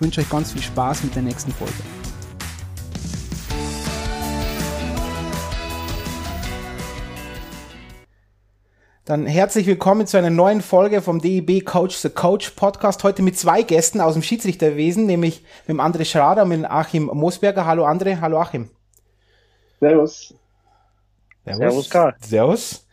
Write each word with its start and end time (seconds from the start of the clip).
ich 0.00 0.02
wünsche 0.02 0.22
euch 0.22 0.30
ganz 0.30 0.52
viel 0.52 0.62
Spaß 0.62 1.04
mit 1.04 1.14
der 1.14 1.20
nächsten 1.20 1.52
Folge. 1.52 1.74
Dann 9.04 9.26
herzlich 9.26 9.66
willkommen 9.66 10.06
zu 10.06 10.16
einer 10.16 10.30
neuen 10.30 10.62
Folge 10.62 11.02
vom 11.02 11.20
DEB 11.20 11.66
Coach 11.66 11.96
the 11.96 12.08
Coach 12.08 12.48
Podcast. 12.52 13.04
Heute 13.04 13.20
mit 13.20 13.36
zwei 13.36 13.62
Gästen 13.62 14.00
aus 14.00 14.14
dem 14.14 14.22
Schiedsrichterwesen, 14.22 15.04
nämlich 15.04 15.44
mit 15.66 15.76
dem 15.76 15.80
André 15.82 16.06
Schrader 16.06 16.44
und 16.44 16.48
mit 16.48 16.60
dem 16.60 16.64
Achim 16.64 17.10
Mosberger. 17.12 17.66
Hallo 17.66 17.84
André, 17.84 18.22
hallo 18.22 18.40
Achim. 18.40 18.70
Servus. 19.80 20.34
Servus, 21.44 21.58
Servus 21.58 21.90
Karl. 21.90 22.14
Servus. 22.20 22.86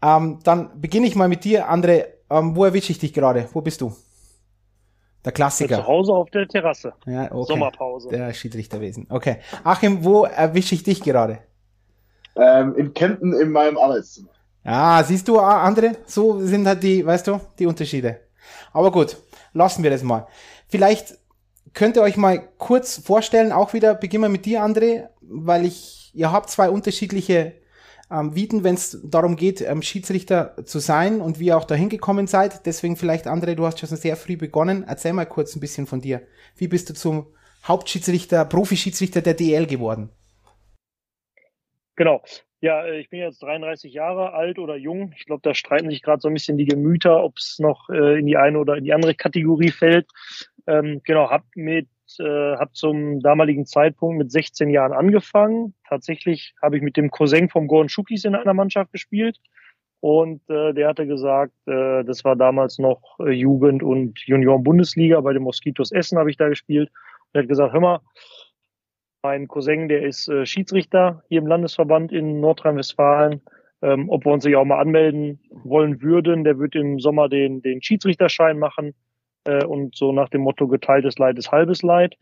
Ähm, 0.00 0.38
dann 0.44 0.80
beginne 0.80 1.08
ich 1.08 1.16
mal 1.16 1.28
mit 1.28 1.42
dir, 1.42 1.68
André. 1.68 2.04
Ähm, 2.30 2.54
wo 2.54 2.64
erwische 2.64 2.92
ich 2.92 3.00
dich 3.00 3.12
gerade? 3.12 3.48
Wo 3.52 3.60
bist 3.60 3.80
du? 3.80 3.92
Der 5.24 5.32
Klassiker. 5.32 5.76
Zu 5.76 5.86
Hause 5.86 6.12
auf 6.12 6.30
der 6.30 6.46
Terrasse. 6.46 6.92
Ja, 7.06 7.32
okay. 7.32 7.44
Sommerpause. 7.48 8.08
Der 8.08 8.32
Schiedsrichterwesen. 8.32 9.06
Okay. 9.08 9.38
Achim, 9.62 10.04
wo 10.04 10.24
erwische 10.24 10.74
ich 10.74 10.82
dich 10.82 11.02
gerade? 11.02 11.38
Ähm, 12.36 12.74
in 12.76 12.92
Kempten 12.92 13.32
in 13.32 13.50
meinem 13.50 13.78
Arbeitszimmer. 13.78 14.28
Ja, 14.64 15.02
siehst 15.04 15.28
du, 15.28 15.38
andere, 15.38 15.96
so 16.06 16.40
sind 16.40 16.66
halt 16.66 16.82
die, 16.82 17.04
weißt 17.04 17.26
du, 17.26 17.40
die 17.58 17.66
Unterschiede. 17.66 18.20
Aber 18.72 18.90
gut, 18.90 19.16
lassen 19.52 19.82
wir 19.82 19.90
das 19.90 20.02
mal. 20.02 20.26
Vielleicht 20.68 21.18
könnt 21.74 21.96
ihr 21.96 22.02
euch 22.02 22.16
mal 22.16 22.48
kurz 22.58 22.96
vorstellen, 22.96 23.52
auch 23.52 23.72
wieder, 23.72 23.94
beginnen 23.94 24.24
wir 24.24 24.28
mit 24.28 24.46
dir, 24.46 24.62
André, 24.64 25.08
weil 25.20 25.66
ich, 25.66 26.10
ihr 26.14 26.32
habt 26.32 26.50
zwei 26.50 26.70
unterschiedliche 26.70 27.54
ähm, 28.10 28.34
Wieden, 28.34 28.64
wenn 28.64 28.74
es 28.74 29.00
darum 29.04 29.36
geht, 29.36 29.60
ähm, 29.60 29.82
Schiedsrichter 29.82 30.56
zu 30.64 30.78
sein 30.78 31.20
und 31.20 31.38
wie 31.40 31.46
ihr 31.46 31.56
auch 31.56 31.64
dahin 31.64 31.88
gekommen 31.88 32.26
seid. 32.26 32.66
Deswegen 32.66 32.96
vielleicht, 32.96 33.26
André, 33.26 33.54
du 33.54 33.66
hast 33.66 33.78
schon 33.78 33.88
sehr 33.88 34.16
früh 34.16 34.36
begonnen. 34.36 34.84
Erzähl 34.86 35.12
mal 35.12 35.24
kurz 35.24 35.56
ein 35.56 35.60
bisschen 35.60 35.86
von 35.86 36.00
dir. 36.00 36.22
Wie 36.56 36.68
bist 36.68 36.90
du 36.90 36.94
zum 36.94 37.26
Hauptschiedsrichter, 37.64 38.44
Profischiedsrichter 38.44 39.22
der 39.22 39.34
DL 39.34 39.66
geworden? 39.66 40.10
Genau. 41.96 42.22
Ja, 42.60 42.84
äh, 42.84 43.00
ich 43.00 43.10
bin 43.10 43.20
jetzt 43.20 43.42
33 43.42 43.92
Jahre 43.92 44.32
alt 44.32 44.58
oder 44.58 44.76
jung. 44.76 45.12
Ich 45.16 45.26
glaube, 45.26 45.42
da 45.42 45.54
streiten 45.54 45.90
sich 45.90 46.02
gerade 46.02 46.20
so 46.20 46.28
ein 46.28 46.34
bisschen 46.34 46.56
die 46.56 46.64
Gemüter, 46.64 47.22
ob 47.22 47.38
es 47.38 47.58
noch 47.58 47.88
äh, 47.90 48.18
in 48.18 48.26
die 48.26 48.36
eine 48.36 48.58
oder 48.58 48.76
in 48.76 48.84
die 48.84 48.92
andere 48.92 49.14
Kategorie 49.14 49.70
fällt. 49.70 50.08
Ähm, 50.66 51.00
genau, 51.04 51.30
habe 51.30 51.44
mit 51.54 51.88
äh, 52.20 52.56
habe 52.56 52.72
zum 52.72 53.20
damaligen 53.20 53.66
Zeitpunkt 53.66 54.18
mit 54.18 54.30
16 54.30 54.70
Jahren 54.70 54.92
angefangen. 54.92 55.74
Tatsächlich 55.88 56.54
habe 56.62 56.76
ich 56.76 56.82
mit 56.82 56.96
dem 56.96 57.10
Cousin 57.10 57.48
vom 57.48 57.66
Gordon 57.66 57.88
Schukis 57.88 58.24
in 58.24 58.34
einer 58.34 58.54
Mannschaft 58.54 58.92
gespielt. 58.92 59.38
Und 60.00 60.42
äh, 60.50 60.74
der 60.74 60.88
hatte 60.88 61.06
gesagt, 61.06 61.54
äh, 61.66 62.04
das 62.04 62.24
war 62.24 62.36
damals 62.36 62.78
noch 62.78 63.18
äh, 63.20 63.30
Jugend- 63.30 63.82
und 63.82 64.18
Junioren-Bundesliga, 64.20 65.20
bei 65.20 65.32
den 65.32 65.42
Moskitos 65.42 65.92
Essen 65.92 66.18
habe 66.18 66.30
ich 66.30 66.36
da 66.36 66.48
gespielt. 66.48 66.90
Und 66.90 67.28
er 67.32 67.42
hat 67.42 67.48
gesagt, 67.48 67.72
hör 67.72 67.80
mal, 67.80 68.00
mein 69.22 69.48
Cousin, 69.48 69.88
der 69.88 70.02
ist 70.02 70.28
äh, 70.28 70.44
Schiedsrichter 70.44 71.22
hier 71.28 71.38
im 71.38 71.46
Landesverband 71.46 72.12
in 72.12 72.40
Nordrhein-Westfalen, 72.40 73.40
ähm, 73.80 74.10
ob 74.10 74.26
wir 74.26 74.32
uns 74.32 74.44
sich 74.44 74.54
auch 74.56 74.66
mal 74.66 74.78
anmelden 74.78 75.40
wollen 75.50 76.02
würden. 76.02 76.44
Der 76.44 76.58
wird 76.58 76.74
im 76.74 77.00
Sommer 77.00 77.30
den, 77.30 77.62
den 77.62 77.82
Schiedsrichterschein 77.82 78.58
machen 78.58 78.94
äh, 79.44 79.64
und 79.64 79.96
so 79.96 80.12
nach 80.12 80.28
dem 80.28 80.42
Motto 80.42 80.68
geteiltes 80.68 81.18
Leid 81.18 81.38
ist 81.38 81.52
halbes 81.52 81.82
Leid. 81.82 82.16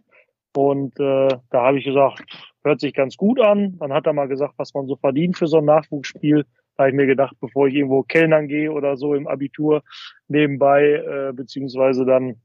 Und 0.54 0.98
äh, 1.00 1.28
da 1.50 1.62
habe 1.62 1.78
ich 1.78 1.84
gesagt, 1.84 2.22
hört 2.62 2.80
sich 2.80 2.94
ganz 2.94 3.16
gut 3.16 3.40
an. 3.40 3.78
Dann 3.78 3.92
hat 3.92 4.06
er 4.06 4.12
mal 4.12 4.28
gesagt, 4.28 4.54
was 4.58 4.74
man 4.74 4.86
so 4.86 4.96
verdient 4.96 5.36
für 5.36 5.46
so 5.46 5.58
ein 5.58 5.64
Nachwuchsspiel. 5.64 6.44
Da 6.76 6.84
habe 6.84 6.90
ich 6.90 6.96
mir 6.96 7.06
gedacht, 7.06 7.36
bevor 7.40 7.68
ich 7.68 7.74
irgendwo 7.74 8.02
Kellnern 8.02 8.48
gehe 8.48 8.70
oder 8.70 8.96
so 8.96 9.14
im 9.14 9.26
Abitur 9.26 9.82
nebenbei, 10.28 10.84
äh, 10.84 11.32
beziehungsweise 11.32 12.04
dann 12.04 12.36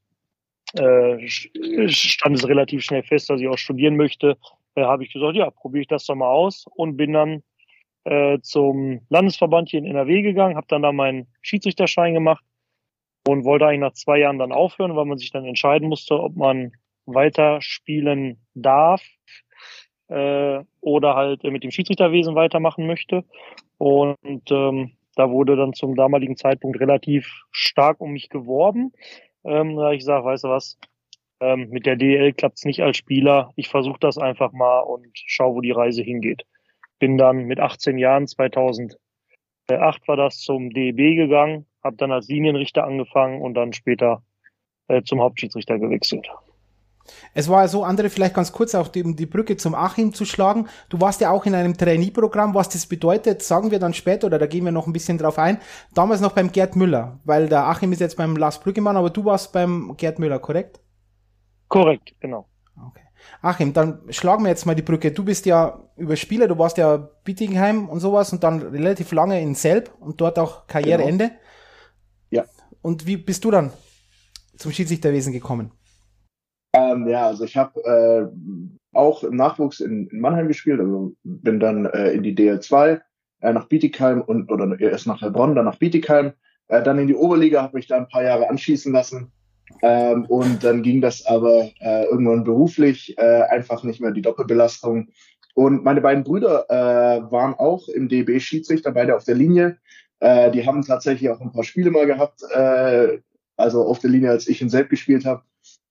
äh, 0.73 1.27
stand 1.27 2.35
es 2.35 2.47
relativ 2.47 2.83
schnell 2.83 3.03
fest, 3.03 3.29
dass 3.29 3.41
ich 3.41 3.47
auch 3.47 3.57
studieren 3.57 3.95
möchte, 3.95 4.37
äh, 4.75 4.83
habe 4.83 5.03
ich 5.03 5.13
gesagt, 5.13 5.35
ja, 5.35 5.49
probiere 5.49 5.81
ich 5.81 5.87
das 5.87 6.05
doch 6.05 6.15
mal 6.15 6.29
aus 6.29 6.65
und 6.75 6.97
bin 6.97 7.13
dann 7.13 7.43
äh, 8.03 8.39
zum 8.41 9.01
Landesverband 9.09 9.69
hier 9.69 9.79
in 9.79 9.85
NRW 9.85 10.21
gegangen, 10.21 10.55
habe 10.55 10.67
dann 10.69 10.81
da 10.81 10.91
meinen 10.91 11.27
Schiedsrichterschein 11.41 12.13
gemacht 12.13 12.43
und 13.27 13.43
wollte 13.43 13.67
eigentlich 13.67 13.81
nach 13.81 13.93
zwei 13.93 14.19
Jahren 14.19 14.39
dann 14.39 14.51
aufhören, 14.51 14.95
weil 14.95 15.05
man 15.05 15.17
sich 15.17 15.31
dann 15.31 15.45
entscheiden 15.45 15.89
musste, 15.89 16.19
ob 16.19 16.35
man 16.35 16.71
weiter 17.05 17.61
spielen 17.61 18.37
darf 18.53 19.01
äh, 20.07 20.59
oder 20.81 21.15
halt 21.15 21.43
mit 21.43 21.63
dem 21.63 21.71
Schiedsrichterwesen 21.71 22.35
weitermachen 22.35 22.87
möchte. 22.87 23.25
Und 23.77 24.51
ähm, 24.51 24.97
da 25.15 25.29
wurde 25.29 25.55
dann 25.55 25.73
zum 25.73 25.95
damaligen 25.95 26.37
Zeitpunkt 26.37 26.79
relativ 26.79 27.43
stark 27.51 27.99
um 27.99 28.11
mich 28.11 28.29
geworben. 28.29 28.93
Ähm, 29.43 29.75
da 29.75 29.91
ich 29.91 29.99
gesagt, 29.99 30.25
weißt 30.25 30.45
du 30.45 30.49
was, 30.49 30.77
ähm, 31.39 31.69
mit 31.69 31.85
der 31.85 31.95
DL 31.95 32.33
klappt's 32.33 32.65
nicht 32.65 32.81
als 32.81 32.97
Spieler. 32.97 33.51
Ich 33.55 33.67
versuche 33.67 33.99
das 33.99 34.17
einfach 34.17 34.53
mal 34.53 34.79
und 34.79 35.07
schau, 35.13 35.55
wo 35.55 35.61
die 35.61 35.71
Reise 35.71 36.01
hingeht. 36.01 36.43
Bin 36.99 37.17
dann 37.17 37.43
mit 37.43 37.59
18 37.59 37.97
Jahren, 37.97 38.27
2008 38.27 38.97
war 39.69 40.15
das, 40.15 40.39
zum 40.39 40.69
DEB 40.71 41.15
gegangen, 41.15 41.65
habe 41.87 41.97
dann 41.97 42.11
als 42.11 42.27
Linienrichter 42.27 42.83
angefangen 42.83 43.41
und 43.41 43.55
dann 43.55 43.73
später 43.73 44.21
äh, 44.87 45.01
zum 45.03 45.21
Hauptschiedsrichter 45.21 45.79
gewechselt. 45.79 46.27
Es 47.33 47.49
war 47.49 47.67
so, 47.67 47.83
andere 47.83 48.09
vielleicht 48.09 48.33
ganz 48.33 48.51
kurz 48.51 48.75
auch 48.75 48.87
die, 48.87 49.15
die 49.15 49.25
Brücke 49.25 49.57
zum 49.57 49.75
Achim 49.75 50.13
zu 50.13 50.25
schlagen. 50.25 50.67
Du 50.89 50.99
warst 50.99 51.21
ja 51.21 51.31
auch 51.31 51.45
in 51.45 51.55
einem 51.55 51.77
Trainee-Programm. 51.77 52.53
Was 52.53 52.69
das 52.69 52.85
bedeutet, 52.85 53.41
sagen 53.41 53.71
wir 53.71 53.79
dann 53.79 53.93
später 53.93 54.27
oder 54.27 54.39
da 54.39 54.45
gehen 54.45 54.65
wir 54.65 54.71
noch 54.71 54.87
ein 54.87 54.93
bisschen 54.93 55.17
drauf 55.17 55.39
ein. 55.39 55.59
Damals 55.93 56.21
noch 56.21 56.33
beim 56.33 56.51
Gerd 56.51 56.75
Müller, 56.75 57.19
weil 57.23 57.47
der 57.47 57.65
Achim 57.65 57.91
ist 57.91 58.01
jetzt 58.01 58.17
beim 58.17 58.35
Lars 58.35 58.59
Brüggemann, 58.59 58.97
aber 58.97 59.09
du 59.09 59.25
warst 59.25 59.53
beim 59.53 59.95
Gerd 59.97 60.19
Müller, 60.19 60.39
korrekt? 60.39 60.81
Korrekt, 61.69 62.13
genau. 62.19 62.47
Okay. 62.85 63.03
Achim, 63.41 63.73
dann 63.73 64.01
schlagen 64.09 64.43
wir 64.43 64.49
jetzt 64.49 64.65
mal 64.65 64.75
die 64.75 64.81
Brücke. 64.81 65.11
Du 65.11 65.23
bist 65.23 65.45
ja 65.45 65.79
über 65.95 66.15
Spieler, 66.15 66.47
du 66.47 66.57
warst 66.57 66.77
ja 66.77 66.97
Bittingheim 67.23 67.89
und 67.89 67.99
sowas 67.99 68.31
und 68.33 68.43
dann 68.43 68.61
relativ 68.61 69.11
lange 69.11 69.41
in 69.41 69.55
Selb 69.55 69.91
und 69.99 70.21
dort 70.21 70.39
auch 70.39 70.67
Karriereende. 70.67 71.29
Genau. 71.29 71.39
Und 72.87 73.05
wie 73.05 73.17
bist 73.17 73.43
du 73.43 73.51
dann 73.51 73.71
zum 74.55 74.71
Schiedsrichterwesen 74.71 75.33
gekommen? 75.33 75.71
Ähm, 76.71 77.05
ja, 77.09 77.27
also 77.27 77.43
ich 77.43 77.57
habe 77.57 77.83
äh, 77.83 78.97
auch 78.97 79.25
im 79.25 79.35
Nachwuchs 79.35 79.81
in, 79.81 80.07
in, 80.07 80.21
Mannheim 80.21 80.47
gespielt, 80.47 80.79
also 80.79 81.13
bin 81.25 81.59
dann 81.59 81.87
äh, 81.87 82.11
in 82.11 82.23
die 82.23 82.33
DL2 82.33 83.01
äh, 83.41 83.51
nach 83.51 83.67
Bietigheim 83.67 84.21
und 84.21 84.49
oder 84.49 84.79
erst 84.79 85.05
nach 85.05 85.19
Heilbronn, 85.19 85.53
dann 85.53 85.65
nach 85.65 85.79
Bietigheim, 85.79 86.31
äh, 86.69 86.81
dann 86.81 86.97
in 86.97 87.07
die 87.07 87.15
Oberliga, 87.15 87.61
habe 87.61 87.75
mich 87.75 87.87
da 87.87 87.97
ein 87.97 88.07
paar 88.07 88.23
Jahre 88.23 88.49
anschließen 88.49 88.93
lassen. 88.93 89.33
Ähm, 89.81 90.23
und 90.27 90.63
dann 90.63 90.81
ging 90.81 91.01
das 91.01 91.25
aber 91.25 91.69
äh, 91.81 92.05
irgendwann 92.05 92.45
beruflich 92.45 93.17
äh, 93.17 93.41
einfach 93.49 93.83
nicht 93.83 93.99
mehr 93.99 94.11
die 94.11 94.21
Doppelbelastung. 94.21 95.09
Und 95.55 95.83
meine 95.83 95.99
beiden 95.99 96.23
Brüder 96.23 96.65
waren 96.69 97.55
auch 97.55 97.89
im 97.89 98.07
DB 98.07 98.39
Schiedsrichter, 98.39 98.91
beide 98.91 99.15
auf 99.15 99.23
der 99.23 99.33
Linie. 99.33 99.77
Äh, 100.19 100.51
die 100.51 100.65
haben 100.65 100.83
tatsächlich 100.83 101.29
auch 101.29 101.41
ein 101.41 101.51
paar 101.51 101.63
Spiele 101.63 101.91
mal 101.91 102.05
gehabt, 102.05 102.41
äh, 102.51 103.19
also 103.55 103.83
auf 103.85 103.99
der 103.99 104.09
Linie, 104.09 104.31
als 104.31 104.47
ich 104.47 104.61
in 104.61 104.69
Selb 104.69 104.89
gespielt 104.89 105.25
habe. 105.25 105.43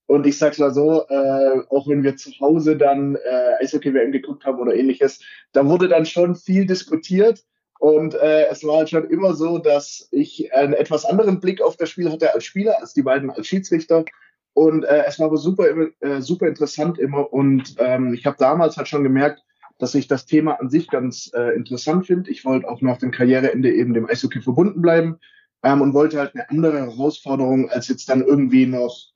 Und 0.07 0.25
ich 0.25 0.37
sag's 0.37 0.57
mal 0.57 0.73
so, 0.73 1.05
äh, 1.09 1.61
auch 1.69 1.87
wenn 1.87 2.03
wir 2.03 2.15
zu 2.15 2.31
Hause 2.39 2.77
dann 2.77 3.15
äh, 3.15 3.63
Eishockey-WM 3.63 4.13
geguckt 4.13 4.45
haben 4.45 4.59
oder 4.59 4.73
ähnliches, 4.73 5.21
da 5.51 5.67
wurde 5.67 5.89
dann 5.89 6.05
schon 6.05 6.35
viel 6.35 6.65
diskutiert. 6.65 7.43
Und 7.79 8.15
äh, 8.15 8.47
es 8.47 8.63
war 8.63 8.77
halt 8.77 8.89
schon 8.89 9.09
immer 9.09 9.35
so, 9.35 9.59
dass 9.59 10.07
ich 10.11 10.51
einen 10.53 10.73
etwas 10.73 11.05
anderen 11.05 11.39
Blick 11.39 11.61
auf 11.61 11.75
das 11.75 11.89
Spiel 11.89 12.09
hatte 12.09 12.33
als 12.33 12.45
Spieler, 12.45 12.79
als 12.79 12.93
die 12.93 13.03
beiden 13.03 13.29
als 13.29 13.47
Schiedsrichter. 13.47 14.05
Und 14.53 14.85
äh, 14.85 15.03
es 15.05 15.19
war 15.19 15.27
aber 15.27 15.37
super, 15.37 15.65
äh, 15.99 16.21
super 16.21 16.47
interessant 16.47 16.97
immer. 16.97 17.31
Und 17.31 17.75
ähm, 17.77 18.13
ich 18.13 18.25
habe 18.25 18.37
damals 18.39 18.77
halt 18.77 18.87
schon 18.87 19.03
gemerkt, 19.03 19.43
dass 19.77 19.95
ich 19.95 20.07
das 20.07 20.25
Thema 20.25 20.59
an 20.59 20.69
sich 20.69 20.87
ganz 20.87 21.31
äh, 21.33 21.55
interessant 21.55 22.07
finde. 22.07 22.31
Ich 22.31 22.45
wollte 22.45 22.67
auch 22.67 22.81
nach 22.81 22.97
dem 22.97 23.11
Karriereende 23.11 23.71
eben 23.71 23.93
dem 23.93 24.09
Eishockey 24.09 24.41
verbunden 24.41 24.81
bleiben 24.81 25.19
ähm, 25.63 25.81
und 25.81 25.93
wollte 25.93 26.19
halt 26.19 26.33
eine 26.35 26.49
andere 26.49 26.79
Herausforderung 26.79 27.69
als 27.69 27.87
jetzt 27.87 28.09
dann 28.09 28.23
irgendwie 28.23 28.65
noch 28.65 29.11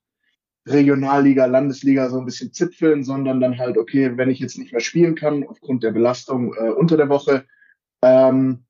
Regionalliga, 0.67 1.45
Landesliga 1.45 2.09
so 2.09 2.19
ein 2.19 2.25
bisschen 2.25 2.53
zipfeln, 2.53 3.03
sondern 3.03 3.39
dann 3.39 3.57
halt, 3.57 3.77
okay, 3.77 4.15
wenn 4.17 4.29
ich 4.29 4.39
jetzt 4.39 4.59
nicht 4.59 4.71
mehr 4.71 4.81
spielen 4.81 5.15
kann 5.15 5.43
aufgrund 5.47 5.83
der 5.83 5.91
Belastung 5.91 6.53
äh, 6.53 6.69
unter 6.69 6.97
der 6.97 7.09
Woche, 7.09 7.45
ähm, 8.03 8.65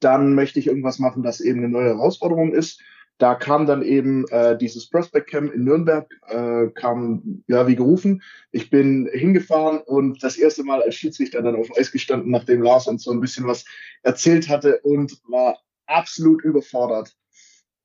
dann 0.00 0.34
möchte 0.34 0.58
ich 0.58 0.66
irgendwas 0.66 0.98
machen, 0.98 1.22
das 1.22 1.40
eben 1.40 1.60
eine 1.60 1.68
neue 1.68 1.88
Herausforderung 1.88 2.52
ist. 2.52 2.82
Da 3.18 3.34
kam 3.34 3.66
dann 3.66 3.82
eben 3.82 4.26
äh, 4.28 4.56
dieses 4.58 4.88
Prospect 4.90 5.30
Camp 5.30 5.52
in 5.52 5.64
Nürnberg, 5.64 6.08
äh, 6.28 6.66
kam 6.74 7.42
ja 7.46 7.66
wie 7.66 7.76
gerufen. 7.76 8.22
Ich 8.52 8.68
bin 8.68 9.08
hingefahren 9.12 9.78
und 9.78 10.22
das 10.22 10.36
erste 10.36 10.64
Mal 10.64 10.82
als 10.82 10.96
Schiedsrichter 10.96 11.42
dann 11.42 11.56
auf 11.56 11.68
Eis 11.78 11.90
gestanden, 11.90 12.30
nachdem 12.30 12.62
Lars 12.62 12.86
uns 12.86 13.04
so 13.04 13.12
ein 13.12 13.20
bisschen 13.20 13.46
was 13.46 13.64
erzählt 14.02 14.48
hatte 14.48 14.80
und 14.82 15.18
war 15.28 15.58
absolut 15.86 16.44
überfordert. 16.44 17.16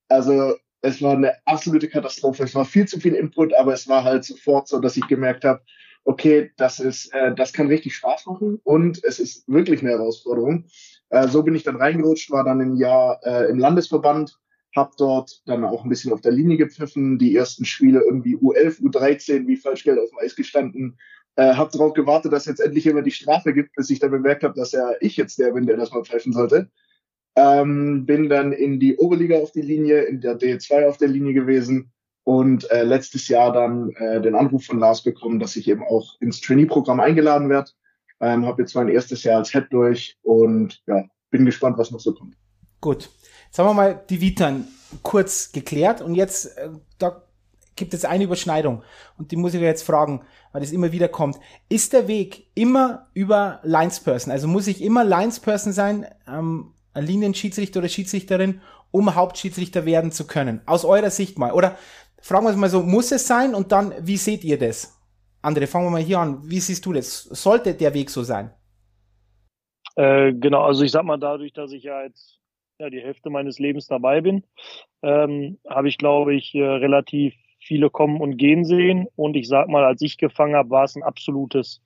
Also 0.09 0.55
es 0.81 1.01
war 1.01 1.13
eine 1.13 1.35
absolute 1.45 1.87
Katastrophe. 1.87 2.43
Es 2.43 2.55
war 2.55 2.65
viel 2.65 2.87
zu 2.87 2.99
viel 2.99 3.15
Input, 3.15 3.53
aber 3.53 3.73
es 3.73 3.87
war 3.87 4.03
halt 4.03 4.25
sofort 4.25 4.67
so, 4.67 4.79
dass 4.79 4.97
ich 4.97 5.07
gemerkt 5.07 5.45
habe, 5.45 5.61
okay, 6.03 6.51
das 6.57 6.79
ist, 6.79 7.13
äh, 7.13 7.33
das 7.35 7.53
kann 7.53 7.67
richtig 7.67 7.95
Spaß 7.95 8.25
machen 8.25 8.59
und 8.63 9.03
es 9.03 9.19
ist 9.19 9.47
wirklich 9.47 9.81
eine 9.81 9.91
Herausforderung. 9.91 10.65
Äh, 11.09 11.27
so 11.27 11.43
bin 11.43 11.55
ich 11.55 11.63
dann 11.63 11.75
reingerutscht, 11.75 12.31
war 12.31 12.43
dann 12.43 12.59
ein 12.59 12.75
Jahr 12.75 13.19
äh, 13.23 13.49
im 13.49 13.59
Landesverband, 13.59 14.39
habe 14.75 14.91
dort 14.97 15.41
dann 15.45 15.63
auch 15.63 15.83
ein 15.83 15.89
bisschen 15.89 16.13
auf 16.13 16.21
der 16.21 16.31
Linie 16.31 16.57
gepfiffen, 16.57 17.17
die 17.17 17.35
ersten 17.35 17.65
Spiele 17.65 18.01
irgendwie 18.01 18.35
U11, 18.35 18.81
U13 18.81 19.47
wie 19.47 19.57
Falschgeld 19.57 19.99
auf 19.99 20.09
dem 20.09 20.19
Eis 20.19 20.35
gestanden, 20.35 20.97
äh, 21.35 21.53
habe 21.53 21.71
darauf 21.71 21.93
gewartet, 21.93 22.33
dass 22.33 22.45
jetzt 22.45 22.59
endlich 22.59 22.85
jemand 22.85 23.07
die 23.07 23.11
Strafe 23.11 23.53
gibt, 23.53 23.75
bis 23.75 23.89
ich 23.89 23.99
dann 23.99 24.11
bemerkt 24.11 24.43
habe, 24.43 24.53
dass 24.53 24.71
ja 24.71 24.91
ich 24.99 25.17
jetzt 25.17 25.39
der 25.39 25.51
bin, 25.51 25.65
der 25.65 25.77
das 25.77 25.91
mal 25.91 26.03
pfeifen 26.03 26.33
sollte. 26.33 26.69
Ähm, 27.35 28.05
bin 28.05 28.29
dann 28.29 28.51
in 28.51 28.79
die 28.79 28.97
Oberliga 28.97 29.37
auf 29.37 29.51
die 29.51 29.61
Linie, 29.61 30.01
in 30.03 30.19
der 30.19 30.37
D2 30.37 30.87
auf 30.87 30.97
der 30.97 31.07
Linie 31.07 31.33
gewesen 31.33 31.91
und 32.23 32.69
äh, 32.69 32.83
letztes 32.83 33.27
Jahr 33.29 33.53
dann 33.53 33.91
äh, 33.91 34.21
den 34.21 34.35
Anruf 34.35 34.65
von 34.65 34.79
Lars 34.79 35.03
bekommen, 35.03 35.39
dass 35.39 35.55
ich 35.55 35.69
eben 35.69 35.83
auch 35.83 36.19
ins 36.19 36.41
Trainee-Programm 36.41 36.99
eingeladen 36.99 37.49
werde. 37.49 37.71
Ähm, 38.19 38.45
habe 38.45 38.61
jetzt 38.61 38.75
mein 38.75 38.89
erstes 38.89 39.23
Jahr 39.23 39.37
als 39.37 39.51
Head 39.51 39.67
durch 39.71 40.17
und 40.21 40.83
ja, 40.85 41.05
bin 41.31 41.45
gespannt, 41.45 41.77
was 41.77 41.91
noch 41.91 41.99
so 41.99 42.13
kommt. 42.13 42.35
Gut. 42.81 43.09
Sagen 43.51 43.67
wir 43.67 43.73
mal, 43.73 44.01
die 44.09 44.21
Vita 44.21 44.53
kurz 45.03 45.51
geklärt 45.51 46.01
und 46.01 46.15
jetzt, 46.15 46.57
äh, 46.57 46.69
da 46.97 47.23
gibt 47.75 47.93
es 47.93 48.05
eine 48.05 48.23
Überschneidung 48.23 48.83
und 49.17 49.31
die 49.31 49.35
muss 49.35 49.53
ich 49.53 49.61
jetzt 49.61 49.83
fragen, 49.83 50.21
weil 50.53 50.61
das 50.61 50.71
immer 50.71 50.93
wieder 50.93 51.09
kommt. 51.09 51.37
Ist 51.67 51.91
der 51.91 52.07
Weg 52.07 52.47
immer 52.55 53.07
über 53.13 53.59
Linesperson? 53.63 54.31
Also 54.31 54.47
muss 54.47 54.67
ich 54.67 54.81
immer 54.81 55.03
Linesperson 55.03 55.73
sein, 55.73 56.07
ähm, 56.27 56.73
ein 56.93 57.05
Linienschiedsrichter 57.05 57.79
oder 57.79 57.89
Schiedsrichterin, 57.89 58.61
um 58.91 59.15
Hauptschiedsrichter 59.15 59.85
werden 59.85 60.13
zu 60.13 60.27
können? 60.27 60.61
Aus 60.65 60.85
eurer 60.85 61.09
Sicht 61.09 61.37
mal. 61.37 61.51
Oder 61.51 61.77
fragen 62.21 62.45
wir 62.45 62.51
es 62.51 62.57
mal 62.57 62.69
so, 62.69 62.81
muss 62.83 63.11
es 63.11 63.27
sein 63.27 63.53
und 63.53 63.73
dann, 63.73 63.93
wie 63.99 64.17
seht 64.17 64.45
ihr 64.45 64.59
das? 64.59 64.97
Andere, 65.41 65.67
fangen 65.67 65.87
wir 65.87 65.91
mal 65.91 66.01
hier 66.01 66.19
an. 66.19 66.49
Wie 66.49 66.59
siehst 66.59 66.85
du 66.85 66.93
das? 66.93 67.23
Sollte 67.23 67.73
der 67.73 67.93
Weg 67.93 68.09
so 68.11 68.23
sein? 68.23 68.51
Äh, 69.95 70.33
genau, 70.33 70.63
also 70.63 70.83
ich 70.83 70.91
sag 70.91 71.03
mal, 71.03 71.17
dadurch, 71.17 71.51
dass 71.51 71.71
ich 71.73 71.83
ja 71.83 72.03
jetzt 72.03 72.40
ja, 72.81 72.89
die 72.89 73.01
Hälfte 73.01 73.29
meines 73.29 73.59
Lebens 73.59 73.85
dabei 73.87 74.21
bin, 74.21 74.43
ähm, 75.03 75.59
habe 75.69 75.87
ich, 75.87 75.97
glaube 75.97 76.33
ich, 76.33 76.55
äh, 76.55 76.63
relativ 76.63 77.35
viele 77.59 77.91
kommen 77.91 78.19
und 78.19 78.37
gehen 78.37 78.65
sehen. 78.65 79.07
Und 79.15 79.35
ich 79.35 79.47
sag 79.47 79.69
mal, 79.69 79.85
als 79.85 80.01
ich 80.01 80.17
gefangen 80.17 80.55
habe, 80.55 80.71
war 80.71 80.83
es 80.83 80.95
ein 80.95 81.03
absolutes 81.03 81.79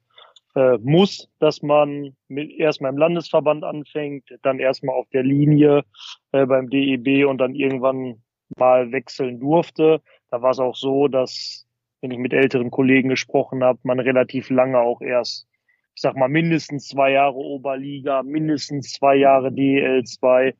äh, 0.55 0.77
Muss, 0.77 1.29
dass 1.39 1.61
man 1.61 2.15
mit, 2.29 2.49
erstmal 2.51 2.93
im 2.93 2.97
Landesverband 2.97 3.65
anfängt, 3.65 4.23
dann 4.41 4.59
erstmal 4.59 4.95
auf 4.95 5.09
der 5.09 5.23
Linie 5.23 5.83
äh, 6.31 6.45
beim 6.45 6.69
DEB 6.69 7.27
und 7.27 7.39
dann 7.39 7.55
irgendwann 7.55 8.23
mal 8.57 8.93
wechseln 8.93 9.41
durfte. 9.41 10.01
Da 10.31 10.41
war 10.41 10.51
es 10.51 10.59
auch 10.59 10.77
so, 10.77 11.09
dass, 11.09 11.67
wenn 11.99 12.11
ich 12.11 12.19
mit 12.19 12.31
älteren 12.31 12.71
Kollegen 12.71 13.09
gesprochen 13.09 13.65
habe, 13.65 13.79
man 13.83 13.99
relativ 13.99 14.49
lange 14.49 14.79
auch 14.79 15.01
erst, 15.01 15.45
ich 15.93 16.01
sag 16.01 16.15
mal, 16.15 16.29
mindestens 16.29 16.87
zwei 16.87 17.11
Jahre 17.11 17.35
Oberliga, 17.35 18.23
mindestens 18.23 18.93
zwei 18.93 19.17
Jahre 19.17 19.49
DEL2 19.49 20.53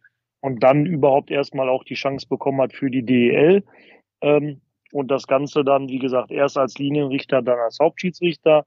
und 0.46 0.62
dann 0.62 0.86
überhaupt 0.86 1.32
erstmal 1.32 1.70
auch 1.70 1.84
die 1.84 1.96
Chance 1.96 2.28
bekommen 2.30 2.62
hat 2.62 2.72
für 2.72 2.92
die 2.92 3.04
DEL. 3.04 3.64
Ähm, 4.22 4.62
und 4.92 5.10
das 5.10 5.26
Ganze 5.26 5.64
dann, 5.64 5.90
wie 5.90 5.98
gesagt, 5.98 6.30
erst 6.30 6.56
als 6.56 6.78
Linienrichter, 6.78 7.42
dann 7.42 7.58
als 7.58 7.80
Hauptschiedsrichter. 7.82 8.64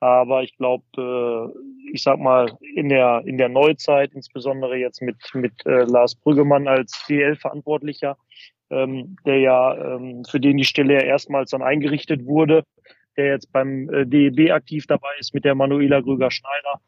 Aber 0.00 0.42
ich 0.42 0.54
glaube, 0.58 0.84
äh, 0.98 1.92
ich 1.94 2.02
sag 2.02 2.18
mal, 2.18 2.58
in 2.74 2.90
der, 2.90 3.22
in 3.24 3.38
der 3.38 3.48
Neuzeit, 3.48 4.12
insbesondere 4.12 4.76
jetzt 4.76 5.00
mit, 5.00 5.16
mit 5.32 5.64
äh, 5.64 5.84
Lars 5.84 6.14
Brüggemann 6.14 6.68
als 6.68 7.06
DL-Verantwortlicher, 7.08 8.18
ähm, 8.68 9.16
der 9.24 9.38
ja, 9.38 9.96
ähm, 9.96 10.24
für 10.28 10.40
den 10.40 10.58
die 10.58 10.64
Stelle 10.64 10.92
ja 10.92 11.00
erstmals 11.00 11.52
dann 11.52 11.62
eingerichtet 11.62 12.26
wurde, 12.26 12.64
der 13.16 13.28
jetzt 13.28 13.50
beim 13.50 13.88
äh, 13.88 14.04
DEB 14.04 14.50
aktiv 14.52 14.86
dabei 14.86 15.14
ist 15.18 15.32
mit 15.32 15.46
der 15.46 15.54
Manuela 15.54 16.02
Grüger-Schneider. 16.02 16.82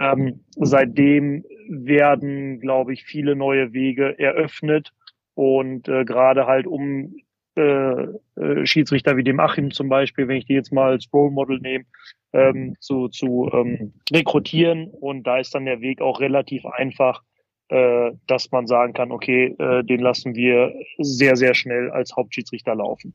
Ähm, 0.00 0.40
seitdem 0.56 1.44
werden, 1.68 2.58
glaube 2.58 2.94
ich, 2.94 3.04
viele 3.04 3.36
neue 3.36 3.72
Wege 3.72 4.18
eröffnet 4.18 4.92
und 5.34 5.88
äh, 5.88 6.04
gerade 6.04 6.46
halt 6.46 6.66
um 6.66 7.14
äh, 7.56 8.06
äh, 8.36 8.64
Schiedsrichter 8.64 9.16
wie 9.16 9.24
dem 9.24 9.40
Achim 9.40 9.70
zum 9.70 9.88
Beispiel, 9.88 10.26
wenn 10.26 10.38
ich 10.38 10.46
die 10.46 10.54
jetzt 10.54 10.72
mal 10.72 10.92
als 10.92 11.08
Role 11.12 11.30
Model 11.30 11.60
nehme, 11.60 11.84
ähm, 12.32 12.76
zu, 12.80 13.08
zu 13.08 13.50
ähm, 13.52 13.92
rekrutieren. 14.10 14.88
Und 14.88 15.24
da 15.24 15.38
ist 15.38 15.54
dann 15.54 15.66
der 15.66 15.80
Weg 15.80 16.00
auch 16.00 16.20
relativ 16.20 16.64
einfach, 16.64 17.22
äh, 17.68 18.12
dass 18.26 18.50
man 18.52 18.66
sagen 18.66 18.94
kann, 18.94 19.12
okay, 19.12 19.54
äh, 19.58 19.84
den 19.84 20.00
lassen 20.00 20.34
wir 20.34 20.74
sehr, 20.98 21.36
sehr 21.36 21.54
schnell 21.54 21.90
als 21.90 22.16
Hauptschiedsrichter 22.16 22.74
laufen. 22.74 23.14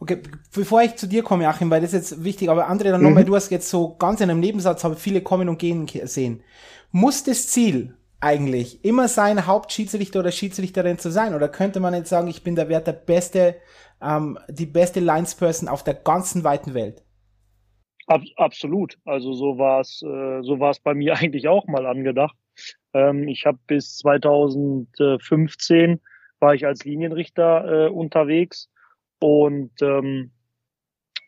Okay, 0.00 0.20
bevor 0.52 0.82
ich 0.82 0.96
zu 0.96 1.06
dir 1.06 1.22
komme, 1.22 1.48
Achim, 1.48 1.70
weil 1.70 1.80
das 1.80 1.92
ist 1.92 2.10
jetzt 2.10 2.24
wichtig, 2.24 2.50
aber 2.50 2.68
André, 2.68 2.90
dann 2.90 3.00
mhm. 3.00 3.08
nochmal, 3.08 3.24
du 3.24 3.36
hast 3.36 3.50
jetzt 3.50 3.70
so 3.70 3.94
ganz 3.96 4.20
in 4.20 4.30
einem 4.30 4.40
Nebensatz, 4.40 4.82
habe 4.82 4.96
viele 4.96 5.20
kommen 5.20 5.48
und 5.48 5.58
gehen 5.58 5.86
sehen. 5.86 6.42
Muss 6.90 7.22
das 7.22 7.48
Ziel 7.48 7.96
eigentlich 8.20 8.84
immer 8.84 9.08
sein, 9.08 9.46
Hauptschiedsrichter 9.46 10.20
oder 10.20 10.32
Schiedsrichterin 10.32 10.98
zu 10.98 11.10
sein? 11.10 11.34
Oder 11.34 11.48
könnte 11.48 11.80
man 11.80 11.94
jetzt 11.94 12.08
sagen, 12.08 12.28
ich 12.28 12.42
bin 12.42 12.56
der 12.56 12.68
Wert 12.68 12.86
der 12.86 12.92
beste, 12.92 13.56
ähm, 14.00 14.38
die 14.48 14.66
beste 14.66 15.00
Linesperson 15.00 15.68
auf 15.68 15.84
der 15.84 15.94
ganzen 15.94 16.44
weiten 16.44 16.74
Welt? 16.74 17.02
Ab, 18.06 18.22
absolut. 18.36 18.98
Also 19.04 19.32
so 19.32 19.58
war 19.58 19.80
es, 19.80 20.02
äh, 20.02 20.42
so 20.42 20.60
war 20.60 20.70
es 20.70 20.80
bei 20.80 20.94
mir 20.94 21.14
eigentlich 21.16 21.48
auch 21.48 21.66
mal 21.66 21.86
angedacht. 21.86 22.36
Ähm, 22.94 23.28
ich 23.28 23.46
habe 23.46 23.58
bis 23.66 23.98
2015 23.98 26.00
war 26.40 26.54
ich 26.54 26.66
als 26.66 26.84
Linienrichter 26.84 27.86
äh, 27.86 27.88
unterwegs 27.88 28.68
und 29.22 29.70
ähm, 29.80 30.32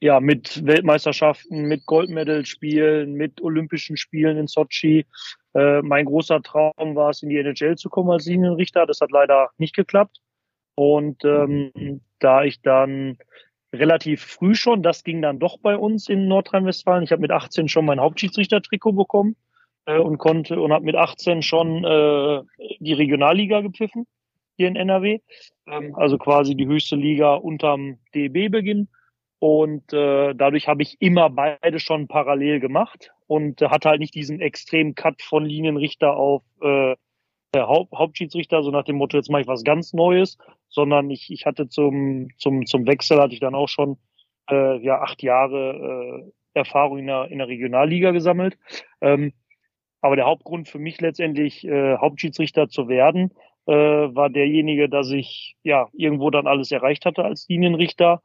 ja, 0.00 0.20
mit 0.20 0.66
Weltmeisterschaften, 0.66 1.62
mit 1.62 1.86
Goldmedal-Spielen, 1.86 3.14
mit 3.14 3.40
Olympischen 3.40 3.96
Spielen 3.96 4.36
in 4.36 4.48
Sochi. 4.48 5.06
Äh, 5.54 5.80
mein 5.82 6.04
großer 6.04 6.42
Traum 6.42 6.94
war 6.94 7.10
es, 7.10 7.22
in 7.22 7.30
die 7.30 7.38
NHL 7.38 7.76
zu 7.76 7.88
kommen 7.88 8.10
als 8.10 8.26
Linienrichter. 8.26 8.84
Das 8.84 9.00
hat 9.00 9.12
leider 9.12 9.50
nicht 9.56 9.74
geklappt. 9.74 10.18
Und 10.74 11.24
ähm, 11.24 12.00
da 12.18 12.42
ich 12.42 12.60
dann 12.60 13.16
relativ 13.72 14.22
früh 14.22 14.54
schon, 14.54 14.82
das 14.82 15.04
ging 15.04 15.22
dann 15.22 15.38
doch 15.38 15.58
bei 15.58 15.76
uns 15.76 16.08
in 16.08 16.26
Nordrhein-Westfalen. 16.26 17.04
Ich 17.04 17.12
habe 17.12 17.22
mit 17.22 17.30
18 17.30 17.68
schon 17.68 17.86
mein 17.86 18.00
Hauptschiedsrichter-Trikot 18.00 18.92
bekommen 18.92 19.36
äh, 19.86 19.98
und 19.98 20.18
konnte 20.18 20.60
und 20.60 20.72
habe 20.72 20.84
mit 20.84 20.96
18 20.96 21.42
schon 21.42 21.84
äh, 21.84 22.42
die 22.80 22.92
Regionalliga 22.92 23.60
gepfiffen 23.60 24.06
hier 24.56 24.68
in 24.68 24.76
NRW. 24.76 25.20
Ähm, 25.66 25.94
also 25.96 26.18
quasi 26.18 26.54
die 26.54 26.66
höchste 26.66 26.96
Liga 26.96 27.34
unterm 27.34 27.98
DEB-Beginn. 28.14 28.88
Und 29.38 29.92
äh, 29.92 30.34
dadurch 30.34 30.68
habe 30.68 30.82
ich 30.82 30.96
immer 31.00 31.28
beide 31.28 31.78
schon 31.78 32.08
parallel 32.08 32.60
gemacht 32.60 33.12
und 33.26 33.60
äh, 33.60 33.68
hatte 33.68 33.90
halt 33.90 34.00
nicht 34.00 34.14
diesen 34.14 34.40
extremen 34.40 34.94
Cut 34.94 35.20
von 35.20 35.44
Linienrichter 35.44 36.16
auf 36.16 36.42
äh, 36.62 36.96
Haupt, 37.54 37.92
Hauptschiedsrichter, 37.92 38.62
so 38.62 38.70
nach 38.70 38.84
dem 38.84 38.96
Motto, 38.96 39.16
jetzt 39.16 39.30
mache 39.30 39.42
ich 39.42 39.46
was 39.46 39.62
ganz 39.62 39.92
Neues, 39.92 40.38
sondern 40.68 41.10
ich, 41.10 41.30
ich 41.30 41.46
hatte 41.46 41.68
zum, 41.68 42.28
zum, 42.36 42.66
zum 42.66 42.86
Wechsel 42.86 43.20
hatte 43.20 43.34
ich 43.34 43.40
dann 43.40 43.54
auch 43.54 43.68
schon 43.68 43.98
äh, 44.50 44.78
ja 44.78 45.00
acht 45.00 45.22
Jahre 45.22 46.24
äh, 46.24 46.58
Erfahrung 46.58 46.98
in 46.98 47.06
der, 47.06 47.30
in 47.30 47.38
der 47.38 47.48
Regionalliga 47.48 48.10
gesammelt. 48.10 48.56
Ähm, 49.00 49.32
aber 50.00 50.16
der 50.16 50.26
Hauptgrund 50.26 50.68
für 50.68 50.78
mich 50.78 51.00
letztendlich 51.00 51.66
äh, 51.66 51.96
Hauptschiedsrichter 51.96 52.68
zu 52.68 52.88
werden, 52.88 53.32
äh, 53.66 53.72
war 53.72 54.30
derjenige, 54.30 54.88
dass 54.88 55.10
ich 55.10 55.56
ja 55.62 55.88
irgendwo 55.92 56.30
dann 56.30 56.46
alles 56.46 56.70
erreicht 56.70 57.06
hatte 57.06 57.24
als 57.24 57.46
Linienrichter 57.48 58.22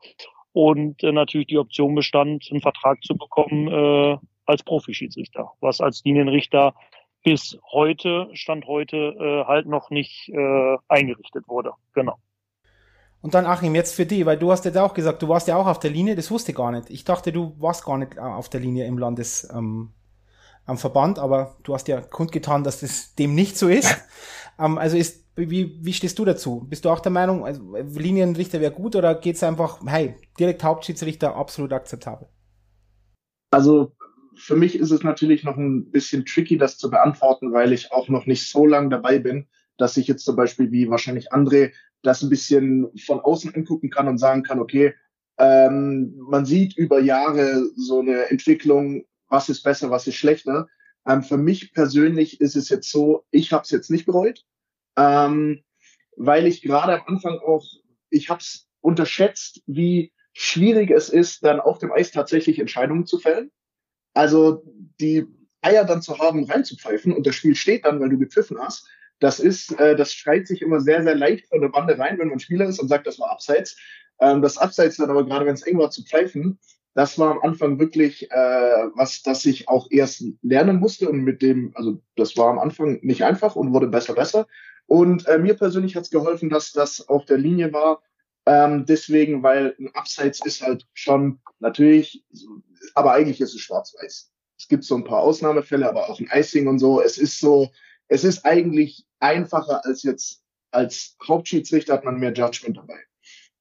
und 0.53 1.03
äh, 1.03 1.11
natürlich 1.11 1.47
die 1.47 1.57
Option 1.57 1.95
bestand, 1.95 2.47
einen 2.51 2.61
Vertrag 2.61 3.01
zu 3.03 3.15
bekommen 3.15 3.67
äh, 3.67 4.17
als 4.45 4.63
Profischiedsrichter, 4.63 5.51
was 5.61 5.79
als 5.79 6.03
Linienrichter 6.03 6.73
bis 7.23 7.57
heute, 7.71 8.29
Stand 8.33 8.65
heute, 8.65 8.97
äh, 8.97 9.45
halt 9.45 9.67
noch 9.67 9.89
nicht 9.89 10.29
äh, 10.29 10.77
eingerichtet 10.87 11.47
wurde. 11.47 11.71
Genau. 11.93 12.17
Und 13.21 13.33
dann 13.33 13.45
Achim, 13.45 13.75
jetzt 13.75 13.95
für 13.95 14.05
dich, 14.05 14.25
weil 14.25 14.37
du 14.37 14.51
hast 14.51 14.63
ja 14.63 14.83
auch 14.83 14.93
gesagt, 14.93 15.21
du 15.21 15.27
warst 15.27 15.47
ja 15.47 15.57
auch 15.57 15.67
auf 15.67 15.79
der 15.79 15.91
Linie, 15.91 16.15
das 16.15 16.31
wusste 16.31 16.51
ich 16.51 16.57
gar 16.57 16.71
nicht. 16.71 16.89
Ich 16.89 17.03
dachte, 17.03 17.33
du 17.33 17.53
warst 17.59 17.85
gar 17.85 17.97
nicht 17.97 18.15
äh, 18.15 18.21
auf 18.21 18.49
der 18.49 18.61
Linie 18.61 18.85
im 18.85 18.97
Landes 18.97 19.49
ähm, 19.53 19.91
am 20.65 20.77
Verband, 20.77 21.19
aber 21.19 21.57
du 21.63 21.73
hast 21.73 21.87
ja 21.87 21.99
kundgetan, 21.99 22.63
dass 22.63 22.79
das 22.79 23.15
dem 23.15 23.35
nicht 23.35 23.57
so 23.57 23.67
ist. 23.67 23.97
ähm, 24.59 24.77
also 24.77 24.95
ist 24.95 25.25
wie, 25.39 25.77
wie 25.81 25.93
stehst 25.93 26.17
du 26.19 26.25
dazu? 26.25 26.65
Bist 26.69 26.85
du 26.85 26.89
auch 26.89 26.99
der 26.99 27.11
Meinung, 27.11 27.45
also 27.45 27.61
Linienrichter 27.75 28.59
wäre 28.59 28.71
gut 28.71 28.95
oder 28.95 29.15
geht 29.15 29.35
es 29.35 29.43
einfach, 29.43 29.79
hey, 29.85 30.15
direkt 30.39 30.63
Hauptschiedsrichter 30.63 31.35
absolut 31.35 31.71
akzeptabel? 31.71 32.27
Also 33.51 33.93
für 34.35 34.55
mich 34.55 34.75
ist 34.75 34.91
es 34.91 35.03
natürlich 35.03 35.43
noch 35.43 35.57
ein 35.57 35.91
bisschen 35.91 36.25
tricky, 36.25 36.57
das 36.57 36.77
zu 36.77 36.89
beantworten, 36.89 37.53
weil 37.53 37.73
ich 37.73 37.91
auch 37.91 38.09
noch 38.09 38.25
nicht 38.25 38.49
so 38.49 38.65
lange 38.65 38.89
dabei 38.89 39.19
bin. 39.19 39.47
dass 39.79 39.97
ich 39.97 40.07
jetzt 40.07 40.25
zum 40.25 40.35
Beispiel 40.35 40.71
wie 40.71 40.89
wahrscheinlich 40.89 41.31
André 41.31 41.71
das 42.03 42.21
ein 42.21 42.29
bisschen 42.29 42.87
von 43.05 43.19
außen 43.19 43.55
angucken 43.55 43.89
kann 43.89 44.07
und 44.07 44.17
sagen 44.17 44.43
kann, 44.43 44.59
okay, 44.59 44.93
ähm, 45.37 46.15
man 46.17 46.45
sieht 46.45 46.77
über 46.77 46.99
Jahre 46.99 47.63
so 47.75 47.99
eine 47.99 48.29
Entwicklung, 48.29 49.05
was 49.29 49.49
ist 49.49 49.63
besser, 49.63 49.89
was 49.89 50.05
ist 50.05 50.15
schlechter. 50.15 50.67
Ähm, 51.07 51.23
für 51.23 51.37
mich 51.37 51.73
persönlich 51.73 52.41
ist 52.41 52.55
es 52.55 52.69
jetzt 52.69 52.91
so, 52.91 53.25
ich 53.31 53.53
habe 53.53 53.63
es 53.63 53.71
jetzt 53.71 53.89
nicht 53.89 54.05
bereut, 54.05 54.45
ähm, 54.99 55.63
weil 56.17 56.45
ich 56.45 56.61
gerade 56.61 56.99
am 56.99 57.07
Anfang 57.07 57.39
auch, 57.39 57.65
ich 58.09 58.29
habe 58.29 58.41
es 58.41 58.67
unterschätzt, 58.81 59.61
wie 59.65 60.11
schwierig 60.33 60.91
es 60.91 61.09
ist, 61.09 61.43
dann 61.43 61.59
auf 61.59 61.79
dem 61.79 61.91
Eis 61.91 62.11
tatsächlich 62.11 62.59
Entscheidungen 62.59 63.05
zu 63.05 63.19
fällen. 63.19 63.51
Also 64.13 64.63
die 64.99 65.25
Eier 65.61 65.85
dann 65.85 66.01
zu 66.01 66.19
haben, 66.19 66.43
reinzupfeifen 66.43 67.13
und 67.13 67.25
das 67.25 67.35
Spiel 67.35 67.55
steht 67.55 67.85
dann, 67.85 67.99
weil 67.99 68.09
du 68.09 68.17
gepfiffen 68.17 68.59
hast, 68.59 68.89
das 69.19 69.39
ist, 69.39 69.77
äh, 69.79 69.95
das 69.95 70.13
schreit 70.13 70.47
sich 70.47 70.61
immer 70.61 70.79
sehr, 70.79 71.03
sehr 71.03 71.15
leicht 71.15 71.47
von 71.47 71.61
der 71.61 71.69
Bande 71.69 71.97
rein, 71.97 72.17
wenn 72.19 72.29
man 72.29 72.39
Spieler 72.39 72.65
ist 72.65 72.79
und 72.79 72.87
sagt, 72.87 73.07
das 73.07 73.19
war 73.19 73.31
Abseits. 73.31 73.77
Ähm, 74.19 74.41
das 74.41 74.57
Abseits 74.57 74.97
dann 74.97 75.09
aber 75.09 75.25
gerade, 75.25 75.45
wenn 75.45 75.55
es 75.55 75.63
eng 75.63 75.77
war, 75.77 75.91
zu 75.91 76.03
pfeifen, 76.03 76.59
das 76.93 77.19
war 77.19 77.31
am 77.31 77.39
Anfang 77.39 77.79
wirklich 77.79 78.31
äh, 78.31 78.35
was, 78.95 79.21
das 79.21 79.45
ich 79.45 79.69
auch 79.69 79.87
erst 79.91 80.23
lernen 80.41 80.79
musste 80.79 81.09
und 81.09 81.21
mit 81.21 81.41
dem, 81.41 81.71
also 81.75 82.01
das 82.15 82.35
war 82.35 82.49
am 82.49 82.59
Anfang 82.59 82.99
nicht 83.01 83.23
einfach 83.23 83.55
und 83.55 83.73
wurde 83.73 83.87
besser, 83.87 84.15
besser. 84.15 84.47
Und 84.89 85.27
äh, 85.27 85.37
mir 85.37 85.53
persönlich 85.53 85.95
hat 85.95 86.03
es 86.03 86.09
geholfen, 86.09 86.49
dass 86.49 86.71
das 86.71 87.07
auf 87.07 87.25
der 87.25 87.37
Linie 87.37 87.71
war. 87.71 88.01
Ähm, 88.47 88.85
deswegen, 88.87 89.43
weil 89.43 89.75
ein 89.79 89.93
Abseits 89.93 90.43
ist 90.43 90.63
halt 90.63 90.87
schon 90.93 91.39
natürlich, 91.59 92.23
aber 92.95 93.13
eigentlich 93.13 93.39
ist 93.39 93.53
es 93.53 93.61
schwarz-weiß. 93.61 94.31
Es 94.57 94.67
gibt 94.67 94.83
so 94.83 94.95
ein 94.95 95.03
paar 95.03 95.19
Ausnahmefälle, 95.19 95.87
aber 95.87 96.09
auch 96.09 96.19
ein 96.19 96.29
Icing 96.33 96.67
und 96.67 96.79
so. 96.79 97.01
Es 97.01 97.19
ist 97.19 97.39
so, 97.39 97.69
es 98.07 98.23
ist 98.23 98.45
eigentlich 98.45 99.05
einfacher 99.19 99.85
als 99.85 100.01
jetzt 100.01 100.41
als 100.71 101.15
Hauptschiedsrichter 101.27 101.93
hat 101.93 102.05
man 102.05 102.19
mehr 102.19 102.33
Judgment 102.33 102.77
dabei. 102.77 102.99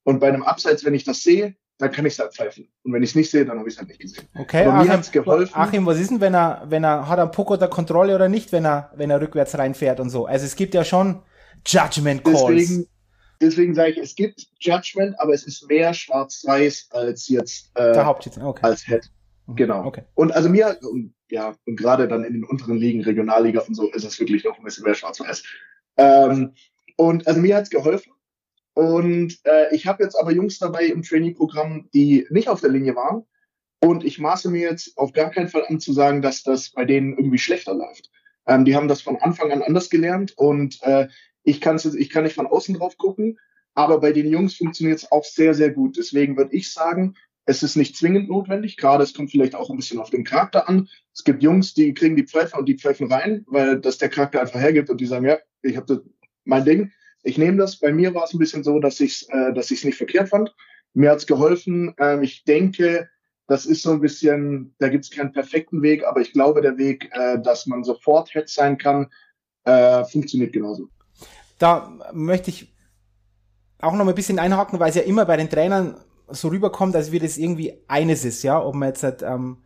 Und 0.03 0.19
bei 0.19 0.29
einem 0.29 0.43
Abseits, 0.43 0.83
wenn 0.83 0.95
ich 0.95 1.03
das 1.03 1.21
sehe, 1.21 1.55
dann 1.79 1.91
kann 1.91 2.05
ich 2.05 2.13
es 2.13 2.19
halt 2.19 2.33
pfeifen. 2.33 2.67
Und 2.83 2.93
wenn 2.93 3.01
ich 3.01 3.11
es 3.11 3.15
nicht 3.15 3.31
sehe, 3.31 3.45
dann 3.45 3.57
habe 3.57 3.67
ich 3.67 3.75
es 3.75 3.79
halt 3.79 3.87
nicht 3.87 4.01
gesehen. 4.01 4.27
Okay, 4.35 4.65
Aber 4.65 4.79
Achim, 4.79 4.91
hat's 4.91 5.11
geholfen. 5.11 5.55
Achim, 5.55 5.85
was 5.85 5.97
ist 5.97 6.11
denn, 6.11 6.21
wenn 6.21 6.35
er, 6.35 6.65
wenn 6.67 6.83
er, 6.83 7.07
hat 7.07 7.17
er 7.17 7.27
Puck 7.27 7.49
unter 7.49 7.69
Kontrolle 7.69 8.13
oder 8.13 8.27
nicht, 8.27 8.51
wenn 8.51 8.65
er, 8.65 8.91
wenn 8.95 9.09
er 9.09 9.21
rückwärts 9.21 9.57
reinfährt 9.57 10.01
und 10.01 10.09
so? 10.09 10.25
Also 10.25 10.45
es 10.45 10.57
gibt 10.57 10.73
ja 10.73 10.83
schon 10.83 11.21
Judgment 11.65 12.25
Calls. 12.25 12.43
Deswegen, 12.45 12.87
deswegen 13.41 13.75
sage 13.75 13.91
ich, 13.91 13.97
es 13.97 14.15
gibt 14.15 14.45
Judgment, 14.59 15.17
aber 15.19 15.33
es 15.33 15.47
ist 15.47 15.67
mehr 15.69 15.93
schwarz-weiß 15.93 16.89
als 16.91 17.29
jetzt, 17.29 17.71
äh, 17.75 17.93
Der 17.93 18.05
Hauptschiedsrichter, 18.05 18.49
okay. 18.49 18.65
als 18.65 18.85
Head. 18.85 19.09
Mhm. 19.47 19.55
Genau. 19.55 19.85
Okay. 19.85 20.03
Und 20.15 20.33
also 20.33 20.49
mir, 20.49 20.77
und, 20.81 21.13
ja, 21.29 21.55
und 21.65 21.77
gerade 21.77 22.09
dann 22.09 22.25
in 22.25 22.33
den 22.33 22.43
unteren 22.43 22.75
Ligen, 22.75 23.01
Regionalliga 23.03 23.61
und 23.61 23.73
so, 23.73 23.89
ist 23.89 24.03
es 24.03 24.19
wirklich 24.19 24.43
noch 24.43 24.57
ein 24.57 24.65
bisschen 24.65 24.83
mehr 24.83 24.95
schwarz-weiß. 24.95 25.43
Ähm, 25.95 26.53
und 26.97 27.25
also 27.25 27.39
mir 27.39 27.55
hat's 27.55 27.69
geholfen. 27.69 28.11
Und 28.73 29.39
äh, 29.43 29.73
ich 29.75 29.87
habe 29.87 30.03
jetzt 30.03 30.15
aber 30.15 30.31
Jungs 30.31 30.59
dabei 30.59 30.85
im 30.85 31.03
Trainee-Programm, 31.03 31.89
die 31.93 32.27
nicht 32.29 32.47
auf 32.47 32.61
der 32.61 32.69
Linie 32.69 32.95
waren. 32.95 33.25
Und 33.81 34.03
ich 34.03 34.19
maße 34.19 34.49
mir 34.49 34.61
jetzt 34.61 34.97
auf 34.97 35.13
gar 35.13 35.31
keinen 35.31 35.47
Fall 35.47 35.65
an 35.67 35.79
zu 35.79 35.93
sagen, 35.93 36.21
dass 36.21 36.43
das 36.43 36.71
bei 36.71 36.85
denen 36.85 37.17
irgendwie 37.17 37.37
schlechter 37.37 37.73
läuft. 37.73 38.09
Ähm, 38.45 38.65
die 38.65 38.75
haben 38.75 38.87
das 38.87 39.01
von 39.01 39.17
Anfang 39.17 39.51
an 39.51 39.61
anders 39.61 39.89
gelernt 39.89 40.33
und 40.37 40.81
äh, 40.81 41.07
ich, 41.43 41.61
kann's 41.61 41.85
jetzt, 41.85 41.95
ich 41.95 42.09
kann 42.09 42.23
nicht 42.23 42.35
von 42.35 42.47
außen 42.47 42.75
drauf 42.75 42.97
gucken, 42.97 43.39
aber 43.73 43.99
bei 43.99 44.11
den 44.11 44.27
Jungs 44.27 44.55
funktioniert 44.55 44.99
es 44.99 45.11
auch 45.11 45.23
sehr, 45.23 45.53
sehr 45.53 45.71
gut. 45.71 45.97
Deswegen 45.97 46.35
würde 46.35 46.55
ich 46.55 46.73
sagen, 46.73 47.15
es 47.45 47.63
ist 47.63 47.75
nicht 47.75 47.95
zwingend 47.95 48.29
notwendig, 48.29 48.77
gerade 48.77 49.03
es 49.03 49.13
kommt 49.13 49.31
vielleicht 49.31 49.55
auch 49.55 49.69
ein 49.69 49.77
bisschen 49.77 49.99
auf 49.99 50.09
den 50.09 50.23
Charakter 50.23 50.67
an. 50.67 50.89
Es 51.13 51.23
gibt 51.23 51.41
Jungs, 51.41 51.73
die 51.73 51.93
kriegen 51.93 52.15
die 52.15 52.27
Pfeife 52.27 52.57
und 52.57 52.67
die 52.67 52.77
pfeifen 52.77 53.11
rein, 53.11 53.45
weil 53.47 53.79
das 53.79 53.97
der 53.97 54.09
Charakter 54.09 54.41
einfach 54.41 54.59
hergibt 54.59 54.89
und 54.89 54.99
die 54.99 55.05
sagen, 55.05 55.25
ja, 55.25 55.37
ich 55.61 55.77
habe 55.77 56.03
mein 56.43 56.65
Ding, 56.65 56.91
ich 57.23 57.37
nehme 57.37 57.57
das. 57.57 57.77
Bei 57.77 57.91
mir 57.91 58.13
war 58.13 58.23
es 58.23 58.33
ein 58.33 58.39
bisschen 58.39 58.63
so, 58.63 58.79
dass 58.79 58.99
ich 58.99 59.27
es 59.31 59.81
äh, 59.81 59.85
nicht 59.85 59.97
verkehrt 59.97 60.29
fand. 60.29 60.53
Mir 60.93 61.11
hat's 61.11 61.27
geholfen. 61.27 61.93
Ähm, 61.99 62.23
ich 62.23 62.43
denke, 62.43 63.09
das 63.47 63.65
ist 63.65 63.81
so 63.81 63.91
ein 63.91 64.01
bisschen, 64.01 64.75
da 64.79 64.89
gibt's 64.89 65.09
keinen 65.09 65.31
perfekten 65.31 65.81
Weg, 65.81 66.05
aber 66.05 66.21
ich 66.21 66.33
glaube, 66.33 66.61
der 66.61 66.77
Weg, 66.77 67.09
äh, 67.13 67.39
dass 67.41 67.65
man 67.65 67.83
sofort 67.83 68.29
Head 68.29 68.47
sein 68.47 68.77
kann, 68.77 69.07
äh, 69.65 70.03
funktioniert 70.05 70.53
genauso. 70.53 70.89
Da 71.57 71.91
möchte 72.13 72.49
ich 72.49 72.73
auch 73.81 73.93
noch 73.93 74.05
mal 74.05 74.11
ein 74.11 74.15
bisschen 74.15 74.39
einhaken, 74.39 74.79
weil 74.79 74.89
es 74.89 74.95
ja 74.95 75.01
immer 75.01 75.25
bei 75.25 75.37
den 75.37 75.49
Trainern 75.49 75.97
so 76.27 76.49
rüberkommt, 76.49 76.95
als 76.95 77.11
wie 77.11 77.19
das 77.19 77.37
irgendwie 77.37 77.73
eines 77.87 78.23
ist, 78.23 78.43
ja, 78.43 78.63
ob 78.63 78.75
man 78.75 78.89
jetzt 78.89 79.03
halt, 79.03 79.23
ähm, 79.23 79.57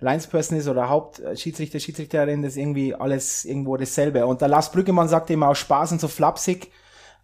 Linesperson 0.00 0.58
ist 0.58 0.68
oder 0.68 0.88
Hauptschiedsrichter, 0.88 1.80
Schiedsrichterin, 1.80 2.42
das 2.42 2.52
ist 2.52 2.58
irgendwie 2.58 2.94
alles 2.94 3.44
irgendwo 3.44 3.76
dasselbe. 3.76 4.26
Und 4.26 4.40
der 4.40 4.48
Lars 4.48 4.70
Brüggemann 4.70 5.08
sagt 5.08 5.30
immer 5.30 5.48
aus 5.48 5.58
Spaß 5.58 5.92
und 5.92 6.00
so 6.00 6.08
flapsig, 6.08 6.70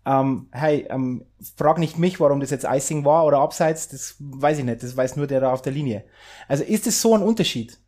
ähm, 0.06 0.48
hey, 0.52 0.86
ähm, 0.88 1.26
frag 1.56 1.78
nicht 1.78 1.98
mich, 1.98 2.20
warum 2.20 2.40
das 2.40 2.50
jetzt 2.50 2.64
Icing 2.64 3.04
war 3.04 3.26
oder 3.26 3.38
Abseits, 3.38 3.88
das 3.88 4.16
weiß 4.18 4.58
ich 4.58 4.64
nicht, 4.64 4.82
das 4.82 4.96
weiß 4.96 5.16
nur 5.16 5.26
der 5.26 5.40
da 5.40 5.52
auf 5.52 5.62
der 5.62 5.72
Linie. 5.72 6.04
Also 6.48 6.64
ist 6.64 6.86
es 6.86 7.00
so 7.02 7.14
ein 7.14 7.22
Unterschied 7.22 7.78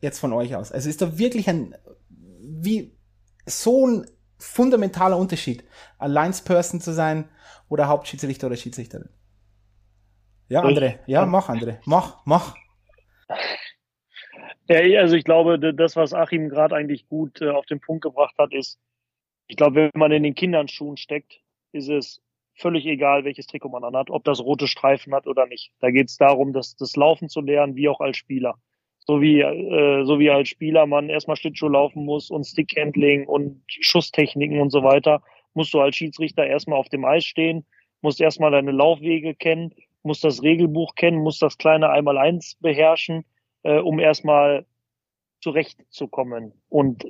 jetzt 0.00 0.18
von 0.18 0.32
euch 0.32 0.54
aus? 0.54 0.72
Also 0.72 0.88
ist 0.88 1.00
da 1.00 1.18
wirklich 1.18 1.48
ein, 1.48 1.74
wie, 2.08 2.94
so 3.46 3.86
ein 3.86 4.06
fundamentaler 4.38 5.16
Unterschied, 5.16 5.64
ein 5.98 6.10
Linesperson 6.10 6.80
zu 6.80 6.92
sein 6.92 7.28
oder 7.68 7.88
Hauptschiedsrichter 7.88 8.48
oder 8.48 8.56
Schiedsrichterin? 8.56 9.08
Ja, 10.48 10.62
André. 10.62 10.98
Ja, 11.06 11.26
mach, 11.26 11.48
André. 11.48 11.78
Mach, 11.84 12.24
mach. 12.24 12.54
Ja, 14.68 15.00
also 15.00 15.14
ich 15.14 15.22
glaube, 15.22 15.60
das, 15.74 15.94
was 15.94 16.12
Achim 16.12 16.48
gerade 16.48 16.74
eigentlich 16.74 17.08
gut 17.08 17.40
äh, 17.40 17.50
auf 17.50 17.66
den 17.66 17.78
Punkt 17.78 18.02
gebracht 18.02 18.34
hat, 18.36 18.52
ist, 18.52 18.80
ich 19.46 19.56
glaube, 19.56 19.76
wenn 19.76 19.90
man 19.94 20.10
in 20.10 20.24
den 20.24 20.34
Kindern 20.34 20.66
Schuhen 20.66 20.96
steckt, 20.96 21.40
ist 21.72 21.88
es 21.88 22.22
völlig 22.54 22.86
egal, 22.86 23.24
welches 23.24 23.46
Trikot 23.46 23.68
man 23.68 23.84
anhat, 23.84 24.10
ob 24.10 24.24
das 24.24 24.40
rote 24.40 24.66
Streifen 24.66 25.14
hat 25.14 25.26
oder 25.26 25.46
nicht. 25.46 25.72
Da 25.80 25.90
geht 25.90 26.08
es 26.08 26.16
darum, 26.16 26.52
das, 26.52 26.76
das 26.76 26.96
Laufen 26.96 27.28
zu 27.28 27.40
lernen, 27.40 27.76
wie 27.76 27.88
auch 27.88 28.00
als 28.00 28.16
Spieler. 28.16 28.54
So 29.00 29.20
wie, 29.20 29.40
äh, 29.40 30.04
so 30.04 30.18
wie 30.18 30.30
als 30.30 30.48
Spieler 30.48 30.86
man 30.86 31.08
erstmal 31.08 31.36
Schlittschuh 31.36 31.68
laufen 31.68 32.04
muss 32.04 32.30
und 32.30 32.44
Stickhandling 32.44 33.26
und 33.26 33.62
Schusstechniken 33.68 34.60
und 34.60 34.70
so 34.70 34.82
weiter, 34.82 35.22
musst 35.54 35.72
du 35.74 35.80
als 35.80 35.96
Schiedsrichter 35.96 36.44
erstmal 36.44 36.78
auf 36.78 36.88
dem 36.88 37.04
Eis 37.04 37.24
stehen, 37.24 37.64
musst 38.00 38.20
erstmal 38.20 38.50
deine 38.50 38.72
Laufwege 38.72 39.34
kennen, 39.34 39.72
muss 40.02 40.20
das 40.20 40.42
Regelbuch 40.42 40.94
kennen, 40.94 41.18
muss 41.18 41.38
das 41.38 41.58
kleine 41.58 41.90
Einmaleins 41.90 42.56
beherrschen, 42.60 43.24
äh, 43.62 43.78
um 43.78 43.98
erstmal 43.98 44.66
zurechtzukommen. 45.40 46.52
Und 46.68 47.06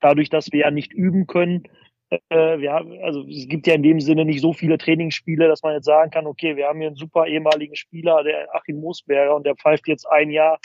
dadurch, 0.00 0.30
dass 0.30 0.50
wir 0.52 0.60
ja 0.60 0.70
nicht 0.70 0.92
üben 0.92 1.26
können, 1.26 1.64
äh, 2.10 2.58
wir 2.58 2.72
haben, 2.72 2.92
also 3.02 3.26
es 3.28 3.48
gibt 3.48 3.66
ja 3.66 3.74
in 3.74 3.82
dem 3.82 4.00
Sinne 4.00 4.24
nicht 4.24 4.40
so 4.40 4.52
viele 4.52 4.78
Trainingsspiele, 4.78 5.48
dass 5.48 5.62
man 5.62 5.74
jetzt 5.74 5.84
sagen 5.84 6.10
kann, 6.10 6.26
okay, 6.26 6.56
wir 6.56 6.66
haben 6.66 6.78
hier 6.78 6.88
einen 6.88 6.96
super 6.96 7.26
ehemaligen 7.26 7.76
Spieler, 7.76 8.22
der 8.22 8.54
Achim 8.54 8.80
Moosberger, 8.80 9.34
und 9.34 9.44
der 9.44 9.56
pfeift 9.56 9.88
jetzt 9.88 10.06
ein 10.06 10.30
Jahr, 10.30 10.58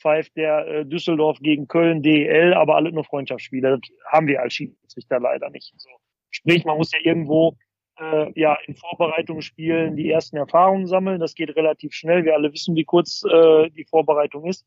pfeift 0.00 0.36
der 0.36 0.66
äh, 0.66 0.84
Düsseldorf 0.84 1.38
gegen 1.40 1.68
Köln 1.68 2.02
DEL, 2.02 2.54
aber 2.54 2.76
alle 2.76 2.92
nur 2.92 3.04
Freundschaftsspiele. 3.04 3.78
Das 3.78 3.80
haben 4.06 4.26
wir 4.26 4.40
als 4.40 4.54
Schiedsrichter 4.54 5.20
leider 5.20 5.50
nicht. 5.50 5.72
So. 5.76 5.90
Sprich, 6.30 6.64
man 6.64 6.76
muss 6.76 6.92
ja 6.92 6.98
irgendwo 7.02 7.56
äh, 8.00 8.32
ja 8.40 8.56
in 8.66 8.74
Vorbereitungsspielen 8.74 9.96
die 9.96 10.10
ersten 10.10 10.36
Erfahrungen 10.36 10.86
sammeln. 10.86 11.20
Das 11.20 11.34
geht 11.34 11.54
relativ 11.56 11.92
schnell. 11.94 12.24
Wir 12.24 12.34
alle 12.34 12.52
wissen, 12.52 12.76
wie 12.76 12.84
kurz 12.84 13.22
äh, 13.24 13.70
die 13.70 13.84
Vorbereitung 13.84 14.46
ist. 14.46 14.64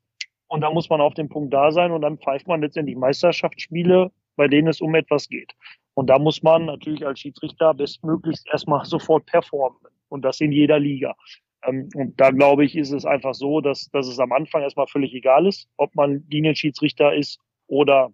Und 0.48 0.62
da 0.62 0.70
muss 0.70 0.90
man 0.90 1.00
auf 1.00 1.14
dem 1.14 1.30
Punkt 1.30 1.54
da 1.54 1.72
sein 1.72 1.92
und 1.92 2.02
dann 2.02 2.18
pfeift 2.18 2.48
man 2.48 2.62
letztendlich 2.62 2.98
Meisterschaftsspiele, 2.98 4.12
bei 4.36 4.50
denen 4.50 4.68
es 4.68 4.82
um 4.82 4.94
etwas 4.96 5.30
geht. 5.30 5.54
Und 5.94 6.08
da 6.08 6.20
muss 6.20 6.42
man 6.42 6.66
natürlich 6.66 7.06
als 7.06 7.20
Schiedsrichter 7.20 7.74
bestmöglichst 7.74 8.48
erstmal 8.48 8.86
sofort 8.86 9.26
performen. 9.26 9.80
Und 10.10 10.24
das 10.24 10.42
in 10.42 10.52
jeder 10.52 10.80
Liga. 10.80 11.16
Ähm, 11.64 11.90
und 11.96 12.20
da 12.20 12.32
glaube 12.32 12.66
ich, 12.66 12.76
ist 12.76 12.92
es 12.92 13.06
einfach 13.06 13.34
so, 13.34 13.62
dass, 13.62 13.90
dass 13.92 14.08
es 14.08 14.20
am 14.20 14.32
Anfang 14.32 14.62
erstmal 14.62 14.88
völlig 14.88 15.14
egal 15.14 15.48
ist, 15.48 15.68
ob 15.78 15.96
man 15.96 16.24
Linienschiedsrichter 16.30 17.14
ist 17.14 17.40
oder 17.68 18.12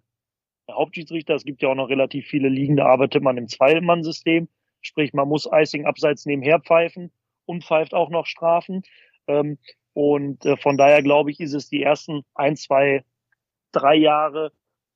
Hauptschiedsrichter. 0.70 1.34
Es 1.34 1.44
gibt 1.44 1.62
ja 1.62 1.70
auch 1.70 1.74
noch 1.74 1.88
relativ 1.88 2.26
viele 2.26 2.48
Ligen, 2.48 2.76
da 2.76 2.86
arbeitet 2.86 3.22
man 3.22 3.36
im 3.36 3.48
Zweimann-System. 3.48 4.48
Sprich, 4.80 5.12
man 5.12 5.28
muss 5.28 5.48
Icing 5.50 5.86
abseits 5.86 6.26
nebenher 6.26 6.60
pfeifen 6.60 7.10
und 7.46 7.64
pfeift 7.64 7.94
auch 7.94 8.10
noch 8.10 8.26
Strafen. 8.26 8.82
Ähm, 9.26 9.58
und 9.92 10.44
äh, 10.44 10.56
von 10.56 10.76
daher 10.76 11.02
glaube 11.02 11.30
ich, 11.30 11.40
ist 11.40 11.54
es 11.54 11.68
die 11.68 11.82
ersten 11.82 12.22
ein, 12.34 12.56
zwei, 12.56 13.04
drei 13.72 13.96
Jahre, 13.96 14.52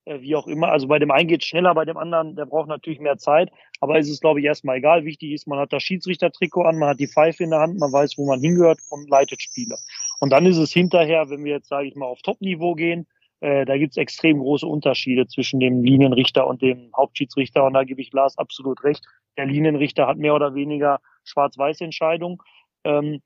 wie 0.06 0.34
auch 0.34 0.46
immer. 0.46 0.70
Also 0.70 0.88
bei 0.88 0.98
dem 0.98 1.10
einen 1.10 1.28
geht 1.28 1.44
schneller, 1.44 1.74
bei 1.74 1.84
dem 1.84 1.96
anderen, 1.96 2.34
der 2.36 2.46
braucht 2.46 2.68
natürlich 2.68 3.00
mehr 3.00 3.18
Zeit. 3.18 3.50
Aber 3.80 3.98
ist 3.98 4.10
es, 4.10 4.20
glaube 4.20 4.40
ich, 4.40 4.46
erstmal 4.46 4.78
egal. 4.78 5.04
Wichtig 5.04 5.32
ist, 5.32 5.46
man 5.46 5.58
hat 5.58 5.72
das 5.72 5.82
Schiedsrichtertrikot 5.82 6.62
an, 6.62 6.78
man 6.78 6.90
hat 6.90 7.00
die 7.00 7.08
Pfeife 7.08 7.44
in 7.44 7.50
der 7.50 7.60
Hand, 7.60 7.78
man 7.78 7.92
weiß, 7.92 8.18
wo 8.18 8.26
man 8.26 8.40
hingehört 8.40 8.78
und 8.90 9.08
leitet 9.08 9.40
Spiele. 9.40 9.76
Und 10.20 10.30
dann 10.30 10.46
ist 10.46 10.58
es 10.58 10.72
hinterher, 10.72 11.30
wenn 11.30 11.44
wir 11.44 11.52
jetzt, 11.52 11.68
sage 11.68 11.88
ich 11.88 11.94
mal, 11.94 12.06
auf 12.06 12.22
Top-Niveau 12.22 12.74
gehen, 12.74 13.06
äh, 13.40 13.64
da 13.64 13.76
gibt 13.76 13.92
es 13.92 13.96
extrem 13.96 14.38
große 14.38 14.66
Unterschiede 14.66 15.26
zwischen 15.26 15.60
dem 15.60 15.82
Linienrichter 15.82 16.46
und 16.46 16.62
dem 16.62 16.90
Hauptschiedsrichter. 16.96 17.64
Und 17.64 17.74
da 17.74 17.84
gebe 17.84 18.00
ich 18.00 18.12
Lars 18.12 18.38
absolut 18.38 18.82
recht 18.84 19.04
der 19.36 19.46
Linienrichter 19.46 20.06
hat 20.06 20.18
mehr 20.18 20.34
oder 20.34 20.54
weniger 20.54 21.00
Schwarz-Weiß-Entscheidung. 21.24 22.42
Ähm, 22.84 23.22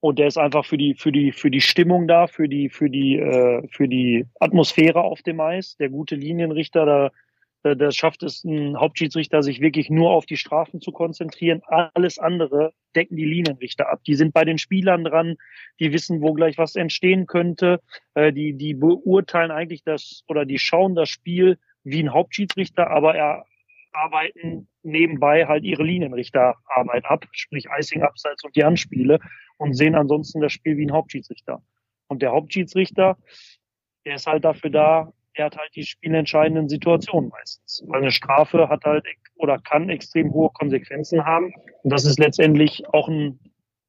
und 0.00 0.18
der 0.18 0.28
ist 0.28 0.38
einfach 0.38 0.64
für 0.64 0.78
die, 0.78 0.94
für 0.94 1.10
die, 1.10 1.32
für 1.32 1.50
die 1.50 1.60
Stimmung 1.60 2.06
da, 2.06 2.26
für 2.26 2.48
die, 2.48 2.68
für 2.68 2.88
die, 2.88 3.16
äh, 3.16 3.66
für 3.68 3.88
die 3.88 4.26
Atmosphäre 4.38 5.02
auf 5.02 5.22
dem 5.22 5.40
Eis. 5.40 5.76
Der 5.76 5.88
gute 5.88 6.14
Linienrichter, 6.14 6.86
da, 6.86 7.10
äh, 7.64 7.76
das 7.76 7.96
schafft 7.96 8.22
es 8.22 8.44
ein 8.44 8.78
Hauptschiedsrichter, 8.78 9.42
sich 9.42 9.60
wirklich 9.60 9.90
nur 9.90 10.10
auf 10.10 10.26
die 10.26 10.36
Strafen 10.36 10.80
zu 10.80 10.92
konzentrieren. 10.92 11.62
Alles 11.66 12.18
andere 12.18 12.72
decken 12.94 13.16
die 13.16 13.24
Linienrichter 13.24 13.90
ab. 13.90 14.00
Die 14.06 14.14
sind 14.14 14.32
bei 14.32 14.44
den 14.44 14.58
Spielern 14.58 15.02
dran, 15.02 15.36
die 15.80 15.92
wissen, 15.92 16.20
wo 16.20 16.32
gleich 16.32 16.58
was 16.58 16.76
entstehen 16.76 17.26
könnte. 17.26 17.80
Äh, 18.14 18.32
die, 18.32 18.54
die 18.54 18.74
beurteilen 18.74 19.50
eigentlich 19.50 19.82
das 19.82 20.22
oder 20.28 20.44
die 20.44 20.60
schauen 20.60 20.94
das 20.94 21.08
Spiel 21.08 21.58
wie 21.82 22.00
ein 22.02 22.12
Hauptschiedsrichter, 22.12 22.88
aber 22.88 23.16
er 23.16 23.46
arbeiten 23.92 24.68
nebenbei 24.82 25.46
halt 25.46 25.64
ihre 25.64 25.82
Linienrichterarbeit 25.82 27.04
ab, 27.04 27.26
sprich 27.32 27.66
Icing, 27.78 28.02
Abseits 28.02 28.44
und 28.44 28.56
die 28.56 28.64
Anspiele 28.64 29.18
und 29.58 29.74
sehen 29.74 29.94
ansonsten 29.94 30.40
das 30.40 30.52
Spiel 30.52 30.76
wie 30.76 30.86
ein 30.86 30.92
Hauptschiedsrichter. 30.92 31.62
Und 32.08 32.22
der 32.22 32.32
Hauptschiedsrichter, 32.32 33.18
der 34.04 34.14
ist 34.14 34.26
halt 34.26 34.44
dafür 34.44 34.70
da, 34.70 35.12
er 35.34 35.46
hat 35.46 35.56
halt 35.56 35.74
die 35.76 35.84
spielentscheidenden 35.84 36.68
Situationen 36.68 37.30
meistens. 37.30 37.84
Weil 37.86 38.02
eine 38.02 38.10
Strafe 38.10 38.68
hat 38.68 38.84
halt 38.84 39.06
oder 39.36 39.58
kann 39.58 39.88
extrem 39.88 40.32
hohe 40.32 40.50
Konsequenzen 40.50 41.24
haben. 41.24 41.52
Und 41.82 41.92
das 41.92 42.04
ist 42.04 42.18
letztendlich 42.18 42.82
auch 42.92 43.08
ein 43.08 43.38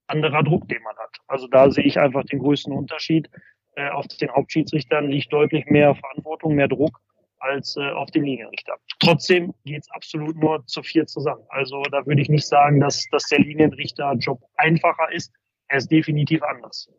anderer 0.07 0.43
Druck, 0.43 0.67
den 0.67 0.81
man 0.83 0.95
hat. 0.97 1.17
Also 1.27 1.47
da 1.47 1.69
sehe 1.71 1.83
ich 1.83 1.99
einfach 1.99 2.23
den 2.25 2.39
größten 2.39 2.73
Unterschied. 2.73 3.29
Äh, 3.75 3.89
auf 3.89 4.07
den 4.07 4.31
Hauptschiedsrichtern 4.31 5.09
liegt 5.09 5.31
deutlich 5.31 5.65
mehr 5.67 5.95
Verantwortung, 5.95 6.55
mehr 6.55 6.67
Druck 6.67 6.99
als 7.39 7.77
äh, 7.77 7.89
auf 7.91 8.11
den 8.11 8.25
Linienrichter. 8.25 8.75
Trotzdem 8.99 9.53
geht 9.63 9.83
es 9.83 9.91
absolut 9.91 10.35
nur 10.35 10.65
zu 10.67 10.83
vier 10.83 11.07
zusammen. 11.07 11.43
Also 11.49 11.81
da 11.91 12.05
würde 12.05 12.21
ich 12.21 12.29
nicht 12.29 12.47
sagen, 12.47 12.79
dass, 12.79 13.05
dass 13.11 13.23
der 13.27 13.39
Linienrichterjob 13.39 14.41
einfacher 14.55 15.11
ist. 15.13 15.31
Er 15.67 15.77
ist 15.77 15.89
definitiv 15.89 16.43
anders. 16.43 16.89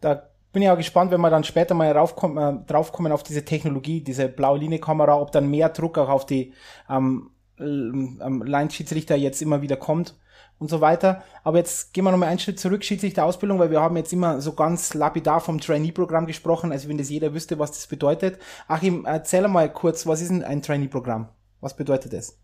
Da 0.00 0.30
bin 0.52 0.62
ja 0.62 0.74
gespannt, 0.74 1.10
wenn 1.10 1.20
wir 1.20 1.30
dann 1.30 1.44
später 1.44 1.74
mal 1.74 1.90
raufkommen, 1.90 2.62
äh, 2.62 2.66
draufkommen 2.66 3.12
auf 3.12 3.22
diese 3.22 3.44
Technologie, 3.44 4.02
diese 4.02 4.28
blaue 4.28 4.58
Linie-Kamera, 4.58 5.20
ob 5.20 5.32
dann 5.32 5.50
mehr 5.50 5.68
Druck 5.68 5.98
auch 5.98 6.08
auf 6.08 6.26
die 6.26 6.54
ähm, 6.88 7.30
ähm, 7.58 8.42
Line-Schiedsrichter 8.44 9.16
jetzt 9.16 9.42
immer 9.42 9.62
wieder 9.62 9.76
kommt 9.76 10.14
und 10.60 10.68
so 10.68 10.80
weiter. 10.80 11.24
Aber 11.42 11.58
jetzt 11.58 11.92
gehen 11.92 12.04
wir 12.04 12.12
nochmal 12.12 12.28
einen 12.28 12.38
Schritt 12.38 12.60
zurück, 12.60 12.84
Schiedsrichter-Ausbildung, 12.84 13.58
weil 13.58 13.72
wir 13.72 13.80
haben 13.80 13.96
jetzt 13.96 14.12
immer 14.12 14.40
so 14.40 14.52
ganz 14.52 14.94
lapidar 14.94 15.40
vom 15.40 15.60
Trainee-Programm 15.60 16.26
gesprochen, 16.26 16.70
also 16.70 16.88
wenn 16.88 16.98
das 16.98 17.10
jeder 17.10 17.34
wüsste, 17.34 17.58
was 17.58 17.72
das 17.72 17.88
bedeutet. 17.88 18.38
Achim, 18.68 19.04
erzähl 19.06 19.48
mal 19.48 19.72
kurz, 19.72 20.06
was 20.06 20.20
ist 20.20 20.30
denn 20.30 20.44
ein 20.44 20.62
Trainee-Programm? 20.62 21.28
Was 21.60 21.74
bedeutet 21.74 22.12
das? 22.12 22.38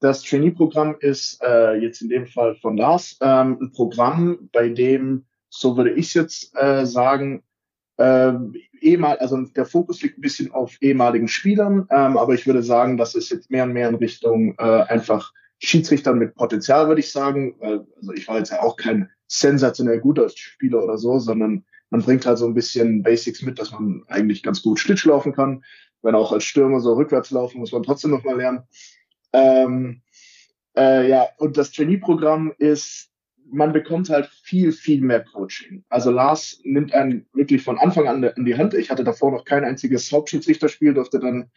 Das 0.00 0.22
Trainee-Programm 0.22 0.96
ist 1.00 1.42
äh, 1.42 1.74
jetzt 1.74 2.00
in 2.00 2.08
dem 2.08 2.26
Fall 2.26 2.54
von 2.56 2.78
Lars 2.78 3.18
ähm, 3.20 3.58
ein 3.60 3.72
Programm, 3.72 4.48
bei 4.52 4.70
dem 4.70 5.26
so 5.50 5.76
würde 5.76 5.90
ich 5.90 6.14
jetzt 6.14 6.56
äh, 6.56 6.86
sagen, 6.86 7.42
äh, 7.98 8.32
ehemal, 8.80 9.18
also 9.18 9.36
der 9.42 9.66
Fokus 9.66 10.00
liegt 10.00 10.16
ein 10.16 10.22
bisschen 10.22 10.52
auf 10.52 10.80
ehemaligen 10.80 11.28
Spielern, 11.28 11.86
ähm, 11.90 12.16
aber 12.16 12.34
ich 12.34 12.46
würde 12.46 12.62
sagen, 12.62 12.96
das 12.96 13.14
ist 13.14 13.30
jetzt 13.30 13.50
mehr 13.50 13.64
und 13.64 13.72
mehr 13.72 13.88
in 13.88 13.96
Richtung 13.96 14.54
äh, 14.58 14.62
einfach 14.62 15.32
Schiedsrichtern 15.60 16.18
mit 16.18 16.34
Potenzial, 16.34 16.88
würde 16.88 17.00
ich 17.00 17.12
sagen. 17.12 17.54
Äh, 17.60 17.80
also 17.96 18.12
ich 18.14 18.26
war 18.26 18.38
jetzt 18.38 18.50
ja 18.50 18.62
auch 18.62 18.76
kein 18.76 19.10
sensationell 19.26 20.00
guter 20.00 20.28
Spieler 20.28 20.82
oder 20.82 20.98
so, 20.98 21.18
sondern 21.18 21.64
man 21.90 22.02
bringt 22.02 22.26
halt 22.26 22.38
so 22.38 22.46
ein 22.46 22.54
bisschen 22.54 23.02
Basics 23.02 23.42
mit, 23.42 23.58
dass 23.58 23.70
man 23.72 24.02
eigentlich 24.08 24.42
ganz 24.42 24.62
gut 24.62 24.78
Schlitsch 24.78 25.04
laufen 25.04 25.32
kann. 25.32 25.64
Wenn 26.02 26.14
auch 26.14 26.32
als 26.32 26.44
Stürmer 26.44 26.80
so 26.80 26.94
rückwärts 26.94 27.30
laufen, 27.30 27.58
muss 27.58 27.72
man 27.72 27.82
trotzdem 27.82 28.10
noch 28.10 28.24
mal 28.24 28.36
lernen. 28.36 28.62
Ähm, 29.32 30.02
äh, 30.76 31.08
ja, 31.08 31.28
und 31.36 31.56
das 31.56 31.72
Trainee-Programm 31.72 32.54
ist 32.58 33.10
man 33.52 33.72
bekommt 33.72 34.10
halt 34.10 34.26
viel, 34.26 34.72
viel 34.72 35.00
mehr 35.00 35.24
Coaching. 35.24 35.84
Also 35.88 36.10
Lars 36.10 36.60
nimmt 36.64 36.94
einen 36.94 37.26
wirklich 37.32 37.62
von 37.62 37.78
Anfang 37.78 38.08
an 38.08 38.22
in 38.22 38.44
die 38.44 38.56
Hand. 38.56 38.74
Ich 38.74 38.90
hatte 38.90 39.04
davor 39.04 39.32
noch 39.32 39.44
kein 39.44 39.64
einziges 39.64 40.12
Hauptschiedsrichterspiel, 40.12 40.94
durfte 40.94 41.18
dann 41.18 41.50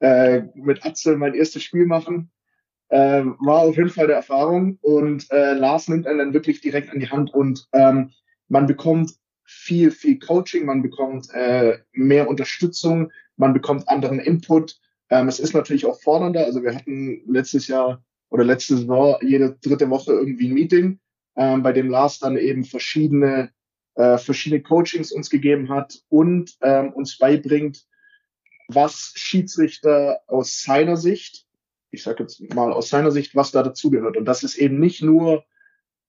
äh, 0.00 0.42
mit 0.54 0.84
Atzel 0.84 1.16
mein 1.16 1.34
erstes 1.34 1.62
Spiel 1.62 1.86
machen. 1.86 2.30
Äh, 2.88 3.24
war 3.40 3.60
auf 3.60 3.76
jeden 3.76 3.90
Fall 3.90 4.06
der 4.06 4.16
Erfahrung. 4.16 4.78
Und 4.80 5.30
äh, 5.30 5.54
Lars 5.54 5.88
nimmt 5.88 6.06
einen 6.06 6.18
dann 6.18 6.34
wirklich 6.34 6.60
direkt 6.60 6.90
an 6.90 7.00
die 7.00 7.10
Hand 7.10 7.32
und 7.34 7.66
ähm, 7.72 8.12
man 8.48 8.66
bekommt 8.66 9.12
viel, 9.44 9.90
viel 9.90 10.18
Coaching, 10.18 10.66
man 10.66 10.82
bekommt 10.82 11.28
äh, 11.32 11.78
mehr 11.92 12.28
Unterstützung, 12.28 13.10
man 13.36 13.52
bekommt 13.52 13.88
anderen 13.88 14.18
Input. 14.20 14.78
Ähm, 15.10 15.28
es 15.28 15.38
ist 15.38 15.54
natürlich 15.54 15.86
auch 15.86 16.00
fordernder. 16.00 16.44
Also 16.44 16.62
wir 16.62 16.74
hatten 16.74 17.22
letztes 17.26 17.66
Jahr 17.68 18.02
oder 18.30 18.44
letzte 18.44 18.76
Saison 18.76 19.16
jede 19.22 19.56
dritte 19.62 19.88
Woche 19.88 20.12
irgendwie 20.12 20.48
ein 20.48 20.54
Meeting 20.54 21.00
ähm, 21.36 21.62
bei 21.62 21.72
dem 21.72 21.88
Lars 21.88 22.18
dann 22.18 22.36
eben 22.36 22.64
verschiedene, 22.64 23.50
äh, 23.94 24.18
verschiedene 24.18 24.62
Coachings 24.62 25.12
uns 25.12 25.30
gegeben 25.30 25.70
hat 25.70 26.02
und 26.08 26.56
ähm, 26.62 26.92
uns 26.92 27.16
beibringt, 27.16 27.86
was 28.66 29.12
Schiedsrichter 29.14 30.20
aus 30.26 30.62
seiner 30.62 30.96
Sicht, 30.96 31.46
ich 31.90 32.02
sage 32.02 32.22
jetzt 32.22 32.40
mal 32.54 32.72
aus 32.72 32.88
seiner 32.88 33.10
Sicht, 33.10 33.34
was 33.34 33.50
da 33.50 33.62
dazugehört. 33.62 34.16
Und 34.16 34.24
das 34.24 34.42
ist 34.42 34.56
eben 34.56 34.78
nicht 34.78 35.02
nur 35.02 35.44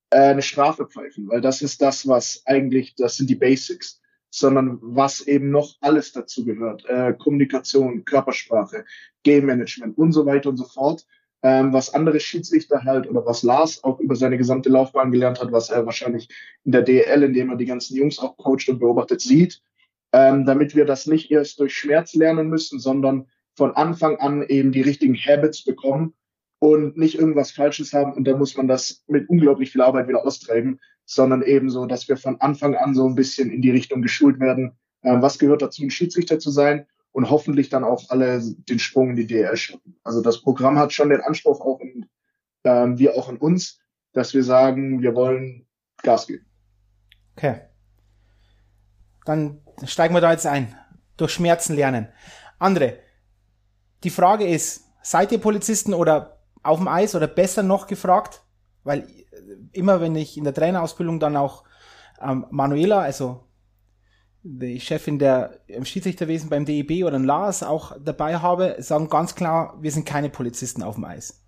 äh, 0.09 0.19
eine 0.19 0.41
Strafe 0.41 0.87
pfeifen, 0.87 1.29
weil 1.29 1.41
das 1.41 1.61
ist 1.61 1.81
das, 1.81 2.07
was 2.07 2.41
eigentlich, 2.45 2.95
das 2.95 3.15
sind 3.15 3.29
die 3.29 3.35
Basics, 3.35 4.01
sondern 4.29 4.77
was 4.81 5.21
eben 5.21 5.49
noch 5.49 5.75
alles 5.81 6.11
dazugehört. 6.11 6.85
Äh, 6.85 7.13
Kommunikation, 7.13 8.05
Körpersprache, 8.05 8.85
Game 9.23 9.45
Management 9.45 9.97
und 9.97 10.11
so 10.11 10.25
weiter 10.25 10.49
und 10.49 10.57
so 10.57 10.65
fort 10.65 11.05
ähm, 11.41 11.71
was 11.73 11.93
andere 11.93 12.19
Schiedsrichter 12.19 12.83
halt 12.83 13.09
oder 13.09 13.25
was 13.25 13.43
Lars 13.43 13.83
auch 13.83 13.99
über 13.99 14.15
seine 14.15 14.37
gesamte 14.37 14.69
Laufbahn 14.69 15.11
gelernt 15.11 15.39
hat, 15.41 15.51
was 15.51 15.69
er 15.69 15.85
wahrscheinlich 15.85 16.27
in 16.65 16.71
der 16.71 16.81
DL, 16.81 17.23
indem 17.23 17.49
er 17.49 17.55
die 17.55 17.65
ganzen 17.65 17.95
Jungs 17.95 18.19
auch 18.19 18.35
coacht 18.37 18.67
und 18.67 18.79
beobachtet, 18.79 19.21
sieht, 19.21 19.61
ähm, 20.11 20.45
damit 20.45 20.75
wir 20.75 20.85
das 20.85 21.07
nicht 21.07 21.31
erst 21.31 21.59
durch 21.59 21.73
Schmerz 21.73 22.13
lernen 22.13 22.49
müssen, 22.49 22.79
sondern 22.79 23.27
von 23.59 23.75
Anfang 23.75 24.15
an 24.21 24.41
eben 24.43 24.71
die 24.71 24.81
richtigen 24.81 25.15
Habits 25.15 25.65
bekommen 25.65 26.13
und 26.59 26.95
nicht 26.95 27.15
irgendwas 27.15 27.51
Falsches 27.51 27.91
haben 27.91 28.13
und 28.13 28.23
dann 28.23 28.39
muss 28.39 28.55
man 28.55 28.69
das 28.69 29.03
mit 29.07 29.27
unglaublich 29.27 29.71
viel 29.71 29.81
Arbeit 29.81 30.07
wieder 30.07 30.25
austreiben, 30.25 30.79
sondern 31.03 31.41
eben 31.41 31.69
so, 31.69 31.85
dass 31.85 32.07
wir 32.07 32.15
von 32.15 32.39
Anfang 32.39 32.75
an 32.75 32.95
so 32.95 33.05
ein 33.05 33.15
bisschen 33.15 33.51
in 33.51 33.61
die 33.61 33.71
Richtung 33.71 34.01
geschult 34.01 34.39
werden, 34.39 34.77
äh, 35.01 35.21
was 35.21 35.39
gehört 35.39 35.61
dazu, 35.61 35.83
ein 35.83 35.91
Schiedsrichter 35.91 36.39
zu 36.39 36.51
sein 36.51 36.85
und 37.11 37.29
hoffentlich 37.29 37.67
dann 37.67 37.83
auch 37.83 38.09
alle 38.09 38.41
den 38.41 38.79
Sprung 38.79 39.09
in 39.09 39.15
die 39.17 39.27
DL 39.27 39.57
schaffen. 39.57 39.99
Also 40.05 40.21
das 40.21 40.41
Programm 40.41 40.79
hat 40.79 40.93
schon 40.93 41.09
den 41.09 41.19
Anspruch 41.19 41.59
auch 41.59 41.81
in, 41.81 42.05
ähm, 42.63 42.97
wir 42.97 43.15
auch 43.15 43.27
in 43.27 43.35
uns, 43.35 43.81
dass 44.13 44.33
wir 44.33 44.45
sagen, 44.45 45.01
wir 45.01 45.15
wollen 45.15 45.67
Gas 46.01 46.27
geben. 46.27 46.45
Okay. 47.35 47.59
Dann 49.25 49.59
steigen 49.83 50.13
wir 50.13 50.21
da 50.21 50.31
jetzt 50.31 50.47
ein. 50.47 50.73
Durch 51.17 51.33
Schmerzen 51.33 51.75
lernen. 51.75 52.07
Andere, 52.57 52.99
die 54.03 54.09
Frage 54.09 54.47
ist, 54.47 54.85
seid 55.01 55.31
ihr 55.31 55.39
Polizisten 55.39 55.93
oder 55.93 56.39
auf 56.63 56.77
dem 56.77 56.87
Eis 56.87 57.15
oder 57.15 57.27
besser 57.27 57.63
noch 57.63 57.87
gefragt? 57.87 58.43
Weil 58.83 59.07
immer 59.71 60.01
wenn 60.01 60.15
ich 60.15 60.37
in 60.37 60.43
der 60.43 60.53
Trainerausbildung 60.53 61.19
dann 61.19 61.35
auch 61.35 61.63
ähm, 62.21 62.45
Manuela, 62.49 63.01
also 63.01 63.43
die 64.41 64.79
Chefin 64.79 65.19
der 65.19 65.59
im 65.67 65.85
Schiedsrichterwesen 65.85 66.49
beim 66.49 66.65
DEB 66.65 67.05
oder 67.05 67.19
Lars 67.19 67.61
auch 67.61 67.95
dabei 67.99 68.37
habe, 68.37 68.77
sagen 68.79 69.09
ganz 69.09 69.35
klar, 69.35 69.77
wir 69.81 69.91
sind 69.91 70.05
keine 70.05 70.29
Polizisten 70.29 70.81
auf 70.81 70.95
dem 70.95 71.05
Eis. 71.05 71.45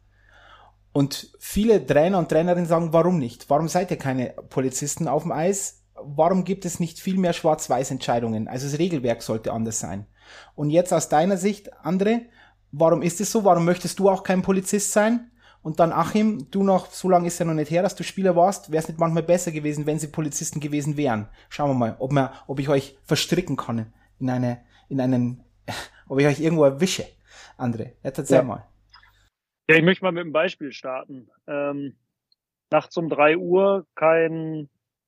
Und 0.93 1.31
viele 1.39 1.85
Trainer 1.85 2.17
und 2.17 2.29
Trainerinnen 2.29 2.65
sagen, 2.65 2.91
warum 2.91 3.17
nicht? 3.17 3.49
Warum 3.49 3.69
seid 3.69 3.91
ihr 3.91 3.97
keine 3.97 4.33
Polizisten 4.49 5.07
auf 5.07 5.23
dem 5.23 5.31
Eis? 5.31 5.83
Warum 5.93 6.43
gibt 6.43 6.65
es 6.65 6.79
nicht 6.81 6.99
viel 6.99 7.17
mehr 7.17 7.31
Schwarz-Weiß-Entscheidungen? 7.31 8.49
Also 8.49 8.67
das 8.67 8.77
Regelwerk 8.77 9.21
sollte 9.21 9.53
anders 9.53 9.79
sein. 9.79 10.05
Und 10.55 10.69
jetzt 10.69 10.93
aus 10.93 11.07
deiner 11.07 11.37
Sicht, 11.37 11.73
André, 11.83 12.23
warum 12.71 13.01
ist 13.01 13.21
es 13.21 13.31
so? 13.31 13.43
Warum 13.43 13.65
möchtest 13.65 13.99
du 13.99 14.09
auch 14.09 14.23
kein 14.23 14.41
Polizist 14.41 14.91
sein? 14.91 15.31
Und 15.63 15.79
dann 15.79 15.91
Achim, 15.91 16.49
du 16.49 16.63
noch, 16.63 16.87
so 16.87 17.07
lange 17.07 17.27
ist 17.27 17.37
ja 17.39 17.45
noch 17.45 17.53
nicht 17.53 17.69
her, 17.69 17.83
dass 17.83 17.95
du 17.95 18.03
Spieler 18.03 18.35
warst, 18.35 18.71
wäre 18.71 18.81
es 18.81 18.87
nicht 18.87 18.99
manchmal 18.99 19.23
besser 19.23 19.51
gewesen, 19.51 19.85
wenn 19.85 19.99
sie 19.99 20.07
Polizisten 20.07 20.59
gewesen 20.59 20.97
wären. 20.97 21.27
Schauen 21.49 21.69
wir 21.69 21.75
mal, 21.75 21.95
ob, 21.99 22.11
wir, 22.11 22.31
ob 22.47 22.59
ich 22.59 22.69
euch 22.69 22.97
verstricken 23.03 23.57
kann 23.57 23.93
in 24.19 24.29
eine, 24.29 24.63
in 24.89 24.99
einen, 24.99 25.43
ob 26.07 26.19
ich 26.19 26.25
euch 26.25 26.39
irgendwo 26.39 26.63
erwische. 26.63 27.05
André, 27.57 27.91
jetzt 28.03 28.17
erzähl 28.17 28.37
ja. 28.37 28.43
mal. 28.43 28.65
Ja, 29.69 29.75
ich 29.75 29.83
möchte 29.83 30.03
mal 30.03 30.11
mit 30.11 30.21
einem 30.21 30.33
Beispiel 30.33 30.71
starten. 30.71 31.29
Ähm, 31.47 31.95
nachts 32.71 32.97
um 32.97 33.07
drei 33.07 33.37
Uhr, 33.37 33.85
kein, 33.93 34.67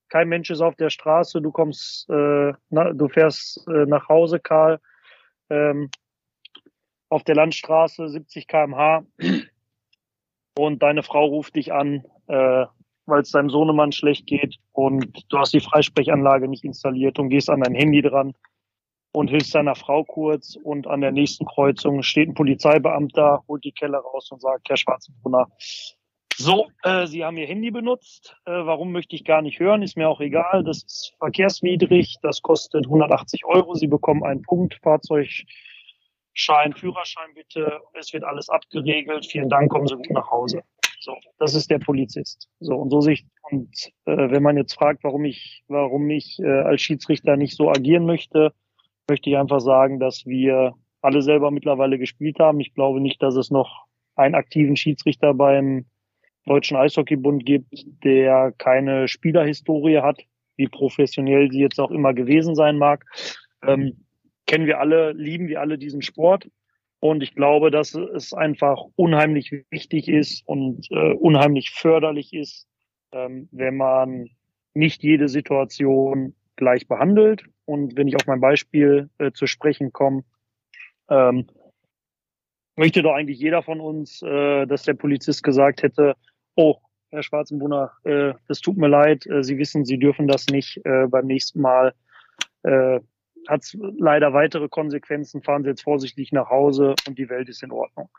kein 0.10 0.30
Mensch 0.30 0.52
ist 0.52 0.62
auf 0.62 0.76
der 0.76 0.92
Straße, 0.92 1.42
du 1.42 1.52
kommst, 1.52 2.08
äh, 2.10 2.54
na, 2.70 2.94
du 2.94 3.08
fährst 3.10 3.68
äh, 3.68 3.86
nach 3.88 4.08
Hause, 4.08 4.40
Karl, 4.40 4.80
ähm, 5.50 5.90
auf 7.14 7.24
der 7.24 7.36
Landstraße 7.36 8.10
70 8.10 8.48
kmh 8.48 9.06
und 10.58 10.82
deine 10.82 11.04
Frau 11.04 11.26
ruft 11.26 11.56
dich 11.56 11.72
an, 11.72 12.04
äh, 12.28 12.66
weil 13.06 13.22
es 13.22 13.32
deinem 13.32 13.50
Sohnemann 13.50 13.92
schlecht 13.92 14.26
geht 14.26 14.58
und 14.72 15.24
du 15.30 15.38
hast 15.38 15.54
die 15.54 15.60
Freisprechanlage 15.60 16.48
nicht 16.48 16.64
installiert 16.64 17.20
und 17.20 17.30
gehst 17.30 17.50
an 17.50 17.62
dein 17.62 17.76
Handy 17.76 18.02
dran 18.02 18.34
und 19.14 19.30
hilfst 19.30 19.54
deiner 19.54 19.76
Frau 19.76 20.04
kurz 20.04 20.58
und 20.64 20.88
an 20.88 21.02
der 21.02 21.12
nächsten 21.12 21.46
Kreuzung 21.46 22.02
steht 22.02 22.30
ein 22.30 22.34
Polizeibeamter, 22.34 23.44
holt 23.48 23.64
die 23.64 23.72
Kelle 23.72 23.98
raus 23.98 24.32
und 24.32 24.42
sagt, 24.42 24.70
Herr 24.70 24.78
Schwarzenbrunner, 24.78 25.48
so, 26.36 26.68
äh, 26.82 27.06
Sie 27.06 27.24
haben 27.24 27.38
Ihr 27.38 27.46
Handy 27.46 27.70
benutzt. 27.70 28.36
Äh, 28.46 28.52
warum 28.52 28.92
möchte 28.92 29.16
ich 29.16 29.24
gar 29.24 29.44
nicht 29.44 29.60
hören? 29.60 29.84
Ist 29.84 29.98
mir 29.98 30.10
auch 30.10 30.20
egal. 30.20 30.64
Das 30.64 30.78
ist 30.78 31.14
verkehrswidrig. 31.20 32.18
Das 32.24 32.42
kostet 32.42 32.86
180 32.86 33.46
Euro. 33.46 33.76
Sie 33.76 33.86
bekommen 33.86 34.24
einen 34.24 34.42
Punkt. 34.42 34.80
Fahrzeug 34.82 35.30
Schein, 36.34 36.74
Führerschein 36.74 37.34
bitte, 37.36 37.82
es 37.94 38.12
wird 38.14 38.24
alles 38.24 38.50
abgeregelt, 38.50 39.26
vielen 39.26 39.50
Dank, 39.50 39.72
kommen 39.72 39.88
Sie 39.88 39.96
gut 39.96 40.10
nach 40.12 40.30
Hause. 40.32 40.64
So, 41.00 41.18
das 41.38 41.54
ist 41.54 41.70
der 41.70 41.80
Polizist. 41.80 42.48
So, 42.60 42.76
und 42.76 42.90
so 42.90 43.02
sich, 43.02 43.26
und 43.52 43.70
äh, 44.06 44.32
wenn 44.32 44.42
man 44.42 44.56
jetzt 44.56 44.74
fragt, 44.74 45.04
warum 45.04 45.26
ich, 45.26 45.64
warum 45.68 46.10
ich 46.10 46.40
äh, 46.40 46.48
als 46.48 46.82
Schiedsrichter 46.82 47.36
nicht 47.36 47.58
so 47.58 47.70
agieren 47.70 48.06
möchte, 48.06 48.54
möchte 49.10 49.30
ich 49.30 49.38
einfach 49.38 49.60
sagen, 49.60 50.00
dass 50.00 50.26
wir 50.26 50.76
alle 51.02 51.22
selber 51.22 51.52
mittlerweile 51.52 52.00
gespielt 52.00 52.40
haben. 52.40 52.62
Ich 52.62 52.74
glaube 52.74 53.02
nicht, 53.02 53.22
dass 53.22 53.36
es 53.36 53.52
noch 53.52 53.86
einen 54.16 54.36
aktiven 54.36 54.78
Schiedsrichter 54.78 55.34
beim 55.34 55.86
Deutschen 56.46 56.78
Eishockeybund 56.78 57.46
gibt, 57.46 57.86
der 58.04 58.54
keine 58.58 59.08
Spielerhistorie 59.08 60.00
hat, 60.00 60.22
wie 60.56 60.68
professionell 60.68 61.52
sie 61.52 61.60
jetzt 61.60 61.80
auch 61.80 61.92
immer 61.92 62.14
gewesen 62.14 62.56
sein 62.56 62.78
mag. 62.78 63.06
Ähm, 63.62 64.06
kennen 64.46 64.66
wir 64.66 64.80
alle, 64.80 65.12
lieben 65.14 65.48
wir 65.48 65.62
alle 65.62 65.78
diesen 65.78 66.02
Sport. 66.02 66.50
Und 67.00 67.22
ich 67.22 67.36
glaube, 67.36 67.70
dass 67.70 67.96
es 67.96 68.34
einfach 68.34 68.82
unheimlich 68.96 69.52
wichtig 69.70 70.08
ist 70.08 70.48
und 70.48 70.88
äh, 70.92 71.14
unheimlich 71.14 71.72
förderlich 71.72 72.34
ist, 72.34 72.66
ähm, 73.12 73.50
wenn 73.52 73.76
man 73.76 74.30
nicht 74.74 75.04
jede 75.04 75.28
Situation 75.28 76.34
gleich 76.56 76.88
behandelt. 76.88 77.44
Und 77.66 77.98
wenn 77.98 78.08
ich 78.08 78.16
auf 78.16 78.26
mein 78.26 78.40
Beispiel 78.40 79.10
äh, 79.18 79.32
zu 79.32 79.48
sprechen 79.48 79.92
komme, 79.92 80.24
ähm, 81.10 81.48
möchte 82.76 83.04
doch 83.04 83.14
eigentlich 83.14 83.40
jeder 83.40 83.64
von 83.64 83.80
uns, 83.80 84.22
äh, 84.22 84.66
dass 84.66 84.84
der 84.84 84.94
Polizist 84.94 85.44
gesagt 85.44 85.84
hätte, 85.84 86.16
oh, 86.56 86.78
Herr 87.10 87.24
Schwarzenbrunner, 87.24 87.92
äh, 88.04 88.34
das 88.48 88.62
tut 88.62 88.78
mir 88.78 88.88
leid, 88.88 89.28
äh, 89.28 89.44
Sie 89.44 89.58
wissen, 89.58 89.86
Sie 89.86 90.00
dürfen 90.00 90.28
das 90.28 90.48
nicht 90.48 90.82
äh, 90.86 91.08
beim 91.08 91.28
nächsten 91.28 91.62
Mal. 91.62 91.94
Äh, 92.64 93.02
hat 93.48 93.64
es 93.64 93.78
leider 93.98 94.34
weitere 94.34 94.70
Konsequenzen, 94.70 95.42
fahren 95.42 95.64
Sie 95.64 95.70
jetzt 95.70 95.84
vorsichtig 95.84 96.32
nach 96.32 96.50
Hause 96.50 96.96
und 97.08 97.18
die 97.18 97.30
Welt 97.30 97.50
ist 97.50 97.64
in 97.64 97.72
Ordnung. 97.72 98.10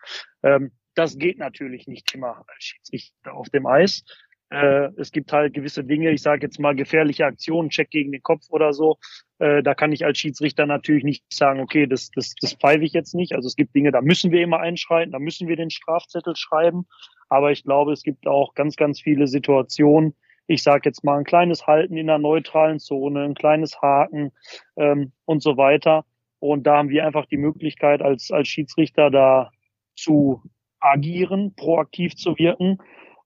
Ähm, 0.43 0.73
das 0.95 1.19
geht 1.19 1.39
natürlich 1.39 1.87
nicht 1.87 2.15
immer 2.15 2.45
als 2.47 2.65
Schiedsrichter 2.65 3.35
auf 3.35 3.49
dem 3.51 3.67
Eis. 3.67 4.05
Äh, 4.51 4.91
es 4.97 5.11
gibt 5.11 5.33
halt 5.33 5.55
gewisse 5.55 5.83
Dinge, 5.83 6.13
ich 6.13 6.23
sage 6.23 6.47
jetzt 6.47 6.61
mal 6.61 6.77
gefährliche 6.77 7.25
Aktionen, 7.25 7.71
Check 7.71 7.91
gegen 7.91 8.13
den 8.13 8.23
Kopf 8.23 8.45
oder 8.51 8.73
so. 8.73 8.99
Äh, 9.39 9.63
da 9.63 9.75
kann 9.75 9.93
ich 9.93 10.05
als 10.05 10.19
Schiedsrichter 10.19 10.67
natürlich 10.67 11.03
nicht 11.03 11.25
sagen, 11.33 11.61
okay, 11.61 11.87
das, 11.87 12.11
das, 12.11 12.35
das 12.41 12.55
pfeife 12.55 12.85
ich 12.85 12.93
jetzt 12.93 13.15
nicht. 13.15 13.35
Also 13.35 13.49
es 13.49 13.57
gibt 13.57 13.75
Dinge, 13.75 13.91
da 13.91 14.01
müssen 14.01 14.31
wir 14.31 14.43
immer 14.43 14.61
einschreiten, 14.61 15.13
da 15.13 15.19
müssen 15.19 15.49
wir 15.49 15.57
den 15.57 15.71
Strafzettel 15.71 16.37
schreiben. 16.37 16.87
Aber 17.29 17.51
ich 17.51 17.65
glaube, 17.65 17.93
es 17.93 18.03
gibt 18.03 18.27
auch 18.27 18.55
ganz, 18.55 18.77
ganz 18.77 19.01
viele 19.01 19.27
Situationen, 19.27 20.15
ich 20.47 20.63
sage 20.63 20.83
jetzt 20.85 21.05
mal, 21.05 21.19
ein 21.19 21.25
kleines 21.25 21.67
Halten 21.67 21.97
in 21.97 22.07
der 22.07 22.19
neutralen 22.19 22.79
Zone, 22.79 23.23
ein 23.23 23.35
kleines 23.35 23.81
Haken 23.81 24.33
ähm, 24.77 25.13
und 25.25 25.43
so 25.43 25.57
weiter. 25.57 26.05
Und 26.39 26.67
da 26.67 26.79
haben 26.79 26.91
wir 26.91 27.07
einfach 27.07 27.27
die 27.27 27.39
Möglichkeit, 27.39 28.03
als, 28.03 28.31
als 28.31 28.49
Schiedsrichter 28.49 29.11
da 29.11 29.51
zu 29.97 30.43
agieren, 30.81 31.55
proaktiv 31.57 32.15
zu 32.17 32.37
wirken, 32.39 32.79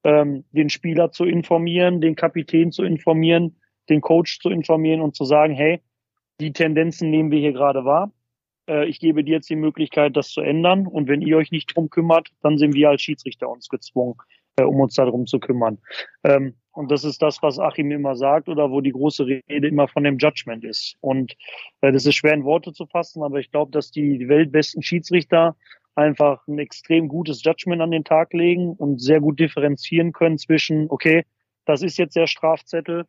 ähm, 0.04 0.44
den 0.52 0.70
Spieler 0.70 1.10
zu 1.10 1.24
informieren, 1.24 2.00
den 2.00 2.14
Kapitän 2.14 2.70
zu 2.70 2.84
informieren, 2.84 3.56
den 3.88 4.00
Coach 4.00 4.38
zu 4.40 4.50
informieren 4.50 5.00
und 5.00 5.16
zu 5.16 5.24
sagen, 5.24 5.54
hey, 5.54 5.80
die 6.40 6.52
Tendenzen 6.52 7.10
nehmen 7.10 7.32
wir 7.32 7.40
hier 7.40 7.52
gerade 7.52 7.84
wahr. 7.84 8.12
Äh, 8.68 8.86
ich 8.86 9.00
gebe 9.00 9.24
dir 9.24 9.32
jetzt 9.32 9.50
die 9.50 9.56
Möglichkeit, 9.56 10.16
das 10.16 10.30
zu 10.30 10.40
ändern. 10.40 10.86
Und 10.86 11.08
wenn 11.08 11.22
ihr 11.22 11.36
euch 11.36 11.50
nicht 11.50 11.74
drum 11.74 11.90
kümmert, 11.90 12.28
dann 12.42 12.58
sind 12.58 12.74
wir 12.74 12.90
als 12.90 13.02
Schiedsrichter 13.02 13.48
uns 13.48 13.68
gezwungen, 13.68 14.14
um 14.64 14.80
uns 14.80 14.94
darum 14.94 15.26
zu 15.26 15.38
kümmern. 15.38 15.78
Ähm, 16.24 16.54
und 16.72 16.90
das 16.90 17.04
ist 17.04 17.20
das, 17.22 17.42
was 17.42 17.58
Achim 17.58 17.90
immer 17.90 18.14
sagt 18.14 18.48
oder 18.48 18.70
wo 18.70 18.80
die 18.80 18.92
große 18.92 19.26
Rede 19.26 19.66
immer 19.66 19.88
von 19.88 20.04
dem 20.04 20.18
Judgment 20.18 20.64
ist. 20.64 20.96
Und 21.00 21.34
äh, 21.80 21.90
das 21.90 22.06
ist 22.06 22.14
schwer 22.14 22.34
in 22.34 22.44
Worte 22.44 22.72
zu 22.72 22.86
fassen, 22.86 23.22
aber 23.22 23.38
ich 23.38 23.50
glaube, 23.50 23.72
dass 23.72 23.90
die 23.90 24.28
weltbesten 24.28 24.82
Schiedsrichter 24.82 25.56
einfach 25.96 26.46
ein 26.46 26.60
extrem 26.60 27.08
gutes 27.08 27.42
Judgment 27.42 27.82
an 27.82 27.90
den 27.90 28.04
Tag 28.04 28.32
legen 28.32 28.74
und 28.74 29.00
sehr 29.00 29.20
gut 29.20 29.40
differenzieren 29.40 30.12
können 30.12 30.38
zwischen, 30.38 30.86
okay, 30.88 31.24
das 31.64 31.82
ist 31.82 31.98
jetzt 31.98 32.14
der 32.14 32.28
Strafzettel 32.28 33.06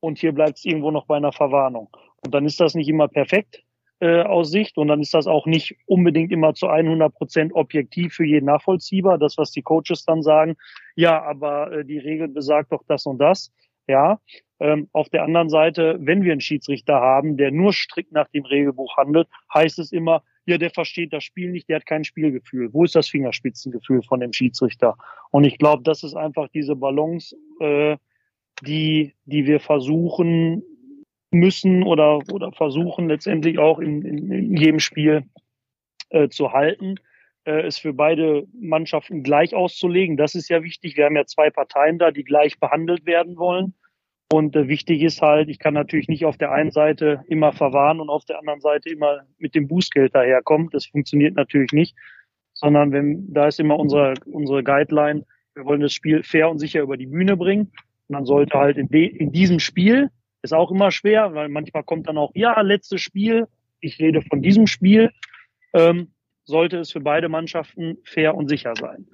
und 0.00 0.18
hier 0.18 0.32
bleibt 0.32 0.58
es 0.58 0.64
irgendwo 0.66 0.90
noch 0.90 1.06
bei 1.06 1.16
einer 1.16 1.32
Verwarnung. 1.32 1.88
Und 2.24 2.34
dann 2.34 2.44
ist 2.44 2.60
das 2.60 2.74
nicht 2.74 2.88
immer 2.88 3.08
perfekt, 3.08 3.64
äh, 4.00 4.22
aus 4.22 4.50
Sicht 4.50 4.76
und 4.76 4.88
dann 4.88 5.00
ist 5.00 5.14
das 5.14 5.26
auch 5.26 5.46
nicht 5.46 5.76
unbedingt 5.86 6.30
immer 6.32 6.54
zu 6.54 6.68
100 6.68 7.14
Prozent 7.14 7.54
objektiv 7.54 8.14
für 8.14 8.24
jeden 8.24 8.46
nachvollziehbar. 8.46 9.18
Das, 9.18 9.38
was 9.38 9.52
die 9.52 9.62
Coaches 9.62 10.04
dann 10.04 10.22
sagen, 10.22 10.56
ja, 10.94 11.22
aber 11.22 11.72
äh, 11.72 11.84
die 11.84 11.98
Regel 11.98 12.28
besagt 12.28 12.72
doch 12.72 12.82
das 12.86 13.06
und 13.06 13.18
das. 13.18 13.52
Ja, 13.88 14.20
ähm, 14.58 14.88
auf 14.92 15.08
der 15.10 15.22
anderen 15.22 15.48
Seite, 15.48 15.96
wenn 16.00 16.24
wir 16.24 16.32
einen 16.32 16.40
Schiedsrichter 16.40 16.94
haben, 16.94 17.36
der 17.36 17.52
nur 17.52 17.72
strikt 17.72 18.12
nach 18.12 18.28
dem 18.28 18.44
Regelbuch 18.44 18.96
handelt, 18.96 19.28
heißt 19.54 19.78
es 19.78 19.92
immer, 19.92 20.22
ja, 20.46 20.58
der 20.58 20.70
versteht 20.70 21.12
das 21.12 21.24
Spiel 21.24 21.50
nicht, 21.50 21.68
der 21.68 21.76
hat 21.76 21.86
kein 21.86 22.04
Spielgefühl. 22.04 22.72
Wo 22.72 22.84
ist 22.84 22.94
das 22.94 23.08
Fingerspitzengefühl 23.08 24.02
von 24.02 24.20
dem 24.20 24.32
Schiedsrichter? 24.32 24.96
Und 25.30 25.44
ich 25.44 25.58
glaube, 25.58 25.82
das 25.82 26.02
ist 26.02 26.14
einfach 26.14 26.48
diese 26.48 26.76
Balance, 26.76 27.36
äh, 27.60 27.96
die, 28.62 29.14
die 29.24 29.46
wir 29.46 29.60
versuchen 29.60 30.62
müssen 31.30 31.82
oder, 31.82 32.18
oder 32.32 32.52
versuchen 32.52 33.08
letztendlich 33.08 33.58
auch 33.58 33.78
in, 33.78 34.02
in, 34.02 34.30
in 34.30 34.56
jedem 34.56 34.80
Spiel 34.80 35.24
äh, 36.10 36.28
zu 36.28 36.52
halten, 36.52 36.96
äh, 37.44 37.62
es 37.62 37.78
für 37.78 37.92
beide 37.92 38.46
Mannschaften 38.58 39.22
gleich 39.22 39.54
auszulegen. 39.54 40.16
Das 40.16 40.34
ist 40.34 40.48
ja 40.48 40.62
wichtig. 40.62 40.96
Wir 40.96 41.06
haben 41.06 41.16
ja 41.16 41.26
zwei 41.26 41.50
Parteien 41.50 41.98
da, 41.98 42.10
die 42.10 42.24
gleich 42.24 42.58
behandelt 42.58 43.06
werden 43.06 43.36
wollen. 43.36 43.74
Und 44.32 44.56
äh, 44.56 44.68
wichtig 44.68 45.02
ist 45.02 45.22
halt, 45.22 45.48
ich 45.48 45.58
kann 45.58 45.74
natürlich 45.74 46.08
nicht 46.08 46.24
auf 46.24 46.36
der 46.36 46.50
einen 46.50 46.72
Seite 46.72 47.24
immer 47.28 47.52
verwahren 47.52 48.00
und 48.00 48.08
auf 48.08 48.24
der 48.24 48.38
anderen 48.38 48.60
Seite 48.60 48.88
immer 48.88 49.20
mit 49.38 49.54
dem 49.54 49.68
Bußgeld 49.68 50.14
daherkommen. 50.14 50.68
Das 50.72 50.86
funktioniert 50.86 51.36
natürlich 51.36 51.72
nicht, 51.72 51.96
sondern 52.52 52.92
wenn, 52.92 53.32
da 53.32 53.46
ist 53.46 53.60
immer 53.60 53.78
unsere, 53.78 54.14
unsere 54.26 54.64
Guideline, 54.64 55.24
wir 55.54 55.64
wollen 55.64 55.80
das 55.80 55.92
Spiel 55.92 56.22
fair 56.22 56.50
und 56.50 56.58
sicher 56.58 56.82
über 56.82 56.96
die 56.96 57.06
Bühne 57.06 57.36
bringen. 57.36 57.72
Und 58.08 58.14
dann 58.14 58.26
sollte 58.26 58.58
halt 58.58 58.76
in, 58.76 58.88
de, 58.88 59.06
in 59.06 59.32
diesem 59.32 59.60
Spiel 59.60 60.10
ist 60.46 60.52
auch 60.52 60.70
immer 60.70 60.90
schwer, 60.90 61.34
weil 61.34 61.48
manchmal 61.48 61.84
kommt 61.84 62.08
dann 62.08 62.18
auch, 62.18 62.30
ja, 62.34 62.60
letztes 62.60 63.00
Spiel, 63.00 63.46
ich 63.80 63.98
rede 63.98 64.22
von 64.22 64.42
diesem 64.42 64.66
Spiel, 64.66 65.12
ähm, 65.74 66.12
sollte 66.44 66.78
es 66.78 66.92
für 66.92 67.00
beide 67.00 67.28
Mannschaften 67.28 67.98
fair 68.04 68.34
und 68.34 68.48
sicher 68.48 68.74
sein. 68.78 69.06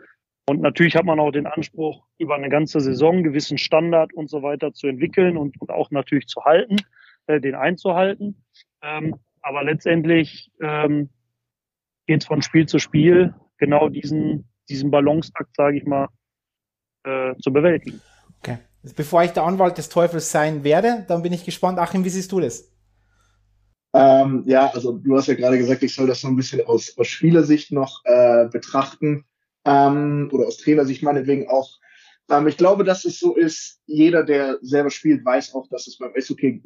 Und 0.47 0.61
natürlich 0.61 0.97
hat 0.97 1.05
man 1.05 1.21
auch 1.21 1.31
den 1.31 1.47
Anspruch, 1.47 2.05
über 2.19 2.35
eine 2.35 2.49
ganze 2.49 2.81
Saison 2.81 3.15
einen 3.15 3.25
gewissen 3.25 3.59
Standard 3.59 4.13
und 4.13 4.29
so 4.29 4.43
weiter 4.43 4.73
zu 4.73 4.87
entwickeln 4.87 5.37
und, 5.37 5.61
und 5.61 5.71
auch 5.71 5.91
natürlich 5.91 6.27
zu 6.27 6.45
halten, 6.45 6.77
äh, 7.27 7.41
den 7.41 7.55
einzuhalten. 7.55 8.45
Ähm, 8.83 9.17
aber 9.41 9.65
letztendlich 9.65 10.51
ähm, 10.61 11.09
geht 12.07 12.23
es 12.23 12.27
von 12.27 12.43
Spiel 12.43 12.67
zu 12.67 12.79
Spiel, 12.79 13.35
genau 13.59 13.89
diesen, 13.89 14.49
diesen 14.69 14.91
Balanceakt, 14.91 15.55
sage 15.57 15.79
ich 15.79 15.85
mal, 15.85 16.09
äh, 17.05 17.35
zu 17.37 17.53
bewältigen. 17.53 18.01
Bevor 18.97 19.23
ich 19.23 19.31
der 19.31 19.45
Anwalt 19.45 19.79
des 19.79 19.89
Teufels 19.89 20.33
sein 20.33 20.65
werde, 20.65 21.05
dann 21.09 21.23
bin 21.23 21.33
ich 21.33 21.45
gespannt. 21.45 21.79
Achim, 21.79 22.05
wie 22.05 22.11
siehst 22.11 22.33
du 22.33 22.41
das? 22.41 22.73
Ähm, 23.95 24.43
ja, 24.47 24.71
also 24.71 24.93
du 24.93 25.17
hast 25.17 25.29
ja 25.29 25.35
gerade 25.35 25.59
gesagt, 25.59 25.83
ich 25.83 25.95
soll 25.95 26.07
das 26.07 26.23
so 26.23 26.29
ein 26.29 26.37
bisschen 26.37 26.65
aus, 26.67 26.97
aus 26.97 27.07
Spielersicht 27.07 27.73
noch 27.73 28.01
äh, 28.05 28.49
betrachten 28.51 29.25
ähm, 29.65 30.31
oder 30.33 30.47
aus 30.47 30.57
Trainersicht 30.57 31.03
meinetwegen 31.03 31.49
auch. 31.49 31.79
Ähm, 32.31 32.49
ich 32.49 32.57
glaube, 32.57 32.85
dass 32.85 33.05
es 33.05 33.21
so 33.21 33.37
ist, 33.37 33.81
jeder, 33.87 34.25
der 34.25 34.59
selber 34.63 34.91
spielt, 34.91 35.25
weiß 35.25 35.55
auch, 35.55 35.69
dass 35.69 35.87
es 35.87 35.99
beim 35.99 36.13
Eishockey 36.17 36.63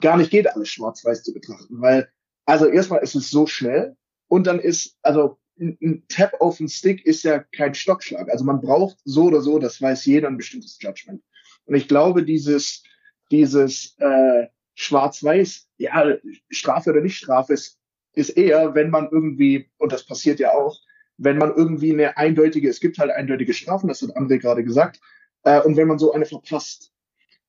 gar 0.00 0.16
nicht 0.16 0.30
geht, 0.30 0.48
alles 0.48 0.68
schwarz-weiß 0.68 1.22
zu 1.22 1.34
betrachten, 1.34 1.80
weil 1.80 2.08
also 2.44 2.66
erstmal 2.66 3.02
ist 3.02 3.14
es 3.14 3.30
so 3.30 3.46
schnell 3.46 3.96
und 4.28 4.46
dann 4.46 4.58
ist, 4.58 4.96
also 5.02 5.38
ein 5.60 6.04
Tap 6.08 6.40
auf 6.40 6.58
den 6.58 6.68
Stick 6.68 7.04
ist 7.06 7.22
ja 7.22 7.38
kein 7.38 7.74
Stockschlag. 7.74 8.30
Also 8.30 8.44
man 8.44 8.60
braucht 8.60 8.98
so 9.04 9.24
oder 9.24 9.42
so, 9.42 9.58
das 9.58 9.80
weiß 9.80 10.06
jeder, 10.06 10.28
ein 10.28 10.36
bestimmtes 10.36 10.78
Judgment. 10.80 11.22
Und 11.66 11.74
ich 11.74 11.88
glaube, 11.88 12.24
dieses, 12.24 12.82
dieses 13.30 13.96
äh, 13.98 14.46
Schwarz-Weiß, 14.74 15.68
ja, 15.78 16.14
Strafe 16.50 16.90
oder 16.90 17.00
nicht 17.00 17.16
Strafe 17.16 17.52
ist, 17.52 17.78
ist 18.14 18.30
eher, 18.30 18.74
wenn 18.74 18.90
man 18.90 19.08
irgendwie, 19.10 19.70
und 19.78 19.92
das 19.92 20.04
passiert 20.04 20.38
ja 20.38 20.52
auch, 20.52 20.78
wenn 21.18 21.38
man 21.38 21.54
irgendwie 21.54 21.92
eine 21.92 22.16
eindeutige, 22.16 22.68
es 22.68 22.80
gibt 22.80 22.98
halt 22.98 23.10
eindeutige 23.10 23.54
Strafen, 23.54 23.88
das 23.88 24.02
hat 24.02 24.16
André 24.16 24.38
gerade 24.38 24.64
gesagt, 24.64 25.00
äh, 25.44 25.60
und 25.60 25.76
wenn 25.76 25.88
man 25.88 25.98
so 25.98 26.12
eine 26.12 26.26
verpasst, 26.26 26.92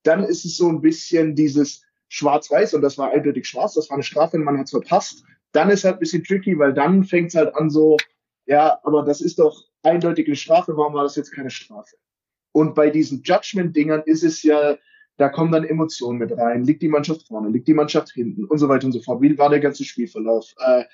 dann 0.04 0.24
ist 0.24 0.46
es 0.46 0.58
so 0.58 0.70
ein 0.70 0.82
bisschen 0.82 1.36
dieses 1.36 1.84
Schwarz-Weiß 2.10 2.74
und 2.76 2.82
das 2.82 2.98
war 2.98 3.12
eindeutig 3.12 3.48
schwarz, 3.48 3.74
das 3.74 3.90
war 3.90 3.96
eine 3.96 4.04
Strafe 4.04 4.38
und 4.38 4.44
man 4.44 4.58
hat 4.58 4.66
es 4.66 4.72
verpasst. 4.72 5.24
Dann 5.52 5.70
ist 5.70 5.84
halt 5.84 5.96
ein 5.96 6.00
bisschen 6.00 6.24
tricky, 6.24 6.58
weil 6.58 6.74
dann 6.74 7.04
fängt 7.04 7.30
es 7.30 7.36
halt 7.36 7.56
an 7.56 7.70
so, 7.70 7.98
ja, 8.46 8.80
aber 8.84 9.04
das 9.04 9.22
ist 9.22 9.40
doch 9.40 9.64
eindeutige 9.82 10.36
Strafe, 10.36 10.76
warum 10.76 10.94
war 10.94 11.04
das 11.04 11.16
jetzt 11.16 11.32
keine 11.32 11.50
Strafe? 11.50 11.96
Und 12.54 12.76
bei 12.76 12.90
diesen 12.90 13.22
Judgment-Dingern 13.24 14.04
ist 14.06 14.24
es 14.24 14.42
ja, 14.44 14.78
da 15.18 15.30
kommen 15.30 15.52
dann 15.52 15.66
Emotionen 15.66 16.20
mit 16.20 16.32
rein. 16.38 16.64
Liegt 16.64 16.82
die 16.82 16.88
Mannschaft 16.88 17.28
vorne, 17.28 17.50
liegt 17.50 17.68
die 17.68 17.74
Mannschaft 17.74 18.12
hinten 18.12 18.46
und 18.46 18.58
so 18.58 18.70
weiter 18.70 18.86
und 18.86 18.94
so 18.94 19.02
fort. 19.02 19.22
Wie 19.22 19.38
war 19.38 19.50
der 19.50 19.60
ganze 19.60 19.84
Spielverlauf? 19.84 20.54
Äh, 20.60 20.86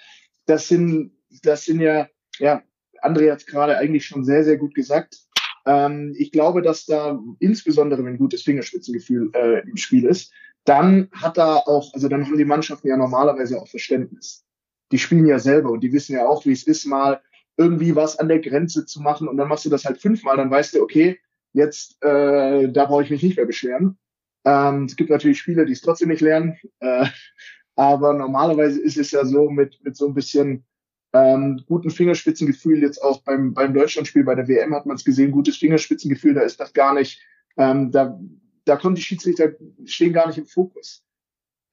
das 0.46 0.68
sind, 0.68 1.12
das 1.44 1.66
sind 1.66 1.80
ja, 1.82 2.08
ja, 2.40 2.64
André 3.04 3.32
hat 3.32 3.40
es 3.40 3.46
gerade 3.46 3.78
eigentlich 3.78 4.06
schon 4.06 4.26
sehr, 4.26 4.44
sehr 4.44 4.58
gut 4.58 4.74
gesagt. 4.74 5.20
Ähm, 5.66 6.16
ich 6.18 6.32
glaube, 6.32 6.62
dass 6.62 6.86
da 6.86 7.20
insbesondere, 7.40 8.04
wenn 8.04 8.14
ein 8.14 8.18
gutes 8.18 8.42
Fingerspitzengefühl 8.44 9.32
äh, 9.36 9.62
im 9.70 9.78
Spiel 9.78 10.06
ist, 10.06 10.34
dann 10.66 11.10
hat 11.14 11.38
da 11.38 11.58
auch, 11.58 11.94
also 11.94 12.08
dann 12.08 12.26
haben 12.26 12.38
die 12.38 12.46
Mannschaften 12.46 12.88
ja 12.88 12.98
normalerweise 12.98 13.60
auch 13.60 13.68
Verständnis. 13.68 14.46
die 14.92 15.00
spielen 15.00 15.28
ja 15.28 15.40
selber 15.40 15.70
und 15.72 15.82
die 15.82 15.94
wissen 15.94 16.14
ja 16.14 16.28
auch, 16.28 16.46
wie 16.46 16.52
es 16.52 16.64
ist, 16.64 16.86
mal 16.86 17.22
irgendwie 17.58 17.96
was 17.96 18.18
an 18.18 18.28
der 18.28 18.40
Grenze 18.40 18.86
zu 18.86 19.02
machen 19.02 19.28
und 19.28 19.38
dann 19.38 19.48
machst 19.48 19.66
du 19.66 19.70
das 19.70 19.86
halt 19.86 20.00
fünfmal, 20.00 20.38
dann 20.38 20.50
weißt 20.50 20.76
du, 20.76 20.82
okay, 20.82 21.20
jetzt, 21.54 22.02
äh, 22.04 22.70
da 22.70 22.86
brauche 22.86 23.04
ich 23.04 23.10
mich 23.10 23.24
nicht 23.24 23.38
mehr 23.38 23.46
beschweren. 23.46 23.98
Ähm, 24.46 24.86
es 24.86 24.96
gibt 24.96 25.10
natürlich 25.10 25.40
Spieler, 25.40 25.66
die 25.66 25.74
es 25.74 25.82
trotzdem 25.82 26.10
nicht 26.10 26.22
lernen, 26.22 26.58
äh, 26.80 27.06
aber 27.76 28.14
normalerweise 28.14 28.82
ist 28.82 28.98
es 28.98 29.12
ja 29.12 29.26
so 29.26 29.50
mit, 29.50 29.80
mit 29.84 29.96
so 29.96 30.08
ein 30.08 30.14
bisschen 30.14 30.66
ähm, 31.14 31.64
guten 31.68 31.90
Fingerspitzengefühl 31.90 32.82
jetzt 32.82 33.02
auch 33.02 33.22
beim, 33.24 33.54
beim 33.54 33.74
Deutschlandspiel 33.74 34.24
bei 34.24 34.36
der 34.36 34.48
WM 34.48 34.76
hat 34.76 34.86
man 34.86 34.96
es 34.96 35.04
gesehen, 35.04 35.32
gutes 35.32 35.58
Fingerspitzengefühl, 35.58 36.36
da 36.36 36.42
ist 36.42 36.60
das 36.60 36.74
gar 36.74 36.94
nicht, 36.94 37.22
ähm, 37.58 37.92
da, 37.92 38.20
da 38.66 38.76
kommen 38.76 38.96
die 38.96 39.02
Schiedsrichter, 39.02 39.54
stehen 39.86 40.14
gar 40.14 40.28
nicht 40.28 40.38
im 40.38 40.46
Fokus. 40.46 41.04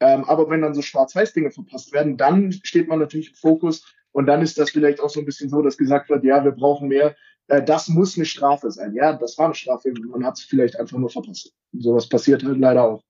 Ähm, 0.00 0.24
aber 0.24 0.48
wenn 0.50 0.62
dann 0.62 0.74
so 0.74 0.82
Schwarz-Weiß-Dinge 0.82 1.50
verpasst 1.50 1.92
werden, 1.92 2.16
dann 2.16 2.52
steht 2.52 2.88
man 2.88 2.98
natürlich 2.98 3.30
im 3.30 3.34
Fokus 3.34 3.94
und 4.12 4.26
dann 4.26 4.42
ist 4.42 4.58
das 4.58 4.70
vielleicht 4.70 5.00
auch 5.00 5.10
so 5.10 5.20
ein 5.20 5.26
bisschen 5.26 5.50
so, 5.50 5.62
dass 5.62 5.76
gesagt 5.76 6.08
wird, 6.08 6.24
ja, 6.24 6.42
wir 6.44 6.52
brauchen 6.52 6.88
mehr. 6.88 7.16
Äh, 7.48 7.62
das 7.62 7.88
muss 7.88 8.16
eine 8.16 8.26
Strafe 8.26 8.70
sein. 8.70 8.94
Ja, 8.94 9.12
das 9.12 9.38
war 9.38 9.46
eine 9.46 9.54
Strafe. 9.54 9.92
Man 9.92 10.24
hat 10.24 10.38
es 10.38 10.44
vielleicht 10.44 10.78
einfach 10.78 10.98
nur 10.98 11.10
verpasst. 11.10 11.52
Sowas 11.72 12.08
passiert 12.08 12.44
halt 12.44 12.58
leider 12.58 12.82
auch. 12.82 13.02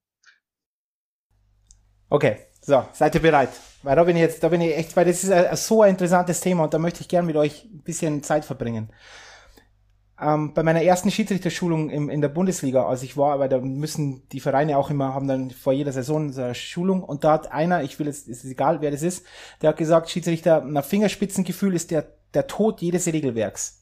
Okay, 2.09 2.37
so, 2.61 2.85
seid 2.93 3.15
ihr 3.15 3.23
bereit? 3.23 3.51
Weil 3.83 3.97
da 3.97 4.05
bin 4.05 4.17
ich 4.17 4.23
jetzt, 4.23 4.43
da 4.43 4.49
bin 4.49 4.61
ich 4.61 4.77
echt, 4.77 4.97
weil 4.97 5.05
das 5.05 5.25
ist 5.25 5.31
ein, 5.31 5.57
so 5.57 5.83
ein 5.83 5.91
interessantes 5.91 6.41
Thema 6.41 6.65
und 6.65 6.75
da 6.75 6.79
möchte 6.79 7.01
ich 7.01 7.09
gern 7.09 7.27
mit 7.27 7.37
euch 7.37 7.65
ein 7.65 7.83
bisschen 7.83 8.23
Zeit 8.23 8.45
verbringen. 8.45 8.93
Ähm, 10.21 10.55
bei 10.55 10.63
meiner 10.63 10.83
ersten 10.83 11.11
Schiedsrichterschulung 11.11 11.91
im, 11.91 12.09
in 12.09 12.21
der 12.21 12.29
Bundesliga, 12.29 12.87
als 12.87 13.03
ich 13.03 13.17
war, 13.17 13.39
weil 13.39 13.49
da 13.49 13.59
müssen 13.59 14.27
die 14.31 14.41
Vereine 14.41 14.79
auch 14.79 14.89
immer, 14.89 15.13
haben 15.13 15.29
dann 15.29 15.51
vor 15.51 15.73
jeder 15.75 15.93
Saison 15.93 16.33
so 16.33 16.43
eine 16.43 16.55
Schulung 16.55 17.03
und 17.03 17.23
da 17.23 17.33
hat 17.33 17.53
einer, 17.53 17.83
ich 17.83 17.99
will 17.99 18.07
jetzt, 18.07 18.29
ist 18.29 18.45
egal, 18.45 18.81
wer 18.81 18.91
das 18.91 19.03
ist, 19.03 19.27
der 19.61 19.71
hat 19.71 19.77
gesagt, 19.77 20.09
Schiedsrichter, 20.09 20.63
na 20.65 20.81
Fingerspitzengefühl 20.81 21.75
ist 21.75 21.91
der, 21.91 22.07
der 22.33 22.47
Tod 22.47 22.81
jedes 22.81 23.07
Regelwerks. 23.07 23.76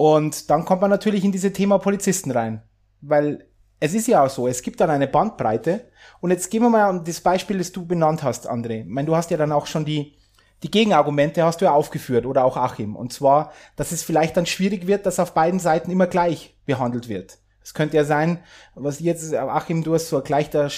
Und 0.00 0.48
dann 0.48 0.64
kommt 0.64 0.80
man 0.80 0.88
natürlich 0.88 1.26
in 1.26 1.30
diese 1.30 1.52
Thema 1.52 1.76
Polizisten 1.76 2.30
rein, 2.30 2.62
weil 3.02 3.50
es 3.80 3.92
ist 3.92 4.08
ja 4.08 4.24
auch 4.24 4.30
so, 4.30 4.48
es 4.48 4.62
gibt 4.62 4.80
dann 4.80 4.88
eine 4.88 5.06
Bandbreite 5.06 5.90
und 6.22 6.30
jetzt 6.30 6.50
gehen 6.50 6.62
wir 6.62 6.70
mal 6.70 6.88
an 6.88 7.04
das 7.04 7.20
Beispiel, 7.20 7.58
das 7.58 7.70
du 7.70 7.84
benannt 7.84 8.22
hast, 8.22 8.50
André. 8.50 8.80
Ich 8.80 8.86
meine, 8.86 9.04
du 9.04 9.14
hast 9.14 9.30
ja 9.30 9.36
dann 9.36 9.52
auch 9.52 9.66
schon 9.66 9.84
die, 9.84 10.16
die 10.62 10.70
Gegenargumente 10.70 11.44
hast 11.44 11.60
du 11.60 11.66
ja 11.66 11.72
aufgeführt 11.72 12.24
oder 12.24 12.46
auch 12.46 12.56
Achim. 12.56 12.96
Und 12.96 13.12
zwar, 13.12 13.52
dass 13.76 13.92
es 13.92 14.02
vielleicht 14.02 14.38
dann 14.38 14.46
schwierig 14.46 14.86
wird, 14.86 15.04
dass 15.04 15.20
auf 15.20 15.34
beiden 15.34 15.60
Seiten 15.60 15.90
immer 15.90 16.06
gleich 16.06 16.56
behandelt 16.64 17.10
wird. 17.10 17.36
Es 17.62 17.74
könnte 17.74 17.98
ja 17.98 18.04
sein, 18.04 18.38
was 18.74 19.00
jetzt, 19.00 19.34
Achim, 19.34 19.84
du 19.84 19.92
hast 19.92 20.08
so 20.08 20.22
gleich 20.22 20.48
der 20.48 20.70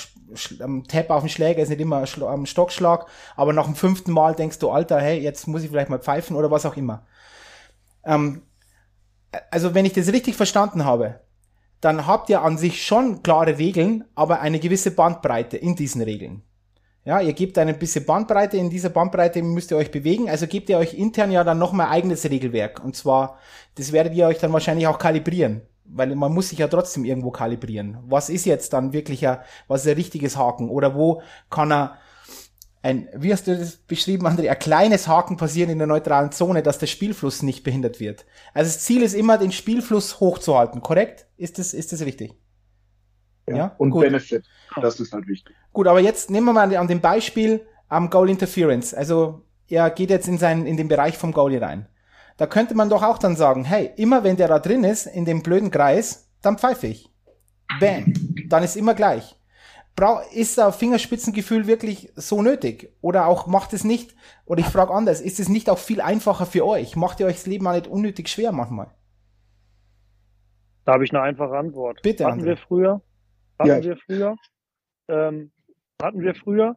Tap 0.89 1.11
auf 1.11 1.23
den 1.23 1.29
Schläger, 1.29 1.63
ist 1.63 1.69
nicht 1.69 1.81
immer 1.81 2.05
am 2.23 2.47
Stockschlag, 2.47 3.07
aber 3.37 3.53
nach 3.53 3.67
dem 3.67 3.77
fünften 3.77 4.11
Mal 4.11 4.35
denkst 4.35 4.59
du, 4.59 4.71
Alter, 4.71 5.01
hey, 5.01 5.21
jetzt 5.21 5.47
muss 5.47 5.63
ich 5.63 5.71
vielleicht 5.71 5.91
mal 5.91 6.01
pfeifen 6.01 6.35
oder 6.35 6.51
was 6.51 6.67
auch 6.67 6.77
immer. 6.77 7.07
Ähm, 8.05 8.43
also 9.51 9.75
wenn 9.75 9.85
ich 9.85 9.93
das 9.93 10.13
richtig 10.13 10.37
verstanden 10.37 10.85
habe, 10.85 11.21
dann 11.81 12.07
habt 12.07 12.31
ihr 12.31 12.43
an 12.43 12.59
sich 12.59 12.85
schon 12.87 13.23
klare 13.23 13.59
Regeln, 13.59 14.05
aber 14.15 14.41
eine 14.41 14.61
gewisse 14.61 14.93
Bandbreite 14.93 15.57
in 15.57 15.75
diesen 15.75 16.03
Regeln. 16.03 16.43
Ja, 17.05 17.21
ihr 17.21 17.33
gebt 17.33 17.59
eine 17.59 17.75
bisschen 17.75 18.05
Bandbreite, 18.05 18.57
in 18.57 18.71
dieser 18.71 18.91
Bandbreite 18.91 19.43
müsst 19.43 19.73
ihr 19.73 19.77
euch 19.77 19.91
bewegen, 19.91 20.31
also 20.31 20.47
gebt 20.47 20.69
ihr 20.69 20.79
euch 20.79 20.95
intern 20.95 21.33
ja 21.33 21.43
dann 21.43 21.59
noch 21.59 21.73
mal 21.73 21.89
eigenes 21.89 22.25
Regelwerk. 22.31 22.85
Und 22.85 22.95
zwar, 22.95 23.39
das 23.75 23.91
werdet 23.91 24.15
ihr 24.15 24.29
euch 24.29 24.39
dann 24.39 24.53
wahrscheinlich 24.53 24.87
auch 24.87 24.99
kalibrieren, 25.01 25.63
weil 25.85 26.15
man 26.15 26.33
muss 26.33 26.51
sich 26.51 26.61
ja 26.61 26.69
trotzdem 26.69 27.05
irgendwo 27.05 27.33
kalibrieren. 27.33 27.99
Was 28.07 28.31
ist 28.31 28.47
jetzt 28.47 28.73
dann 28.73 28.93
wirklich 28.93 29.27
ein, 29.27 29.39
was 29.67 29.83
ist 29.83 29.89
ein 29.89 29.97
richtiges 29.97 30.37
Haken? 30.37 30.69
Oder 30.69 30.95
wo 30.95 31.23
kann 31.51 31.73
er 31.73 31.97
ein, 32.83 33.09
wie 33.15 33.33
hast 33.33 33.47
du 33.47 33.57
das 33.57 33.77
beschrieben, 33.77 34.27
André, 34.27 34.49
ein 34.49 34.59
kleines 34.59 35.07
Haken 35.07 35.37
passieren 35.37 35.71
in 35.71 35.79
der 35.79 35.87
neutralen 35.87 36.33
Zone, 36.33 36.63
dass 36.63 36.79
der 36.79 36.89
Spielfluss 36.89 37.43
nicht 37.43 37.63
behindert 37.63 38.01
wird. 38.01 38.27
Also 38.55 38.69
das 38.73 38.81
Ziel 38.81 39.03
ist 39.03 39.15
immer, 39.15 39.39
den 39.39 39.53
Spielfluss 39.53 40.19
hochzuhalten, 40.19 40.81
korrekt? 40.83 41.27
Ist 41.37 41.59
das, 41.59 41.75
ist 41.75 41.93
das 41.93 42.03
richtig? 42.03 42.35
Ja, 43.49 43.57
ja? 43.57 43.75
und 43.79 43.91
Gut. 43.91 44.03
Benefit. 44.03 44.45
Das 44.81 44.99
ist 44.99 45.13
halt 45.13 45.29
wichtig. 45.29 45.55
Gut, 45.73 45.87
aber 45.87 46.01
jetzt 46.01 46.31
nehmen 46.31 46.47
wir 46.47 46.53
mal 46.53 46.75
an 46.77 46.89
dem 46.89 47.01
Beispiel 47.01 47.65
am 47.89 48.11
Goal 48.11 48.31
Interference. 48.31 48.95
Also 48.95 49.45
er 49.69 49.91
geht 49.91 50.11
jetzt 50.11 50.27
in, 50.27 50.39
seinen, 50.39 50.67
in 50.67 50.77
den 50.77 50.89
Bereich 50.89 51.17
vom 51.17 51.33
Goalie 51.33 51.61
rein. 51.61 51.87
Da 52.37 52.47
könnte 52.47 52.75
man 52.75 52.89
doch 52.89 53.03
auch 53.03 53.19
dann 53.19 53.37
sagen, 53.37 53.65
hey, 53.65 53.91
immer 53.97 54.25
wenn 54.25 54.37
der 54.37 54.49
da 54.49 54.59
drin 54.59 54.83
ist, 54.83 55.07
in 55.07 55.25
dem 55.25 55.43
blöden 55.43 55.71
Kreis, 55.71 56.29
dann 56.41 56.59
pfeife 56.59 56.89
ich. 56.89 57.11
Bam. 57.79 58.13
Dann 58.49 58.65
ist 58.65 58.77
immer 58.77 58.95
gleich. 58.95 59.37
Ist 60.35 60.59
da 60.59 60.73
Fingerspitzengefühl 60.73 61.67
wirklich 61.67 62.11
so 62.17 62.43
nötig? 62.43 62.93
Oder 63.03 63.27
auch 63.27 63.47
macht 63.47 63.73
es 63.73 63.85
nicht, 63.85 64.17
oder 64.47 64.61
ich 64.61 64.67
frage 64.67 64.93
anders, 64.93 65.21
ist 65.21 65.39
es 65.39 65.49
nicht 65.49 65.71
auch 65.71 65.79
viel 65.79 66.01
einfacher 66.01 66.47
für 66.47 66.67
euch? 66.67 66.97
Macht 66.97 67.21
ihr 67.21 67.27
euch 67.27 67.37
das 67.37 67.47
Leben 67.47 67.65
mal 67.65 67.77
nicht 67.79 67.89
unnötig 67.89 68.29
schwer 68.29 68.53
manchmal? 68.53 68.91
Da 70.85 70.95
habe 70.95 71.05
ich 71.05 71.13
eine 71.13 71.23
einfache 71.23 71.57
Antwort. 71.57 72.01
Bitte. 72.03 72.27
Hatten 72.27 72.41
André. 72.41 72.47
wir 72.47 72.57
früher, 72.57 73.03
hatten 73.59 73.69
ja. 73.69 73.83
wir 73.83 73.97
früher. 73.97 74.37
Ähm, 75.09 75.53
hatten 76.03 76.21
wir 76.21 76.35
früher. 76.35 76.77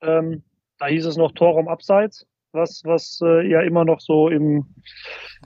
Ähm, 0.00 0.44
da 0.78 0.86
hieß 0.86 1.06
es 1.06 1.16
noch 1.16 1.32
Torraum 1.32 1.68
abseits, 1.68 2.26
was, 2.52 2.82
was 2.84 3.20
äh, 3.22 3.46
ja 3.48 3.60
immer 3.60 3.84
noch 3.84 4.00
so 4.00 4.28
im, 4.28 4.66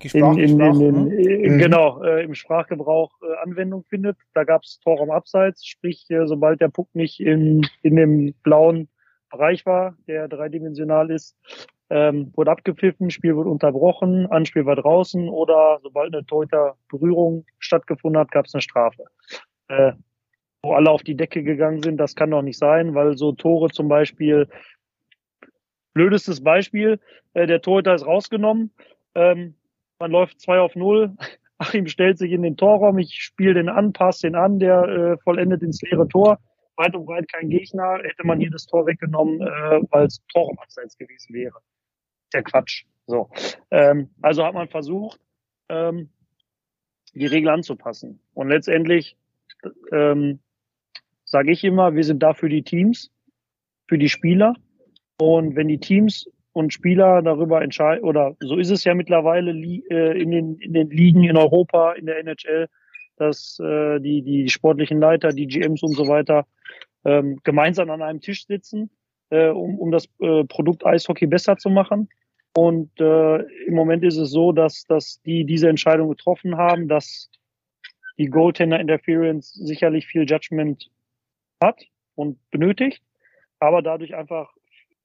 in, 0.00 0.38
in, 0.38 0.60
in, 0.60 1.10
in, 1.10 1.54
mhm. 1.54 1.58
genau, 1.58 2.02
äh, 2.02 2.24
im 2.24 2.34
Sprachgebrauch 2.34 3.12
äh, 3.22 3.36
Anwendung 3.42 3.84
findet. 3.84 4.16
Da 4.34 4.44
gab 4.44 4.62
es 4.62 4.80
Torraum 4.80 5.10
abseits, 5.10 5.66
sprich, 5.66 6.06
äh, 6.10 6.26
sobald 6.26 6.60
der 6.60 6.68
Puck 6.68 6.88
nicht 6.94 7.20
in, 7.20 7.66
in 7.82 7.96
dem 7.96 8.34
blauen 8.42 8.88
Bereich 9.30 9.66
war, 9.66 9.96
der 10.06 10.28
dreidimensional 10.28 11.10
ist, 11.10 11.36
ähm, 11.90 12.32
wurde 12.34 12.50
abgepfiffen, 12.50 13.10
Spiel 13.10 13.36
wurde 13.36 13.50
unterbrochen, 13.50 14.26
Anspiel 14.26 14.66
war 14.66 14.76
draußen 14.76 15.28
oder 15.28 15.78
sobald 15.82 16.14
eine 16.14 16.24
Torhüter-Berührung 16.26 17.44
stattgefunden 17.58 18.20
hat, 18.20 18.30
gab 18.30 18.46
es 18.46 18.54
eine 18.54 18.62
Strafe. 18.62 19.04
Äh, 19.68 19.92
wo 20.66 20.74
alle 20.74 20.90
auf 20.90 21.02
die 21.02 21.16
Decke 21.16 21.42
gegangen 21.42 21.82
sind. 21.82 21.96
Das 21.96 22.14
kann 22.14 22.30
doch 22.30 22.42
nicht 22.42 22.58
sein, 22.58 22.94
weil 22.94 23.16
so 23.16 23.32
Tore 23.32 23.70
zum 23.70 23.88
Beispiel, 23.88 24.48
blödestes 25.96 26.44
Beispiel, 26.44 27.00
äh, 27.32 27.46
der 27.46 27.62
Torhüter 27.62 27.94
ist 27.94 28.04
rausgenommen, 28.04 28.70
ähm, 29.14 29.54
man 29.98 30.10
läuft 30.10 30.42
zwei 30.42 30.60
auf 30.60 30.76
null, 30.76 31.16
Achim 31.58 31.86
stellt 31.86 32.18
sich 32.18 32.32
in 32.32 32.42
den 32.42 32.58
Torraum, 32.58 32.98
ich 32.98 33.14
spiele 33.14 33.54
den 33.54 33.70
an, 33.70 33.94
passe 33.94 34.26
den 34.26 34.34
an, 34.34 34.58
der 34.58 34.82
äh, 34.82 35.16
vollendet 35.24 35.62
ins 35.62 35.80
leere 35.80 36.06
Tor. 36.06 36.38
Weit 36.76 36.94
und 36.94 37.06
breit 37.06 37.32
kein 37.32 37.48
Gegner, 37.48 37.98
hätte 38.02 38.26
man 38.26 38.42
jedes 38.42 38.66
Tor 38.66 38.86
weggenommen, 38.86 39.40
äh, 39.40 39.80
weil 39.90 40.04
es 40.04 40.20
Torraum 40.30 40.58
abseits 40.58 40.98
gewesen 40.98 41.32
wäre. 41.32 41.56
Der 42.34 42.42
Quatsch. 42.42 42.84
So. 43.06 43.30
Ähm, 43.70 44.10
also 44.20 44.44
hat 44.44 44.52
man 44.52 44.68
versucht, 44.68 45.18
ähm, 45.70 46.10
die 47.14 47.24
Regel 47.24 47.48
anzupassen. 47.48 48.20
Und 48.34 48.50
letztendlich 48.50 49.16
ähm, 49.92 50.40
sage 51.24 51.52
ich 51.52 51.64
immer, 51.64 51.94
wir 51.94 52.04
sind 52.04 52.22
da 52.22 52.34
für 52.34 52.50
die 52.50 52.64
Teams, 52.64 53.10
für 53.88 53.96
die 53.96 54.10
Spieler. 54.10 54.54
Und 55.18 55.56
wenn 55.56 55.68
die 55.68 55.78
Teams 55.78 56.28
und 56.52 56.72
Spieler 56.72 57.22
darüber 57.22 57.62
entscheiden, 57.62 58.04
oder 58.04 58.36
so 58.40 58.56
ist 58.56 58.70
es 58.70 58.84
ja 58.84 58.94
mittlerweile 58.94 59.50
äh, 59.52 60.20
in, 60.20 60.30
den, 60.30 60.56
in 60.56 60.72
den 60.72 60.90
Ligen 60.90 61.24
in 61.24 61.36
Europa, 61.36 61.92
in 61.92 62.06
der 62.06 62.18
NHL, 62.18 62.68
dass 63.16 63.58
äh, 63.60 63.98
die, 64.00 64.22
die 64.22 64.48
sportlichen 64.48 65.00
Leiter, 65.00 65.30
die 65.30 65.46
GMs 65.46 65.82
und 65.82 65.94
so 65.94 66.08
weiter 66.08 66.46
ähm, 67.04 67.40
gemeinsam 67.44 67.90
an 67.90 68.02
einem 68.02 68.20
Tisch 68.20 68.46
sitzen, 68.46 68.90
äh, 69.30 69.48
um, 69.48 69.78
um 69.78 69.90
das 69.90 70.06
äh, 70.20 70.44
Produkt 70.44 70.84
Eishockey 70.84 71.26
besser 71.26 71.56
zu 71.56 71.70
machen. 71.70 72.08
Und 72.54 72.90
äh, 73.00 73.36
im 73.66 73.74
Moment 73.74 74.02
ist 74.02 74.16
es 74.16 74.30
so, 74.30 74.52
dass, 74.52 74.84
dass 74.84 75.20
die 75.22 75.44
diese 75.44 75.68
Entscheidung 75.68 76.08
getroffen 76.08 76.56
haben, 76.56 76.88
dass 76.88 77.30
die 78.18 78.26
Goaltender 78.26 78.80
Interference 78.80 79.52
sicherlich 79.52 80.06
viel 80.06 80.24
Judgment 80.28 80.90
hat 81.62 81.82
und 82.14 82.38
benötigt, 82.50 83.02
aber 83.60 83.82
dadurch 83.82 84.14
einfach 84.14 84.55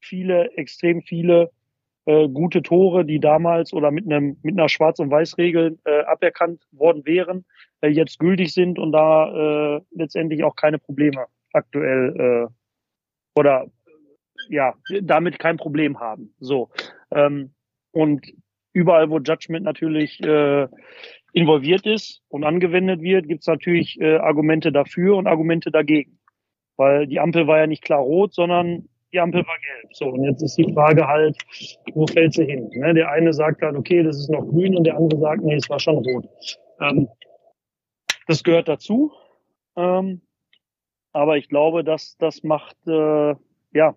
viele, 0.02 0.52
extrem 0.58 1.02
viele 1.02 1.52
äh, 2.06 2.28
gute 2.28 2.62
Tore, 2.62 3.06
die 3.06 3.20
damals 3.20 3.74
oder 3.74 3.92
mit 3.92 4.06
einem 4.06 4.38
mit 4.42 4.58
einer 4.58 4.70
Schwarz- 4.70 5.00
und 5.00 5.12
Weiß-Regel 5.12 5.78
äh, 5.86 6.02
aberkannt 6.04 6.64
worden 6.72 7.06
wären, 7.06 7.46
äh, 7.82 7.90
jetzt 7.90 8.20
gültig 8.20 8.54
sind 8.54 8.80
und 8.80 8.92
da 8.92 9.78
äh, 9.78 9.82
letztendlich 9.92 10.44
auch 10.44 10.56
keine 10.56 10.80
Probleme 10.80 11.26
aktuell 11.54 12.48
äh, 12.50 13.40
oder 13.40 13.68
ja 14.50 14.74
damit 15.02 15.40
kein 15.40 15.58
Problem 15.58 16.00
haben. 16.00 16.34
So 16.40 16.70
ähm, 17.12 17.54
und 17.92 18.26
überall, 18.74 19.10
wo 19.10 19.20
Judgment 19.20 19.66
natürlich 19.66 20.22
äh, 20.24 20.68
involviert 21.34 21.86
ist 21.86 22.24
und 22.30 22.44
angewendet 22.44 23.02
wird, 23.02 23.28
gibt 23.28 23.42
es 23.42 23.48
natürlich 23.48 24.00
äh, 24.02 24.18
Argumente 24.18 24.72
dafür 24.72 25.18
und 25.18 25.28
Argumente 25.28 25.72
dagegen 25.72 26.18
weil 26.82 27.06
die 27.06 27.20
Ampel 27.20 27.46
war 27.46 27.60
ja 27.60 27.68
nicht 27.68 27.84
klar 27.84 28.00
rot, 28.00 28.34
sondern 28.34 28.90
die 29.14 29.20
Ampel 29.20 29.46
war 29.46 29.58
gelb. 29.60 29.94
So, 29.94 30.06
und 30.06 30.24
jetzt 30.24 30.42
ist 30.42 30.58
die 30.58 30.72
Frage 30.74 31.08
halt, 31.08 31.38
wo 31.94 32.08
fällt 32.08 32.34
sie 32.34 32.46
hin? 32.46 32.70
Ne? 32.74 32.94
Der 32.94 33.12
eine 33.12 33.34
sagt 33.34 33.62
halt, 33.62 33.76
okay, 33.76 34.04
das 34.04 34.18
ist 34.18 34.30
noch 34.30 34.46
grün 34.48 34.76
und 34.76 34.86
der 34.86 34.98
andere 34.98 35.20
sagt, 35.20 35.44
nee, 35.44 35.56
es 35.56 35.70
war 35.70 35.80
schon 35.80 35.98
rot. 35.98 36.28
Ähm, 36.80 37.08
das 38.28 38.44
gehört 38.44 38.68
dazu. 38.68 39.12
Ähm, 39.76 40.22
aber 41.14 41.38
ich 41.38 41.50
glaube, 41.50 41.84
dass 41.84 42.16
das 42.18 42.44
macht, 42.44 42.78
äh, 42.88 43.36
ja, 43.74 43.96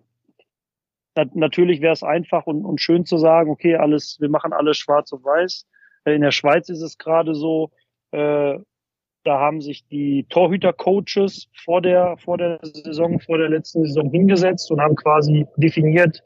na, 1.15 1.25
natürlich 1.33 1.81
wäre 1.81 1.93
es 1.93 2.03
einfach 2.03 2.45
und, 2.45 2.65
und 2.65 2.81
schön 2.81 3.05
zu 3.05 3.17
sagen, 3.17 3.49
okay, 3.49 3.75
alles, 3.75 4.17
wir 4.19 4.29
machen 4.29 4.51
alles 4.51 4.77
schwarz 4.77 5.11
und 5.13 5.23
weiß. 5.23 5.65
Äh, 6.03 6.15
in 6.15 6.21
der 6.21 6.31
Schweiz 6.31 6.67
ist 6.69 6.81
es 6.81 6.97
gerade 6.97 7.33
so, 7.35 7.71
äh, 8.11 8.57
da 9.25 9.39
haben 9.39 9.59
sich 9.59 9.85
die 9.87 10.25
Torhüter-Coaches 10.29 11.49
vor 11.63 11.81
der, 11.81 12.15
vor 12.17 12.37
der 12.37 12.59
Saison, 12.61 13.19
vor 13.19 13.39
der 13.39 13.49
letzten 13.49 13.83
Saison 13.85 14.11
hingesetzt 14.11 14.71
und 14.71 14.79
haben 14.79 14.95
quasi 14.95 15.47
definiert, 15.57 16.23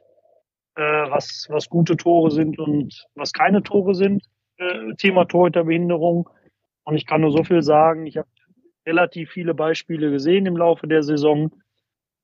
äh, 0.76 0.82
was, 0.82 1.48
was 1.50 1.70
gute 1.70 1.96
Tore 1.96 2.30
sind 2.30 2.60
und 2.60 3.08
was 3.16 3.32
keine 3.32 3.64
Tore 3.64 3.96
sind. 3.96 4.24
Äh, 4.58 4.94
Thema 4.98 5.26
Torhüterbehinderung. 5.26 6.30
Und 6.84 6.96
ich 6.96 7.06
kann 7.06 7.22
nur 7.22 7.32
so 7.32 7.44
viel 7.44 7.62
sagen, 7.62 8.06
ich 8.06 8.18
habe 8.18 8.28
relativ 8.86 9.32
viele 9.32 9.54
Beispiele 9.54 10.12
gesehen 10.12 10.46
im 10.46 10.58
Laufe 10.58 10.86
der 10.88 11.04
Saison. 11.04 11.52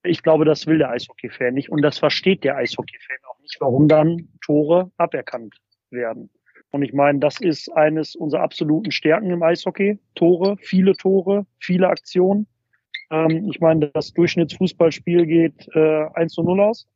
Ich 0.04 0.24
glaube, 0.24 0.44
das 0.44 0.68
will 0.68 0.78
der 0.78 0.90
Eishockey-Fan 0.90 1.54
nicht 1.54 1.70
und 1.70 1.82
das 1.82 2.00
versteht 2.00 2.44
der 2.44 2.58
Eishockey-Fan 2.58 3.18
auch 3.30 3.40
nicht, 3.42 3.58
warum 3.60 3.88
dann 3.88 4.28
Tore 4.44 4.92
aberkannt 4.98 5.56
werden. 5.90 6.30
Und 6.72 6.84
ich 6.84 6.94
meine, 6.94 7.20
das 7.20 7.40
ist 7.40 7.72
eines 7.72 8.16
unserer 8.16 8.42
absoluten 8.42 8.92
Stärken 8.92 9.30
im 9.30 9.44
Eishockey. 9.44 9.98
Tore, 10.16 10.58
viele 10.60 10.94
Tore, 10.94 11.46
viele 11.60 11.88
Aktionen. 11.88 12.48
Ähm, 13.12 13.50
ich 13.50 13.60
meine, 13.60 13.90
das 13.90 14.14
Durchschnittsfußballspiel 14.14 15.26
geht 15.26 15.68
äh, 15.74 16.06
1 16.14 16.34
zu 16.34 16.44
0 16.44 16.60
aus. 16.60 16.88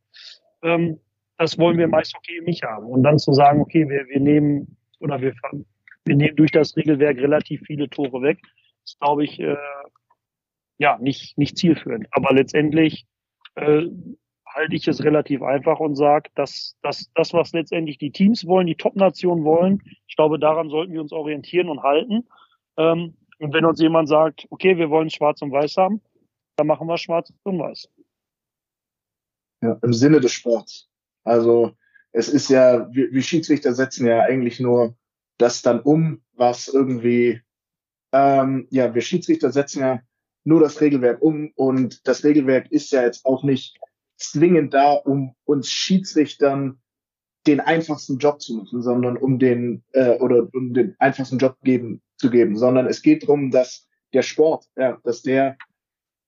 Ähm, 0.64 1.00
das 1.38 1.58
wollen 1.58 1.78
wir 1.78 1.86
im 1.86 1.94
Eishockey 1.94 2.42
nicht 2.42 2.64
haben. 2.64 2.86
Und 2.88 3.04
dann 3.04 3.18
zu 3.18 3.32
sagen, 3.32 3.62
okay, 3.62 3.88
wir, 3.88 4.08
wir 4.08 4.20
nehmen 4.20 4.76
oder 5.00 5.22
wir, 5.22 5.34
wir 6.06 6.16
nehmen 6.16 6.36
durch 6.36 6.52
das 6.52 6.76
Regelwerk 6.76 7.18
relativ 7.18 7.62
viele 7.66 7.90
Tore 7.90 8.22
weg, 8.22 8.40
ist, 8.84 9.00
glaube 9.00 9.24
ich, 9.24 9.40
äh, 9.40 9.56
ja, 10.78 10.98
nicht, 11.00 11.38
nicht 11.38 11.58
zielführend. 11.58 12.08
Aber 12.12 12.34
letztendlich 12.34 13.06
äh, 13.56 13.84
halte 14.54 14.76
ich 14.76 14.88
es 14.88 15.04
relativ 15.04 15.42
einfach 15.42 15.80
und 15.80 15.96
sage, 15.96 16.30
dass, 16.36 16.76
dass 16.82 17.10
das, 17.16 17.34
was 17.34 17.52
letztendlich 17.54 17.98
die 17.98 18.12
Teams 18.12 18.46
wollen, 18.46 18.68
die 18.68 18.76
Top-Nationen 18.76 19.44
wollen, 19.44 19.82
ich 20.08 20.16
glaube, 20.16 20.40
daran 20.40 20.70
sollten 20.70 20.94
wir 20.94 21.02
uns 21.02 21.12
orientieren 21.12 21.70
und 21.70 21.84
halten. 21.84 22.28
Ähm, 22.78 23.16
und 23.40 23.54
wenn 23.54 23.66
uns 23.66 23.80
jemand 23.80 24.10
sagt, 24.10 24.48
okay, 24.50 24.78
wir 24.78 24.90
wollen 24.90 25.10
schwarz 25.10 25.42
und 25.42 25.52
weiß 25.52 25.78
haben, 25.78 26.02
dann 26.58 26.68
machen 26.68 26.88
wir 26.88 26.98
schwarz 26.98 27.32
und 27.44 27.60
weiß. 27.60 27.90
Ja, 29.62 29.78
im 29.82 29.94
Sinne 29.94 30.20
des 30.20 30.34
Sports. 30.34 30.90
Also 31.24 31.74
es 32.12 32.28
ist 32.30 32.50
ja, 32.50 32.92
wir, 32.94 33.12
wir 33.12 33.22
Schiedsrichter 33.22 33.74
setzen 33.74 34.08
ja 34.08 34.22
eigentlich 34.22 34.60
nur 34.60 34.96
das 35.38 35.62
dann 35.62 35.80
um, 35.80 36.22
was 36.34 36.68
irgendwie, 36.68 37.42
ähm, 38.12 38.68
ja, 38.72 38.94
wir 38.94 39.02
Schiedsrichter 39.02 39.52
setzen 39.52 39.82
ja 39.82 40.02
nur 40.44 40.60
das 40.60 40.82
Regelwerk 40.82 41.22
um 41.22 41.52
und 41.56 42.08
das 42.08 42.24
Regelwerk 42.24 42.72
ist 42.72 42.92
ja 42.92 43.04
jetzt 43.04 43.26
auch 43.26 43.44
nicht 43.44 43.78
zwingend 44.20 44.74
da, 44.74 44.94
um 44.94 45.36
uns 45.46 45.70
Schiedsrichtern 45.70 46.80
den 47.48 47.60
einfachsten 47.62 48.18
Job 48.18 48.42
zu 48.42 48.56
machen, 48.56 48.82
sondern 48.82 49.18
um 49.18 49.40
den 49.40 49.84
äh, 49.94 50.18
oder 50.18 50.48
um 50.54 50.74
den 50.74 50.96
einfachsten 51.00 51.38
Job 51.38 51.58
geben 51.64 52.02
zu 52.18 52.30
geben, 52.30 52.58
sondern 52.58 52.86
es 52.86 53.02
geht 53.02 53.24
darum, 53.24 53.50
dass 53.50 53.88
der 54.14 54.24
Sport, 54.24 54.66
ja, 54.76 55.00
dass 55.04 55.22
der 55.22 55.58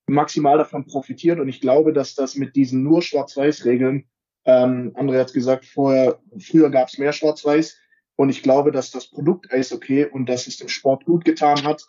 maximal 0.08 0.58
davon 0.58 0.86
profitiert. 0.86 1.40
Und 1.40 1.50
ich 1.50 1.62
glaube, 1.62 1.94
dass 1.94 2.16
das 2.16 2.36
mit 2.36 2.56
diesen 2.56 2.84
nur 2.84 3.02
Schwarz-Weiß-Regeln, 3.02 4.06
ähm, 4.46 4.94
André 4.96 5.20
hat 5.20 5.34
gesagt, 5.34 5.66
vorher, 5.66 6.20
früher 6.40 6.70
gab 6.70 6.88
es 6.88 6.98
mehr 6.98 7.14
Schwarz-Weiß. 7.14 7.78
Und 8.16 8.30
ich 8.30 8.42
glaube, 8.42 8.72
dass 8.72 8.92
das 8.92 9.10
Produkt 9.10 9.52
Eishockey 9.52 10.06
und 10.06 10.28
dass 10.28 10.48
es 10.48 10.58
dem 10.58 10.68
Sport 10.70 11.06
gut 11.06 11.26
getan 11.26 11.64
hat, 11.64 11.84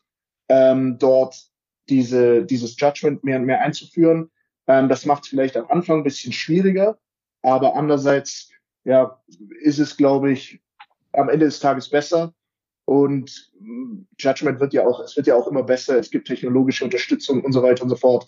ähm, 0.48 0.98
dort 0.98 1.36
diese, 1.88 2.44
dieses 2.44 2.78
Judgment 2.78 3.24
mehr 3.24 3.38
und 3.38 3.46
mehr 3.46 3.60
einzuführen 3.60 4.30
ähm, 4.66 4.88
das 4.88 5.06
macht 5.06 5.24
es 5.24 5.28
vielleicht 5.28 5.56
am 5.56 5.66
Anfang 5.68 5.98
ein 5.98 6.04
bisschen 6.04 6.32
schwieriger, 6.32 6.98
aber 7.42 7.74
andererseits 7.74 8.50
ja, 8.84 9.20
ist 9.60 9.78
es, 9.78 9.96
glaube 9.96 10.32
ich, 10.32 10.60
am 11.12 11.28
Ende 11.28 11.46
des 11.46 11.60
Tages 11.60 11.88
besser. 11.88 12.34
Und 12.84 13.52
mm, 13.60 14.02
Judgment 14.18 14.60
wird 14.60 14.72
ja 14.72 14.86
auch, 14.86 15.00
es 15.00 15.16
wird 15.16 15.26
ja 15.26 15.36
auch 15.36 15.46
immer 15.46 15.62
besser, 15.62 15.98
es 15.98 16.10
gibt 16.10 16.26
technologische 16.26 16.84
Unterstützung 16.84 17.44
und 17.44 17.52
so 17.52 17.62
weiter 17.62 17.84
und 17.84 17.90
so 17.90 17.96
fort. 17.96 18.26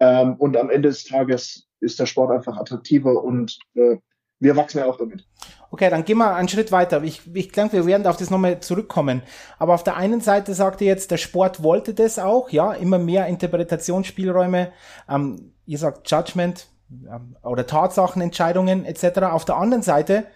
Ähm, 0.00 0.34
und 0.36 0.56
am 0.56 0.70
Ende 0.70 0.88
des 0.88 1.04
Tages 1.04 1.68
ist 1.80 2.00
der 2.00 2.06
Sport 2.06 2.32
einfach 2.32 2.56
attraktiver 2.56 3.22
und 3.22 3.58
äh, 3.74 3.98
wir 4.42 4.56
wachsen 4.56 4.78
ja 4.78 4.86
auch 4.86 4.96
damit. 4.96 5.24
Okay, 5.70 5.88
dann 5.88 6.04
gehen 6.04 6.18
wir 6.18 6.34
einen 6.34 6.48
Schritt 6.48 6.72
weiter. 6.72 7.02
Ich, 7.02 7.22
ich 7.32 7.52
denke, 7.52 7.76
wir 7.76 7.86
werden 7.86 8.06
auf 8.06 8.16
das 8.16 8.28
nochmal 8.28 8.60
zurückkommen. 8.60 9.22
Aber 9.58 9.72
auf 9.74 9.84
der 9.84 9.96
einen 9.96 10.20
Seite 10.20 10.52
sagt 10.52 10.80
ihr 10.80 10.88
jetzt, 10.88 11.10
der 11.10 11.16
Sport 11.16 11.62
wollte 11.62 11.94
das 11.94 12.18
auch, 12.18 12.50
ja, 12.50 12.72
immer 12.72 12.98
mehr 12.98 13.26
Interpretationsspielräume. 13.28 14.72
Ähm, 15.08 15.52
ihr 15.64 15.78
sagt 15.78 16.10
Judgment 16.10 16.66
ähm, 16.90 17.36
oder 17.42 17.66
Tatsachenentscheidungen 17.66 18.84
etc. 18.84 19.20
Auf 19.20 19.44
der 19.44 19.56
anderen 19.56 19.82
Seite 19.82 20.26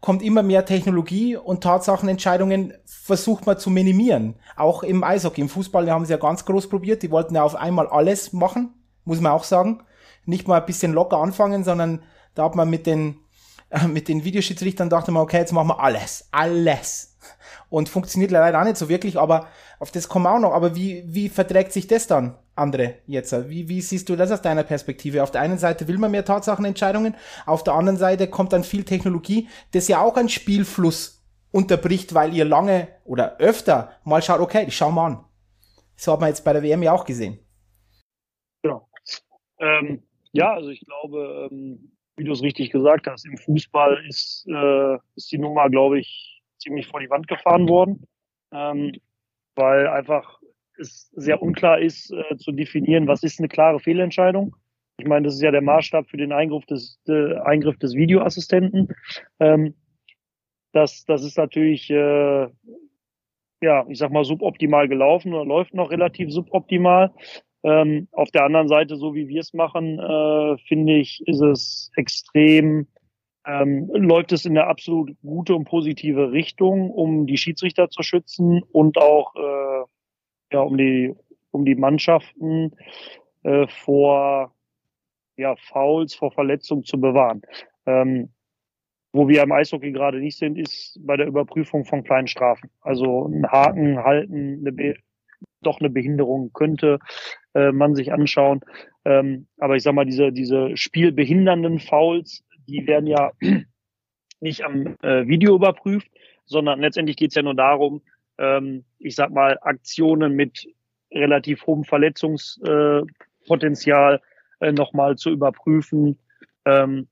kommt 0.00 0.22
immer 0.22 0.42
mehr 0.42 0.66
Technologie 0.66 1.34
und 1.34 1.62
Tatsachenentscheidungen 1.62 2.74
versucht 2.84 3.46
man 3.46 3.58
zu 3.58 3.70
minimieren. 3.70 4.34
Auch 4.54 4.82
im 4.82 5.02
Eishockey, 5.02 5.40
im 5.40 5.48
Fußball 5.48 5.90
haben 5.90 6.04
sie 6.04 6.12
ja 6.12 6.18
ganz 6.18 6.44
groß 6.44 6.68
probiert. 6.68 7.02
Die 7.02 7.10
wollten 7.10 7.34
ja 7.34 7.42
auf 7.42 7.56
einmal 7.56 7.88
alles 7.88 8.34
machen, 8.34 8.74
muss 9.06 9.22
man 9.22 9.32
auch 9.32 9.44
sagen. 9.44 9.82
Nicht 10.26 10.46
mal 10.46 10.60
ein 10.60 10.66
bisschen 10.66 10.92
locker 10.92 11.16
anfangen, 11.16 11.64
sondern 11.64 12.02
da 12.34 12.44
hat 12.44 12.54
man 12.54 12.68
mit 12.68 12.86
den, 12.86 13.23
mit 13.88 14.08
den 14.08 14.24
Videoschiedsrichtern 14.24 14.90
dachte 14.90 15.10
man, 15.10 15.22
okay, 15.22 15.38
jetzt 15.38 15.52
machen 15.52 15.68
wir 15.68 15.80
alles, 15.80 16.28
alles. 16.30 17.16
Und 17.70 17.88
funktioniert 17.88 18.30
leider 18.30 18.60
auch 18.60 18.64
nicht 18.64 18.76
so 18.76 18.88
wirklich, 18.88 19.18
aber 19.18 19.48
auf 19.80 19.90
das 19.90 20.08
kommen 20.08 20.26
wir 20.26 20.34
auch 20.34 20.38
noch. 20.38 20.52
Aber 20.52 20.76
wie, 20.76 21.02
wie 21.06 21.28
verträgt 21.28 21.72
sich 21.72 21.86
das 21.86 22.06
dann 22.06 22.36
andere 22.54 22.96
jetzt? 23.06 23.32
Wie, 23.48 23.68
wie 23.68 23.80
siehst 23.80 24.08
du 24.08 24.16
das 24.16 24.30
aus 24.30 24.42
deiner 24.42 24.62
Perspektive? 24.62 25.22
Auf 25.22 25.30
der 25.30 25.40
einen 25.40 25.58
Seite 25.58 25.88
will 25.88 25.98
man 25.98 26.10
mehr 26.10 26.24
Tatsachenentscheidungen, 26.24 27.16
auf 27.46 27.64
der 27.64 27.74
anderen 27.74 27.96
Seite 27.96 28.28
kommt 28.28 28.52
dann 28.52 28.64
viel 28.64 28.84
Technologie, 28.84 29.48
das 29.72 29.88
ja 29.88 30.00
auch 30.00 30.16
einen 30.16 30.28
Spielfluss 30.28 31.24
unterbricht, 31.50 32.14
weil 32.14 32.34
ihr 32.34 32.44
lange 32.44 32.88
oder 33.04 33.38
öfter 33.38 33.92
mal 34.04 34.22
schaut, 34.22 34.40
okay, 34.40 34.64
ich 34.68 34.76
schau 34.76 34.90
mal 34.90 35.06
an. 35.06 35.24
So 35.96 36.12
hat 36.12 36.20
man 36.20 36.28
jetzt 36.28 36.44
bei 36.44 36.52
der 36.52 36.62
WM 36.62 36.82
ja 36.82 36.92
auch 36.92 37.04
gesehen. 37.04 37.38
Genau. 38.62 38.88
Ähm, 39.58 40.02
ja, 40.32 40.52
also 40.52 40.70
ich 40.70 40.84
glaube, 40.84 41.48
ähm, 41.50 41.93
wie 42.16 42.24
du 42.24 42.32
es 42.32 42.42
richtig 42.42 42.70
gesagt 42.70 43.06
hast, 43.06 43.26
im 43.26 43.36
Fußball 43.36 44.04
ist, 44.08 44.46
äh, 44.48 44.98
ist 45.16 45.32
die 45.32 45.38
Nummer, 45.38 45.68
glaube 45.68 45.98
ich, 45.98 46.42
ziemlich 46.58 46.86
vor 46.86 47.00
die 47.00 47.10
Wand 47.10 47.28
gefahren 47.28 47.68
worden, 47.68 48.06
ähm, 48.52 48.92
weil 49.56 49.88
einfach 49.88 50.40
es 50.78 51.10
sehr 51.14 51.42
unklar 51.42 51.78
ist 51.80 52.12
äh, 52.12 52.36
zu 52.36 52.52
definieren, 52.52 53.06
was 53.06 53.22
ist 53.22 53.38
eine 53.38 53.48
klare 53.48 53.80
Fehlentscheidung. 53.80 54.56
Ich 54.98 55.06
meine, 55.06 55.26
das 55.26 55.34
ist 55.34 55.42
ja 55.42 55.50
der 55.50 55.62
Maßstab 55.62 56.08
für 56.08 56.16
den 56.16 56.32
Eingriff 56.32 56.66
des, 56.66 57.00
äh, 57.08 57.34
Eingriff 57.38 57.78
des 57.78 57.94
Videoassistenten. 57.94 58.88
Ähm, 59.40 59.74
das, 60.72 61.04
das 61.04 61.24
ist 61.24 61.36
natürlich, 61.36 61.90
äh, 61.90 62.48
ja, 63.60 63.86
ich 63.88 63.98
sag 63.98 64.10
mal, 64.10 64.24
suboptimal 64.24 64.88
gelaufen 64.88 65.32
oder 65.32 65.44
läuft 65.44 65.74
noch 65.74 65.90
relativ 65.90 66.30
suboptimal. 66.30 67.12
Ähm, 67.64 68.08
auf 68.12 68.30
der 68.30 68.44
anderen 68.44 68.68
Seite, 68.68 68.96
so 68.96 69.14
wie 69.14 69.26
wir 69.26 69.40
es 69.40 69.54
machen, 69.54 69.98
äh, 69.98 70.58
finde 70.68 70.98
ich, 70.98 71.26
ist 71.26 71.40
es 71.40 71.90
extrem, 71.96 72.86
ähm, 73.46 73.88
läuft 73.94 74.32
es 74.32 74.44
in 74.44 74.56
eine 74.56 74.66
absolut 74.66 75.16
gute 75.22 75.54
und 75.54 75.64
positive 75.64 76.30
Richtung, 76.30 76.90
um 76.90 77.26
die 77.26 77.38
Schiedsrichter 77.38 77.88
zu 77.88 78.02
schützen 78.02 78.62
und 78.70 78.98
auch 78.98 79.34
äh, 79.36 79.84
ja, 80.52 80.60
um 80.60 80.76
die, 80.76 81.14
um 81.52 81.64
die 81.64 81.74
Mannschaften 81.74 82.72
äh, 83.44 83.66
vor 83.66 84.54
ja, 85.36 85.56
Fouls, 85.56 86.14
vor 86.14 86.32
Verletzungen 86.32 86.84
zu 86.84 87.00
bewahren. 87.00 87.40
Ähm, 87.86 88.28
wo 89.14 89.26
wir 89.26 89.42
im 89.42 89.52
Eishockey 89.52 89.92
gerade 89.92 90.18
nicht 90.18 90.36
sind, 90.36 90.58
ist 90.58 90.98
bei 91.00 91.16
der 91.16 91.28
Überprüfung 91.28 91.86
von 91.86 92.04
kleinen 92.04 92.26
Strafen. 92.26 92.68
Also 92.82 93.26
ein 93.26 93.50
Haken 93.50 94.04
halten, 94.04 94.66
eine 94.66 94.96
doch 95.62 95.80
eine 95.80 95.90
Behinderung 95.90 96.52
könnte 96.52 96.98
äh, 97.54 97.72
man 97.72 97.94
sich 97.94 98.12
anschauen. 98.12 98.60
Ähm, 99.04 99.46
aber 99.58 99.76
ich 99.76 99.82
sag 99.82 99.94
mal, 99.94 100.06
diese, 100.06 100.32
diese 100.32 100.76
spielbehindernden 100.76 101.78
Fouls, 101.78 102.44
die 102.66 102.86
werden 102.86 103.06
ja 103.06 103.32
nicht 104.40 104.64
am 104.64 104.96
äh, 105.02 105.26
Video 105.26 105.54
überprüft, 105.54 106.08
sondern 106.44 106.80
letztendlich 106.80 107.16
geht 107.16 107.30
es 107.30 107.36
ja 107.36 107.42
nur 107.42 107.54
darum, 107.54 108.02
ähm, 108.38 108.84
ich 108.98 109.14
sag 109.14 109.30
mal, 109.30 109.58
Aktionen 109.62 110.34
mit 110.34 110.66
relativ 111.12 111.66
hohem 111.66 111.84
Verletzungspotenzial 111.84 114.20
äh, 114.60 114.72
nochmal 114.72 115.16
zu 115.16 115.30
überprüfen 115.30 116.18
ähm, 116.64 117.08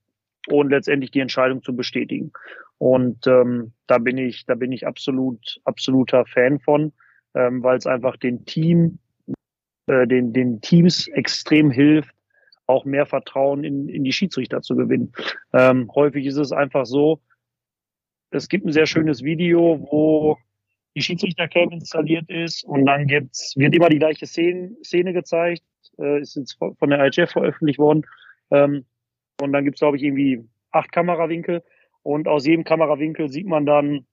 und 0.48 0.70
letztendlich 0.70 1.12
die 1.12 1.20
Entscheidung 1.20 1.62
zu 1.62 1.76
bestätigen. 1.76 2.32
Und 2.78 3.28
ähm, 3.28 3.74
da 3.86 3.98
bin 3.98 4.18
ich, 4.18 4.44
da 4.46 4.56
bin 4.56 4.72
ich 4.72 4.84
absolut, 4.86 5.60
absoluter 5.64 6.26
Fan 6.26 6.58
von, 6.58 6.92
ähm, 7.34 7.62
weil 7.62 7.78
es 7.78 7.86
einfach 7.86 8.16
den 8.16 8.44
Team, 8.44 8.98
äh, 9.86 10.06
den, 10.06 10.32
den 10.32 10.60
Teams 10.60 11.08
extrem 11.08 11.70
hilft, 11.70 12.14
auch 12.66 12.84
mehr 12.84 13.06
Vertrauen 13.06 13.64
in, 13.64 13.88
in 13.88 14.04
die 14.04 14.12
Schiedsrichter 14.12 14.62
zu 14.62 14.76
gewinnen. 14.76 15.12
Ähm, 15.52 15.90
häufig 15.94 16.26
ist 16.26 16.36
es 16.36 16.52
einfach 16.52 16.86
so, 16.86 17.20
es 18.30 18.48
gibt 18.48 18.64
ein 18.64 18.72
sehr 18.72 18.86
schönes 18.86 19.22
Video, 19.22 19.86
wo 19.90 20.38
die 20.94 21.02
Schiedsrichtercam 21.02 21.70
installiert 21.70 22.28
ist 22.28 22.64
und 22.64 22.86
dann 22.86 23.06
gibt's, 23.06 23.56
wird 23.56 23.74
immer 23.74 23.88
die 23.88 23.98
gleiche 23.98 24.26
Szene, 24.26 24.74
Szene 24.82 25.12
gezeigt, 25.12 25.62
äh, 25.98 26.20
ist 26.20 26.36
jetzt 26.36 26.54
von 26.54 26.90
der 26.90 27.04
IHF 27.06 27.30
veröffentlicht 27.30 27.78
worden. 27.78 28.06
Ähm, 28.50 28.84
und 29.40 29.52
dann 29.52 29.64
gibt's 29.64 29.80
glaube 29.80 29.96
ich, 29.96 30.02
irgendwie 30.02 30.44
acht 30.70 30.92
Kamerawinkel 30.92 31.62
und 32.02 32.28
aus 32.28 32.46
jedem 32.46 32.64
Kamerawinkel 32.64 33.28
sieht 33.28 33.46
man 33.46 33.66
dann, 33.66 34.06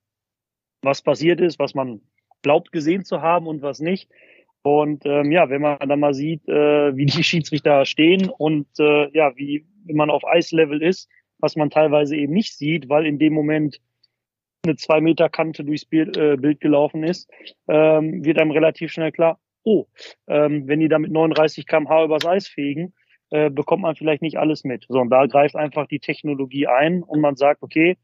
was 0.82 1.02
passiert 1.02 1.40
ist, 1.40 1.58
was 1.58 1.74
man 1.74 2.00
glaubt 2.42 2.72
gesehen 2.72 3.04
zu 3.04 3.20
haben 3.20 3.46
und 3.46 3.62
was 3.62 3.80
nicht. 3.80 4.10
Und 4.62 5.06
ähm, 5.06 5.32
ja, 5.32 5.48
wenn 5.48 5.62
man 5.62 5.78
dann 5.78 6.00
mal 6.00 6.14
sieht, 6.14 6.46
äh, 6.48 6.96
wie 6.96 7.06
die 7.06 7.22
Schiedsrichter 7.24 7.84
stehen 7.84 8.28
und 8.28 8.66
äh, 8.78 9.10
ja, 9.16 9.34
wie 9.36 9.64
wenn 9.84 9.96
man 9.96 10.10
auf 10.10 10.24
Eislevel 10.26 10.82
ist, 10.82 11.08
was 11.38 11.56
man 11.56 11.70
teilweise 11.70 12.16
eben 12.16 12.34
nicht 12.34 12.56
sieht, 12.56 12.88
weil 12.88 13.06
in 13.06 13.18
dem 13.18 13.32
Moment 13.32 13.80
eine 14.64 14.76
zwei 14.76 15.00
Meter 15.00 15.30
Kante 15.30 15.64
durchs 15.64 15.86
Bild, 15.86 16.16
äh, 16.18 16.36
Bild 16.36 16.60
gelaufen 16.60 17.02
ist, 17.02 17.30
ähm, 17.68 18.24
wird 18.24 18.38
einem 18.38 18.50
relativ 18.50 18.92
schnell 18.92 19.10
klar, 19.10 19.38
oh, 19.64 19.86
ähm, 20.26 20.68
wenn 20.68 20.80
die 20.80 20.88
da 20.88 20.98
mit 20.98 21.10
39 21.10 21.66
kmh 21.66 22.04
übers 22.04 22.26
Eis 22.26 22.46
fegen, 22.46 22.92
äh, 23.30 23.48
bekommt 23.48 23.82
man 23.82 23.96
vielleicht 23.96 24.22
nicht 24.22 24.38
alles 24.38 24.64
mit. 24.64 24.84
So, 24.88 25.00
und 25.00 25.10
da 25.10 25.26
greift 25.26 25.56
einfach 25.56 25.86
die 25.86 26.00
Technologie 26.00 26.66
ein 26.66 27.02
und 27.02 27.20
man 27.20 27.36
sagt, 27.36 27.62
okay, 27.62 27.96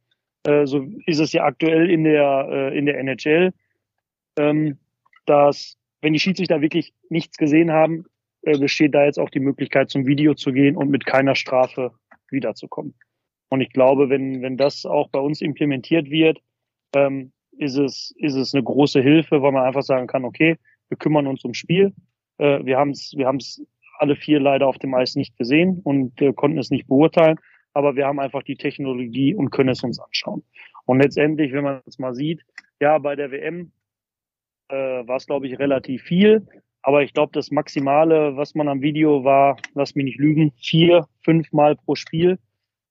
äh, 0.44 0.66
so 0.66 0.86
ist 1.04 1.20
es 1.20 1.32
ja 1.32 1.44
aktuell 1.44 1.90
in 1.90 2.04
der, 2.04 2.48
äh, 2.50 2.78
in 2.78 2.86
der 2.86 2.98
NHL, 2.98 3.52
ähm, 4.38 4.78
dass 5.26 5.75
wenn 6.00 6.12
die 6.12 6.20
Schiedsrichter 6.20 6.60
wirklich 6.60 6.92
nichts 7.08 7.36
gesehen 7.36 7.72
haben, 7.72 8.04
äh, 8.42 8.58
besteht 8.58 8.94
da 8.94 9.04
jetzt 9.04 9.18
auch 9.18 9.30
die 9.30 9.40
Möglichkeit, 9.40 9.90
zum 9.90 10.06
Video 10.06 10.34
zu 10.34 10.52
gehen 10.52 10.76
und 10.76 10.90
mit 10.90 11.06
keiner 11.06 11.34
Strafe 11.34 11.92
wiederzukommen. 12.30 12.94
Und 13.48 13.60
ich 13.60 13.70
glaube, 13.70 14.08
wenn, 14.08 14.42
wenn 14.42 14.56
das 14.56 14.84
auch 14.86 15.08
bei 15.08 15.20
uns 15.20 15.40
implementiert 15.40 16.10
wird, 16.10 16.38
ähm, 16.94 17.32
ist, 17.58 17.76
es, 17.76 18.14
ist 18.18 18.34
es 18.34 18.54
eine 18.54 18.62
große 18.62 19.00
Hilfe, 19.00 19.42
weil 19.42 19.52
man 19.52 19.64
einfach 19.64 19.82
sagen 19.82 20.06
kann, 20.06 20.24
okay, 20.24 20.56
wir 20.88 20.96
kümmern 20.98 21.26
uns 21.26 21.44
ums 21.44 21.58
Spiel. 21.58 21.92
Äh, 22.38 22.64
wir 22.64 22.76
haben 22.76 22.90
es 22.90 23.12
wir 23.16 23.26
haben's 23.26 23.62
alle 23.98 24.16
vier 24.16 24.40
leider 24.40 24.66
auf 24.66 24.78
dem 24.78 24.94
Eis 24.94 25.16
nicht 25.16 25.36
gesehen 25.36 25.80
und 25.82 26.20
äh, 26.20 26.32
konnten 26.32 26.58
es 26.58 26.70
nicht 26.70 26.86
beurteilen. 26.86 27.38
Aber 27.72 27.96
wir 27.96 28.06
haben 28.06 28.20
einfach 28.20 28.42
die 28.42 28.56
Technologie 28.56 29.34
und 29.34 29.50
können 29.50 29.70
es 29.70 29.82
uns 29.82 29.98
anschauen. 29.98 30.42
Und 30.84 31.00
letztendlich, 31.00 31.52
wenn 31.52 31.64
man 31.64 31.80
es 31.86 31.98
mal 31.98 32.14
sieht, 32.14 32.42
ja, 32.80 32.98
bei 32.98 33.16
der 33.16 33.30
WM 33.30 33.72
äh, 34.68 35.06
war 35.06 35.16
es, 35.16 35.26
glaube 35.26 35.46
ich, 35.46 35.58
relativ 35.58 36.02
viel. 36.02 36.46
Aber 36.82 37.02
ich 37.02 37.12
glaube, 37.12 37.32
das 37.32 37.50
Maximale, 37.50 38.36
was 38.36 38.54
man 38.54 38.68
am 38.68 38.80
Video 38.80 39.24
war, 39.24 39.56
lass 39.74 39.94
mich 39.94 40.04
nicht 40.04 40.18
lügen, 40.18 40.52
vier, 40.56 41.06
fünf 41.22 41.52
Mal 41.52 41.76
pro 41.76 41.96
Spiel. 41.96 42.38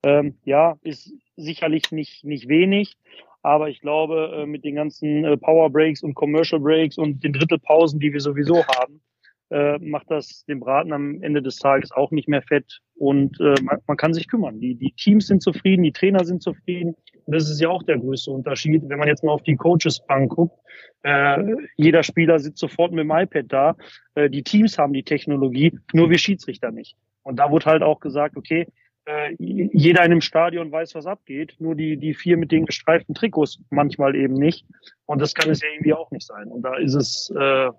Ähm, 0.04 0.38
ja, 0.44 0.76
ist 0.82 1.14
sicherlich 1.38 1.92
nicht, 1.92 2.24
nicht 2.26 2.50
wenig. 2.50 2.98
Aber 3.42 3.70
ich 3.70 3.80
glaube, 3.80 4.34
äh, 4.36 4.46
mit 4.46 4.66
den 4.66 4.76
ganzen 4.76 5.24
äh, 5.24 5.38
Power 5.38 5.70
Breaks 5.70 6.04
und 6.04 6.14
Commercial 6.16 6.60
Breaks 6.60 6.98
und 6.98 7.24
den 7.24 7.32
Drittelpausen, 7.32 8.00
die 8.00 8.12
wir 8.12 8.20
sowieso 8.20 8.66
haben, 8.66 9.02
äh, 9.50 9.78
macht 9.80 10.10
das 10.10 10.46
den 10.46 10.60
Braten 10.60 10.94
am 10.94 11.22
Ende 11.22 11.42
des 11.42 11.58
Tages 11.58 11.92
auch 11.92 12.12
nicht 12.12 12.28
mehr 12.28 12.42
fett 12.42 12.80
und 12.96 13.40
äh, 13.40 13.56
man, 13.62 13.80
man, 13.88 13.98
kann 13.98 14.14
sich 14.14 14.28
kümmern. 14.28 14.60
Die, 14.60 14.76
die 14.76 14.92
Teams 14.94 15.28
sind 15.28 15.42
zufrieden, 15.44 15.84
die 15.84 15.92
Trainer 15.92 16.26
sind 16.26 16.42
zufrieden. 16.42 16.96
Das 17.28 17.50
ist 17.50 17.60
ja 17.60 17.70
auch 17.70 17.84
der 17.84 17.98
größte 17.98 18.32
Unterschied, 18.32 18.84
wenn 18.88 19.00
man 19.00 19.08
jetzt 19.08 19.24
mal 19.24 19.32
auf 19.32 19.44
die 19.44 19.56
Coaches-Bank 19.56 20.32
guckt. 20.32 20.58
Äh, 21.04 21.56
jeder 21.76 22.04
Spieler 22.04 22.40
sitzt 22.40 22.60
sofort 22.60 22.92
mit 22.92 23.04
dem 23.04 23.12
iPad 23.12 23.46
da. 23.48 23.76
Äh, 24.16 24.30
die 24.30 24.44
Teams 24.44 24.78
haben 24.78 24.94
die 24.94 25.04
Technologie, 25.04 25.78
nur 25.94 26.10
wir 26.10 26.18
Schiedsrichter 26.18 26.72
nicht. 26.72 26.96
Und 27.24 27.38
da 27.38 27.52
wurde 27.52 27.66
halt 27.66 27.84
auch 27.84 28.00
gesagt, 28.00 28.38
okay, 28.38 28.68
äh, 29.06 29.36
jeder 29.38 30.04
in 30.04 30.12
dem 30.12 30.22
Stadion 30.22 30.72
weiß, 30.72 30.96
was 30.96 31.06
abgeht, 31.06 31.56
nur 31.60 31.76
die, 31.76 31.98
die 31.98 32.14
vier 32.14 32.38
mit 32.38 32.52
den 32.52 32.66
gestreiften 32.66 33.14
Trikots 33.14 33.60
manchmal 33.70 34.16
eben 34.16 34.34
nicht. 34.34 34.66
Und 35.06 35.22
das 35.22 35.34
kann 35.34 35.50
es 35.50 35.62
ja 35.62 35.68
irgendwie 35.74 35.94
auch 35.94 36.10
nicht 36.12 36.26
sein. 36.26 36.48
Und 36.48 36.64
da 36.64 36.76
ist 36.76 36.96
es, 36.96 37.32
äh, 37.38 37.68
äh, 37.68 37.72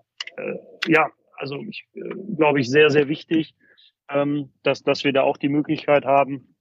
ja, 0.87 1.09
also 1.37 1.59
ich 1.69 1.87
äh, 1.95 2.01
glaube 2.37 2.61
ich 2.61 2.71
sehr, 2.71 2.91
sehr 2.91 3.09
wichtig, 3.09 3.55
ähm, 4.11 4.51
dass, 4.63 4.83
dass 4.83 5.05
wir 5.05 5.13
da 5.13 5.23
auch 5.23 5.37
die 5.37 5.49
Möglichkeit 5.49 6.05
haben, 6.05 6.55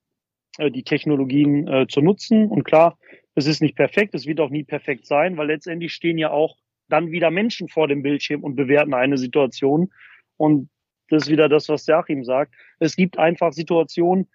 äh, 0.58 0.72
die 0.72 0.84
Technologien 0.84 1.68
äh, 1.68 1.88
zu 1.88 2.02
nutzen. 2.02 2.48
Und 2.48 2.64
klar, 2.64 2.98
es 3.36 3.48
ist 3.48 3.62
nicht 3.62 3.76
perfekt, 3.76 4.16
es 4.16 4.26
wird 4.26 4.40
auch 4.40 4.50
nie 4.50 4.64
perfekt 4.64 5.06
sein, 5.06 5.38
weil 5.38 5.48
letztendlich 5.48 5.94
stehen 5.94 6.18
ja 6.18 6.32
auch 6.32 6.58
dann 6.88 7.12
wieder 7.12 7.32
Menschen 7.32 7.68
vor 7.68 7.88
dem 7.88 8.04
Bildschirm 8.04 8.44
und 8.44 8.56
bewerten 8.56 8.94
eine 8.94 9.18
Situation. 9.18 9.92
Und 10.38 10.70
das 11.10 11.24
ist 11.24 11.30
wieder 11.30 11.50
das, 11.50 11.70
was 11.70 11.86
der 11.86 11.98
Achim 11.98 12.24
sagt. 12.24 12.54
Es 12.80 12.96
gibt 12.96 13.18
einfach 13.18 13.54
Situationen, 13.54 14.28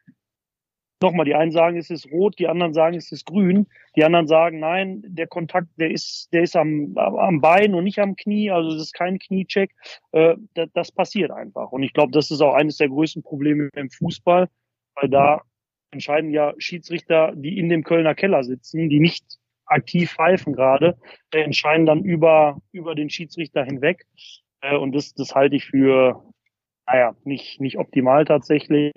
nochmal, 1.03 1.25
die 1.25 1.35
einen 1.35 1.53
sagen, 1.53 1.77
es 1.77 1.91
ist 1.91 2.11
rot, 2.11 2.39
die 2.39 2.49
anderen 2.49 2.75
sagen, 2.75 2.97
es 2.97 3.11
ist 3.13 3.27
grün, 3.27 3.67
die 3.97 4.05
anderen 4.05 4.27
sagen, 4.27 4.61
nein, 4.61 5.03
der 5.07 5.27
Kontakt, 5.27 5.69
der 5.77 5.91
ist, 5.91 6.33
der 6.33 6.43
ist 6.43 6.57
am, 6.57 6.97
am 6.97 7.41
Bein 7.41 7.75
und 7.75 7.85
nicht 7.85 7.99
am 7.99 8.17
Knie, 8.17 8.51
also 8.51 8.71
das 8.71 8.83
ist 8.83 8.95
kein 8.95 9.19
Kniecheck. 9.19 9.73
Äh, 10.13 10.37
das, 10.55 10.69
das 10.75 10.93
passiert 10.93 11.31
einfach. 11.31 11.73
Und 11.73 11.83
ich 11.83 11.93
glaube, 11.93 12.13
das 12.13 12.31
ist 12.31 12.41
auch 12.41 12.55
eines 12.55 12.77
der 12.77 12.89
größten 12.89 13.23
Probleme 13.23 13.69
im 13.75 13.91
Fußball, 13.91 14.49
weil 14.97 15.09
da 15.09 15.43
entscheiden 15.91 16.31
ja 16.31 16.55
Schiedsrichter, 16.59 17.33
die 17.35 17.59
in 17.59 17.69
dem 17.69 17.83
Kölner 17.83 18.15
Keller 18.15 18.45
sitzen, 18.45 18.89
die 18.89 19.01
nicht 19.01 19.25
aktiv 19.67 20.13
pfeifen 20.13 20.53
gerade, 20.53 20.99
entscheiden 21.31 21.87
dann 21.87 22.05
über, 22.05 22.61
über 22.73 22.95
den 22.95 23.09
Schiedsrichter 23.11 23.65
hinweg. 23.65 24.07
Äh, 24.61 24.77
und 24.77 24.93
das, 24.95 25.15
das 25.15 25.35
halte 25.35 25.57
ich 25.57 25.65
für, 25.65 26.23
naja, 26.91 27.15
nicht, 27.25 27.61
nicht 27.61 27.79
optimal 27.79 28.25
tatsächlich. 28.25 28.93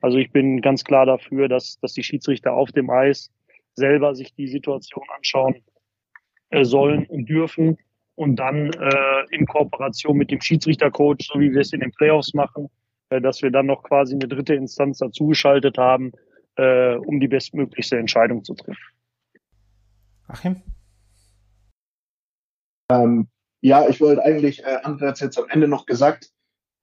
Also 0.00 0.18
ich 0.18 0.30
bin 0.32 0.60
ganz 0.60 0.84
klar 0.84 1.06
dafür, 1.06 1.48
dass, 1.48 1.78
dass 1.80 1.92
die 1.92 2.02
Schiedsrichter 2.02 2.54
auf 2.54 2.72
dem 2.72 2.90
Eis 2.90 3.30
selber 3.74 4.14
sich 4.14 4.34
die 4.34 4.48
Situation 4.48 5.04
anschauen 5.16 5.56
äh, 6.50 6.64
sollen 6.64 7.06
und 7.06 7.28
dürfen 7.28 7.76
und 8.14 8.36
dann 8.36 8.72
äh, 8.72 9.24
in 9.30 9.46
Kooperation 9.46 10.16
mit 10.16 10.30
dem 10.30 10.40
Schiedsrichtercoach, 10.40 11.18
so 11.20 11.40
wie 11.40 11.52
wir 11.52 11.60
es 11.60 11.72
in 11.72 11.80
den 11.80 11.92
Playoffs 11.92 12.32
machen, 12.34 12.70
äh, 13.10 13.20
dass 13.20 13.42
wir 13.42 13.50
dann 13.50 13.66
noch 13.66 13.82
quasi 13.82 14.14
eine 14.14 14.28
dritte 14.28 14.54
Instanz 14.54 14.98
dazugeschaltet 14.98 15.76
haben, 15.76 16.12
äh, 16.56 16.94
um 16.94 17.20
die 17.20 17.28
bestmöglichste 17.28 17.98
Entscheidung 17.98 18.44
zu 18.44 18.54
treffen. 18.54 18.80
Achim? 20.28 20.62
Ähm, 22.90 23.28
ja, 23.60 23.88
ich 23.88 24.00
wollte 24.00 24.22
eigentlich, 24.22 24.62
äh, 24.62 24.78
André 24.84 25.08
hat 25.08 25.20
jetzt 25.20 25.38
am 25.38 25.48
Ende 25.48 25.68
noch 25.68 25.86
gesagt, 25.86 26.33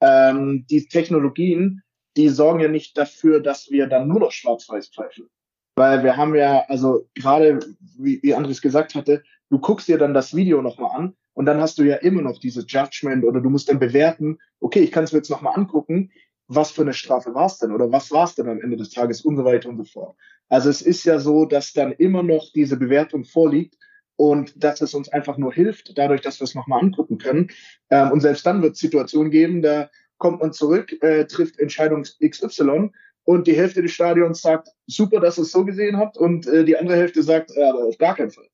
ähm, 0.02 0.66
die 0.70 0.88
Technologien, 0.88 1.84
die 2.18 2.30
sorgen 2.30 2.60
ja 2.60 2.68
nicht 2.68 2.98
dafür, 2.98 3.40
dass 3.40 3.70
wir 3.70 3.88
dann 3.88 4.08
nur 4.08 4.20
noch 4.20 4.32
schwarz-weiß 4.32 4.90
pfeifen. 4.90 5.30
Weil 5.76 6.04
wir 6.04 6.18
haben 6.18 6.36
ja, 6.36 6.66
also 6.68 7.08
gerade, 7.16 7.60
wie, 7.98 8.20
wie 8.22 8.34
Andres 8.34 8.62
gesagt 8.62 8.96
hatte, 8.96 9.24
du 9.50 9.60
guckst 9.60 9.88
dir 9.88 9.98
dann 9.98 10.14
das 10.14 10.36
Video 10.36 10.62
nochmal 10.62 10.96
an 10.96 11.16
und 11.34 11.46
dann 11.46 11.62
hast 11.62 11.78
du 11.78 11.84
ja 11.84 11.96
immer 11.98 12.22
noch 12.22 12.40
dieses 12.40 12.66
Judgment 12.68 13.24
oder 13.24 13.40
du 13.40 13.50
musst 13.50 13.70
dann 13.70 13.80
bewerten, 13.80 14.38
okay, 14.60 14.82
ich 14.82 14.92
kann 14.92 15.06
es 15.06 15.14
mir 15.14 15.20
jetzt 15.20 15.30
nochmal 15.30 15.54
angucken, 15.56 16.12
was 16.48 16.72
für 16.72 16.82
eine 16.82 16.94
Strafe 16.94 17.34
war 17.34 17.46
es 17.46 17.60
denn 17.60 17.72
oder 17.72 17.92
was 17.92 18.12
war 18.12 18.26
es 18.26 18.36
denn 18.36 18.50
am 18.50 18.60
Ende 18.60 18.76
des 18.76 18.90
Tages 18.90 19.22
und 19.22 19.38
so 19.38 19.46
weiter 19.46 19.70
und 19.70 19.78
so 19.78 19.86
fort. 19.86 20.18
Also 20.50 20.70
es 20.70 20.82
ist 20.82 21.06
ja 21.06 21.18
so, 21.20 21.46
dass 21.46 21.72
dann 21.72 21.94
immer 21.94 22.24
noch 22.24 22.52
diese 22.54 22.76
Bewertung 22.76 23.24
vorliegt 23.24 23.78
und 24.22 24.64
dass 24.64 24.82
es 24.82 24.94
uns 24.94 25.10
einfach 25.10 25.40
nur 25.40 25.52
hilft, 25.52 25.98
dadurch, 25.98 26.22
dass 26.22 26.40
wir 26.40 26.44
es 26.44 26.54
nochmal 26.54 26.80
angucken 26.80 27.18
können. 27.18 27.50
Ähm, 27.90 28.12
und 28.12 28.20
selbst 28.20 28.46
dann 28.46 28.62
wird 28.62 28.74
es 28.74 28.80
Situationen 28.80 29.32
geben, 29.32 29.64
da 29.64 29.90
kommt 30.20 30.42
man 30.42 30.54
zurück, 30.54 30.96
äh, 31.02 31.26
trifft 31.26 31.58
Entscheidung 31.60 32.04
XY 32.04 32.92
und 33.24 33.48
die 33.48 33.58
Hälfte 33.58 33.82
des 33.82 33.94
Stadions 33.94 34.44
sagt, 34.44 34.70
super, 34.86 35.22
dass 35.22 35.40
ihr 35.40 35.42
es 35.42 35.52
so 35.52 35.66
gesehen 35.66 35.98
habt 35.98 36.20
und 36.20 36.46
äh, 36.46 36.64
die 36.64 36.78
andere 36.78 36.98
Hälfte 36.98 37.24
sagt, 37.24 37.50
ja, 37.56 37.72
aber 37.72 37.86
auf 37.86 37.98
gar 37.98 38.16
keinen 38.16 38.30
Fall. 38.30 38.46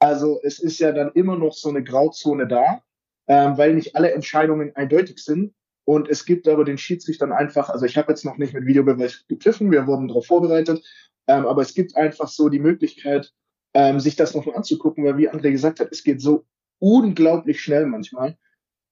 Also 0.00 0.40
es 0.42 0.58
ist 0.58 0.80
ja 0.80 0.90
dann 0.90 1.12
immer 1.12 1.38
noch 1.38 1.52
so 1.52 1.68
eine 1.68 1.84
Grauzone 1.84 2.48
da, 2.48 2.82
ähm, 3.28 3.56
weil 3.56 3.74
nicht 3.74 3.94
alle 3.94 4.10
Entscheidungen 4.10 4.74
eindeutig 4.74 5.22
sind. 5.22 5.54
Und 5.84 6.08
es 6.08 6.24
gibt 6.24 6.48
aber 6.48 6.64
den 6.64 6.78
Schiedsrichtern 6.78 7.30
einfach, 7.30 7.70
also 7.70 7.86
ich 7.86 7.96
habe 7.96 8.10
jetzt 8.10 8.24
noch 8.24 8.36
nicht 8.36 8.52
mit 8.52 8.66
Videobeweis 8.66 9.26
gepfiffen, 9.28 9.70
wir 9.70 9.86
wurden 9.86 10.08
darauf 10.08 10.26
vorbereitet, 10.26 10.84
ähm, 11.28 11.46
aber 11.46 11.62
es 11.62 11.72
gibt 11.72 11.96
einfach 11.96 12.26
so 12.26 12.48
die 12.48 12.58
Möglichkeit, 12.58 13.32
ähm, 13.74 14.00
sich 14.00 14.16
das 14.16 14.34
noch 14.34 14.46
mal 14.46 14.56
anzugucken, 14.56 15.04
weil 15.04 15.18
wie 15.18 15.28
André 15.28 15.50
gesagt 15.50 15.80
hat, 15.80 15.88
es 15.90 16.04
geht 16.04 16.20
so 16.20 16.46
unglaublich 16.78 17.60
schnell 17.60 17.86
manchmal. 17.86 18.36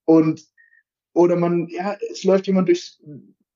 Und 0.05 0.45
oder 1.15 1.37
man, 1.37 1.69
ja, 1.69 1.97
es 2.11 2.25
läuft 2.25 2.47
jemand 2.47 2.69
durchs 2.69 3.01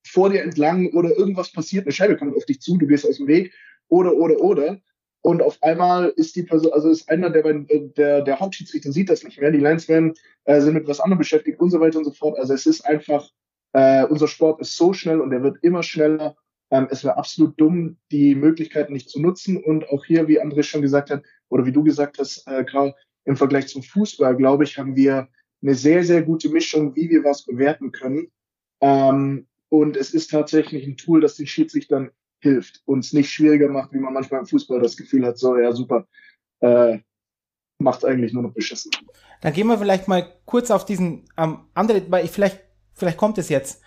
vor 0.06 0.30
dir 0.30 0.42
entlang 0.42 0.92
oder 0.92 1.16
irgendwas 1.16 1.50
passiert, 1.52 1.84
eine 1.84 1.92
Scheibe 1.92 2.16
kommt 2.16 2.36
auf 2.36 2.44
dich 2.44 2.60
zu, 2.60 2.76
du 2.76 2.86
gehst 2.86 3.06
aus 3.06 3.16
dem 3.16 3.26
Weg 3.26 3.52
oder 3.88 4.14
oder 4.14 4.38
oder 4.40 4.78
und 5.22 5.42
auf 5.42 5.60
einmal 5.62 6.10
ist 6.10 6.36
die 6.36 6.44
Person, 6.44 6.72
also 6.72 6.88
ist 6.88 7.08
einer 7.08 7.30
der 7.30 7.42
der 7.42 8.22
der 8.22 8.40
Hauptschiedsrichter 8.40 8.92
sieht 8.92 9.10
das 9.10 9.24
nicht 9.24 9.40
mehr, 9.40 9.50
die 9.50 9.58
Linesmen 9.58 10.14
äh, 10.44 10.60
sind 10.60 10.74
mit 10.74 10.86
was 10.86 11.00
anderem 11.00 11.18
beschäftigt 11.18 11.58
und 11.58 11.70
so 11.70 11.80
weiter 11.80 11.98
und 11.98 12.04
so 12.04 12.12
fort. 12.12 12.38
Also 12.38 12.54
es 12.54 12.66
ist 12.66 12.82
einfach 12.82 13.28
äh, 13.72 14.04
unser 14.04 14.28
Sport 14.28 14.60
ist 14.60 14.76
so 14.76 14.92
schnell 14.92 15.20
und 15.20 15.30
der 15.30 15.42
wird 15.42 15.58
immer 15.62 15.82
schneller 15.82 16.36
ähm, 16.70 16.88
es 16.90 17.04
wäre 17.04 17.16
absolut 17.16 17.60
dumm, 17.60 17.96
die 18.10 18.34
Möglichkeiten 18.34 18.92
nicht 18.92 19.10
zu 19.10 19.20
nutzen. 19.20 19.62
Und 19.62 19.88
auch 19.88 20.04
hier, 20.04 20.28
wie 20.28 20.40
André 20.40 20.62
schon 20.62 20.82
gesagt 20.82 21.10
hat, 21.10 21.22
oder 21.48 21.64
wie 21.64 21.72
du 21.72 21.84
gesagt 21.84 22.18
hast, 22.18 22.46
äh, 22.46 22.64
Karl, 22.64 22.94
im 23.24 23.36
Vergleich 23.36 23.68
zum 23.68 23.82
Fußball, 23.82 24.36
glaube 24.36 24.64
ich, 24.64 24.78
haben 24.78 24.96
wir 24.96 25.28
eine 25.62 25.74
sehr, 25.74 26.04
sehr 26.04 26.22
gute 26.22 26.48
Mischung, 26.48 26.94
wie 26.94 27.08
wir 27.10 27.24
was 27.24 27.44
bewerten 27.44 27.92
können. 27.92 28.30
Ähm, 28.80 29.46
und 29.68 29.96
es 29.96 30.14
ist 30.14 30.30
tatsächlich 30.30 30.86
ein 30.86 30.96
Tool, 30.96 31.20
das 31.20 31.36
den 31.36 31.46
Schiedsrichtern 31.46 32.10
hilft, 32.40 32.82
uns 32.84 33.12
nicht 33.12 33.30
schwieriger 33.30 33.68
macht, 33.68 33.92
wie 33.92 33.98
man 33.98 34.12
manchmal 34.12 34.40
im 34.40 34.46
Fußball 34.46 34.80
das 34.80 34.96
Gefühl 34.96 35.24
hat, 35.26 35.38
so, 35.38 35.56
ja, 35.56 35.72
super, 35.72 36.06
äh, 36.60 36.98
macht 37.78 38.04
eigentlich 38.04 38.32
nur 38.32 38.42
noch 38.42 38.52
beschissen. 38.52 38.92
Dann 39.40 39.52
gehen 39.52 39.66
wir 39.66 39.78
vielleicht 39.78 40.08
mal 40.08 40.32
kurz 40.44 40.70
auf 40.70 40.84
diesen 40.84 41.24
ähm, 41.36 41.60
andere, 41.74 42.02
weil 42.10 42.24
ich 42.24 42.30
vielleicht, 42.30 42.60
vielleicht 42.94 43.18
kommt 43.18 43.38
es 43.38 43.48
jetzt 43.48 43.82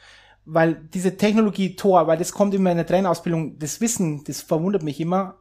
weil 0.51 0.75
diese 0.93 1.15
Technologie 1.15 1.75
Tor, 1.75 2.07
weil 2.07 2.17
das 2.17 2.33
kommt 2.33 2.53
immer 2.53 2.71
in 2.71 2.77
der 2.77 2.87
Trainerausbildung, 2.87 3.59
das 3.59 3.81
Wissen, 3.81 4.23
das 4.23 4.41
verwundert 4.41 4.83
mich 4.83 4.99
immer. 4.99 5.35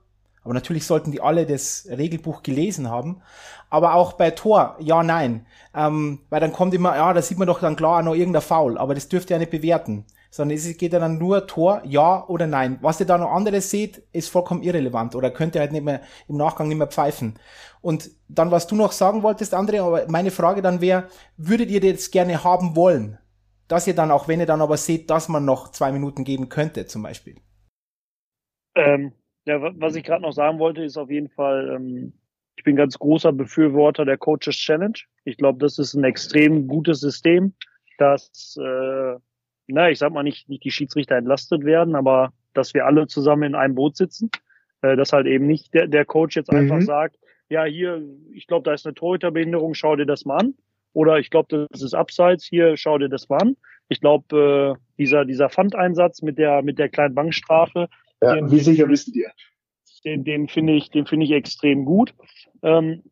Aber 0.45 0.55
natürlich 0.55 0.87
sollten 0.87 1.13
die 1.13 1.21
alle 1.21 1.47
das 1.47 1.87
Regelbuch 1.91 2.43
gelesen 2.43 2.91
haben. 2.91 3.23
Aber 3.71 3.95
auch 3.95 4.15
bei 4.15 4.31
Tor, 4.31 4.77
ja, 4.81 5.03
nein. 5.03 5.47
Ähm, 5.75 6.21
weil 6.31 6.41
dann 6.41 6.53
kommt 6.53 6.75
immer, 6.75 6.97
ja, 6.97 7.13
da 7.13 7.23
sieht 7.23 7.39
man 7.39 7.49
doch 7.49 7.61
dann 7.61 7.77
klar 7.77 8.03
noch 8.03 8.15
irgendein 8.15 8.43
Foul, 8.43 8.79
aber 8.79 8.95
das 8.95 9.09
dürft 9.09 9.31
ihr 9.31 9.37
ja 9.37 9.39
nicht 9.39 9.51
bewerten. 9.51 10.05
Sondern 10.31 10.57
es 10.57 10.77
geht 10.77 10.93
ja 10.93 11.01
dann 11.01 11.19
nur 11.19 11.47
Tor, 11.47 11.83
ja 11.85 12.27
oder 12.29 12.47
nein. 12.47 12.79
Was 12.83 13.01
ihr 13.01 13.07
da 13.07 13.19
noch 13.19 13.33
anderes 13.33 13.71
seht, 13.71 14.03
ist 14.13 14.29
vollkommen 14.29 14.63
irrelevant 14.63 15.15
oder 15.15 15.31
könnt 15.31 15.55
ihr 15.55 15.63
halt 15.63 15.73
nicht 15.73 15.85
mehr 15.85 16.03
im 16.29 16.37
Nachgang 16.37 16.69
nicht 16.69 16.79
mehr 16.79 16.87
pfeifen. 16.87 17.39
Und 17.81 18.11
dann, 18.29 18.51
was 18.51 18.67
du 18.67 18.77
noch 18.77 18.93
sagen 18.93 19.23
wolltest, 19.23 19.55
André, 19.55 19.83
aber 19.83 20.05
meine 20.09 20.31
Frage 20.31 20.61
dann 20.61 20.81
wäre, 20.81 21.09
würdet 21.37 21.71
ihr 21.71 21.81
das 21.81 22.11
gerne 22.11 22.45
haben 22.45 22.77
wollen? 22.77 23.19
Dass 23.69 23.87
ihr 23.87 23.95
dann, 23.95 24.11
auch 24.11 24.29
wenn 24.29 24.41
ihr 24.41 24.47
dann 24.47 24.63
aber 24.63 24.77
seht, 24.77 25.11
dass 25.11 25.29
man 25.29 25.45
noch 25.45 25.71
zwei 25.71 25.93
Minuten 25.93 26.25
geben 26.25 26.49
könnte, 26.49 26.87
zum 26.87 27.03
Beispiel? 27.03 27.37
Ähm, 28.75 29.13
ja, 29.45 29.61
was 29.61 29.95
ich 29.95 30.05
gerade 30.05 30.23
noch 30.23 30.33
sagen 30.33 30.59
wollte, 30.59 30.83
ist 30.83 30.97
auf 30.97 31.11
jeden 31.11 31.29
Fall, 31.29 31.75
ähm, 31.75 32.13
ich 32.57 32.65
bin 32.65 32.77
ganz 32.77 32.99
großer 32.99 33.33
Befürworter 33.33 34.05
der 34.05 34.19
Coaches 34.19 34.57
Challenge. 34.57 34.99
Ich 35.25 35.37
glaube, 35.37 35.59
das 35.59 35.79
ist 35.79 35.95
ein 35.95 36.05
extrem 36.05 36.67
gutes 36.67 37.01
System, 37.01 37.55
dass, 37.99 38.57
äh, 38.61 39.15
na, 39.67 39.91
ich 39.91 39.99
sag 39.99 40.13
mal 40.13 40.23
nicht, 40.23 40.49
nicht 40.49 40.65
die 40.65 40.71
Schiedsrichter 40.71 41.17
entlastet 41.17 41.65
werden, 41.65 41.95
aber 41.95 42.33
dass 42.55 42.75
wir 42.75 42.87
alle 42.87 43.07
zusammen 43.07 43.43
in 43.45 43.55
einem 43.55 43.75
Boot 43.75 43.97
sitzen, 43.97 44.31
äh, 44.83 44.97
dass 44.97 45.13
halt 45.13 45.27
eben 45.27 45.47
nicht 45.47 45.75
der, 45.75 45.87
der 45.87 46.05
Coach 46.05 46.37
jetzt 46.37 46.53
mhm. 46.53 46.59
einfach 46.59 46.81
sagt, 46.83 47.17
ja, 47.49 47.65
hier, 47.65 48.03
ich 48.33 48.47
glaube, 48.47 48.65
da 48.65 48.73
ist 48.73 48.87
eine 48.87 48.95
Torhüterbehinderung, 48.95 49.75
schau 49.75 49.97
dir 49.97 50.07
das 50.07 50.25
mal 50.25 50.39
an, 50.39 50.55
oder 50.93 51.19
ich 51.19 51.31
glaube, 51.31 51.69
das 51.71 51.83
ist 51.83 51.95
abseits. 51.95 52.45
Hier, 52.45 52.77
schau 52.77 52.99
dir 52.99 53.09
das 53.09 53.29
mal 53.29 53.39
an. 53.39 53.57
Ich 53.89 54.01
glaube, 54.01 54.77
äh, 54.77 54.83
dieser, 54.99 55.25
dieser 55.25 55.49
Pfandeinsatz 55.49 56.23
mit 56.23 56.39
der, 56.39 56.63
mit 56.63 56.79
der 56.79 56.89
kleinen 56.89 57.15
Bankstrafe. 57.15 57.89
Ja, 58.23 58.35
den, 58.35 58.51
wie 58.51 58.61
sicher 58.61 58.87
du 58.87 58.95
dir? 58.95 59.31
Den, 60.05 60.25
den 60.25 60.49
finde 60.49 60.75
ich, 60.75 60.91
den 60.91 61.07
finde 61.07 61.27
ich 61.27 61.33
extrem 61.33 61.85
gut. 61.85 62.15
Ähm, 62.63 63.03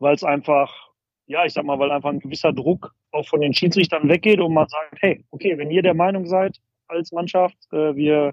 weil 0.00 0.14
es 0.14 0.24
einfach, 0.24 0.90
ja, 1.26 1.44
ich 1.44 1.52
sag 1.52 1.64
mal, 1.64 1.78
weil 1.78 1.90
einfach 1.90 2.10
ein 2.10 2.20
gewisser 2.20 2.52
Druck 2.52 2.94
auch 3.12 3.26
von 3.26 3.40
den 3.40 3.54
Schiedsrichtern 3.54 4.08
weggeht 4.08 4.40
und 4.40 4.52
man 4.52 4.68
sagt, 4.68 4.96
hey, 5.00 5.24
okay, 5.30 5.56
wenn 5.56 5.70
ihr 5.70 5.82
der 5.82 5.94
Meinung 5.94 6.26
seid 6.26 6.58
als 6.88 7.12
Mannschaft, 7.12 7.56
äh, 7.72 7.94
wir, 7.94 8.32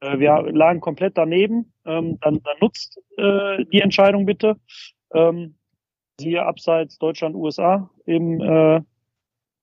äh, 0.00 0.18
wir 0.18 0.50
lagen 0.52 0.80
komplett 0.80 1.18
daneben, 1.18 1.72
ähm, 1.84 2.18
dann, 2.20 2.42
dann 2.42 2.56
nutzt 2.60 2.98
äh, 3.18 3.64
die 3.66 3.80
Entscheidung 3.80 4.26
bitte. 4.26 4.56
Ähm, 5.12 5.56
siehe 6.18 6.44
abseits 6.44 6.98
Deutschland, 6.98 7.34
USA 7.34 7.90
im 8.06 8.40
äh, 8.40 8.80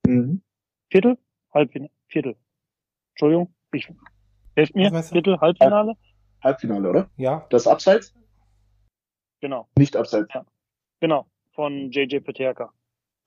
mhm. 0.08 0.41
Viertel, 0.89 1.18
Halbfinale, 1.54 1.91
Viertel. 2.08 2.36
Entschuldigung, 3.12 3.54
ich 3.74 3.89
helft 4.56 4.76
mir, 4.76 5.04
Viertel, 5.04 5.39
Halbfinale. 5.39 5.95
Halbfinale, 6.43 6.89
oder? 6.89 7.10
Ja. 7.18 7.45
Das 7.49 7.68
Abseits? 7.68 8.14
Genau. 9.41 9.68
Nicht 9.78 9.95
Abseits. 9.95 10.34
Ja. 10.34 10.45
Genau, 10.99 11.28
von 11.54 11.91
JJ 11.91 12.20
Peterka, 12.20 12.72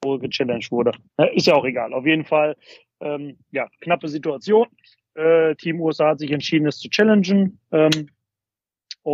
wo 0.03 0.17
gechallenged 0.17 0.71
wurde. 0.71 0.91
Ist 1.33 1.47
ja 1.47 1.55
auch 1.55 1.65
egal. 1.65 1.93
Auf 1.93 2.05
jeden 2.05 2.25
Fall, 2.25 2.55
ähm, 2.99 3.37
ja, 3.51 3.67
knappe 3.81 4.07
Situation. 4.07 4.67
Äh, 5.15 5.55
Team 5.55 5.81
USA 5.81 6.09
hat 6.09 6.19
sich 6.19 6.31
entschieden, 6.31 6.67
es 6.67 6.79
zu 6.79 6.89
challengen. 6.89 7.59
Ähm, 7.71 8.09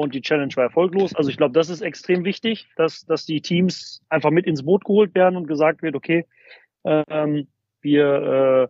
und 0.02 0.16
die 0.16 0.22
Challenge 0.22 0.52
war 0.56 0.64
erfolglos. 0.64 1.14
Also 1.14 1.30
ich 1.30 1.38
glaube, 1.38 1.54
das 1.54 1.70
ist 1.70 1.82
extrem 1.82 2.26
wichtig, 2.26 2.68
dass, 2.78 3.06
dass 3.06 3.26
die 3.26 3.42
Teams 3.42 4.02
einfach 4.10 4.32
mit 4.32 4.48
ins 4.48 4.64
Boot 4.66 4.86
geholt 4.86 5.14
werden 5.14 5.36
und 5.38 5.48
gesagt 5.48 5.84
wird, 5.84 5.96
okay, 5.96 6.26
ähm, 6.84 7.48
wir, 7.82 8.06
äh, 8.06 8.68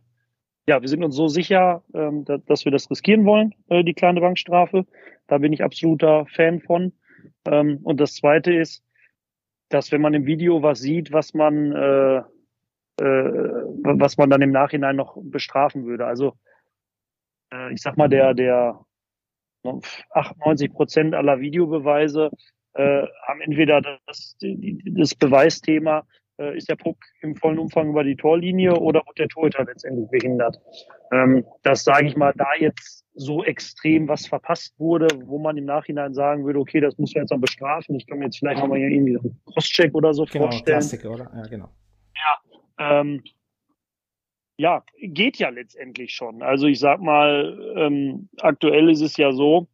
ja, 0.69 0.81
wir 0.81 0.89
sind 0.89 1.01
uns 1.01 1.15
so 1.15 1.29
sicher, 1.29 1.81
ähm, 1.93 2.25
da, 2.25 2.39
dass 2.39 2.65
wir 2.65 2.73
das 2.73 2.91
riskieren 2.91 3.25
wollen, 3.25 3.55
äh, 3.69 3.85
die 3.85 3.93
kleine 3.93 4.19
Bankstrafe. 4.19 4.85
Da 5.27 5.37
bin 5.37 5.53
ich 5.53 5.63
absoluter 5.63 6.25
Fan 6.25 6.59
von. 6.59 6.91
Ähm, 7.45 7.79
und 7.83 8.01
das 8.01 8.15
Zweite 8.15 8.53
ist, 8.53 8.83
dass 9.69 9.93
wenn 9.93 10.01
man 10.01 10.13
im 10.13 10.25
Video 10.25 10.61
was 10.61 10.79
sieht, 10.79 11.13
was 11.13 11.33
man, 11.33 11.71
äh, 11.71 12.17
äh, 13.01 13.31
was 13.81 14.17
man 14.17 14.29
dann 14.29 14.41
im 14.41 14.51
Nachhinein 14.51 14.97
noch 14.97 15.15
bestrafen 15.21 15.85
würde. 15.85 16.05
Also 16.05 16.33
äh, 17.53 17.71
ich 17.73 17.81
sag 17.81 17.95
mal, 17.95 18.09
der, 18.09 18.33
der 18.33 18.83
98 20.11 20.71
Prozent 20.71 21.15
aller 21.15 21.39
Videobeweise 21.39 22.29
äh, 22.73 23.05
haben 23.27 23.41
entweder 23.41 23.81
das, 24.05 24.37
das 24.41 25.15
Beweisthema, 25.15 26.05
äh, 26.39 26.57
ist 26.57 26.69
der 26.69 26.75
Puck 26.75 26.97
im 27.21 27.35
vollen 27.35 27.59
Umfang 27.59 27.89
über 27.89 28.03
die 28.03 28.15
Torlinie 28.15 28.75
oder 28.75 29.03
wird 29.05 29.19
der 29.19 29.27
Torhüter 29.27 29.63
letztendlich 29.63 30.09
behindert. 30.09 30.59
Ähm, 31.11 31.45
das 31.61 31.83
sage 31.83 32.07
ich 32.07 32.15
mal, 32.17 32.33
da 32.35 32.47
jetzt 32.59 33.05
so 33.15 33.43
extrem 33.43 34.07
was 34.07 34.25
verpasst 34.25 34.73
wurde, 34.79 35.07
wo 35.25 35.37
man 35.37 35.55
im 35.57 35.65
Nachhinein 35.65 36.13
sagen 36.13 36.45
würde, 36.45 36.59
okay, 36.59 36.79
das 36.79 36.97
muss 36.97 37.13
man 37.13 37.23
jetzt 37.23 37.31
noch 37.31 37.39
bestrafen. 37.39 37.95
Ich 37.95 38.07
kann 38.07 38.17
mir 38.17 38.25
jetzt 38.25 38.39
vielleicht 38.39 38.59
nochmal 38.59 38.79
irgendwie 38.79 39.17
einen 39.17 39.39
Crosscheck 39.45 39.93
oder 39.93 40.13
so 40.13 40.25
genau, 40.25 40.45
vorstellen. 40.45 40.79
Klassiker, 40.79 41.11
oder? 41.11 41.31
Ja, 41.35 41.43
genau. 41.43 41.69
Ja, 42.15 42.99
ähm, 42.99 43.23
ja, 44.57 44.83
geht 44.99 45.37
ja 45.37 45.49
letztendlich 45.49 46.13
schon. 46.13 46.41
Also 46.41 46.67
ich 46.67 46.79
sag 46.79 47.01
mal, 47.01 47.73
ähm, 47.75 48.29
aktuell 48.39 48.89
ist 48.89 49.01
es 49.01 49.17
ja 49.17 49.31
so, 49.31 49.67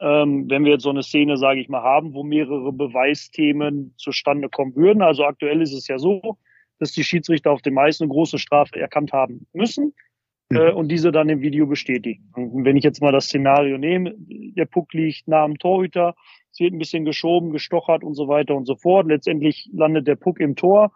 ähm, 0.00 0.50
wenn 0.50 0.64
wir 0.64 0.72
jetzt 0.72 0.82
so 0.82 0.90
eine 0.90 1.02
Szene, 1.02 1.36
sage 1.36 1.60
ich 1.60 1.68
mal, 1.68 1.82
haben, 1.82 2.14
wo 2.14 2.22
mehrere 2.22 2.72
Beweisthemen 2.72 3.94
zustande 3.96 4.48
kommen 4.48 4.74
würden. 4.74 5.02
Also 5.02 5.24
aktuell 5.24 5.62
ist 5.62 5.72
es 5.72 5.86
ja 5.88 5.98
so, 5.98 6.38
dass 6.78 6.92
die 6.92 7.04
Schiedsrichter 7.04 7.52
auf 7.52 7.62
dem 7.62 7.74
meisten 7.74 8.04
eine 8.04 8.12
große 8.12 8.38
Strafe 8.38 8.80
erkannt 8.80 9.12
haben 9.12 9.46
müssen 9.52 9.94
mhm. 10.50 10.56
äh, 10.56 10.72
und 10.72 10.88
diese 10.88 11.12
dann 11.12 11.28
im 11.28 11.40
Video 11.40 11.66
bestätigen. 11.66 12.32
Und 12.34 12.64
wenn 12.64 12.76
ich 12.76 12.84
jetzt 12.84 13.00
mal 13.00 13.12
das 13.12 13.26
Szenario 13.26 13.78
nehme, 13.78 14.14
der 14.18 14.64
Puck 14.64 14.92
liegt 14.92 15.28
nah 15.28 15.44
am 15.44 15.58
Torhüter, 15.58 16.14
es 16.50 16.60
wird 16.60 16.74
ein 16.74 16.78
bisschen 16.78 17.04
geschoben, 17.04 17.52
gestochert 17.52 18.02
und 18.02 18.14
so 18.14 18.28
weiter 18.28 18.54
und 18.54 18.66
so 18.66 18.74
fort. 18.76 19.06
Letztendlich 19.06 19.70
landet 19.72 20.06
der 20.06 20.16
Puck 20.16 20.40
im 20.40 20.56
Tor 20.56 20.92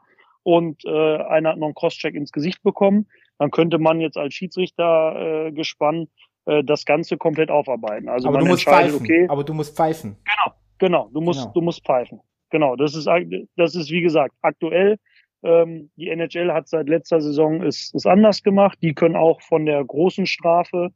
und 0.47 0.85
äh, 0.85 1.17
einer 1.25 1.51
hat 1.51 1.59
noch 1.59 1.67
einen 1.67 1.75
Crosscheck 1.75 2.15
ins 2.15 2.31
Gesicht 2.31 2.63
bekommen, 2.63 3.09
dann 3.41 3.51
könnte 3.51 3.79
man 3.79 4.01
jetzt 4.01 4.17
als 4.17 4.33
Schiedsrichter 4.33 5.49
äh, 5.49 5.53
gespannt 5.53 6.09
äh, 6.45 6.63
das 6.63 6.85
Ganze 6.85 7.17
komplett 7.17 7.51
aufarbeiten. 7.51 8.09
Also 8.09 8.29
aber 8.29 8.39
man 8.39 8.45
du 8.45 8.51
musst 8.53 8.63
pfeifen. 8.63 9.01
Okay, 9.01 9.27
aber 9.29 9.43
du 9.43 9.53
musst 9.55 9.77
pfeifen. 9.77 10.17
Genau, 10.25 10.57
genau. 10.79 11.11
Du 11.13 11.21
musst, 11.21 11.41
genau. 11.41 11.53
du 11.53 11.61
musst 11.63 11.85
pfeifen. 11.85 12.21
Genau. 12.51 12.77
Das 12.77 12.95
ist, 12.95 13.09
das 13.57 13.75
ist 13.75 13.91
wie 13.91 14.03
gesagt 14.03 14.37
aktuell. 14.41 14.99
Ähm, 15.43 15.91
die 15.97 16.11
NHL 16.11 16.53
hat 16.53 16.69
seit 16.69 16.89
letzter 16.89 17.21
Saison 17.21 17.65
es, 17.65 17.93
es 17.93 18.07
anders 18.07 18.45
gemacht. 18.45 18.79
Die 18.83 18.95
können 18.95 19.17
auch 19.17 19.43
von 19.43 19.67
der 19.67 19.85
großen 19.85 20.27
Strafe 20.27 20.91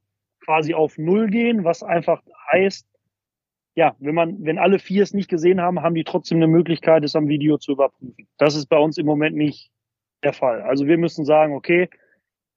quasi 0.45 0.75
auf 0.75 0.97
Null 0.97 1.29
gehen, 1.29 1.65
was 1.65 1.83
einfach 1.83 2.23
heißt, 2.53 2.87
ja, 3.81 3.97
wenn 3.99 4.15
man, 4.15 4.37
wenn 4.45 4.59
alle 4.59 4.79
vier 4.79 5.03
es 5.03 5.15
nicht 5.15 5.31
gesehen 5.31 5.59
haben, 5.59 5.81
haben 5.81 5.95
die 5.95 6.05
trotzdem 6.05 6.37
eine 6.37 6.49
Möglichkeit, 6.49 7.03
es 7.03 7.17
am 7.17 7.29
Video 7.29 7.57
zu 7.57 7.73
überprüfen. 7.73 8.29
Das 8.37 8.55
ist 8.55 8.67
bei 8.67 8.77
uns 8.77 8.99
im 8.99 9.07
Moment 9.07 9.35
nicht 9.35 9.71
der 10.23 10.35
Fall. 10.35 10.61
Also 10.61 10.87
wir 10.87 10.99
müssen 10.99 11.25
sagen, 11.25 11.55
okay, 11.55 11.89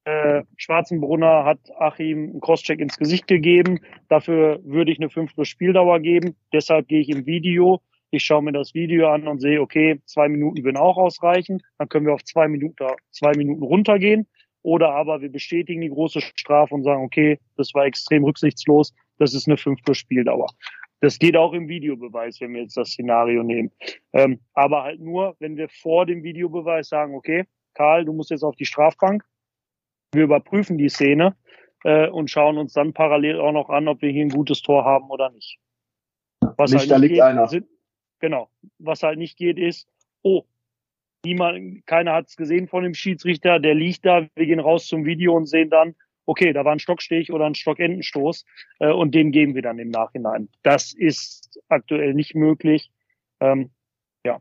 äh, 0.04 0.42
Schwarzenbrunner 0.58 1.46
hat 1.46 1.60
Achim 1.78 2.24
einen 2.24 2.40
Crosscheck 2.42 2.78
ins 2.78 2.98
Gesicht 2.98 3.26
gegeben. 3.26 3.80
Dafür 4.10 4.60
würde 4.64 4.92
ich 4.92 4.98
eine 4.98 5.08
5 5.08 5.34
plus 5.34 5.48
Spieldauer 5.48 6.00
geben. 6.00 6.36
Deshalb 6.52 6.88
gehe 6.88 7.00
ich 7.00 7.08
im 7.08 7.24
Video. 7.24 7.80
Ich 8.10 8.22
schaue 8.22 8.42
mir 8.42 8.52
das 8.52 8.74
Video 8.74 9.08
an 9.08 9.26
und 9.26 9.40
sehe, 9.40 9.62
okay, 9.62 10.02
zwei 10.04 10.28
Minuten 10.28 10.62
würden 10.62 10.76
auch 10.76 10.98
ausreichen. 10.98 11.62
Dann 11.78 11.88
können 11.88 12.04
wir 12.04 12.12
auf 12.12 12.24
zwei 12.24 12.48
Minuten, 12.48 12.76
zwei 13.12 13.32
Minuten 13.34 13.62
runtergehen. 13.62 14.26
Oder 14.60 14.90
aber 14.90 15.22
wir 15.22 15.32
bestätigen 15.32 15.80
die 15.80 15.88
große 15.88 16.20
Strafe 16.20 16.74
und 16.74 16.82
sagen, 16.82 17.02
okay, 17.02 17.38
das 17.56 17.72
war 17.72 17.86
extrem 17.86 18.24
rücksichtslos. 18.24 18.92
Das 19.18 19.32
ist 19.32 19.48
eine 19.48 19.56
5 19.56 19.82
plus 19.82 19.96
Spieldauer. 19.96 20.48
Das 21.00 21.18
geht 21.18 21.36
auch 21.36 21.52
im 21.52 21.68
Videobeweis, 21.68 22.40
wenn 22.40 22.54
wir 22.54 22.62
jetzt 22.62 22.76
das 22.76 22.90
Szenario 22.90 23.42
nehmen. 23.42 23.70
Ähm, 24.12 24.40
aber 24.54 24.84
halt 24.84 25.00
nur, 25.00 25.36
wenn 25.38 25.56
wir 25.56 25.68
vor 25.68 26.06
dem 26.06 26.22
Videobeweis 26.22 26.88
sagen, 26.88 27.14
okay, 27.14 27.44
Karl, 27.74 28.04
du 28.04 28.12
musst 28.12 28.30
jetzt 28.30 28.42
auf 28.42 28.56
die 28.56 28.64
Strafbank. 28.64 29.24
Wir 30.12 30.24
überprüfen 30.24 30.78
die 30.78 30.88
Szene 30.88 31.36
äh, 31.84 32.08
und 32.08 32.30
schauen 32.30 32.56
uns 32.56 32.72
dann 32.72 32.92
parallel 32.92 33.40
auch 33.40 33.52
noch 33.52 33.68
an, 33.68 33.88
ob 33.88 34.00
wir 34.00 34.10
hier 34.10 34.24
ein 34.24 34.30
gutes 34.30 34.62
Tor 34.62 34.84
haben 34.84 35.10
oder 35.10 35.30
nicht. 35.30 35.58
Was 36.56 36.70
nicht, 36.70 36.82
halt 36.82 36.90
da 36.90 36.96
liegt 36.96 37.14
geht, 37.14 37.22
einer. 37.22 37.48
Sind, 37.48 37.66
genau. 38.20 38.48
Was 38.78 39.02
halt 39.02 39.18
nicht 39.18 39.36
geht, 39.36 39.58
ist, 39.58 39.88
oh, 40.22 40.44
niemand, 41.24 41.86
keiner 41.86 42.12
hat 42.12 42.28
es 42.28 42.36
gesehen 42.36 42.68
von 42.68 42.84
dem 42.84 42.94
Schiedsrichter, 42.94 43.58
der 43.58 43.74
liegt 43.74 44.04
da, 44.06 44.26
wir 44.34 44.46
gehen 44.46 44.60
raus 44.60 44.86
zum 44.86 45.04
Video 45.04 45.34
und 45.34 45.46
sehen 45.46 45.70
dann, 45.70 45.94
okay, 46.26 46.52
da 46.52 46.64
war 46.64 46.72
ein 46.72 46.78
Stockstich 46.78 47.32
oder 47.32 47.46
ein 47.46 47.54
Stockendenstoß 47.54 48.44
äh, 48.80 48.90
und 48.90 49.14
den 49.14 49.32
geben 49.32 49.54
wir 49.54 49.62
dann 49.62 49.78
im 49.78 49.90
Nachhinein. 49.90 50.48
Das 50.62 50.92
ist 50.92 51.60
aktuell 51.68 52.14
nicht 52.14 52.34
möglich. 52.34 52.90
Ähm, 53.40 53.70
ja. 54.24 54.40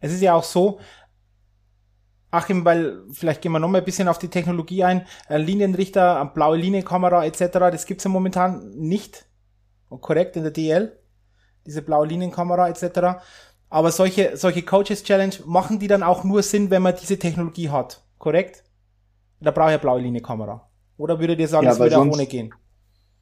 Es 0.00 0.12
ist 0.12 0.22
ja 0.22 0.34
auch 0.34 0.44
so, 0.44 0.80
Achim, 2.30 2.64
weil 2.64 3.02
vielleicht 3.12 3.40
gehen 3.40 3.52
wir 3.52 3.58
noch 3.58 3.68
mal 3.68 3.78
ein 3.78 3.84
bisschen 3.84 4.08
auf 4.08 4.18
die 4.18 4.28
Technologie 4.28 4.84
ein. 4.84 5.06
Äh, 5.28 5.38
Linienrichter, 5.38 6.30
blaue 6.34 6.56
Linienkamera 6.56 7.24
etc. 7.24 7.38
Das 7.70 7.86
gibt's 7.86 8.04
ja 8.04 8.10
momentan 8.10 8.72
nicht. 8.76 9.26
Korrekt 9.88 10.36
in 10.36 10.42
der 10.42 10.52
DL. 10.52 10.98
Diese 11.64 11.82
blaue 11.82 12.06
Linienkamera 12.06 12.68
etc. 12.68 13.22
Aber 13.68 13.90
solche, 13.90 14.36
solche 14.36 14.62
Coaches 14.62 15.04
Challenge 15.04 15.34
machen 15.46 15.78
die 15.78 15.88
dann 15.88 16.02
auch 16.02 16.24
nur 16.24 16.42
Sinn, 16.42 16.70
wenn 16.70 16.82
man 16.82 16.96
diese 17.00 17.18
Technologie 17.18 17.70
hat. 17.70 18.04
Korrekt? 18.18 18.64
Da 19.40 19.50
brauche 19.50 19.68
ich 19.68 19.74
eine 19.74 19.78
blaue 19.78 20.00
Linie 20.00 20.22
Kamera. 20.22 20.68
Oder 20.96 21.20
würdet 21.20 21.38
ihr 21.38 21.48
sagen, 21.48 21.66
ja, 21.66 21.72
es 21.72 21.78
würde 21.78 21.98
auch 21.98 22.06
ohne 22.06 22.26
gehen? 22.26 22.52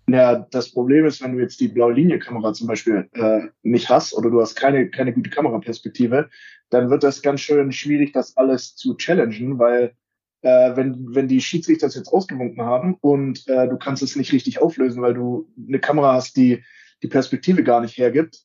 Ja, 0.07 0.47
das 0.51 0.71
Problem 0.71 1.07
ist, 1.07 1.23
wenn 1.23 1.35
du 1.35 1.41
jetzt 1.41 1.61
die 1.61 1.69
blaue 1.69 1.95
Linie-Kamera 1.95 2.53
zum 2.53 2.67
Beispiel 2.67 3.09
äh, 3.15 3.41
nicht 3.62 3.89
hast 3.89 4.12
oder 4.15 4.31
du 4.31 4.41
hast 4.41 4.55
keine, 4.55 4.91
keine 4.91 5.15
gute 5.15 5.31
Kameraperspektive, 5.31 6.29
dann 6.69 6.91
wird 6.91 7.03
das 7.03 7.23
ganz 7.23 7.41
schön 7.41 7.73
schwierig, 7.73 8.12
das 8.12 8.37
alles 8.37 8.77
zu 8.77 8.97
challengen, 8.97 9.59
weil 9.59 9.95
äh, 10.43 10.77
wenn, 10.77 11.15
wenn 11.15 11.27
die 11.27 11.41
Schiedsrichter 11.41 11.87
das 11.87 11.95
jetzt 11.95 12.12
ausgewunken 12.12 12.62
haben 12.62 12.99
und 13.01 13.49
äh, 13.49 13.67
du 13.67 13.79
kannst 13.79 14.03
es 14.03 14.15
nicht 14.15 14.33
richtig 14.33 14.61
auflösen, 14.61 15.01
weil 15.01 15.15
du 15.15 15.49
eine 15.67 15.79
Kamera 15.79 16.12
hast, 16.12 16.37
die 16.37 16.62
die 17.03 17.09
Perspektive 17.09 17.62
gar 17.65 17.81
nicht 17.81 17.97
hergibt, 17.97 18.45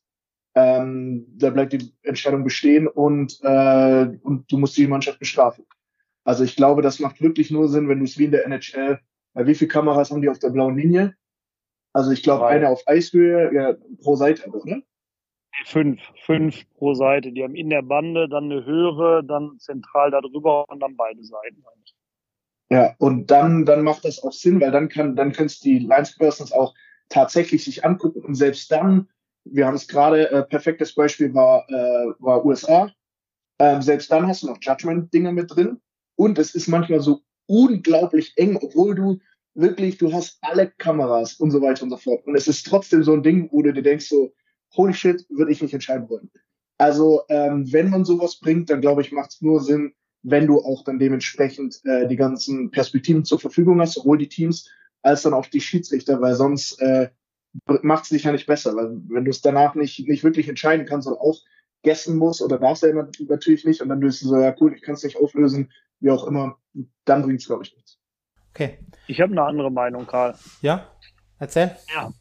ähm, 0.56 1.26
da 1.38 1.50
bleibt 1.50 1.74
die 1.74 1.94
Entscheidung 2.04 2.44
bestehen 2.44 2.88
und, 2.88 3.38
äh, 3.44 4.08
und 4.22 4.52
du 4.52 4.58
musst 4.58 4.78
die 4.78 4.88
Mannschaft 4.88 5.20
bestrafen. 5.20 5.66
Also 6.24 6.44
ich 6.44 6.56
glaube, 6.56 6.82
das 6.82 7.00
macht 7.00 7.22
wirklich 7.22 7.52
nur 7.52 7.68
Sinn, 7.70 7.90
wenn 7.90 8.00
du 8.00 8.06
es 8.06 8.18
wie 8.18 8.26
in 8.26 8.32
der 8.32 8.46
NHL, 8.46 9.00
äh, 9.34 9.46
wie 9.46 9.56
viele 9.56 9.70
Kameras 9.70 10.12
haben 10.12 10.22
die 10.22 10.30
auf 10.30 10.40
der 10.40 10.50
blauen 10.50 10.78
Linie? 10.78 11.16
Also 11.94 12.12
ich 12.12 12.24
glaube, 12.24 12.48
eine 12.48 12.70
auf 12.70 12.88
Eishöhe 12.88 13.54
ja, 13.54 13.76
pro 14.02 14.16
Seite, 14.16 14.50
oder? 14.50 14.82
Fünf, 15.66 16.00
fünf 16.26 16.64
pro 16.76 16.94
Seite. 16.94 17.32
Die 17.32 17.44
haben 17.44 17.56
in 17.56 17.70
der 17.70 17.82
Bande 17.82 18.30
dann 18.30 18.46
eine 18.46 18.64
höhere, 18.64 19.24
dann 19.24 19.58
zentral 19.60 20.12
darüber 20.12 20.70
und 20.70 20.80
dann 20.80 20.96
beide 20.96 21.24
Seiten. 21.24 21.64
Ja, 22.70 22.94
und 23.00 23.32
dann, 23.32 23.66
dann 23.66 23.84
macht 23.84 24.06
das 24.06 24.22
auch 24.24 24.32
Sinn, 24.32 24.62
weil 24.62 24.72
dann 24.72 24.90
kann, 24.90 25.16
dann 25.16 25.32
können 25.32 25.52
die 25.64 25.80
Linespersons 25.80 26.52
auch 26.52 26.76
tatsächlich 27.10 27.66
sich 27.66 27.84
angucken 27.84 28.22
und 28.22 28.36
selbst 28.36 28.72
dann, 28.72 29.10
wir 29.44 29.66
haben 29.66 29.76
es 29.76 29.88
gerade, 29.88 30.30
äh, 30.30 30.44
perfektes 30.44 30.94
Beispiel 30.94 31.34
war, 31.34 31.68
äh, 31.68 32.14
war 32.20 32.46
USA. 32.46 32.92
Ähm, 33.58 33.82
selbst 33.82 34.12
dann 34.12 34.28
hast 34.28 34.44
du 34.44 34.48
noch 34.48 34.60
Judgment-Dinge 34.62 35.32
mit 35.32 35.54
drin 35.54 35.82
und 36.20 36.38
es 36.38 36.54
ist 36.54 36.68
manchmal 36.68 37.00
so 37.00 37.22
unglaublich 37.46 38.34
eng, 38.36 38.60
obwohl 38.62 38.94
du 38.94 39.20
wirklich, 39.54 39.98
du 39.98 40.12
hast 40.12 40.38
alle 40.42 40.70
Kameras 40.78 41.36
und 41.36 41.50
so 41.50 41.62
weiter 41.62 41.84
und 41.84 41.92
so 41.92 41.98
fort. 41.98 42.28
Und 42.28 42.36
es 42.36 42.50
ist 42.50 42.68
trotzdem 42.68 43.04
so 43.04 43.14
ein 43.14 43.24
Ding, 43.24 43.48
wo 43.54 43.62
du 43.62 43.72
dir 43.72 43.82
denkst, 43.82 44.10
so, 44.10 44.34
holy 44.76 44.94
shit, 44.94 45.26
würde 45.30 45.54
ich 45.54 45.62
nicht 45.62 45.74
entscheiden 45.74 46.10
wollen. 46.10 46.30
Also, 46.78 47.22
ähm, 47.30 47.72
wenn 47.72 47.90
man 47.90 48.04
sowas 48.04 48.38
bringt, 48.38 48.70
dann 48.70 48.82
glaube 48.82 49.02
ich, 49.02 49.14
macht 49.14 49.30
es 49.32 49.42
nur 49.42 49.62
Sinn, 49.62 49.94
wenn 50.22 50.46
du 50.46 50.60
auch 50.60 50.84
dann 50.84 51.00
dementsprechend 51.00 51.80
äh, 51.86 52.06
die 52.06 52.18
ganzen 52.18 52.70
Perspektiven 52.70 53.24
zur 53.24 53.40
Verfügung 53.40 53.80
hast, 53.80 53.94
sowohl 53.94 54.18
die 54.18 54.28
Teams 54.28 54.70
als 55.02 55.22
dann 55.22 55.34
auch 55.34 55.46
die 55.46 55.62
Schiedsrichter, 55.62 56.20
weil 56.20 56.36
sonst 56.36 56.82
äh, 56.82 57.12
macht 57.82 58.04
es 58.04 58.10
dich 58.10 58.26
ja 58.26 58.34
nicht 58.34 58.46
besser, 58.46 58.76
weil 58.76 58.92
wenn 59.08 59.24
du 59.24 59.32
es 59.32 59.40
danach 59.40 59.74
nicht, 59.74 60.06
nicht 60.06 60.26
wirklich 60.26 60.50
entscheiden 60.50 60.86
kannst 60.86 61.08
und 61.08 61.18
auch 61.18 61.40
gessen 61.84 62.18
musst 62.18 62.42
oder 62.42 62.58
darfst 62.58 62.84
du 62.84 62.88
ja 62.88 63.08
natürlich 63.28 63.66
nicht 63.66 63.82
und 63.82 63.90
dann 63.90 64.00
bist 64.00 64.22
du 64.22 64.28
so, 64.28 64.38
ja 64.38 64.54
cool, 64.60 64.74
ich 64.74 64.82
kann 64.82 64.96
es 64.96 65.04
nicht 65.04 65.18
auflösen, 65.18 65.72
wie 66.00 66.12
auch 66.12 66.28
immer, 66.28 66.58
dann 67.06 67.24
bringt 67.24 67.40
es, 67.40 67.48
glaube 67.48 67.64
ich, 67.64 67.76
nichts. 67.76 68.00
Okay. 68.52 68.80
Ich 69.08 69.22
habe 69.22 69.32
eine 69.32 69.44
andere 69.44 69.72
Meinung, 69.72 70.06
Karl. 70.06 70.36
Ja? 70.62 70.88
Erzähl. 71.40 71.76
Ja. 71.94 72.12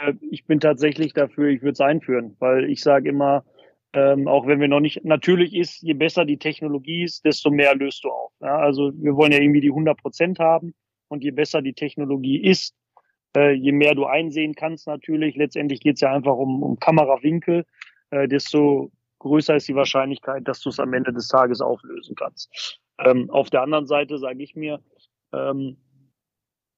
Äh, 0.00 0.14
ich 0.30 0.46
bin 0.46 0.60
tatsächlich 0.60 1.12
dafür, 1.12 1.48
ich 1.48 1.62
würde 1.62 1.72
es 1.72 1.80
einführen, 1.80 2.36
weil 2.38 2.70
ich 2.70 2.82
sage 2.82 3.08
immer, 3.08 3.44
ähm, 3.92 4.28
auch 4.28 4.46
wenn 4.46 4.60
wir 4.60 4.68
noch 4.68 4.80
nicht, 4.80 5.04
natürlich 5.04 5.54
ist, 5.54 5.82
je 5.82 5.94
besser 5.94 6.24
die 6.24 6.38
Technologie 6.38 7.04
ist, 7.04 7.24
desto 7.24 7.50
mehr 7.50 7.74
löst 7.74 8.04
du 8.04 8.10
auf. 8.10 8.32
Ja? 8.40 8.58
Also 8.58 8.92
wir 8.94 9.16
wollen 9.16 9.32
ja 9.32 9.38
irgendwie 9.38 9.60
die 9.60 9.70
100 9.70 9.96
Prozent 10.00 10.38
haben 10.38 10.74
und 11.08 11.22
je 11.22 11.30
besser 11.30 11.62
die 11.62 11.74
Technologie 11.74 12.42
ist, 12.42 12.74
äh, 13.36 13.52
je 13.52 13.72
mehr 13.72 13.94
du 13.94 14.06
einsehen 14.06 14.54
kannst 14.54 14.86
natürlich, 14.86 15.36
letztendlich 15.36 15.80
geht 15.80 15.94
es 15.96 16.00
ja 16.00 16.12
einfach 16.12 16.36
um, 16.36 16.62
um 16.62 16.78
Kamerawinkel, 16.78 17.64
äh, 18.14 18.28
desto 18.28 18.92
größer 19.18 19.56
ist 19.56 19.68
die 19.68 19.74
Wahrscheinlichkeit, 19.74 20.46
dass 20.46 20.60
du 20.60 20.68
es 20.68 20.78
am 20.78 20.92
Ende 20.92 21.12
des 21.12 21.28
Tages 21.28 21.60
auflösen 21.60 22.14
kannst. 22.14 22.78
Ähm, 22.98 23.30
auf 23.30 23.50
der 23.50 23.62
anderen 23.62 23.86
Seite 23.86 24.18
sage 24.18 24.42
ich 24.42 24.54
mir, 24.54 24.80
ähm, 25.32 25.76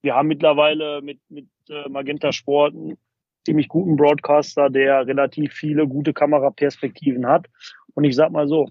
wir 0.03 0.15
haben 0.15 0.29
mittlerweile 0.29 1.03
mit, 1.03 1.21
mit 1.29 1.49
äh, 1.69 1.89
Magenta 1.89 2.33
Sport 2.33 2.75
einen 2.75 2.97
ziemlich 3.45 3.69
guten 3.69 3.97
Broadcaster, 3.97 4.71
der 4.71 5.07
relativ 5.07 5.53
viele 5.53 5.87
gute 5.87 6.13
Kameraperspektiven 6.13 7.27
hat. 7.27 7.49
Und 7.95 8.05
ich 8.05 8.15
sag 8.15 8.31
mal 8.31 8.49
so, 8.49 8.69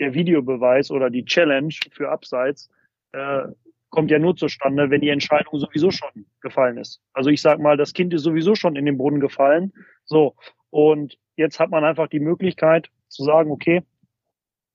der 0.00 0.14
Videobeweis 0.14 0.90
oder 0.90 1.10
die 1.10 1.24
Challenge 1.24 1.74
für 1.92 2.10
Abseits 2.10 2.68
äh, 3.12 3.44
kommt 3.90 4.10
ja 4.10 4.18
nur 4.18 4.34
zustande, 4.34 4.90
wenn 4.90 5.00
die 5.00 5.10
Entscheidung 5.10 5.58
sowieso 5.60 5.90
schon 5.90 6.26
gefallen 6.40 6.78
ist. 6.78 7.00
Also 7.12 7.30
ich 7.30 7.40
sag 7.40 7.60
mal, 7.60 7.76
das 7.76 7.92
Kind 7.92 8.12
ist 8.12 8.22
sowieso 8.22 8.54
schon 8.54 8.74
in 8.74 8.86
den 8.86 8.98
Brunnen 8.98 9.20
gefallen. 9.20 9.72
So. 10.04 10.34
Und 10.70 11.18
jetzt 11.36 11.58
hat 11.60 11.70
man 11.70 11.84
einfach 11.84 12.08
die 12.08 12.20
Möglichkeit 12.20 12.90
zu 13.08 13.24
sagen, 13.24 13.50
okay, 13.50 13.82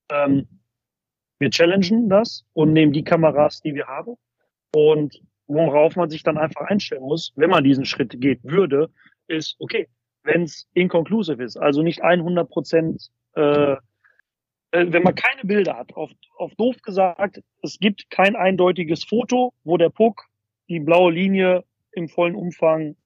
ähm, 0.09 0.47
wir 1.39 1.49
challengen 1.49 2.09
das 2.09 2.45
und 2.53 2.73
nehmen 2.73 2.93
die 2.93 3.03
Kameras, 3.03 3.61
die 3.61 3.75
wir 3.75 3.87
haben. 3.87 4.15
Und 4.73 5.21
worauf 5.47 5.95
man 5.95 6.09
sich 6.09 6.23
dann 6.23 6.37
einfach 6.37 6.61
einstellen 6.61 7.03
muss, 7.03 7.31
wenn 7.35 7.49
man 7.49 7.63
diesen 7.63 7.85
Schritt 7.85 8.19
geht 8.19 8.43
würde, 8.43 8.89
ist, 9.27 9.55
okay, 9.59 9.87
wenn 10.23 10.43
es 10.43 10.67
inconclusive 10.73 11.43
ist, 11.43 11.57
also 11.57 11.81
nicht 11.83 12.01
100 12.01 12.49
Prozent, 12.49 13.09
äh, 13.35 13.73
äh, 13.73 13.77
wenn 14.71 15.03
man 15.03 15.15
keine 15.15 15.43
Bilder 15.43 15.77
hat, 15.77 15.93
auf, 15.95 16.11
auf 16.37 16.53
doof 16.55 16.81
gesagt, 16.81 17.41
es 17.61 17.79
gibt 17.79 18.09
kein 18.09 18.35
eindeutiges 18.35 19.03
Foto, 19.03 19.53
wo 19.63 19.77
der 19.77 19.89
Puck 19.89 20.25
die 20.69 20.79
blaue 20.79 21.11
Linie 21.11 21.63
im 21.91 22.09
vollen 22.09 22.35
Umfang 22.35 22.97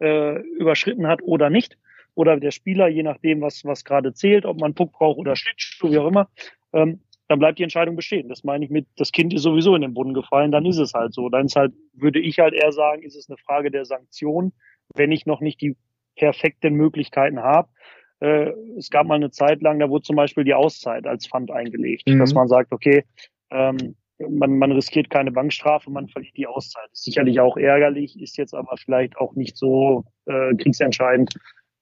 äh, 0.00 0.40
überschritten 0.40 1.06
hat 1.06 1.22
oder 1.22 1.50
nicht, 1.50 1.76
oder 2.20 2.38
der 2.38 2.50
Spieler, 2.50 2.86
je 2.88 3.02
nachdem, 3.02 3.40
was, 3.40 3.64
was 3.64 3.82
gerade 3.82 4.12
zählt, 4.12 4.44
ob 4.44 4.60
man 4.60 4.74
Puck 4.74 4.92
braucht 4.92 5.18
oder 5.18 5.36
Schlittschuh, 5.36 5.90
wie 5.90 5.98
auch 5.98 6.06
immer, 6.06 6.28
ähm, 6.74 7.00
dann 7.28 7.38
bleibt 7.38 7.58
die 7.58 7.62
Entscheidung 7.62 7.96
bestehen. 7.96 8.28
Das 8.28 8.44
meine 8.44 8.62
ich 8.62 8.70
mit, 8.70 8.86
das 8.96 9.10
Kind 9.10 9.32
ist 9.32 9.42
sowieso 9.42 9.74
in 9.74 9.80
den 9.80 9.94
Boden 9.94 10.12
gefallen, 10.12 10.52
dann 10.52 10.66
ist 10.66 10.76
es 10.76 10.92
halt 10.92 11.14
so. 11.14 11.30
Dann 11.30 11.46
ist 11.46 11.56
halt, 11.56 11.72
würde 11.94 12.20
ich 12.20 12.38
halt 12.38 12.52
eher 12.52 12.72
sagen, 12.72 13.02
ist 13.02 13.16
es 13.16 13.30
eine 13.30 13.38
Frage 13.38 13.70
der 13.70 13.86
Sanktion, 13.86 14.52
wenn 14.94 15.12
ich 15.12 15.24
noch 15.24 15.40
nicht 15.40 15.62
die 15.62 15.76
perfekten 16.14 16.74
Möglichkeiten 16.74 17.40
habe. 17.40 17.70
Äh, 18.18 18.50
es 18.76 18.90
gab 18.90 19.06
mal 19.06 19.14
eine 19.14 19.30
Zeit 19.30 19.62
lang, 19.62 19.78
da 19.78 19.88
wurde 19.88 20.02
zum 20.02 20.16
Beispiel 20.16 20.44
die 20.44 20.52
Auszeit 20.52 21.06
als 21.06 21.26
Pfand 21.26 21.50
eingelegt, 21.50 22.06
mhm. 22.06 22.18
dass 22.18 22.34
man 22.34 22.48
sagt, 22.48 22.70
okay, 22.72 23.04
ähm, 23.50 23.94
man, 24.28 24.58
man 24.58 24.72
riskiert 24.72 25.08
keine 25.08 25.32
Bankstrafe, 25.32 25.90
man 25.90 26.08
verliert 26.08 26.36
die 26.36 26.46
Auszeit. 26.46 26.90
Ist 26.92 27.04
sicherlich 27.04 27.40
auch 27.40 27.56
ärgerlich, 27.56 28.20
ist 28.20 28.36
jetzt 28.36 28.54
aber 28.54 28.76
vielleicht 28.76 29.16
auch 29.16 29.34
nicht 29.34 29.56
so 29.56 30.04
äh, 30.26 30.54
kriegsentscheidend 30.56 31.32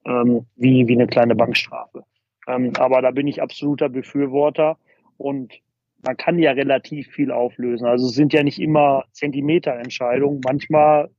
ähm, 0.08 0.46
wie, 0.56 0.88
wie 0.88 0.94
eine 0.94 1.06
kleine 1.06 1.36
Bankstrafe. 1.36 2.04
Ähm, 2.48 2.72
aber 2.78 3.02
da 3.02 3.10
bin 3.10 3.26
ich 3.26 3.42
absoluter 3.42 3.88
Befürworter 3.88 4.78
und 5.18 5.52
man 6.02 6.16
kann 6.16 6.38
ja 6.38 6.52
relativ 6.52 7.08
viel 7.08 7.30
auflösen. 7.30 7.86
Also 7.86 8.06
es 8.06 8.14
sind 8.14 8.32
ja 8.32 8.42
nicht 8.42 8.60
immer 8.60 9.04
Zentimeterentscheidungen. 9.12 10.40
Manchmal 10.44 11.10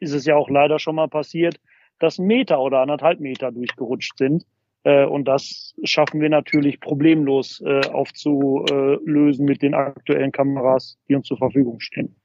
ist 0.00 0.12
es 0.12 0.26
ja 0.26 0.36
auch 0.36 0.50
leider 0.50 0.78
schon 0.78 0.96
mal 0.96 1.08
passiert, 1.08 1.60
dass 1.98 2.18
ein 2.18 2.26
Meter 2.26 2.60
oder 2.60 2.80
anderthalb 2.80 3.20
Meter 3.20 3.52
durchgerutscht 3.52 4.18
sind. 4.18 4.44
Äh, 4.84 5.04
und 5.04 5.26
das 5.26 5.74
schaffen 5.84 6.20
wir 6.20 6.28
natürlich 6.28 6.80
problemlos 6.80 7.62
äh, 7.64 7.86
aufzulösen 7.88 9.44
mit 9.44 9.62
den 9.62 9.74
aktuellen 9.74 10.32
Kameras, 10.32 10.98
die 11.08 11.14
uns 11.14 11.26
zur 11.26 11.38
Verfügung 11.38 11.80
stehen. 11.80 12.16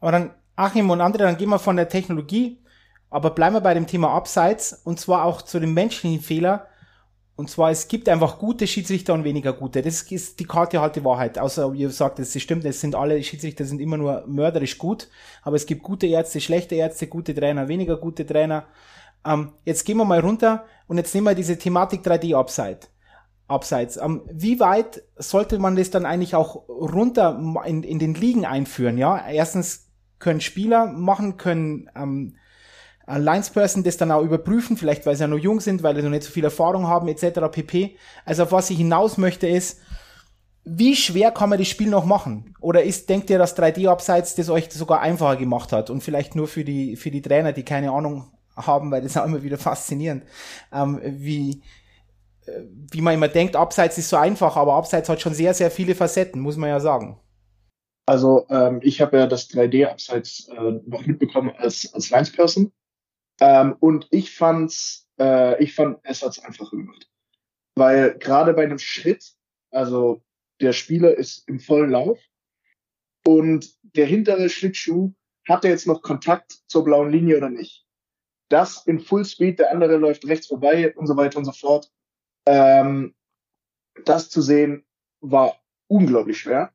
Aber 0.00 0.12
dann, 0.12 0.30
Achim 0.56 0.90
und 0.90 1.00
andere, 1.00 1.24
dann 1.24 1.36
gehen 1.36 1.48
wir 1.48 1.58
von 1.58 1.76
der 1.76 1.88
Technologie, 1.88 2.58
aber 3.12 3.30
bleiben 3.30 3.54
wir 3.54 3.60
bei 3.60 3.74
dem 3.74 3.86
Thema 3.86 4.10
Abseits 4.10 4.72
und 4.84 4.98
zwar 4.98 5.24
auch 5.26 5.42
zu 5.42 5.60
dem 5.60 5.74
menschlichen 5.74 6.20
Fehler. 6.20 6.66
Und 7.36 7.50
zwar, 7.50 7.70
es 7.70 7.88
gibt 7.88 8.08
einfach 8.08 8.38
gute 8.38 8.66
Schiedsrichter 8.66 9.12
und 9.12 9.24
weniger 9.24 9.52
gute. 9.52 9.82
Das 9.82 10.02
ist 10.02 10.40
die 10.40 10.44
Karte 10.44 10.80
halt 10.80 10.96
die 10.96 11.04
Wahrheit. 11.04 11.38
Außer 11.38 11.72
ihr 11.74 11.90
sagt, 11.90 12.18
es 12.18 12.40
stimmt, 12.40 12.64
es 12.64 12.80
sind 12.80 12.94
alle 12.94 13.22
Schiedsrichter 13.22 13.64
sind 13.64 13.80
immer 13.80 13.98
nur 13.98 14.24
mörderisch 14.26 14.78
gut. 14.78 15.08
Aber 15.42 15.56
es 15.56 15.66
gibt 15.66 15.82
gute 15.82 16.06
Ärzte, 16.06 16.40
schlechte 16.40 16.74
Ärzte, 16.74 17.06
gute 17.06 17.34
Trainer, 17.34 17.68
weniger 17.68 17.96
gute 17.96 18.26
Trainer. 18.26 18.66
Ähm, 19.26 19.52
jetzt 19.64 19.84
gehen 19.84 19.98
wir 19.98 20.04
mal 20.04 20.20
runter 20.20 20.64
und 20.86 20.96
jetzt 20.96 21.14
nehmen 21.14 21.26
wir 21.26 21.34
diese 21.34 21.58
Thematik 21.58 22.06
3D 22.06 22.34
Upside. 22.34 22.80
Abseits. 23.46 23.98
Ähm, 23.98 24.22
wie 24.30 24.58
weit 24.58 25.02
sollte 25.16 25.58
man 25.58 25.76
das 25.76 25.90
dann 25.90 26.06
eigentlich 26.06 26.34
auch 26.34 26.66
runter 26.68 27.38
in, 27.66 27.82
in 27.82 27.98
den 27.98 28.14
Ligen 28.14 28.46
einführen? 28.46 28.96
Ja, 28.96 29.28
erstens 29.28 29.90
können 30.18 30.40
Spieler 30.40 30.86
machen, 30.86 31.36
können 31.36 31.90
ähm, 31.94 32.36
Linesperson 33.06 33.82
das 33.82 33.96
dann 33.96 34.12
auch 34.12 34.22
überprüfen, 34.22 34.76
vielleicht 34.76 35.04
weil 35.06 35.16
sie 35.16 35.22
ja 35.22 35.28
noch 35.28 35.38
jung 35.38 35.60
sind, 35.60 35.82
weil 35.82 35.96
sie 35.96 36.02
noch 36.02 36.10
nicht 36.10 36.22
so 36.22 36.30
viel 36.30 36.44
Erfahrung 36.44 36.86
haben, 36.86 37.08
etc. 37.08 37.40
pp. 37.50 37.96
Also 38.24 38.44
auf 38.44 38.52
was 38.52 38.70
ich 38.70 38.78
hinaus 38.78 39.18
möchte 39.18 39.46
ist, 39.46 39.80
wie 40.64 40.94
schwer 40.94 41.32
kann 41.32 41.50
man 41.50 41.58
das 41.58 41.68
Spiel 41.68 41.88
noch 41.88 42.04
machen? 42.04 42.54
Oder 42.60 42.84
ist, 42.84 43.08
denkt 43.08 43.30
ihr, 43.30 43.38
dass 43.38 43.56
3D-Abseits 43.56 44.36
das 44.36 44.48
euch 44.48 44.70
sogar 44.70 45.00
einfacher 45.00 45.36
gemacht 45.36 45.72
hat 45.72 45.90
und 45.90 46.02
vielleicht 46.02 46.36
nur 46.36 46.46
für 46.46 46.64
die, 46.64 46.96
für 46.96 47.10
die 47.10 47.22
Trainer, 47.22 47.52
die 47.52 47.64
keine 47.64 47.90
Ahnung 47.90 48.30
haben, 48.56 48.90
weil 48.90 49.02
das 49.02 49.12
ist 49.12 49.16
auch 49.16 49.24
immer 49.24 49.42
wieder 49.42 49.58
faszinierend, 49.58 50.24
ähm, 50.72 51.00
wie, 51.02 51.62
wie 52.90 53.00
man 53.00 53.14
immer 53.14 53.28
denkt, 53.28 53.56
Abseits 53.56 53.98
ist 53.98 54.08
so 54.08 54.16
einfach, 54.16 54.56
aber 54.56 54.74
Abseits 54.74 55.08
hat 55.08 55.20
schon 55.20 55.34
sehr, 55.34 55.54
sehr 55.54 55.70
viele 55.70 55.94
Facetten, 55.94 56.40
muss 56.40 56.56
man 56.56 56.68
ja 56.68 56.80
sagen. 56.80 57.18
Also 58.06 58.46
ähm, 58.50 58.80
ich 58.82 59.00
habe 59.00 59.18
ja 59.18 59.26
das 59.26 59.48
3D-Abseits 59.50 60.48
äh, 60.48 60.80
noch 60.86 61.06
mitbekommen 61.06 61.52
als, 61.56 61.92
als 61.94 62.10
Linesperson 62.10 62.72
ähm, 63.40 63.76
und 63.80 64.08
ich 64.10 64.34
fand's, 64.34 65.08
äh, 65.18 65.62
ich 65.62 65.74
fand, 65.74 65.98
es 66.04 66.22
hat's 66.22 66.38
einfach 66.38 66.70
gemacht. 66.70 67.08
Weil 67.74 68.18
gerade 68.18 68.52
bei 68.54 68.64
einem 68.64 68.78
Schritt, 68.78 69.32
also 69.70 70.22
der 70.60 70.72
Spieler 70.72 71.16
ist 71.16 71.48
im 71.48 71.58
vollen 71.58 71.90
Lauf 71.90 72.18
und 73.26 73.74
der 73.82 74.06
hintere 74.06 74.48
Schlittschuh, 74.48 75.12
hat 75.48 75.64
er 75.64 75.70
jetzt 75.70 75.86
noch 75.86 76.02
Kontakt 76.02 76.60
zur 76.66 76.84
blauen 76.84 77.10
Linie 77.10 77.38
oder 77.38 77.50
nicht? 77.50 77.84
Das 78.48 78.86
in 78.86 79.00
Full 79.00 79.24
Speed, 79.24 79.58
der 79.58 79.72
andere 79.72 79.96
läuft 79.96 80.26
rechts 80.26 80.46
vorbei 80.46 80.94
und 80.94 81.06
so 81.06 81.16
weiter 81.16 81.38
und 81.38 81.46
so 81.46 81.52
fort. 81.52 81.90
Ähm, 82.46 83.14
das 84.04 84.30
zu 84.30 84.40
sehen 84.40 84.84
war 85.20 85.60
unglaublich 85.88 86.38
schwer. 86.38 86.72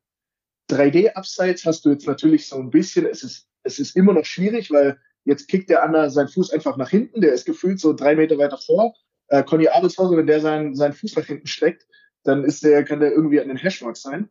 3D-Abseits 0.70 1.66
hast 1.66 1.86
du 1.86 1.92
jetzt 1.92 2.08
natürlich 2.08 2.48
so 2.48 2.58
ein 2.58 2.72
bisschen, 2.72 3.06
es 3.06 3.24
ist, 3.24 3.48
es 3.64 3.80
ist 3.80 3.96
immer 3.96 4.14
noch 4.14 4.26
schwierig, 4.26 4.72
weil 4.72 5.00
jetzt 5.28 5.50
kickt 5.50 5.70
der 5.70 5.84
andere 5.84 6.10
seinen 6.10 6.30
Fuß 6.30 6.52
einfach 6.52 6.78
nach 6.78 6.90
hinten, 6.90 7.20
der 7.20 7.34
ist 7.34 7.46
gefühlt 7.46 7.82
so 7.82 7.92
drei 7.92 8.16
Meter 8.16 8.38
weiter 8.38 8.58
vor. 8.58 8.96
Äh, 9.28 9.44
Conny 9.44 9.68
Abelshauser, 9.68 10.16
wenn 10.16 10.26
der 10.26 10.40
seinen, 10.40 10.74
seinen 10.74 10.94
Fuß 10.94 11.18
nach 11.18 11.26
hinten 11.26 11.48
streckt, 11.48 11.86
dann 12.24 12.46
ist 12.46 12.64
der, 12.64 12.86
kann 12.86 13.02
der 13.02 13.12
irgendwie 13.12 13.42
an 13.42 13.50
den 13.50 13.58
Hashmark 13.58 13.98
sein. 13.98 14.30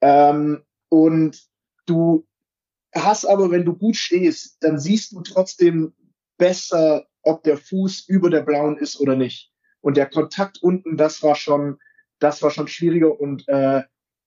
Ähm, 0.00 0.62
und 0.88 1.42
du 1.84 2.26
hast 2.94 3.26
aber, 3.26 3.50
wenn 3.50 3.66
du 3.66 3.76
gut 3.76 3.96
stehst, 3.96 4.56
dann 4.60 4.78
siehst 4.78 5.12
du 5.12 5.20
trotzdem 5.20 5.92
besser, 6.38 7.06
ob 7.22 7.42
der 7.42 7.58
Fuß 7.58 8.08
über 8.08 8.30
der 8.30 8.40
blauen 8.40 8.78
ist 8.78 8.98
oder 8.98 9.16
nicht. 9.16 9.52
Und 9.82 9.98
der 9.98 10.06
Kontakt 10.06 10.62
unten, 10.62 10.96
das 10.96 11.22
war 11.22 11.34
schon, 11.34 11.78
das 12.18 12.42
war 12.42 12.50
schon 12.50 12.66
schwieriger. 12.66 13.20
Und 13.20 13.46
äh, 13.48 13.82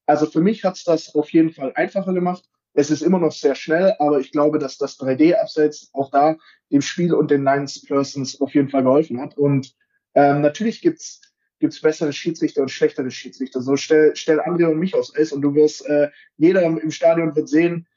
also 0.05 0.27
für 0.27 0.41
mich 0.41 0.63
hat's 0.63 0.83
das 0.83 1.15
auf 1.15 1.31
jeden 1.33 1.51
Fall 1.51 1.73
einfacher 1.73 2.13
gemacht. 2.13 2.47
Es 2.73 2.89
ist 2.89 3.01
immer 3.01 3.19
noch 3.19 3.31
sehr 3.31 3.55
schnell, 3.55 3.93
aber 3.99 4.19
ich 4.19 4.31
glaube, 4.31 4.59
dass 4.59 4.77
das 4.77 4.99
3D-Abseits 4.99 5.89
auch 5.93 6.09
da 6.11 6.37
dem 6.71 6.81
Spiel 6.81 7.13
und 7.13 7.29
den 7.29 7.43
Nines 7.43 7.83
Persons 7.83 8.41
auf 8.41 8.53
jeden 8.55 8.69
Fall 8.69 8.83
geholfen 8.83 9.21
hat. 9.21 9.37
Und 9.37 9.75
ähm, 10.15 10.41
natürlich 10.41 10.81
gibt's 10.81 11.21
gibt's 11.59 11.79
bessere 11.79 12.11
Schiedsrichter 12.11 12.61
und 12.61 12.71
schlechtere 12.71 13.09
Schiedsrichter. 13.09 13.61
So 13.61 13.77
stell, 13.77 14.17
stell 14.17 14.41
André 14.41 14.65
und 14.65 14.79
mich 14.79 14.93
aufs 14.95 15.15
Eis 15.15 15.31
und 15.31 15.41
du 15.41 15.55
wirst, 15.55 15.87
äh, 15.87 16.09
jeder 16.35 16.61
im 16.63 16.91
Stadion 16.91 17.33
wird 17.37 17.47
sehen, 17.47 17.87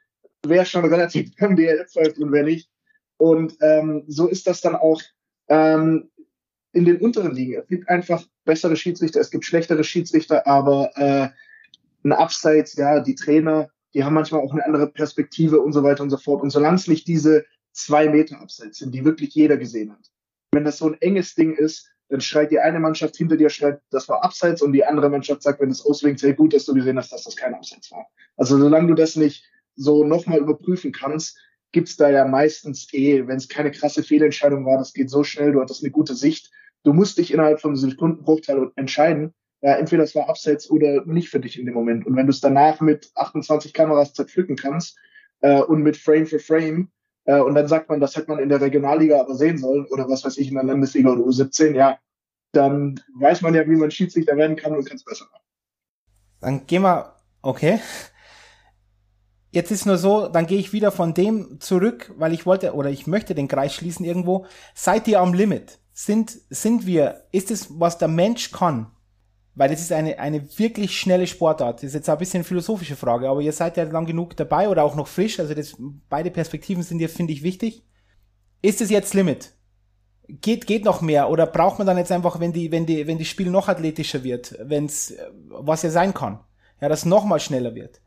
wer 0.47 0.65
schon 0.65 0.85
relativ 0.85 1.35
beim 1.41 1.57
DLF 1.57 1.91
pfeift 1.91 2.19
und 2.19 2.31
wer 2.31 2.45
nicht. 2.45 2.71
Und 3.17 3.57
ähm, 3.61 4.05
so 4.07 4.29
ist 4.29 4.47
das 4.47 4.61
dann 4.61 4.77
auch 4.77 5.03
ähm, 5.49 6.11
in 6.73 6.85
den 6.85 6.99
unteren 6.99 7.35
Ligen. 7.35 7.55
Es 7.61 7.67
gibt 7.67 7.89
einfach 7.89 8.23
bessere 8.45 8.77
Schiedsrichter, 8.77 9.19
es 9.19 9.33
gibt 9.33 9.45
schlechtere 9.45 9.83
Schiedsrichter, 9.83 10.47
aber 10.47 10.93
äh, 10.95 11.29
ein 12.05 12.13
Abseits, 12.13 12.77
ja, 12.77 13.01
die 13.01 13.17
Trainer, 13.17 13.71
die 13.97 14.05
haben 14.05 14.13
manchmal 14.13 14.43
auch 14.43 14.53
eine 14.53 14.65
andere 14.67 14.89
Perspektive 14.89 15.59
und 15.59 15.73
so 15.73 15.83
weiter 15.83 16.03
und 16.03 16.11
so 16.11 16.19
fort. 16.19 16.43
Und 16.43 16.51
solange 16.51 16.77
es 16.77 16.87
nicht 16.87 17.09
diese 17.09 17.47
zwei 17.73 18.11
Meter 18.11 18.39
Abseits 18.39 18.77
sind, 18.77 18.95
die 18.95 19.07
wirklich 19.07 19.35
jeder 19.35 19.57
gesehen 19.57 19.91
hat, 19.91 20.11
wenn 20.53 20.65
das 20.65 20.77
so 20.77 20.89
ein 20.89 21.01
enges 21.01 21.35
Ding 21.35 21.55
ist, 21.55 21.91
dann 22.11 22.21
schreit 22.21 22.51
die 22.51 22.59
eine 22.59 22.79
Mannschaft 22.79 23.17
hinter 23.17 23.39
dir, 23.39 23.49
schreit, 23.49 23.81
das 23.91 24.07
war 24.11 24.23
Abseits 24.23 24.61
und 24.61 24.75
die 24.75 24.85
andere 24.85 25.09
Mannschaft 25.09 25.43
sagt, 25.43 25.63
wenn 25.63 25.71
es 25.71 25.85
auswinkt, 25.85 26.21
sehr 26.21 26.35
gut, 26.35 26.53
dass 26.53 26.67
du 26.67 26.75
gesehen 26.75 26.99
hast, 26.99 27.11
dass 27.11 27.25
das 27.25 27.37
kein 27.37 27.55
Abseits 27.55 27.91
war. 27.91 28.07
Also 28.37 28.59
solange 28.59 28.89
du 28.89 28.95
das 28.95 29.17
nicht 29.17 29.47
so 29.77 30.05
nochmal 30.05 30.41
überprüfen 30.41 30.93
kannst, 30.93 31.39
gibt's 31.73 31.97
da 31.97 32.11
ja 32.11 32.27
meistens 32.27 32.93
eh, 32.93 33.27
wenn 33.27 33.39
es 33.39 33.49
keine 33.49 33.71
krasse 33.71 34.03
Fehlentscheidung 34.03 34.67
war, 34.67 34.77
das 34.77 34.93
geht 34.93 35.09
so 35.09 35.25
schnell, 35.25 35.53
du 35.53 35.61
hattest 35.63 35.83
eine 35.83 35.91
gute 35.91 36.15
Sicht, 36.15 36.51
du 36.85 36.93
musst 36.93 37.17
dich 37.17 37.33
innerhalb 37.33 37.63
von 37.63 37.71
einem 37.71 37.79
Sekundenbruchteil 37.79 38.73
entscheiden, 38.77 39.33
ja, 39.67 39.73
entweder 39.73 40.05
es 40.05 40.15
war 40.15 40.29
Abseits 40.29 40.71
oder 40.71 41.05
nicht 41.07 41.29
für 41.29 41.41
dich 41.41 41.59
in 41.59 41.67
dem 41.67 41.75
Moment. 41.75 42.07
Und 42.07 42.15
wenn 42.15 42.27
du 42.27 42.31
es 42.31 42.41
danach 42.41 42.81
mit 42.81 43.11
28 43.17 43.73
Kameras 43.73 44.15
zerpflücken 44.15 44.55
kannst 44.55 44.97
äh, 45.41 45.61
und 45.61 45.83
mit 45.83 45.97
Frame 45.97 46.25
für 46.25 46.39
Frame, 46.39 46.89
äh, 47.25 47.41
und 47.41 47.57
dann 47.57 47.67
sagt 47.67 47.89
man, 47.89 47.99
das 47.99 48.15
hätte 48.15 48.31
man 48.31 48.39
in 48.39 48.49
der 48.49 48.61
Regionalliga 48.61 49.19
aber 49.19 49.35
sehen 49.35 49.59
sollen 49.59 49.87
oder 49.87 50.09
was 50.09 50.25
weiß 50.25 50.37
ich 50.39 50.51
in 50.51 50.55
der 50.55 50.63
Landesliga 50.63 51.11
oder 51.11 51.25
U17, 51.25 51.75
ja, 51.75 51.99
dann 52.53 53.01
weiß 53.19 53.43
man 53.43 53.57
ja, 53.57 53.69
wie 53.69 53.75
man 53.75 53.91
Schiedsrichter 53.91 54.37
werden 54.37 54.55
kann 54.55 54.73
und 54.73 54.87
kann 54.87 54.99
es 54.99 55.05
besser 55.05 55.25
machen. 55.33 55.43
Dann 56.41 56.67
gehen 56.69 56.83
wir, 56.83 57.17
okay. 57.43 57.81
Jetzt 59.51 59.73
ist 59.73 59.85
nur 59.85 59.99
so, 59.99 60.29
dann 60.29 60.47
gehe 60.47 60.61
ich 60.61 60.73
wieder 60.73 60.93
von 60.93 61.13
dem 61.13 61.59
zurück, 61.59 62.15
weil 62.17 62.33
ich 62.33 62.47
wollte 62.47 62.73
oder 62.75 62.91
ich 62.91 63.09
möchte 63.09 63.35
den 63.35 63.49
Kreis 63.49 63.75
schließen 63.75 64.07
irgendwo. 64.07 64.47
Seid 64.77 65.09
ihr 65.09 65.19
am 65.19 65.35
Limit? 65.35 65.81
Sind, 65.93 66.31
sind 66.51 66.87
wir, 66.87 67.25
ist 67.33 67.51
es, 67.51 67.81
was 67.81 67.99
der 67.99 68.07
Mensch 68.07 68.53
kann? 68.53 68.93
Weil 69.57 69.71
das 69.71 69.81
ist 69.81 69.91
eine, 69.91 70.19
eine 70.19 70.59
wirklich 70.59 71.01
schnelle 71.01 71.27
Sportart. 71.27 71.79
Das 71.79 71.85
ist 71.85 71.95
jetzt 71.95 72.11
ein 72.11 72.19
bisschen 72.19 72.45
philosophische 72.45 72.95
Frage, 72.95 73.29
aber 73.29 73.41
ihr 73.41 73.53
seid 73.53 73.79
ja 73.79 73.85
lang 73.85 74.05
genug 74.05 74.37
dabei 74.37 74.69
oder 74.69 74.85
auch 74.85 74.95
noch 74.95 75.09
frisch. 75.09 75.41
Also 75.41 75.55
das, 75.55 75.75
beide 76.11 76.31
Perspektiven 76.31 76.83
sind 76.83 77.01
ja, 77.01 77.09
finde 77.09 77.33
ich, 77.33 77.43
wichtig. 77.43 77.83
Ist 78.61 78.83
es 78.83 78.91
jetzt 78.91 79.15
Limit? 79.15 79.55
Geht, 80.29 80.67
geht 80.67 80.85
noch 80.85 81.01
mehr? 81.01 81.31
Oder 81.31 81.47
braucht 81.47 81.79
man 81.79 81.87
dann 81.87 81.97
jetzt 81.97 82.13
einfach, 82.13 82.39
wenn 82.39 82.53
die, 82.53 82.71
wenn 82.71 82.85
die, 82.85 83.07
wenn 83.07 83.17
die 83.17 83.25
Spiel 83.25 83.51
noch 83.51 83.69
athletischer 83.69 84.23
wird, 84.25 84.59
wenn's, 84.61 85.15
was 85.49 85.83
ja 85.83 85.91
sein 85.91 86.13
kann, 86.13 86.41
ja, 86.81 86.91
dass 86.91 87.07
noch 87.07 87.25
mal 87.25 87.41
schneller 87.41 87.75
wird? 87.75 88.03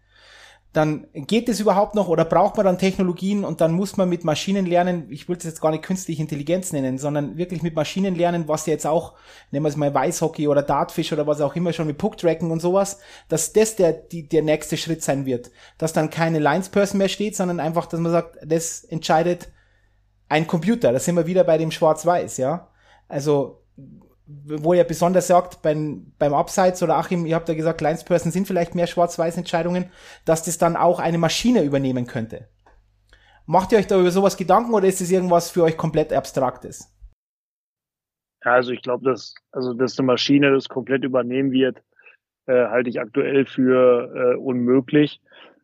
Dann 0.71 1.07
geht 1.13 1.49
es 1.49 1.59
überhaupt 1.59 1.95
noch 1.95 2.09
oder 2.09 2.25
braucht 2.25 2.55
man 2.55 2.65
dann 2.65 2.77
Technologien 2.77 3.43
und 3.43 3.59
dann 3.59 3.71
muss 3.71 3.97
man 3.97 4.07
mit 4.07 4.23
Maschinen 4.23 4.67
lernen, 4.67 5.07
ich 5.09 5.27
wollte 5.27 5.39
es 5.39 5.53
jetzt 5.53 5.61
gar 5.61 5.71
nicht 5.71 5.83
künstliche 5.83 6.21
Intelligenz 6.21 6.71
nennen, 6.71 6.99
sondern 6.99 7.37
wirklich 7.37 7.63
mit 7.63 7.75
Maschinen 7.75 8.13
lernen, 8.13 8.47
was 8.47 8.67
jetzt 8.67 8.85
auch, 8.85 9.13
nehmen 9.49 9.65
wir 9.65 9.69
es 9.69 9.77
mal 9.77 9.91
Weißhockey 9.91 10.47
oder 10.47 10.61
Dartfish 10.61 11.11
oder 11.11 11.25
was 11.25 11.41
auch 11.41 11.55
immer 11.55 11.73
schon 11.73 11.87
mit 11.87 11.97
Pucktracken 11.97 12.51
und 12.51 12.59
sowas, 12.59 12.99
dass 13.29 13.51
das 13.51 13.77
der, 13.77 13.93
die, 13.93 14.29
der 14.29 14.43
nächste 14.43 14.77
Schritt 14.77 15.01
sein 15.01 15.25
wird. 15.25 15.49
Dass 15.79 15.91
dann 15.91 16.11
keine 16.11 16.37
Linesperson 16.37 16.99
mehr 16.99 17.09
steht, 17.09 17.35
sondern 17.35 17.59
einfach, 17.59 17.87
dass 17.87 17.99
man 17.99 18.11
sagt, 18.11 18.37
das 18.45 18.83
entscheidet 18.83 19.49
ein 20.27 20.45
Computer. 20.45 20.91
Da 20.91 20.99
sind 20.99 21.15
wir 21.15 21.25
wieder 21.25 21.43
bei 21.43 21.57
dem 21.57 21.71
Schwarz-Weiß, 21.71 22.37
ja. 22.37 22.67
Also 23.07 23.58
wo 24.29 24.73
ihr 24.73 24.83
besonders 24.83 25.27
sagt, 25.27 25.61
beim, 25.63 26.13
beim 26.19 26.33
Abseits 26.33 26.83
oder 26.83 26.97
Achim, 26.97 27.25
ihr 27.25 27.35
habt 27.35 27.49
ja 27.49 27.55
gesagt, 27.55 27.81
Linesperson 27.81 28.31
sind 28.31 28.47
vielleicht 28.47 28.75
mehr 28.75 28.85
Schwarz-Weiß-Entscheidungen, 28.85 29.89
dass 30.25 30.43
das 30.43 30.57
dann 30.57 30.75
auch 30.75 30.99
eine 30.99 31.17
Maschine 31.17 31.63
übernehmen 31.63 32.05
könnte. 32.05 32.47
Macht 33.47 33.71
ihr 33.71 33.79
euch 33.79 33.87
da 33.87 33.99
über 33.99 34.11
sowas 34.11 34.37
Gedanken 34.37 34.73
oder 34.73 34.87
ist 34.87 35.01
es 35.01 35.09
irgendwas 35.09 35.49
für 35.49 35.63
euch 35.63 35.77
komplett 35.77 36.13
Abstraktes? 36.13 36.95
Also 38.41 38.71
ich 38.71 38.83
glaube, 38.83 39.03
dass, 39.03 39.33
also 39.51 39.73
dass 39.73 39.97
eine 39.97 40.05
Maschine 40.05 40.51
das 40.51 40.69
komplett 40.69 41.03
übernehmen 41.03 41.51
wird, 41.51 41.81
äh, 42.45 42.67
halte 42.67 42.89
ich 42.89 42.99
aktuell 42.99 43.45
für 43.45 44.13
äh, 44.13 44.35
unmöglich. 44.37 45.21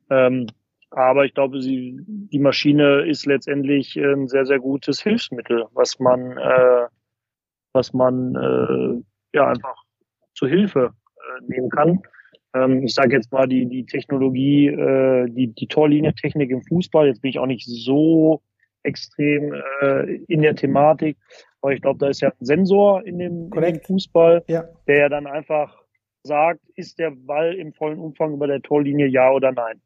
Ähm, 0.09 0.47
aber 0.89 1.25
ich 1.25 1.33
glaube, 1.33 1.61
sie, 1.61 1.99
die 2.07 2.39
Maschine 2.39 3.05
ist 3.07 3.25
letztendlich 3.25 3.95
ein 3.97 4.27
sehr, 4.27 4.45
sehr 4.45 4.59
gutes 4.59 5.01
Hilfsmittel, 5.01 5.65
was 5.73 5.99
man 5.99 6.37
äh, 6.37 6.87
was 7.75 7.93
man 7.93 8.35
äh, 8.35 9.37
ja 9.37 9.47
einfach 9.47 9.75
zur 10.33 10.49
Hilfe 10.49 10.93
äh, 11.17 11.43
nehmen 11.47 11.69
kann. 11.69 12.01
Ähm, 12.55 12.83
ich 12.83 12.93
sage 12.93 13.15
jetzt 13.15 13.31
mal 13.31 13.47
die, 13.47 13.65
die 13.65 13.85
Technologie, 13.85 14.67
äh, 14.67 15.29
die, 15.29 15.47
die 15.47 15.67
Torlinientechnik 15.67 16.49
im 16.49 16.61
Fußball. 16.61 17.07
Jetzt 17.07 17.21
bin 17.21 17.29
ich 17.29 17.39
auch 17.39 17.45
nicht 17.45 17.65
so 17.65 18.41
extrem 18.83 19.53
äh, 19.81 20.15
in 20.27 20.41
der 20.41 20.55
Thematik, 20.55 21.17
aber 21.61 21.73
ich 21.73 21.81
glaube, 21.81 21.99
da 21.99 22.07
ist 22.07 22.21
ja 22.21 22.29
ein 22.29 22.45
Sensor 22.45 23.05
in 23.05 23.19
dem, 23.19 23.51
in 23.51 23.61
dem 23.61 23.81
Fußball, 23.81 24.43
ja. 24.47 24.63
der 24.87 24.97
ja 24.97 25.09
dann 25.09 25.27
einfach 25.27 25.83
sagt, 26.23 26.61
ist 26.75 26.99
der 26.99 27.11
Ball 27.11 27.55
im 27.55 27.73
vollen 27.73 27.99
Umfang 27.99 28.33
über 28.33 28.47
der 28.47 28.61
Torlinie 28.61 29.07
ja 29.07 29.31
oder 29.31 29.51
nein. 29.51 29.81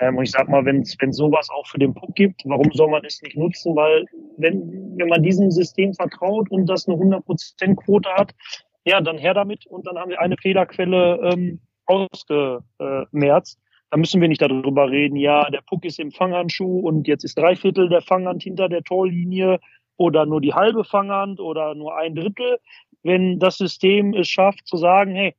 Ähm, 0.00 0.16
und 0.16 0.24
ich 0.24 0.30
sag 0.30 0.48
mal, 0.48 0.64
wenn 0.64 0.82
es 0.82 0.96
sowas 1.10 1.48
auch 1.50 1.66
für 1.66 1.78
den 1.78 1.94
Puck 1.94 2.14
gibt, 2.14 2.42
warum 2.44 2.70
soll 2.72 2.90
man 2.90 3.04
es 3.04 3.20
nicht 3.22 3.36
nutzen? 3.36 3.76
Weil 3.76 4.06
wenn, 4.38 4.96
wenn 4.96 5.08
man 5.08 5.22
diesem 5.22 5.50
System 5.50 5.94
vertraut 5.94 6.50
und 6.50 6.66
das 6.66 6.88
eine 6.88 6.96
100% 6.96 7.76
Quote 7.76 8.10
hat, 8.10 8.34
ja, 8.84 9.00
dann 9.00 9.18
her 9.18 9.34
damit 9.34 9.66
und 9.66 9.86
dann 9.86 9.98
haben 9.98 10.10
wir 10.10 10.20
eine 10.20 10.36
Fehlerquelle 10.36 11.20
ähm, 11.32 11.60
ausgemerzt. 11.86 13.58
Da 13.90 13.96
müssen 13.96 14.20
wir 14.20 14.28
nicht 14.28 14.40
darüber 14.40 14.90
reden, 14.90 15.16
ja, 15.16 15.50
der 15.50 15.62
Puck 15.62 15.84
ist 15.84 15.98
im 15.98 16.12
Fanghandschuh 16.12 16.80
und 16.80 17.08
jetzt 17.08 17.24
ist 17.24 17.36
drei 17.36 17.56
Viertel 17.56 17.88
der 17.88 18.02
Fanghand 18.02 18.42
hinter 18.42 18.68
der 18.68 18.82
Torlinie 18.82 19.58
oder 19.96 20.26
nur 20.26 20.40
die 20.40 20.54
halbe 20.54 20.84
Fanghand 20.84 21.40
oder 21.40 21.74
nur 21.74 21.96
ein 21.96 22.14
Drittel. 22.14 22.58
Wenn 23.02 23.38
das 23.38 23.58
System 23.58 24.14
es 24.14 24.28
schafft 24.28 24.66
zu 24.66 24.76
sagen, 24.76 25.14
hey, 25.14 25.34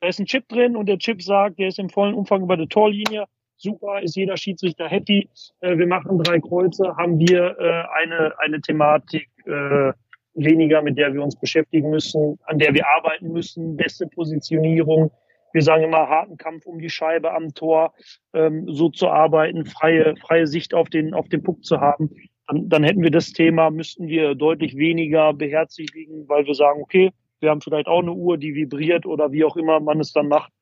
da 0.00 0.08
ist 0.08 0.20
ein 0.20 0.26
Chip 0.26 0.46
drin 0.48 0.76
und 0.76 0.86
der 0.86 0.98
Chip 0.98 1.22
sagt, 1.22 1.58
der 1.58 1.68
ist 1.68 1.78
im 1.78 1.88
vollen 1.88 2.14
Umfang 2.14 2.42
über 2.42 2.56
der 2.58 2.68
Torlinie, 2.68 3.24
super, 3.56 4.02
ist 4.02 4.16
jeder 4.16 4.36
Schiedsrichter 4.36 4.88
happy, 4.88 5.28
äh, 5.60 5.76
wir 5.76 5.86
machen 5.86 6.18
drei 6.18 6.40
Kreuze, 6.40 6.96
haben 6.96 7.18
wir 7.18 7.56
äh, 7.58 8.02
eine, 8.02 8.38
eine 8.38 8.60
Thematik 8.60 9.28
äh, 9.46 9.92
weniger, 10.34 10.82
mit 10.82 10.98
der 10.98 11.14
wir 11.14 11.22
uns 11.22 11.36
beschäftigen 11.36 11.90
müssen, 11.90 12.38
an 12.44 12.58
der 12.58 12.74
wir 12.74 12.86
arbeiten 12.88 13.32
müssen, 13.32 13.76
beste 13.76 14.06
Positionierung. 14.06 15.10
Wir 15.52 15.62
sagen 15.62 15.84
immer 15.84 16.08
harten 16.08 16.36
Kampf 16.36 16.66
um 16.66 16.80
die 16.80 16.90
Scheibe 16.90 17.32
am 17.32 17.54
Tor, 17.54 17.94
ähm, 18.32 18.64
so 18.68 18.88
zu 18.88 19.08
arbeiten, 19.08 19.64
freie, 19.64 20.16
freie 20.16 20.46
Sicht 20.46 20.74
auf 20.74 20.88
den, 20.88 21.14
auf 21.14 21.28
den 21.28 21.42
Puck 21.42 21.64
zu 21.64 21.80
haben. 21.80 22.10
Dann, 22.48 22.68
dann 22.68 22.82
hätten 22.82 23.02
wir 23.02 23.12
das 23.12 23.32
Thema, 23.32 23.70
müssten 23.70 24.08
wir 24.08 24.34
deutlich 24.34 24.76
weniger 24.76 25.32
beherzigen, 25.32 26.28
weil 26.28 26.44
wir 26.46 26.54
sagen, 26.54 26.82
okay, 26.82 27.12
wir 27.40 27.50
haben 27.50 27.60
vielleicht 27.60 27.86
auch 27.86 28.00
eine 28.00 28.12
Uhr, 28.12 28.36
die 28.36 28.54
vibriert 28.54 29.06
oder 29.06 29.30
wie 29.30 29.44
auch 29.44 29.56
immer 29.56 29.78
man 29.78 30.00
es 30.00 30.12
dann 30.12 30.28
macht. 30.28 30.52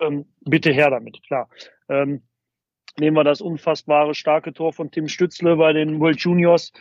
Ähm, 0.00 0.24
bitte 0.40 0.72
her 0.72 0.90
damit, 0.90 1.22
klar. 1.22 1.48
Ähm, 1.88 2.22
Nehmen 2.98 3.16
wir 3.16 3.24
das 3.24 3.40
unfassbare 3.40 4.14
starke 4.14 4.52
Tor 4.52 4.72
von 4.72 4.90
Tim 4.90 5.08
Stützle 5.08 5.56
bei 5.56 5.72
den 5.72 6.00
World 6.00 6.20
Juniors. 6.20 6.72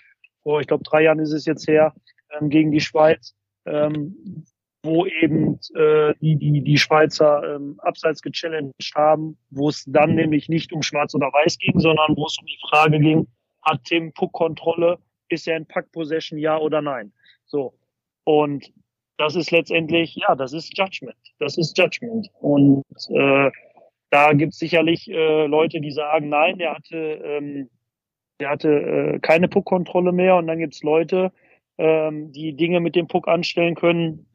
Vor, 0.43 0.62
ich 0.62 0.68
glaube, 0.68 0.84
drei 0.84 1.03
Jahren 1.03 1.20
ist 1.20 1.34
es 1.34 1.45
jetzt 1.45 1.68
her, 1.68 1.93
ähm, 2.32 2.49
gegen 2.49 2.72
die 2.72 2.82
Schweiz. 2.82 3.36
Ähm, 3.66 4.45
wo 4.84 5.05
eben 5.05 5.60
äh, 5.76 6.14
die, 6.22 6.38
die, 6.38 6.62
die 6.62 6.78
Schweizer 6.78 7.55
ähm, 7.55 7.80
abseits 7.80 8.22
gechallenged 8.22 8.93
haben, 8.95 9.38
wo 9.49 9.70
es 9.70 9.84
dann 9.86 10.16
nämlich 10.16 10.47
nicht 10.47 10.72
um 10.72 10.82
Schwarz 10.82 11.14
oder 11.14 11.28
Weiß 11.28 11.57
ging, 11.57 11.80
sondern 11.80 12.16
wo 12.16 12.26
es 12.26 12.38
um 12.39 12.45
die 12.45 12.60
Frage 12.70 12.99
ging, 12.99 13.28
hat 13.62 13.84
Tim 13.84 14.14
Puck-Kontrolle, 14.14 14.97
ist 15.28 15.47
er 15.47 15.57
in 15.57 15.66
Puck-Possession, 15.66 16.39
ja 16.39 16.57
oder 16.57 16.82
nein? 16.82 17.12
So. 17.45 17.74
Und 18.24 18.72
das 19.18 19.36
ist 19.36 19.51
letztendlich, 19.51 20.16
ja, 20.16 20.34
das 20.36 20.53
ist 20.53 20.78
Judgment. 20.78 21.18
Das 21.39 21.57
ist 21.57 21.78
Judgment. 21.78 22.30
Und 22.39 22.86
äh, 23.10 23.51
da 24.10 24.34
gibt 24.34 24.53
es 24.53 24.60
sicherlich 24.60 25.10
äh, 25.10 25.45
Leute, 25.45 25.82
die 25.82 25.91
sagen, 25.91 26.30
nein, 26.30 26.57
der 26.57 26.76
hatte, 26.76 26.97
ähm, 26.97 27.70
der 28.39 28.49
hatte 28.49 28.70
äh, 28.70 29.20
keine 29.20 29.47
Puck-Kontrolle 29.47 30.12
mehr. 30.12 30.36
Und 30.36 30.47
dann 30.47 30.60
gibt 30.60 30.74
es 30.74 30.84
Leute, 30.84 31.32
ähm, 31.78 32.32
die 32.32 32.53
Dinge 32.55 32.80
mit 32.80 32.95
dem 32.95 33.07
Puck 33.07 33.28
anstellen 33.28 33.76
können, 33.76 34.28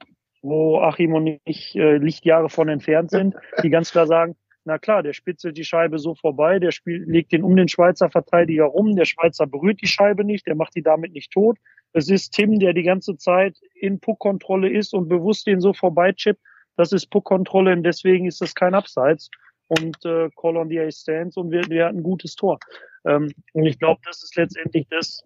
wo 0.43 0.79
Achim 0.79 1.15
und 1.15 1.39
ich 1.45 1.75
äh, 1.75 1.97
Lichtjahre 1.97 2.49
von 2.49 2.69
entfernt 2.69 3.11
sind, 3.11 3.35
die 3.63 3.71
ganz 3.71 3.91
klar 3.91 4.07
sagen, 4.07 4.37
na 4.67 4.79
klar, 4.79 5.03
der 5.03 5.13
spitzelt 5.13 5.59
die 5.59 5.65
Scheibe 5.65 5.99
so 5.99 6.15
vorbei, 6.15 6.59
der 6.59 6.71
spielt, 6.71 7.07
legt 7.07 7.33
den 7.33 7.43
um 7.43 7.55
den 7.55 7.69
Schweizer 7.69 8.11
Verteidiger 8.11 8.65
rum, 8.65 8.97
der 8.97 9.05
Schweizer 9.05 9.47
berührt 9.47 9.83
die 9.83 9.87
Scheibe 9.87 10.25
nicht, 10.25 10.47
der 10.47 10.55
macht 10.55 10.75
die 10.75 10.83
damit 10.83 11.13
nicht 11.13 11.33
tot. 11.33 11.59
Es 11.93 12.09
ist 12.09 12.31
Tim, 12.31 12.59
der 12.59 12.73
die 12.73 12.83
ganze 12.83 13.17
Zeit 13.17 13.59
in 13.75 14.01
Puckkontrolle 14.01 14.71
ist 14.71 14.95
und 14.95 15.09
bewusst 15.09 15.47
den 15.47 15.61
so 15.61 15.73
vorbeichippt. 15.75 16.41
Das 16.77 16.93
ist 16.93 17.07
Puckkontrolle 17.07 17.73
und 17.73 17.83
deswegen 17.85 18.27
ist 18.27 18.41
das 18.41 18.55
kein 18.55 18.75
Abseits. 18.75 19.31
Und 19.69 20.05
äh, 20.05 20.29
Call 20.37 20.57
on 20.57 20.69
the 20.69 20.81
Ace 20.81 21.01
stands 21.01 21.37
und 21.37 21.51
wir, 21.51 21.63
wir 21.69 21.87
hatten 21.87 21.99
ein 21.99 22.03
gutes 22.03 22.35
Tor. 22.35 22.59
Ähm, 23.07 23.33
und 23.53 23.65
ich 23.65 23.79
glaube, 23.79 24.01
das 24.05 24.23
ist 24.23 24.37
letztendlich 24.37 24.87
das, 24.91 25.25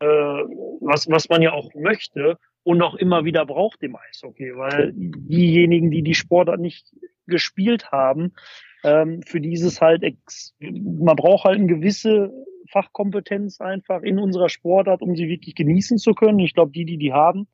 äh, 0.00 0.06
was, 0.06 1.08
was 1.08 1.28
man 1.28 1.42
ja 1.42 1.52
auch 1.52 1.72
möchte 1.74 2.38
und 2.62 2.82
auch 2.82 2.94
immer 2.94 3.24
wieder 3.24 3.46
braucht 3.46 3.82
im 3.82 3.96
Eishockey, 3.96 4.56
weil 4.56 4.92
diejenigen, 4.94 5.90
die 5.90 6.02
die 6.02 6.14
Sportart 6.14 6.60
nicht 6.60 6.94
gespielt 7.26 7.90
haben, 7.90 8.34
ähm, 8.84 9.22
für 9.22 9.40
dieses 9.40 9.80
halt, 9.80 10.02
ex 10.02 10.54
man 10.58 11.16
braucht 11.16 11.44
halt 11.44 11.58
eine 11.58 11.66
gewisse 11.66 12.32
Fachkompetenz 12.70 13.60
einfach 13.60 14.02
in 14.02 14.18
unserer 14.18 14.48
Sportart, 14.48 15.02
um 15.02 15.16
sie 15.16 15.28
wirklich 15.28 15.54
genießen 15.54 15.98
zu 15.98 16.14
können. 16.14 16.38
Ich 16.38 16.54
glaube, 16.54 16.72
die, 16.72 16.84
die 16.84 16.98
die 16.98 17.12
haben, 17.12 17.48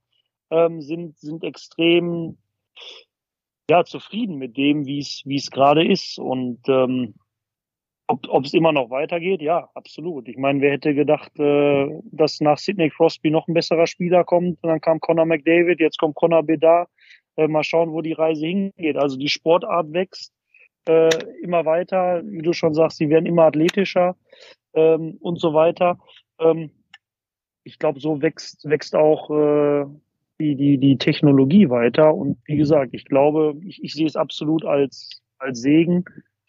ähm, 0.51 0.80
sind, 0.80 1.18
sind 1.18 1.45
extrem 1.45 2.39
ja, 3.71 3.85
zufrieden 3.85 4.39
mit 4.39 4.57
dem, 4.57 4.87
wie 4.87 5.01
es 5.01 5.23
wie 5.25 5.37
es 5.37 5.51
gerade 5.51 5.87
ist. 5.87 6.19
Und 6.19 6.61
ähm, 6.69 7.14
ob 8.09 8.45
es 8.45 8.55
immer 8.55 8.73
noch 8.73 8.91
weitergeht, 8.91 9.43
ja, 9.43 9.69
absolut. 9.75 10.29
Ich 10.29 10.37
meine, 10.37 10.61
wer 10.61 10.73
hätte 10.73 10.95
gedacht, 10.95 11.33
äh, 11.41 11.89
dass 12.05 12.41
nach 12.41 12.59
Sidney 12.59 12.91
Crosby 12.91 13.31
noch 13.31 13.49
ein 13.49 13.55
besserer 13.55 13.87
Spieler 13.87 14.23
kommt? 14.25 14.62
Und 14.62 14.69
dann 14.69 14.81
kam 14.81 15.01
Conor 15.01 15.27
McDavid, 15.27 15.81
jetzt 15.81 15.99
kommt 15.99 16.14
Conor 16.14 16.45
Bedard. 16.45 16.89
Äh, 17.37 17.49
mal 17.49 17.64
schauen, 17.64 17.93
wo 17.93 18.03
die 18.03 18.12
Reise 18.12 18.47
hingeht. 18.47 18.97
Also 18.97 19.17
die 19.17 19.29
Sportart 19.29 19.93
wächst 19.93 20.33
äh, 20.89 21.11
immer 21.43 21.64
weiter. 21.64 22.23
Wie 22.25 22.43
du 22.43 22.53
schon 22.53 22.75
sagst, 22.75 22.99
sie 22.99 23.11
werden 23.11 23.27
immer 23.27 23.45
athletischer 23.45 24.17
ähm, 24.75 25.19
und 25.21 25.41
so 25.41 25.53
weiter. 25.53 25.99
Ähm, 26.39 26.71
ich 27.64 27.81
glaube, 27.81 27.99
so 27.99 28.23
wächst, 28.23 28.69
wächst 28.69 28.95
auch 28.95 29.31
äh, 29.31 29.87
die, 30.41 30.57
die, 30.57 30.78
die 30.78 30.99
Technologie 30.99 31.70
weiter. 31.70 32.14
Und 32.14 32.39
wie 32.45 32.57
gesagt, 32.57 32.91
ich 32.93 33.05
glaube, 33.05 33.55
ich, 33.62 33.82
ich 33.82 33.93
sehe 33.93 34.07
es 34.07 34.16
absolut 34.16 34.64
als, 34.64 35.22
als 35.39 35.61
Segen, 35.61 36.05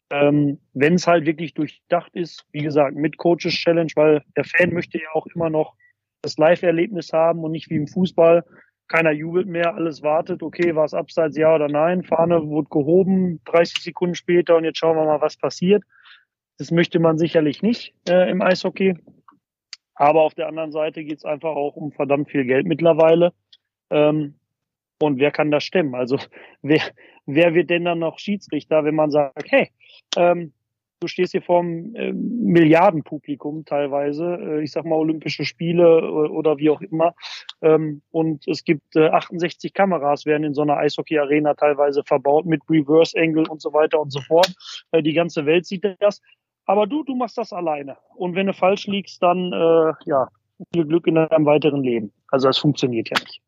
ähm, 0.09 0.59
wenn 0.73 0.93
es 0.93 1.07
halt 1.07 1.25
wirklich 1.25 1.53
durchdacht 1.53 2.15
ist, 2.15 2.45
wie 2.51 2.61
gesagt, 2.61 2.95
mit 2.95 3.17
Coaches 3.17 3.53
Challenge, 3.53 3.91
weil 3.95 4.23
der 4.35 4.45
Fan 4.45 4.73
möchte 4.73 4.97
ja 4.97 5.09
auch 5.13 5.27
immer 5.27 5.49
noch 5.49 5.75
das 6.21 6.37
Live-Erlebnis 6.37 7.11
haben 7.13 7.43
und 7.43 7.51
nicht 7.51 7.69
wie 7.69 7.75
im 7.75 7.87
Fußball. 7.87 8.43
Keiner 8.87 9.11
jubelt 9.11 9.47
mehr, 9.47 9.75
alles 9.75 10.01
wartet, 10.01 10.41
okay, 10.41 10.75
war 10.75 10.85
es 10.85 10.93
abseits, 10.93 11.37
ja 11.37 11.53
oder 11.53 11.67
nein, 11.67 12.03
Fahne 12.03 12.47
wurde 12.47 12.69
gehoben, 12.69 13.41
30 13.45 13.83
Sekunden 13.83 14.15
später 14.15 14.55
und 14.55 14.63
jetzt 14.63 14.77
schauen 14.77 14.95
wir 14.95 15.03
mal, 15.03 15.19
was 15.19 15.35
passiert. 15.35 15.83
Das 16.57 16.71
möchte 16.71 16.99
man 16.99 17.17
sicherlich 17.17 17.61
nicht 17.61 17.93
äh, 18.09 18.31
im 18.31 18.41
Eishockey. 18.41 18.95
Aber 19.93 20.21
auf 20.21 20.35
der 20.35 20.47
anderen 20.47 20.71
Seite 20.71 21.03
geht 21.03 21.17
es 21.17 21.25
einfach 21.25 21.55
auch 21.55 21.75
um 21.75 21.91
verdammt 21.91 22.29
viel 22.29 22.45
Geld 22.45 22.65
mittlerweile. 22.65 23.33
Ähm, 23.89 24.35
und 24.99 25.19
wer 25.19 25.31
kann 25.31 25.51
das 25.51 25.63
stemmen? 25.63 25.95
Also 25.95 26.17
wer, 26.61 26.81
wer 27.25 27.53
wird 27.53 27.69
denn 27.69 27.85
dann 27.85 27.99
noch 27.99 28.19
Schiedsrichter, 28.19 28.83
wenn 28.83 28.95
man 28.95 29.11
sagt, 29.11 29.51
hey, 29.51 29.69
ähm, 30.15 30.53
du 30.99 31.07
stehst 31.07 31.31
hier 31.31 31.41
vorm 31.41 31.95
äh, 31.95 32.11
Milliardenpublikum 32.11 33.65
teilweise, 33.65 34.37
äh, 34.41 34.63
ich 34.63 34.71
sag 34.71 34.85
mal 34.85 34.95
Olympische 34.95 35.45
Spiele 35.45 36.11
oder, 36.11 36.31
oder 36.31 36.57
wie 36.57 36.69
auch 36.69 36.81
immer, 36.81 37.13
ähm, 37.61 38.01
und 38.11 38.47
es 38.47 38.63
gibt 38.63 38.95
äh, 38.95 39.09
68 39.09 39.73
Kameras 39.73 40.25
werden 40.25 40.43
in 40.43 40.53
so 40.53 40.61
einer 40.61 40.77
Eishockey-Arena 40.77 41.53
teilweise 41.53 42.03
verbaut 42.03 42.45
mit 42.45 42.61
Reverse 42.69 43.17
Angle 43.19 43.47
und 43.47 43.61
so 43.61 43.73
weiter 43.73 43.99
und 43.99 44.11
so 44.11 44.21
fort. 44.21 44.53
Äh, 44.91 45.03
die 45.03 45.13
ganze 45.13 45.45
Welt 45.45 45.65
sieht 45.65 45.85
das. 45.99 46.21
Aber 46.65 46.85
du, 46.85 47.03
du 47.03 47.15
machst 47.15 47.37
das 47.37 47.53
alleine. 47.53 47.97
Und 48.15 48.35
wenn 48.35 48.47
du 48.47 48.53
falsch 48.53 48.87
liegst, 48.87 49.23
dann 49.23 49.53
äh, 49.53 49.93
ja 50.05 50.27
viel 50.73 50.85
Glück 50.85 51.07
in 51.07 51.15
deinem 51.15 51.45
weiteren 51.45 51.81
Leben. 51.81 52.11
Also 52.29 52.49
es 52.49 52.57
funktioniert 52.57 53.09
ja 53.09 53.15
nicht. 53.23 53.41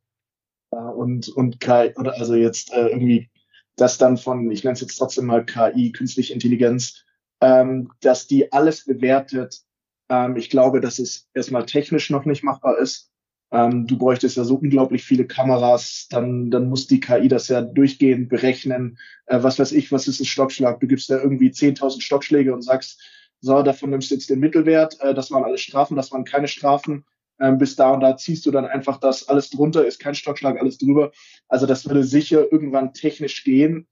Ja, 0.72 0.90
und 0.90 1.30
und 1.30 1.60
KI, 1.60 1.94
oder 1.98 2.14
also 2.18 2.36
jetzt 2.36 2.72
äh, 2.74 2.88
irgendwie 2.90 3.30
das 3.76 3.98
dann 3.98 4.18
von, 4.18 4.52
ich 4.52 4.64
nenne 4.64 4.74
es 4.74 4.82
jetzt 4.82 4.98
trotzdem 4.98 5.26
mal 5.26 5.46
KI, 5.46 5.92
künstliche 5.92 6.34
Intelligenz, 6.34 7.04
ähm, 7.42 7.92
dass 8.02 8.28
die 8.28 8.52
alles 8.52 8.86
bewertet. 8.86 9.62
Ähm, 10.10 10.36
ich 10.36 10.50
glaube, 10.50 10.82
dass 10.82 11.00
es 11.00 11.28
erstmal 11.34 11.66
technisch 11.66 12.10
noch 12.10 12.26
nicht 12.26 12.44
machbar 12.44 12.78
ist. 12.78 13.10
Ähm, 13.52 13.88
du 13.88 13.98
bräuchtest 13.98 14.38
ja 14.38 14.44
so 14.44 14.56
unglaublich 14.56 15.04
viele 15.04 15.26
Kameras, 15.26 16.08
dann, 16.10 16.52
dann 16.52 16.70
muss 16.70 16.88
die 16.88 17.00
KI 17.00 17.28
das 17.28 17.48
ja 17.48 17.62
durchgehend 17.62 18.30
berechnen. 18.30 19.00
Äh, 19.26 19.42
was 19.42 19.58
weiß 19.58 19.72
ich, 19.72 19.92
was 19.92 20.08
ist 20.08 20.20
ein 20.20 20.26
Stockschlag? 20.26 20.80
Du 20.80 20.88
gibst 20.88 21.10
da 21.10 21.20
irgendwie 21.22 21.50
10.000 21.50 22.02
Stockschläge 22.02 22.54
und 22.54 22.62
sagst, 22.62 23.02
so, 23.42 23.64
davon 23.64 23.90
nimmst 23.90 24.12
du 24.12 24.16
jetzt 24.16 24.30
den 24.30 24.40
Mittelwert, 24.40 25.00
äh, 25.00 25.14
das 25.16 25.32
waren 25.32 25.44
alle 25.44 25.58
Strafen, 25.58 25.96
das 25.96 26.12
waren 26.12 26.26
keine 26.26 26.48
Strafen. 26.48 27.06
Ähm, 27.40 27.58
bis 27.58 27.76
da 27.76 27.92
und 27.92 28.02
da 28.02 28.18
ziehst 28.18 28.46
du 28.46 28.52
dann 28.52 28.66
einfach 28.66 29.00
das, 29.00 29.30
alles 29.30 29.50
drunter 29.50 29.86
ist 29.86 30.00
kein 30.00 30.16
Stockschlag, 30.16 30.60
alles 30.60 30.78
drüber. 30.78 31.12
Also 31.48 31.66
das 31.66 31.88
würde 31.88 32.04
sicher 32.04 32.52
irgendwann 32.52 32.94
technisch 32.94 33.44
gehen. 33.44 33.88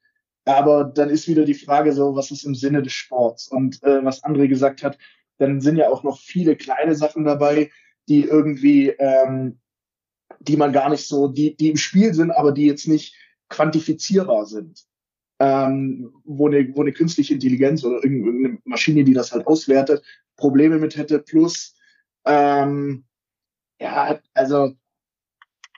Aber 0.46 0.86
dann 0.86 1.10
ist 1.10 1.28
wieder 1.28 1.46
die 1.46 1.54
Frage 1.54 1.92
so, 1.94 2.16
was 2.16 2.32
ist 2.32 2.46
im 2.46 2.56
Sinne 2.56 2.82
des 2.82 2.94
Sports? 2.94 3.48
Und 3.48 3.84
äh, 3.84 4.04
was 4.04 4.24
André 4.24 4.48
gesagt 4.48 4.84
hat, 4.84 4.98
dann 5.38 5.62
sind 5.62 5.78
ja 5.78 5.90
auch 5.90 6.04
noch 6.04 6.20
viele 6.20 6.56
kleine 6.56 6.96
Sachen 6.96 7.26
dabei, 7.26 7.70
die 8.08 8.24
irgendwie, 8.24 8.90
ähm, 8.90 9.60
die 10.40 10.58
man 10.58 10.72
gar 10.72 10.90
nicht 10.90 11.06
so, 11.06 11.28
die, 11.28 11.56
die 11.56 11.70
im 11.70 11.78
Spiel 11.78 12.14
sind, 12.14 12.32
aber 12.32 12.52
die 12.52 12.66
jetzt 12.66 12.88
nicht 12.88 13.16
quantifizierbar 13.50 14.46
sind. 14.46 14.86
Ähm, 15.40 16.12
wo, 16.24 16.48
eine, 16.48 16.76
wo 16.76 16.82
eine 16.82 16.94
künstliche 16.94 17.36
Intelligenz 17.36 17.84
oder 17.84 18.04
irgendeine 18.04 18.58
Maschine, 18.64 19.04
die 19.04 19.14
das 19.14 19.32
halt 19.32 19.46
auswertet, 19.46 20.04
Probleme 20.36 20.80
mit 20.80 20.98
hätte. 20.98 21.20
Plus, 21.20 21.76
ähm, 22.26 23.04
ja, 23.80 24.20
also 24.34 24.74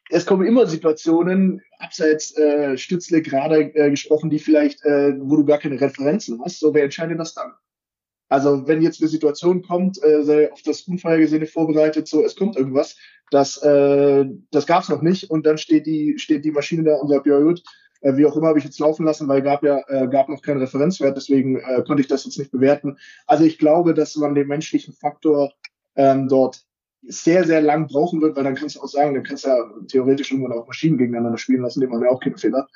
es 0.10 0.26
kommen 0.26 0.47
immer 0.47 0.66
Situationen, 0.66 1.62
abseits 1.78 2.36
äh, 2.36 2.78
Stützle 2.78 3.22
gerade 3.22 3.74
äh, 3.76 3.91
gesprochen, 3.91 4.30
die 4.30 4.39
vielleicht, 4.39 4.84
äh, 4.84 5.14
wo 5.20 5.36
du 5.36 5.45
gar 5.45 5.60
keine 5.60 5.80
Referenzen 5.80 6.41
hast. 6.43 6.60
So, 6.60 6.74
wer 6.74 6.84
entscheidet 6.84 7.20
das 7.20 7.36
dann? 7.36 7.54
Also 8.28 8.68
wenn 8.68 8.82
jetzt 8.82 9.02
eine 9.02 9.10
Situation 9.10 9.64
kommt, 9.64 10.02
äh, 10.04 10.24
sei 10.24 10.52
auf 10.52 10.62
das 10.62 10.82
Unvorhergesehene 10.82 11.47
vorbereitet, 11.47 12.08
so 12.08 12.24
es 12.24 12.36
kommt 12.36 12.58
irgendwas, 12.58 12.95
das 13.32 13.58
äh, 13.64 14.26
das 14.52 14.68
gab's 14.68 14.89
noch 14.89 15.02
nicht 15.02 15.30
und 15.30 15.45
dann 15.45 15.58
steht 15.58 15.88
die 15.88 16.18
steht 16.18 16.45
die 16.45 16.52
Maschine 16.52 16.84
da 16.84 16.95
und 16.95 17.10
sagt 17.10 17.26
ja 17.26 17.39
gut, 17.39 17.64
äh, 18.02 18.16
wie 18.18 18.26
auch 18.28 18.36
immer 18.36 18.50
habe 18.50 18.60
ich 18.60 18.66
jetzt 18.66 18.80
laufen 18.80 19.06
lassen, 19.06 19.28
weil 19.28 19.41
gab 19.41 19.64
ja 19.64 19.82
äh, 19.88 20.08
gab 20.08 20.30
noch 20.30 20.43
keinen 20.43 20.60
Referenzwert, 20.60 21.18
deswegen 21.18 21.58
äh, 21.60 21.84
konnte 21.86 22.02
ich 22.02 22.08
das 22.08 22.26
jetzt 22.26 22.38
nicht 22.38 22.52
bewerten. 22.52 22.97
Also 23.26 23.45
ich 23.45 23.58
glaube, 23.58 23.95
dass 23.95 24.16
man 24.16 24.36
den 24.36 24.47
menschlichen 24.47 24.93
Faktor 24.93 25.52
ähm, 25.95 26.28
dort 26.28 26.66
sehr, 27.02 27.45
sehr 27.45 27.62
lang 27.62 27.88
brauchen 27.88 28.22
wird, 28.22 28.36
weil 28.36 28.43
dann 28.43 28.56
kannst 28.56 28.76
du 28.76 28.82
auch 28.82 28.88
sagen, 28.88 29.14
dann 29.14 29.24
kannst 29.24 29.45
du 29.45 29.50
ja 29.50 29.72
theoretisch 29.88 30.32
irgendwann 30.32 30.58
auch 30.58 30.68
Maschinen 30.68 30.97
gegeneinander 30.97 31.38
spielen 31.38 31.62
lassen, 31.62 31.82
die 31.82 31.88
machen 31.88 32.04
ja 32.04 32.10
auch 32.10 32.20
keine 32.20 32.38
Fehler. 32.38 32.68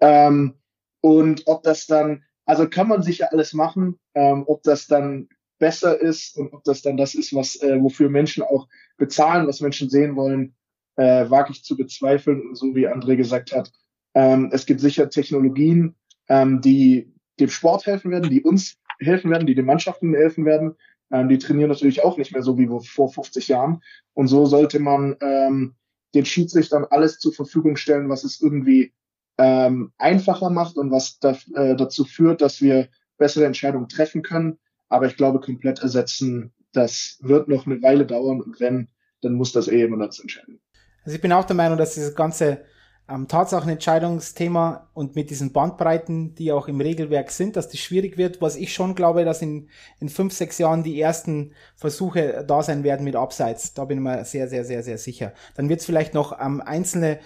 Ähm, 0.00 0.54
und 1.00 1.42
ob 1.46 1.62
das 1.62 1.86
dann, 1.86 2.24
also 2.44 2.68
kann 2.68 2.88
man 2.88 3.02
sicher 3.02 3.32
alles 3.32 3.52
machen, 3.52 3.98
ähm, 4.14 4.44
ob 4.46 4.62
das 4.62 4.86
dann 4.86 5.28
besser 5.58 6.00
ist 6.00 6.36
und 6.36 6.52
ob 6.52 6.64
das 6.64 6.82
dann 6.82 6.96
das 6.96 7.14
ist, 7.14 7.34
was 7.34 7.56
äh, 7.62 7.80
wofür 7.80 8.08
Menschen 8.08 8.42
auch 8.42 8.68
bezahlen, 8.98 9.46
was 9.46 9.60
Menschen 9.60 9.88
sehen 9.88 10.16
wollen, 10.16 10.54
äh, 10.96 11.28
wage 11.28 11.52
ich 11.52 11.64
zu 11.64 11.76
bezweifeln, 11.76 12.54
so 12.54 12.74
wie 12.74 12.88
André 12.88 13.16
gesagt 13.16 13.52
hat. 13.52 13.72
Ähm, 14.14 14.50
es 14.52 14.66
gibt 14.66 14.80
sicher 14.80 15.08
Technologien, 15.10 15.96
ähm, 16.28 16.60
die 16.60 17.12
dem 17.38 17.50
Sport 17.50 17.86
helfen 17.86 18.10
werden, 18.10 18.30
die 18.30 18.42
uns 18.42 18.78
helfen 18.98 19.30
werden, 19.30 19.46
die 19.46 19.54
den 19.54 19.66
Mannschaften 19.66 20.14
helfen 20.14 20.44
werden, 20.44 20.74
ähm, 21.10 21.28
die 21.28 21.38
trainieren 21.38 21.70
natürlich 21.70 22.02
auch 22.02 22.16
nicht 22.18 22.32
mehr 22.32 22.42
so 22.42 22.58
wie 22.58 22.68
vor 22.84 23.12
50 23.12 23.48
Jahren. 23.48 23.82
Und 24.14 24.28
so 24.28 24.46
sollte 24.46 24.78
man 24.78 25.16
ähm, 25.20 25.74
den 26.14 26.24
Schiedsrichtern 26.24 26.86
alles 26.90 27.18
zur 27.18 27.32
Verfügung 27.32 27.76
stellen, 27.76 28.08
was 28.08 28.24
es 28.24 28.40
irgendwie 28.40 28.92
ähm, 29.38 29.92
einfacher 29.98 30.50
macht 30.50 30.76
und 30.76 30.90
was 30.90 31.18
da, 31.18 31.36
äh, 31.54 31.76
dazu 31.76 32.04
führt, 32.04 32.40
dass 32.40 32.60
wir 32.60 32.88
bessere 33.18 33.44
Entscheidungen 33.44 33.88
treffen 33.88 34.22
können. 34.22 34.58
Aber 34.88 35.06
ich 35.06 35.16
glaube, 35.16 35.40
komplett 35.40 35.80
ersetzen, 35.80 36.52
das 36.72 37.18
wird 37.20 37.48
noch 37.48 37.66
eine 37.66 37.82
Weile 37.82 38.06
dauern 38.06 38.40
und 38.40 38.60
wenn, 38.60 38.88
dann 39.22 39.34
muss 39.34 39.52
das 39.52 39.68
eh 39.68 39.78
jemand 39.78 40.18
entscheiden. 40.18 40.60
Also 41.04 41.16
ich 41.16 41.22
bin 41.22 41.32
auch 41.32 41.44
der 41.44 41.56
Meinung, 41.56 41.78
dass 41.78 41.94
dieses 41.94 42.14
ganze 42.14 42.64
ähm, 43.08 43.28
Tatsachenentscheidungsthema 43.28 44.88
und 44.92 45.14
mit 45.14 45.30
diesen 45.30 45.52
Bandbreiten, 45.52 46.34
die 46.34 46.50
auch 46.52 46.66
im 46.68 46.80
Regelwerk 46.80 47.30
sind, 47.30 47.56
dass 47.56 47.68
das 47.68 47.78
schwierig 47.78 48.18
wird, 48.18 48.40
was 48.40 48.56
ich 48.56 48.74
schon 48.74 48.94
glaube, 48.94 49.24
dass 49.24 49.42
in, 49.42 49.68
in 50.00 50.08
fünf, 50.08 50.32
sechs 50.32 50.58
Jahren 50.58 50.82
die 50.82 51.00
ersten 51.00 51.52
Versuche 51.76 52.44
da 52.46 52.62
sein 52.62 52.82
werden 52.82 53.04
mit 53.04 53.14
Abseits. 53.14 53.74
Da 53.74 53.84
bin 53.84 53.98
ich 53.98 54.04
mir 54.04 54.24
sehr, 54.24 54.48
sehr, 54.48 54.64
sehr, 54.64 54.82
sehr 54.82 54.98
sicher. 54.98 55.32
Dann 55.54 55.68
wird 55.68 55.80
es 55.80 55.86
vielleicht 55.86 56.14
noch 56.14 56.40
ähm, 56.40 56.60
einzelne 56.60 57.20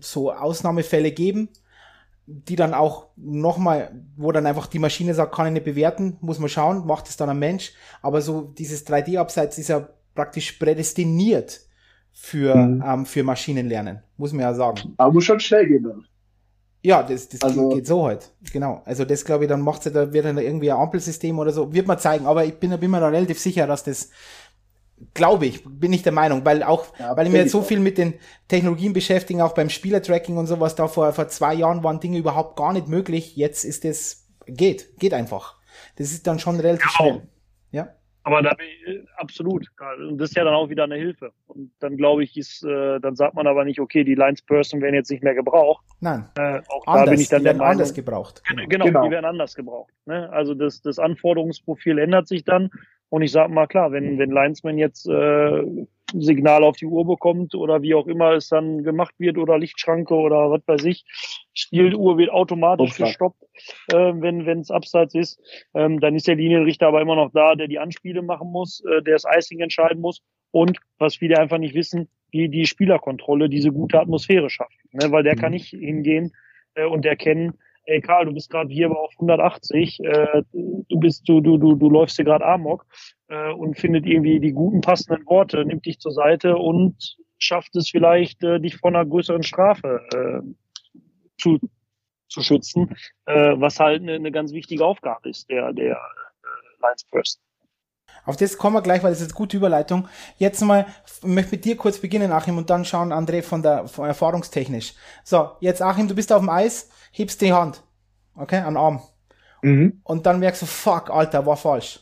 so 0.00 0.32
Ausnahmefälle 0.32 1.12
geben, 1.12 1.48
die 2.26 2.56
dann 2.56 2.74
auch 2.74 3.06
nochmal, 3.16 3.92
wo 4.16 4.32
dann 4.32 4.46
einfach 4.46 4.66
die 4.66 4.78
Maschine 4.78 5.14
sagt, 5.14 5.34
kann 5.34 5.46
ich 5.46 5.52
nicht 5.52 5.64
bewerten, 5.64 6.16
muss 6.20 6.38
man 6.38 6.48
schauen, 6.48 6.86
macht 6.86 7.08
es 7.08 7.16
dann 7.16 7.30
ein 7.30 7.38
Mensch. 7.38 7.72
Aber 8.00 8.22
so 8.22 8.42
dieses 8.42 8.86
3D-Abseits 8.86 9.58
ist 9.58 9.68
ja 9.68 9.88
praktisch 10.14 10.52
prädestiniert 10.52 11.60
für, 12.12 12.54
mhm. 12.54 12.84
ähm, 12.86 13.06
für 13.06 13.24
Maschinenlernen, 13.24 14.02
muss 14.16 14.32
man 14.32 14.42
ja 14.42 14.54
sagen. 14.54 14.94
Aber 14.96 15.12
muss 15.12 15.24
schon 15.24 15.40
schnell 15.40 15.66
gehen 15.66 15.84
dann. 15.84 16.04
Ja, 16.84 17.02
das, 17.02 17.28
das 17.28 17.42
also, 17.42 17.68
geht 17.70 17.86
so 17.86 18.06
halt. 18.06 18.32
Genau. 18.52 18.82
Also 18.84 19.04
das 19.04 19.24
glaube 19.24 19.44
ich, 19.44 19.48
dann 19.48 19.60
macht 19.60 19.84
sie, 19.84 19.92
da 19.92 20.12
wird 20.12 20.24
dann 20.24 20.38
irgendwie 20.38 20.70
ein 20.70 20.78
Ampelsystem 20.78 21.38
oder 21.38 21.52
so, 21.52 21.72
wird 21.72 21.86
man 21.86 21.98
zeigen. 21.98 22.26
Aber 22.26 22.44
ich 22.44 22.54
bin, 22.58 22.76
bin 22.78 22.90
mir 22.90 23.00
da 23.00 23.08
relativ 23.08 23.38
sicher, 23.38 23.68
dass 23.68 23.84
das, 23.84 24.10
glaube 25.14 25.46
ich, 25.46 25.62
bin 25.64 25.92
ich 25.92 26.02
der 26.02 26.12
Meinung, 26.12 26.44
weil 26.44 26.64
auch, 26.64 26.86
ja, 26.98 27.16
weil 27.16 27.26
ich 27.26 27.32
mir 27.32 27.38
jetzt 27.38 27.52
so 27.52 27.62
viel 27.62 27.78
mit 27.78 27.98
den 27.98 28.14
Technologien 28.48 28.92
beschäftigen, 28.92 29.42
auch 29.42 29.54
beim 29.54 29.70
Spielertracking 29.70 30.36
und 30.36 30.48
sowas, 30.48 30.74
da 30.74 30.88
vor, 30.88 31.12
vor 31.12 31.28
zwei 31.28 31.54
Jahren 31.54 31.84
waren 31.84 32.00
Dinge 32.00 32.18
überhaupt 32.18 32.56
gar 32.56 32.72
nicht 32.72 32.88
möglich. 32.88 33.36
Jetzt 33.36 33.64
ist 33.64 33.84
es, 33.84 34.26
geht, 34.46 34.98
geht 34.98 35.14
einfach. 35.14 35.58
Das 35.96 36.10
ist 36.10 36.26
dann 36.26 36.40
schon 36.40 36.58
relativ 36.58 36.86
ja, 36.86 36.90
schnell. 36.90 37.22
Ja. 37.70 37.94
Aber 38.24 38.42
da 38.42 38.54
bin 38.54 38.66
ich, 38.66 38.88
äh, 38.88 39.04
absolut. 39.16 39.66
Und 39.98 40.18
das 40.18 40.30
ist 40.30 40.36
ja 40.36 40.44
dann 40.44 40.54
auch 40.54 40.68
wieder 40.68 40.84
eine 40.84 40.94
Hilfe. 40.94 41.32
Und 41.46 41.72
dann 41.80 41.96
glaube 41.96 42.22
ich, 42.22 42.36
ist, 42.36 42.62
äh, 42.64 43.00
dann 43.00 43.16
sagt 43.16 43.34
man 43.34 43.46
aber 43.46 43.64
nicht, 43.64 43.80
okay, 43.80 44.04
die 44.04 44.14
Lines 44.14 44.42
Person 44.42 44.80
werden 44.80 44.94
jetzt 44.94 45.10
nicht 45.10 45.24
mehr 45.24 45.34
gebraucht. 45.34 45.84
Nein. 46.00 46.28
Äh, 46.36 46.60
auch 46.68 46.86
anders, 46.86 47.04
da 47.04 47.10
bin 47.10 47.20
ich 47.20 47.28
dann 47.28 47.40
die 47.40 47.44
werden 47.46 47.58
Meinung, 47.58 47.72
anders 47.72 47.94
gebraucht. 47.94 48.42
Genau, 48.48 48.66
genau, 48.68 48.84
genau, 48.84 49.04
die 49.04 49.10
werden 49.10 49.24
anders 49.24 49.54
gebraucht. 49.54 49.92
Ne? 50.06 50.30
Also 50.30 50.54
das, 50.54 50.82
das 50.82 50.98
Anforderungsprofil 50.98 51.98
ändert 51.98 52.28
sich 52.28 52.44
dann. 52.44 52.70
Und 53.12 53.20
ich 53.20 53.30
sage 53.30 53.52
mal 53.52 53.66
klar, 53.66 53.92
wenn, 53.92 54.18
wenn 54.18 54.30
Linesman 54.30 54.78
jetzt 54.78 55.06
äh, 55.06 55.62
Signal 56.14 56.64
auf 56.64 56.78
die 56.78 56.86
Uhr 56.86 57.06
bekommt 57.06 57.54
oder 57.54 57.82
wie 57.82 57.94
auch 57.94 58.06
immer 58.06 58.32
es 58.32 58.48
dann 58.48 58.84
gemacht 58.84 59.14
wird 59.18 59.36
oder 59.36 59.58
Lichtschranke 59.58 60.14
oder 60.14 60.50
was 60.50 60.62
weiß 60.66 60.84
ich. 60.86 61.04
Spieluhr 61.52 62.16
wird 62.16 62.30
automatisch 62.30 62.92
okay. 62.92 63.02
gestoppt, 63.02 63.42
äh, 63.92 64.14
wenn 64.14 64.46
wenn 64.46 64.60
es 64.60 64.70
abseits 64.70 65.14
ist. 65.14 65.38
Ähm, 65.74 66.00
dann 66.00 66.14
ist 66.14 66.26
der 66.26 66.36
Linienrichter 66.36 66.86
aber 66.86 67.02
immer 67.02 67.16
noch 67.16 67.30
da, 67.34 67.54
der 67.54 67.68
die 67.68 67.78
Anspiele 67.78 68.22
machen 68.22 68.50
muss, 68.50 68.82
äh, 68.86 69.02
der 69.02 69.12
das 69.12 69.24
Icing 69.30 69.60
entscheiden 69.60 70.00
muss 70.00 70.22
und 70.50 70.78
was 70.96 71.16
viele 71.16 71.38
einfach 71.38 71.58
nicht 71.58 71.74
wissen, 71.74 72.08
die 72.32 72.48
die 72.48 72.64
Spielerkontrolle 72.64 73.50
diese 73.50 73.72
gute 73.72 74.00
Atmosphäre 74.00 74.48
schafft, 74.48 74.78
ne? 74.92 75.12
weil 75.12 75.22
der 75.22 75.36
mhm. 75.36 75.40
kann 75.40 75.52
nicht 75.52 75.68
hingehen 75.68 76.32
äh, 76.76 76.86
und 76.86 77.04
erkennen, 77.04 77.58
ey 77.84 78.00
Karl, 78.00 78.26
du 78.26 78.32
bist 78.32 78.50
gerade 78.50 78.72
hier 78.72 78.90
auf 78.90 79.12
180, 79.14 80.00
äh, 80.00 80.42
du 80.52 81.00
bist, 81.00 81.28
du, 81.28 81.40
du, 81.40 81.58
du, 81.58 81.74
du 81.74 81.90
läufst 81.90 82.16
hier 82.16 82.24
gerade 82.24 82.44
Amok 82.44 82.86
äh, 83.28 83.52
und 83.52 83.78
findet 83.78 84.06
irgendwie 84.06 84.40
die 84.40 84.52
guten 84.52 84.80
passenden 84.80 85.24
Worte, 85.26 85.64
nimmt 85.64 85.86
dich 85.86 85.98
zur 85.98 86.12
Seite 86.12 86.56
und 86.56 87.16
schafft 87.38 87.74
es 87.76 87.90
vielleicht, 87.90 88.42
äh, 88.44 88.60
dich 88.60 88.76
vor 88.76 88.90
einer 88.90 89.04
größeren 89.04 89.42
Strafe 89.42 90.00
äh, 90.14 90.40
zu, 91.38 91.58
zu 92.28 92.42
schützen, 92.42 92.94
äh, 93.26 93.54
was 93.56 93.80
halt 93.80 94.02
eine, 94.02 94.14
eine 94.14 94.32
ganz 94.32 94.52
wichtige 94.52 94.84
Aufgabe 94.84 95.28
ist, 95.28 95.50
der, 95.50 95.72
der 95.72 95.96
äh, 95.96 96.82
Lines 96.82 97.04
First. 97.10 97.40
Auf 98.24 98.36
das 98.36 98.56
kommen 98.56 98.76
wir 98.76 98.82
gleich, 98.82 99.02
weil 99.02 99.10
das 99.10 99.20
ist 99.20 99.28
eine 99.28 99.34
gute 99.34 99.56
Überleitung. 99.56 100.08
Jetzt 100.38 100.60
mal, 100.60 100.86
ich 101.06 101.26
möchte 101.26 101.52
mit 101.52 101.64
dir 101.64 101.76
kurz 101.76 101.98
beginnen, 101.98 102.30
Achim, 102.30 102.56
und 102.56 102.70
dann 102.70 102.84
schauen, 102.84 103.12
André, 103.12 103.42
von 103.42 103.62
der 103.62 103.88
von 103.88 104.06
erfahrungstechnisch. 104.06 104.94
So, 105.24 105.50
jetzt 105.60 105.82
Achim, 105.82 106.06
du 106.06 106.14
bist 106.14 106.32
auf 106.32 106.40
dem 106.40 106.48
Eis, 106.48 106.88
hebst 107.10 107.40
die 107.40 107.52
Hand, 107.52 107.82
okay, 108.36 108.58
an 108.58 108.76
Arm. 108.76 109.02
Mhm. 109.62 110.00
Und 110.04 110.26
dann 110.26 110.38
merkst 110.38 110.62
du, 110.62 110.66
fuck, 110.66 111.10
Alter, 111.10 111.46
war 111.46 111.56
falsch. 111.56 112.00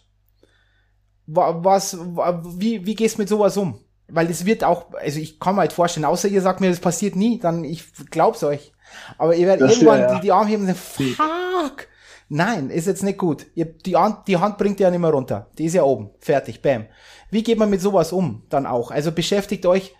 Was, 1.26 1.96
wie, 1.96 2.84
wie 2.84 2.94
gehst 2.94 3.16
du 3.16 3.22
mit 3.22 3.28
sowas 3.28 3.56
um? 3.56 3.78
Weil 4.08 4.28
es 4.28 4.44
wird 4.44 4.64
auch, 4.64 4.92
also 4.94 5.20
ich 5.20 5.38
kann 5.38 5.54
mir 5.54 5.60
halt 5.60 5.72
vorstellen, 5.72 6.04
außer 6.04 6.28
ihr 6.28 6.42
sagt 6.42 6.60
mir, 6.60 6.70
das 6.70 6.80
passiert 6.80 7.14
nie, 7.14 7.38
dann 7.38 7.62
ich 7.62 7.84
glaub's 8.10 8.42
euch. 8.42 8.72
Aber 9.16 9.36
ihr 9.36 9.46
werdet 9.46 9.70
irgendwann 9.70 10.00
ja. 10.00 10.14
die, 10.16 10.20
die 10.22 10.32
Arme 10.32 10.50
heben 10.50 10.66
und 10.66 10.74
sagen, 10.74 11.14
fuck, 11.14 11.86
nein, 12.30 12.70
ist 12.70 12.86
jetzt 12.86 13.02
nicht 13.02 13.18
gut. 13.18 13.46
Die, 13.54 13.96
Hand, 13.96 14.26
die 14.26 14.38
Hand 14.38 14.56
bringt 14.56 14.80
ihr 14.80 14.84
ja 14.84 14.90
nicht 14.90 15.00
mehr 15.00 15.10
runter. 15.10 15.50
Die 15.58 15.66
ist 15.66 15.74
ja 15.74 15.82
oben. 15.82 16.10
Fertig, 16.18 16.62
bam. 16.62 16.86
Wie 17.30 17.42
geht 17.42 17.58
man 17.58 17.68
mit 17.68 17.82
sowas 17.82 18.12
um 18.12 18.44
dann 18.48 18.64
auch? 18.64 18.90
Also 18.90 19.12
beschäftigt 19.12 19.66
euch, 19.66 19.94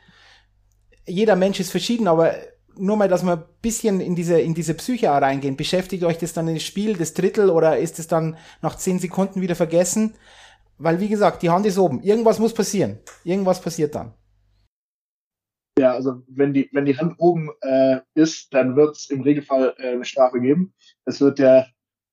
jeder 1.07 1.37
Mensch 1.37 1.61
ist 1.61 1.71
verschieden, 1.71 2.09
aber 2.09 2.35
nur 2.77 2.97
mal, 2.97 3.09
dass 3.09 3.25
wir 3.25 3.33
ein 3.33 3.45
bisschen 3.61 4.01
in 4.01 4.15
diese, 4.15 4.41
in 4.41 4.55
diese 4.55 4.75
Psyche 4.75 5.11
reingehen. 5.11 5.57
Beschäftigt 5.57 6.05
euch 6.05 6.19
das 6.19 6.33
dann 6.33 6.53
das 6.53 6.63
Spiel, 6.63 6.97
das 6.97 7.15
Drittel, 7.15 7.51
oder 7.51 7.79
ist 7.79 7.99
es 7.99 8.07
dann 8.07 8.37
nach 8.63 8.77
zehn 8.77 8.99
Sekunden 8.99 9.41
wieder 9.41 9.57
vergessen? 9.57 10.15
Weil, 10.79 11.01
wie 11.01 11.09
gesagt, 11.09 11.43
die 11.43 11.51
Hand 11.51 11.67
ist 11.67 11.79
oben. 11.79 12.03
Irgendwas 12.03 12.39
muss 12.39 12.55
passieren. 12.55 13.01
Irgendwas 13.25 13.61
passiert 13.61 13.95
dann. 13.95 14.15
Ja, 15.79 15.93
also 15.93 16.23
wenn 16.29 16.53
die, 16.53 16.69
wenn 16.73 16.85
die 16.85 16.97
Hand 16.97 17.15
oben 17.19 17.51
äh, 17.61 18.01
ist, 18.15 18.53
dann 18.53 18.77
wird 18.77 18.97
es 18.97 19.11
im 19.11 19.23
Regelfall 19.23 19.75
äh, 19.79 19.93
eine 19.93 20.05
Strafe 20.05 20.41
geben. 20.41 20.75
Es 21.05 21.21
wird 21.21 21.39
ja, 21.39 21.67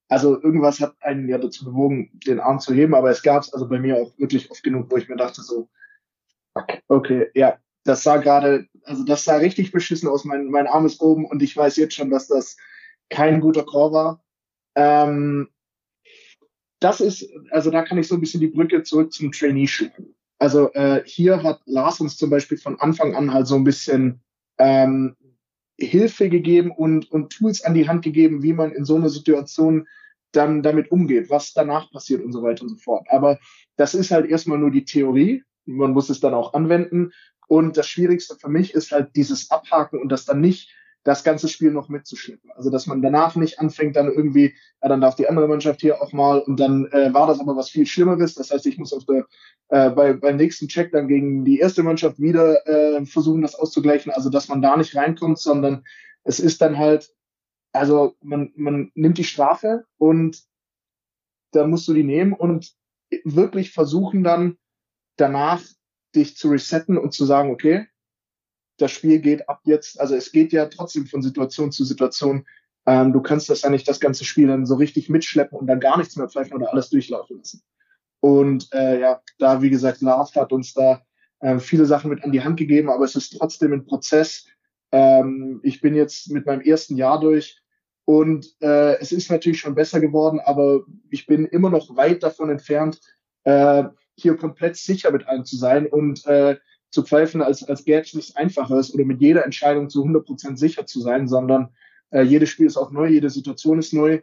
also 0.09 0.41
irgendwas 0.41 0.79
hat 0.79 0.95
einen 1.01 1.27
ja 1.27 1.37
dazu 1.37 1.65
bewogen, 1.65 2.11
den 2.25 2.39
Arm 2.39 2.59
zu 2.59 2.73
heben, 2.73 2.95
aber 2.95 3.09
es 3.09 3.21
gab 3.21 3.43
es 3.43 3.53
also 3.53 3.67
bei 3.67 3.79
mir 3.79 3.97
auch 3.97 4.17
wirklich 4.17 4.49
oft 4.49 4.63
genug, 4.63 4.89
wo 4.89 4.97
ich 4.97 5.09
mir 5.09 5.17
dachte 5.17 5.41
so, 5.41 5.69
okay, 6.87 7.29
ja, 7.33 7.57
das 7.83 8.03
sah 8.03 8.17
gerade, 8.17 8.67
also 8.83 9.03
das 9.03 9.23
sah 9.23 9.37
richtig 9.37 9.71
beschissen 9.71 10.09
aus. 10.09 10.25
Mein, 10.25 10.47
mein 10.47 10.67
Arm 10.67 10.85
ist 10.85 11.01
oben 11.01 11.25
und 11.25 11.41
ich 11.41 11.55
weiß 11.55 11.77
jetzt 11.77 11.95
schon, 11.95 12.09
dass 12.09 12.27
das 12.27 12.57
kein 13.09 13.39
guter 13.39 13.65
Call 13.65 13.91
war. 13.91 14.23
Ähm, 14.75 15.49
das 16.79 17.01
ist, 17.01 17.27
also 17.51 17.71
da 17.71 17.83
kann 17.83 17.97
ich 17.97 18.07
so 18.07 18.15
ein 18.15 18.21
bisschen 18.21 18.41
die 18.41 18.47
Brücke 18.47 18.83
zurück 18.83 19.11
zum 19.11 19.31
Trainee 19.31 19.67
schlagen. 19.67 20.15
Also 20.39 20.71
äh, 20.73 21.01
hier 21.05 21.41
hat 21.41 21.61
Lars 21.65 21.99
uns 21.99 22.17
zum 22.17 22.29
Beispiel 22.29 22.57
von 22.57 22.79
Anfang 22.79 23.15
an 23.15 23.33
halt 23.33 23.47
so 23.47 23.55
ein 23.55 23.63
bisschen 23.63 24.21
ähm, 24.59 25.15
Hilfe 25.77 26.29
gegeben 26.29 26.71
und, 26.71 27.11
und 27.11 27.31
Tools 27.31 27.63
an 27.63 27.73
die 27.73 27.87
Hand 27.87 28.03
gegeben, 28.03 28.43
wie 28.43 28.53
man 28.53 28.71
in 28.71 28.85
so 28.85 28.95
einer 28.95 29.09
Situation 29.09 29.87
dann 30.31 30.61
damit 30.61 30.91
umgeht, 30.91 31.29
was 31.29 31.53
danach 31.53 31.91
passiert 31.91 32.23
und 32.23 32.31
so 32.31 32.43
weiter 32.43 32.63
und 32.63 32.69
so 32.69 32.75
fort. 32.75 33.07
Aber 33.09 33.39
das 33.75 33.93
ist 33.93 34.11
halt 34.11 34.29
erstmal 34.29 34.57
nur 34.57 34.71
die 34.71 34.85
Theorie. 34.85 35.43
Man 35.65 35.91
muss 35.91 36.09
es 36.09 36.19
dann 36.19 36.33
auch 36.33 36.53
anwenden. 36.53 37.11
Und 37.47 37.77
das 37.77 37.87
Schwierigste 37.87 38.35
für 38.35 38.49
mich 38.49 38.73
ist 38.73 38.91
halt 38.91 39.15
dieses 39.15 39.51
Abhaken 39.51 39.99
und 39.99 40.09
das 40.09 40.25
dann 40.25 40.41
nicht 40.41 40.69
das 41.07 41.23
ganze 41.23 41.47
Spiel 41.47 41.71
noch 41.71 41.87
mitzuschleppen. 41.87 42.51
Also 42.51 42.69
dass 42.69 42.85
man 42.85 43.01
danach 43.01 43.37
nicht 43.37 43.59
anfängt, 43.59 43.95
dann 43.95 44.11
irgendwie, 44.11 44.55
ja, 44.83 44.89
dann 44.89 44.99
darf 44.99 45.15
die 45.15 45.29
andere 45.29 45.47
Mannschaft 45.47 45.79
hier 45.79 46.01
auch 46.01 46.11
mal 46.11 46.39
und 46.39 46.59
dann 46.59 46.85
äh, 46.91 47.13
war 47.13 47.27
das 47.27 47.39
aber 47.39 47.55
was 47.55 47.69
viel 47.69 47.85
Schlimmeres. 47.85 48.33
Das 48.35 48.51
heißt, 48.51 48.65
ich 48.65 48.77
muss 48.77 48.91
auf 48.91 49.05
der 49.05 49.25
äh, 49.69 49.89
bei, 49.89 50.11
beim 50.11 50.35
nächsten 50.35 50.67
Check 50.67 50.91
dann 50.91 51.07
gegen 51.07 51.45
die 51.45 51.59
erste 51.59 51.81
Mannschaft 51.81 52.19
wieder 52.19 52.67
äh, 52.67 53.05
versuchen, 53.05 53.41
das 53.41 53.55
auszugleichen. 53.55 54.11
Also 54.11 54.29
dass 54.29 54.49
man 54.49 54.61
da 54.61 54.75
nicht 54.75 54.97
reinkommt, 54.97 55.39
sondern 55.39 55.85
es 56.25 56.41
ist 56.41 56.61
dann 56.61 56.77
halt, 56.77 57.09
also 57.71 58.15
man, 58.21 58.51
man 58.57 58.91
nimmt 58.93 59.17
die 59.17 59.23
Strafe 59.23 59.85
und 59.97 60.43
da 61.53 61.65
musst 61.65 61.87
du 61.87 61.93
die 61.93 62.03
nehmen 62.03 62.33
und 62.33 62.73
wirklich 63.23 63.71
versuchen 63.71 64.25
dann 64.25 64.57
danach 65.15 65.61
dich 66.15 66.35
zu 66.35 66.49
resetten 66.49 66.97
und 66.97 67.13
zu 67.13 67.23
sagen, 67.23 67.49
okay, 67.49 67.87
das 68.77 68.91
Spiel 68.91 69.19
geht 69.19 69.47
ab 69.49 69.61
jetzt, 69.63 69.99
also 69.99 70.15
es 70.15 70.31
geht 70.31 70.53
ja 70.53 70.65
trotzdem 70.67 71.07
von 71.07 71.21
Situation 71.21 71.71
zu 71.71 71.83
Situation. 71.83 72.45
Ähm, 72.85 73.11
du 73.11 73.21
kannst 73.21 73.49
das 73.49 73.63
ja 73.63 73.69
nicht 73.69 73.87
das 73.87 73.99
ganze 73.99 74.23
Spiel 74.23 74.47
dann 74.47 74.65
so 74.65 74.75
richtig 74.75 75.09
mitschleppen 75.09 75.57
und 75.57 75.67
dann 75.67 75.79
gar 75.79 75.97
nichts 75.97 76.15
mehr 76.15 76.29
pfeifen 76.29 76.55
oder 76.55 76.71
alles 76.71 76.89
durchlaufen 76.89 77.37
lassen. 77.37 77.61
Und 78.19 78.69
äh, 78.73 78.99
ja, 78.99 79.21
da, 79.39 79.61
wie 79.61 79.69
gesagt, 79.69 80.01
Lars 80.01 80.35
hat 80.35 80.51
uns 80.51 80.73
da 80.73 81.01
äh, 81.39 81.59
viele 81.59 81.85
Sachen 81.85 82.09
mit 82.09 82.23
an 82.23 82.31
die 82.31 82.43
Hand 82.43 82.57
gegeben, 82.57 82.89
aber 82.89 83.05
es 83.05 83.15
ist 83.15 83.37
trotzdem 83.37 83.73
ein 83.73 83.85
Prozess. 83.85 84.45
Ähm, 84.91 85.59
ich 85.63 85.81
bin 85.81 85.95
jetzt 85.95 86.31
mit 86.31 86.45
meinem 86.45 86.61
ersten 86.61 86.95
Jahr 86.95 87.19
durch 87.19 87.61
und 88.05 88.55
äh, 88.61 88.97
es 88.99 89.11
ist 89.11 89.29
natürlich 89.29 89.59
schon 89.59 89.75
besser 89.75 89.99
geworden, 89.99 90.39
aber 90.39 90.81
ich 91.09 91.25
bin 91.25 91.45
immer 91.45 91.69
noch 91.69 91.95
weit 91.97 92.23
davon 92.23 92.49
entfernt, 92.49 93.01
äh, 93.43 93.83
hier 94.15 94.37
komplett 94.37 94.77
sicher 94.77 95.11
mit 95.11 95.27
allem 95.27 95.45
zu 95.45 95.57
sein 95.57 95.87
und 95.87 96.25
äh, 96.25 96.57
zu 96.89 97.03
pfeifen, 97.03 97.41
als, 97.41 97.63
als 97.63 97.85
es 97.85 98.13
nichts 98.13 98.35
Einfaches 98.35 98.93
oder 98.93 99.05
mit 99.05 99.21
jeder 99.21 99.45
Entscheidung 99.45 99.89
zu 99.89 100.03
100% 100.03 100.57
sicher 100.57 100.85
zu 100.85 101.01
sein, 101.01 101.27
sondern 101.27 101.69
äh, 102.11 102.21
jedes 102.21 102.49
Spiel 102.49 102.67
ist 102.67 102.77
auch 102.77 102.91
neu, 102.91 103.07
jede 103.07 103.29
Situation 103.29 103.79
ist 103.79 103.93
neu 103.93 104.21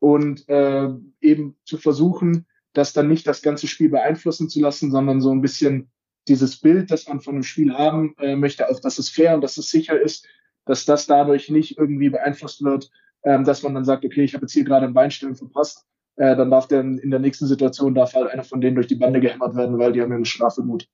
und 0.00 0.48
äh, 0.48 0.88
eben 1.20 1.56
zu 1.64 1.78
versuchen, 1.78 2.46
das 2.72 2.92
dann 2.92 3.08
nicht 3.08 3.26
das 3.26 3.42
ganze 3.42 3.66
Spiel 3.66 3.90
beeinflussen 3.90 4.48
zu 4.48 4.60
lassen, 4.60 4.90
sondern 4.90 5.20
so 5.20 5.30
ein 5.30 5.42
bisschen 5.42 5.90
dieses 6.28 6.56
Bild, 6.60 6.90
das 6.90 7.08
man 7.08 7.20
von 7.20 7.34
dem 7.34 7.42
Spiel 7.42 7.74
haben 7.74 8.14
äh, 8.18 8.36
möchte, 8.36 8.68
auch 8.68 8.80
dass 8.80 8.98
es 8.98 9.08
fair 9.08 9.34
und 9.34 9.40
dass 9.40 9.56
es 9.56 9.70
sicher 9.70 10.00
ist, 10.00 10.26
dass 10.66 10.84
das 10.84 11.06
dadurch 11.06 11.48
nicht 11.48 11.78
irgendwie 11.78 12.10
beeinflusst 12.10 12.62
wird, 12.62 12.90
ähm, 13.24 13.44
dass 13.44 13.62
man 13.62 13.74
dann 13.74 13.84
sagt, 13.84 14.04
okay, 14.04 14.22
ich 14.22 14.34
habe 14.34 14.44
jetzt 14.44 14.52
hier 14.52 14.64
gerade 14.64 14.86
ein 14.86 14.94
Beinstellen 14.94 15.34
verpasst, 15.34 15.86
äh, 16.16 16.36
dann 16.36 16.50
darf 16.50 16.68
der 16.68 16.80
in 16.80 17.10
der 17.10 17.20
nächsten 17.20 17.46
Situation 17.46 17.94
darf 17.94 18.14
halt 18.14 18.30
einer 18.30 18.44
von 18.44 18.60
denen 18.60 18.76
durch 18.76 18.86
die 18.86 18.94
Bande 18.94 19.20
gehämmert 19.20 19.56
werden, 19.56 19.78
weil 19.78 19.92
die 19.92 20.00
haben 20.00 20.10
ja 20.10 20.16
eine 20.16 20.26
Strafe 20.26 20.62
gut. 20.62 20.86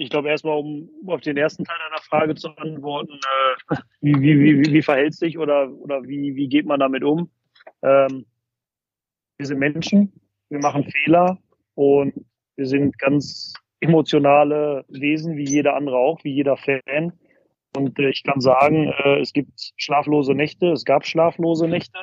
Ich 0.00 0.08
glaube 0.08 0.30
erstmal, 0.30 0.56
um 0.56 0.88
auf 1.08 1.20
den 1.20 1.36
ersten 1.36 1.64
Teil 1.64 1.76
deiner 1.78 2.00
Frage 2.02 2.34
zu 2.34 2.48
antworten, 2.56 3.20
äh, 3.70 3.76
wie, 4.00 4.14
wie, 4.18 4.40
wie, 4.40 4.72
wie 4.72 4.82
verhält 4.82 5.14
sich 5.14 5.38
oder, 5.38 5.70
oder 5.70 6.02
wie, 6.04 6.34
wie 6.34 6.48
geht 6.48 6.64
man 6.64 6.80
damit 6.80 7.04
um? 7.04 7.30
Ähm, 7.82 8.24
wir 9.36 9.46
sind 9.46 9.58
Menschen, 9.58 10.10
wir 10.48 10.58
machen 10.58 10.84
Fehler 10.84 11.38
und 11.74 12.14
wir 12.56 12.66
sind 12.66 12.98
ganz 12.98 13.52
emotionale 13.80 14.86
Wesen, 14.88 15.36
wie 15.36 15.44
jeder 15.44 15.76
andere 15.76 15.98
auch, 15.98 16.24
wie 16.24 16.32
jeder 16.32 16.56
Fan. 16.56 17.12
Und 17.76 17.98
äh, 17.98 18.08
ich 18.08 18.22
kann 18.24 18.40
sagen, 18.40 18.90
äh, 19.04 19.20
es 19.20 19.34
gibt 19.34 19.72
schlaflose 19.76 20.34
Nächte, 20.34 20.68
es 20.72 20.86
gab 20.86 21.04
schlaflose 21.04 21.68
Nächte, 21.68 21.98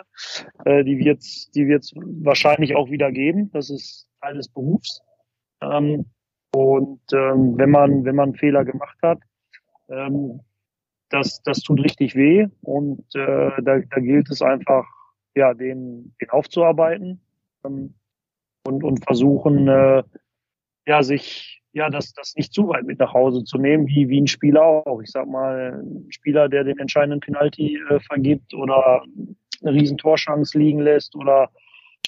äh, 0.65 0.83
die 0.83 0.99
wird 0.99 1.17
es 1.17 1.49
die 1.55 1.67
wird's 1.67 1.93
wahrscheinlich 1.95 2.75
auch 2.75 2.91
wieder 2.91 3.11
geben. 3.11 3.49
Das 3.53 3.71
ist 3.71 4.07
Teil 4.21 4.35
des 4.35 4.49
Berufs. 4.49 5.01
Ähm, 5.61 6.05
und 6.57 7.01
ähm, 7.13 7.57
wenn 7.57 7.69
man 7.69 8.05
wenn 8.05 8.15
man 8.15 8.35
Fehler 8.35 8.65
gemacht 8.65 8.97
hat, 9.01 9.19
ähm, 9.89 10.41
das 11.09 11.41
das 11.43 11.61
tut 11.61 11.83
richtig 11.83 12.15
weh 12.15 12.47
und 12.61 13.03
äh, 13.15 13.51
da, 13.61 13.79
da 13.79 13.99
gilt 13.99 14.29
es 14.29 14.41
einfach 14.41 14.85
ja 15.35 15.53
den 15.53 16.15
den 16.21 16.29
aufzuarbeiten 16.29 17.21
ähm, 17.63 17.93
und 18.65 18.83
und 18.83 19.03
versuchen 19.05 19.67
äh, 19.67 20.03
ja 20.85 21.03
sich 21.03 21.57
ja, 21.77 21.91
das, 21.91 22.11
das 22.13 22.33
nicht 22.35 22.53
zu 22.53 22.67
weit 22.69 22.85
mit 22.85 22.97
nach 22.97 23.13
Hause 23.13 23.43
zu 23.43 23.59
nehmen, 23.59 23.85
wie, 23.87 24.09
wie 24.09 24.19
ein 24.19 24.27
Spieler 24.27 24.63
auch. 24.63 24.99
Ich 25.01 25.11
sag 25.11 25.27
mal, 25.27 25.79
ein 25.83 26.11
Spieler, 26.11 26.49
der 26.49 26.63
den 26.63 26.79
entscheidenden 26.79 27.19
Penalty 27.19 27.79
äh, 27.89 27.99
vergibt 27.99 28.55
oder 28.55 29.03
eine 29.61 29.73
riesen 29.73 29.97
Torschance 29.97 30.57
liegen 30.57 30.79
lässt 30.79 31.15
oder 31.15 31.51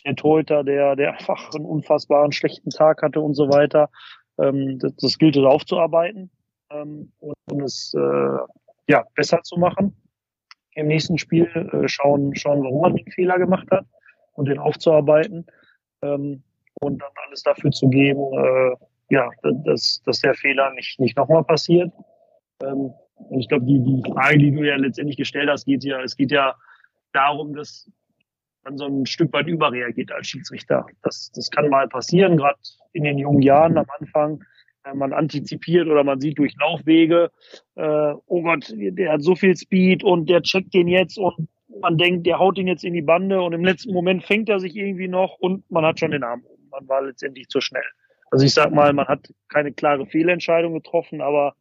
der 0.06 0.16
Torhüter, 0.16 0.64
der, 0.64 0.96
der 0.96 1.14
einfach 1.14 1.54
einen 1.54 1.66
unfassbaren 1.66 2.32
schlechten 2.32 2.72
Tag 2.72 3.04
hatte 3.04 3.22
und 3.22 3.36
so 3.36 3.50
weiter. 3.50 3.90
Ähm, 4.42 4.80
das, 4.80 4.96
das 4.98 5.18
gilt 5.18 5.36
es 5.36 5.44
aufzuarbeiten 5.44 6.30
ähm, 6.72 7.12
und, 7.20 7.36
und 7.52 7.62
es 7.62 7.94
äh, 7.94 8.38
ja, 8.88 9.06
besser 9.16 9.42
zu 9.44 9.58
machen. 9.58 9.96
Im 10.76 10.88
nächsten 10.88 11.18
Spiel 11.18 11.46
äh, 11.46 11.88
schauen, 11.88 12.36
schauen, 12.36 12.64
warum 12.64 12.82
man 12.82 12.96
den 12.96 13.12
Fehler 13.12 13.38
gemacht 13.38 13.68
hat 13.72 13.86
und 14.34 14.48
den 14.48 14.60
aufzuarbeiten 14.60 15.46
ähm, 16.02 16.44
und 16.82 17.02
dann 17.02 17.12
alles 17.28 17.44
dafür 17.44 17.72
zu 17.72 17.90
geben, 17.90 18.22
äh, 18.34 18.76
ja, 19.10 19.30
dass, 19.66 20.02
dass 20.06 20.20
der 20.20 20.34
Fehler 20.36 20.72
nicht, 20.74 21.00
nicht 21.00 21.18
nochmal 21.18 21.44
passiert. 21.44 21.92
Ähm, 22.64 22.94
und 23.16 23.40
ich 23.40 23.50
glaube, 23.50 23.66
die, 23.66 23.80
die 23.80 24.12
Frage, 24.12 24.38
die 24.38 24.52
du 24.52 24.64
ja 24.64 24.76
letztendlich 24.78 25.18
gestellt 25.18 25.50
hast, 25.50 25.66
geht 25.66 25.84
ja, 25.84 26.02
es 26.02 26.16
geht 26.16 26.32
ja 26.32 26.56
darum, 27.12 27.54
dass 27.54 27.92
man 28.64 28.78
so 28.78 28.86
ein 28.86 29.06
Stück 29.06 29.32
weit 29.34 29.48
überreagiert 29.48 30.12
als 30.12 30.28
Schiedsrichter. 30.28 30.86
Das, 31.04 31.32
das 31.34 31.50
kann 31.50 31.70
mal 31.70 31.88
passieren, 31.88 32.38
gerade 32.38 32.58
in 32.94 33.04
den 33.04 33.18
jungen 33.18 33.42
Jahren 33.42 33.78
am 33.78 33.88
Anfang. 34.00 34.44
Äh, 34.84 34.94
man 34.94 35.14
antizipiert 35.14 35.88
oder 35.88 36.04
man 36.04 36.20
sieht 36.20 36.38
durch 36.38 36.56
Laufwege, 36.60 37.32
äh, 37.76 38.14
oh 38.26 38.42
Gott, 38.44 38.74
der 38.76 39.14
hat 39.14 39.24
so 39.24 39.36
viel 39.36 39.56
Speed 39.56 40.04
und 40.04 40.30
der 40.30 40.42
checkt 40.42 40.74
den 40.74 40.88
jetzt 40.88 41.18
und 41.18 41.50
man 41.82 41.98
denkt, 41.98 42.26
der 42.26 42.40
haut 42.40 42.58
ihn 42.58 42.68
jetzt 42.68 42.84
in 42.84 42.94
die 42.94 43.02
Bande 43.02 43.42
und 43.42 43.54
im 43.54 43.64
letzten 43.64 43.94
Moment 43.94 44.24
fängt 44.24 44.50
er 44.50 44.60
sich 44.60 44.76
irgendwie 44.76 45.08
noch 45.08 45.38
und 45.40 45.70
man 45.70 45.86
hat 45.86 46.00
schon 46.00 46.12
den 46.12 46.24
Arm. 46.24 46.44
Man 46.72 46.88
war 46.88 47.02
letztendlich 47.04 47.48
zu 47.48 47.62
schnell. 47.62 47.84
Also 48.32 48.46
ich 48.46 48.54
sag 48.54 48.72
mal, 48.72 48.94
man 48.94 49.08
hat 49.08 49.34
keine 49.48 49.72
klare 49.72 50.06
Fehlentscheidung 50.06 50.74
getroffen, 50.74 51.22
aber 51.22 51.56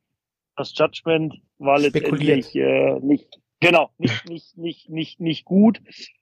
das 0.57 0.77
Judgment 0.77 1.35
war 1.59 1.79
letztendlich 1.79 2.55
äh, 2.57 2.99
nicht 3.01 3.41
genau 3.61 3.91
nicht 3.99 4.29
nicht 4.29 4.59
nicht 4.59 4.91
nicht 4.91 5.21
nicht 5.21 5.45
gut. 5.45 5.81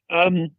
Ähm, 0.09 0.57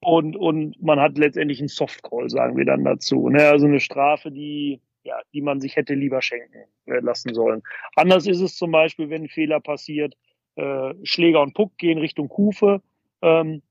und 0.00 0.36
und 0.36 0.80
man 0.82 1.00
hat 1.00 1.18
letztendlich 1.18 1.58
einen 1.60 1.68
Softcall, 1.68 2.30
sagen 2.30 2.56
wir 2.56 2.64
dann 2.64 2.84
dazu. 2.84 3.28
Ne? 3.28 3.48
Also 3.48 3.66
eine 3.66 3.80
Strafe, 3.80 4.30
die 4.30 4.80
ja, 5.04 5.20
die 5.32 5.40
man 5.40 5.60
sich 5.60 5.76
hätte 5.76 5.94
lieber 5.94 6.22
schenken 6.22 6.64
äh, 6.86 7.00
lassen 7.00 7.34
sollen. 7.34 7.62
Anders 7.96 8.26
ist 8.26 8.40
es 8.40 8.56
zum 8.56 8.70
Beispiel, 8.70 9.10
wenn 9.10 9.22
ein 9.22 9.28
Fehler 9.28 9.60
passiert, 9.60 10.14
äh, 10.56 10.94
Schläger 11.02 11.40
und 11.40 11.54
Puck 11.54 11.78
gehen 11.78 11.98
Richtung 11.98 12.28
Kufe. 12.28 12.82
Ähm, 13.22 13.62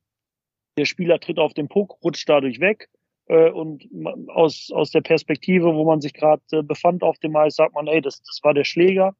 der 0.77 0.85
Spieler 0.85 1.19
tritt 1.19 1.39
auf 1.39 1.53
den 1.53 1.67
Puck, 1.67 1.97
rutscht 2.03 2.27
dadurch 2.27 2.59
weg 2.59 2.89
äh, 3.27 3.49
und 3.49 3.87
aus, 4.29 4.71
aus 4.73 4.91
der 4.91 5.01
Perspektive, 5.01 5.73
wo 5.75 5.85
man 5.85 6.01
sich 6.01 6.13
gerade 6.13 6.41
äh, 6.51 6.63
befand 6.63 7.03
auf 7.03 7.17
dem 7.19 7.35
Eis, 7.35 7.55
sagt 7.55 7.73
man, 7.73 7.87
ey, 7.87 8.01
das, 8.01 8.21
das 8.21 8.39
war 8.43 8.53
der 8.53 8.63
Schläger. 8.63 9.15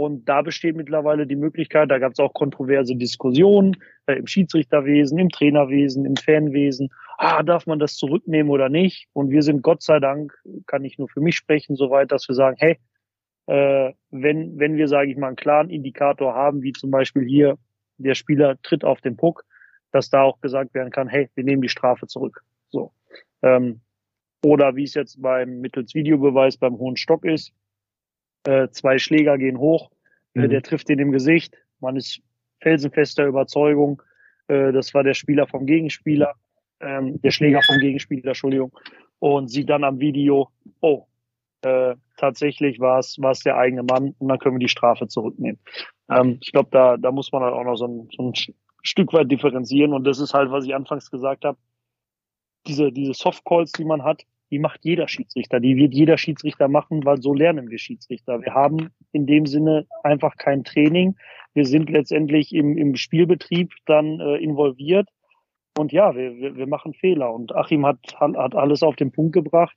Und 0.00 0.30
da 0.30 0.40
besteht 0.40 0.76
mittlerweile 0.76 1.26
die 1.26 1.36
Möglichkeit, 1.36 1.90
da 1.90 1.98
gab 1.98 2.12
es 2.12 2.18
auch 2.20 2.32
kontroverse 2.32 2.96
Diskussionen 2.96 3.76
äh, 4.06 4.14
im 4.14 4.26
Schiedsrichterwesen, 4.26 5.18
im 5.18 5.28
Trainerwesen, 5.28 6.06
im 6.06 6.16
Fanwesen. 6.16 6.88
Ah, 7.18 7.42
darf 7.42 7.66
man 7.66 7.78
das 7.78 7.96
zurücknehmen 7.96 8.50
oder 8.50 8.70
nicht? 8.70 9.08
Und 9.12 9.28
wir 9.28 9.42
sind 9.42 9.60
Gott 9.60 9.82
sei 9.82 10.00
Dank, 10.00 10.32
kann 10.66 10.86
ich 10.86 10.96
nur 10.96 11.10
für 11.10 11.20
mich 11.20 11.36
sprechen, 11.36 11.76
soweit, 11.76 12.12
dass 12.12 12.26
wir 12.26 12.34
sagen, 12.34 12.56
hey, 12.58 12.78
äh, 13.44 13.92
wenn, 14.10 14.58
wenn 14.58 14.78
wir, 14.78 14.88
sage 14.88 15.10
ich 15.10 15.18
mal, 15.18 15.26
einen 15.26 15.36
klaren 15.36 15.68
Indikator 15.68 16.34
haben, 16.34 16.62
wie 16.62 16.72
zum 16.72 16.90
Beispiel 16.90 17.26
hier, 17.26 17.58
der 17.98 18.14
Spieler 18.14 18.56
tritt 18.62 18.84
auf 18.84 19.02
den 19.02 19.18
Puck, 19.18 19.44
dass 19.92 20.08
da 20.08 20.22
auch 20.22 20.40
gesagt 20.40 20.72
werden 20.72 20.92
kann, 20.92 21.08
hey, 21.08 21.28
wir 21.34 21.44
nehmen 21.44 21.60
die 21.60 21.68
Strafe 21.68 22.06
zurück. 22.06 22.42
So. 22.70 22.94
Ähm, 23.42 23.82
oder 24.42 24.76
wie 24.76 24.84
es 24.84 24.94
jetzt 24.94 25.20
beim 25.20 25.60
mittels 25.60 25.94
Videobeweis 25.94 26.56
beim 26.56 26.78
hohen 26.78 26.96
Stock 26.96 27.26
ist, 27.26 27.52
äh, 28.44 28.68
zwei 28.70 28.98
Schläger 28.98 29.38
gehen 29.38 29.58
hoch, 29.58 29.90
äh, 30.34 30.40
mhm. 30.40 30.44
äh, 30.44 30.48
der 30.48 30.62
trifft 30.62 30.90
ihn 30.90 30.98
im 30.98 31.12
Gesicht, 31.12 31.54
man 31.80 31.96
ist 31.96 32.20
felsenfester 32.60 33.26
Überzeugung, 33.26 34.02
äh, 34.48 34.72
das 34.72 34.94
war 34.94 35.02
der 35.02 35.14
Spieler 35.14 35.46
vom 35.46 35.66
Gegenspieler, 35.66 36.34
ähm, 36.80 37.20
der 37.22 37.30
Schläger 37.30 37.62
vom 37.62 37.78
Gegenspieler, 37.78 38.28
Entschuldigung, 38.28 38.72
und 39.18 39.48
sieht 39.48 39.68
dann 39.68 39.84
am 39.84 40.00
Video, 40.00 40.48
oh, 40.80 41.06
äh, 41.62 41.94
tatsächlich 42.16 42.80
war 42.80 42.98
es 43.00 43.16
war 43.18 43.32
es 43.32 43.40
der 43.40 43.56
eigene 43.56 43.82
Mann 43.82 44.14
und 44.18 44.28
dann 44.28 44.38
können 44.38 44.56
wir 44.56 44.60
die 44.60 44.68
Strafe 44.68 45.08
zurücknehmen. 45.08 45.60
Ähm, 46.08 46.38
ich 46.40 46.52
glaube, 46.52 46.70
da 46.72 46.96
da 46.96 47.12
muss 47.12 47.32
man 47.32 47.42
halt 47.42 47.54
auch 47.54 47.64
noch 47.64 47.76
so 47.76 47.86
ein, 47.86 48.08
so 48.16 48.30
ein 48.30 48.32
Stück 48.82 49.12
weit 49.12 49.30
differenzieren 49.30 49.92
und 49.92 50.04
das 50.04 50.20
ist 50.20 50.32
halt, 50.32 50.50
was 50.50 50.64
ich 50.64 50.74
anfangs 50.74 51.10
gesagt 51.10 51.44
habe, 51.44 51.58
diese, 52.66 52.92
diese 52.92 53.14
Softcalls, 53.14 53.72
die 53.72 53.84
man 53.84 54.04
hat, 54.04 54.24
die 54.50 54.58
macht 54.58 54.80
jeder 54.84 55.08
Schiedsrichter. 55.08 55.60
Die 55.60 55.76
wird 55.76 55.94
jeder 55.94 56.18
Schiedsrichter 56.18 56.68
machen, 56.68 57.04
weil 57.04 57.20
so 57.22 57.32
lernen 57.32 57.70
wir 57.70 57.78
Schiedsrichter. 57.78 58.42
Wir 58.42 58.54
haben 58.54 58.90
in 59.12 59.26
dem 59.26 59.46
Sinne 59.46 59.86
einfach 60.02 60.36
kein 60.36 60.64
Training. 60.64 61.16
Wir 61.54 61.66
sind 61.66 61.90
letztendlich 61.90 62.54
im, 62.54 62.76
im 62.76 62.96
Spielbetrieb 62.96 63.72
dann 63.86 64.20
äh, 64.20 64.36
involviert. 64.36 65.08
Und 65.78 65.92
ja, 65.92 66.14
wir, 66.14 66.36
wir, 66.36 66.56
wir 66.56 66.66
machen 66.66 66.94
Fehler. 66.94 67.32
Und 67.32 67.54
Achim 67.54 67.86
hat, 67.86 67.98
hat 68.18 68.54
alles 68.54 68.82
auf 68.82 68.96
den 68.96 69.12
Punkt 69.12 69.32
gebracht. 69.32 69.76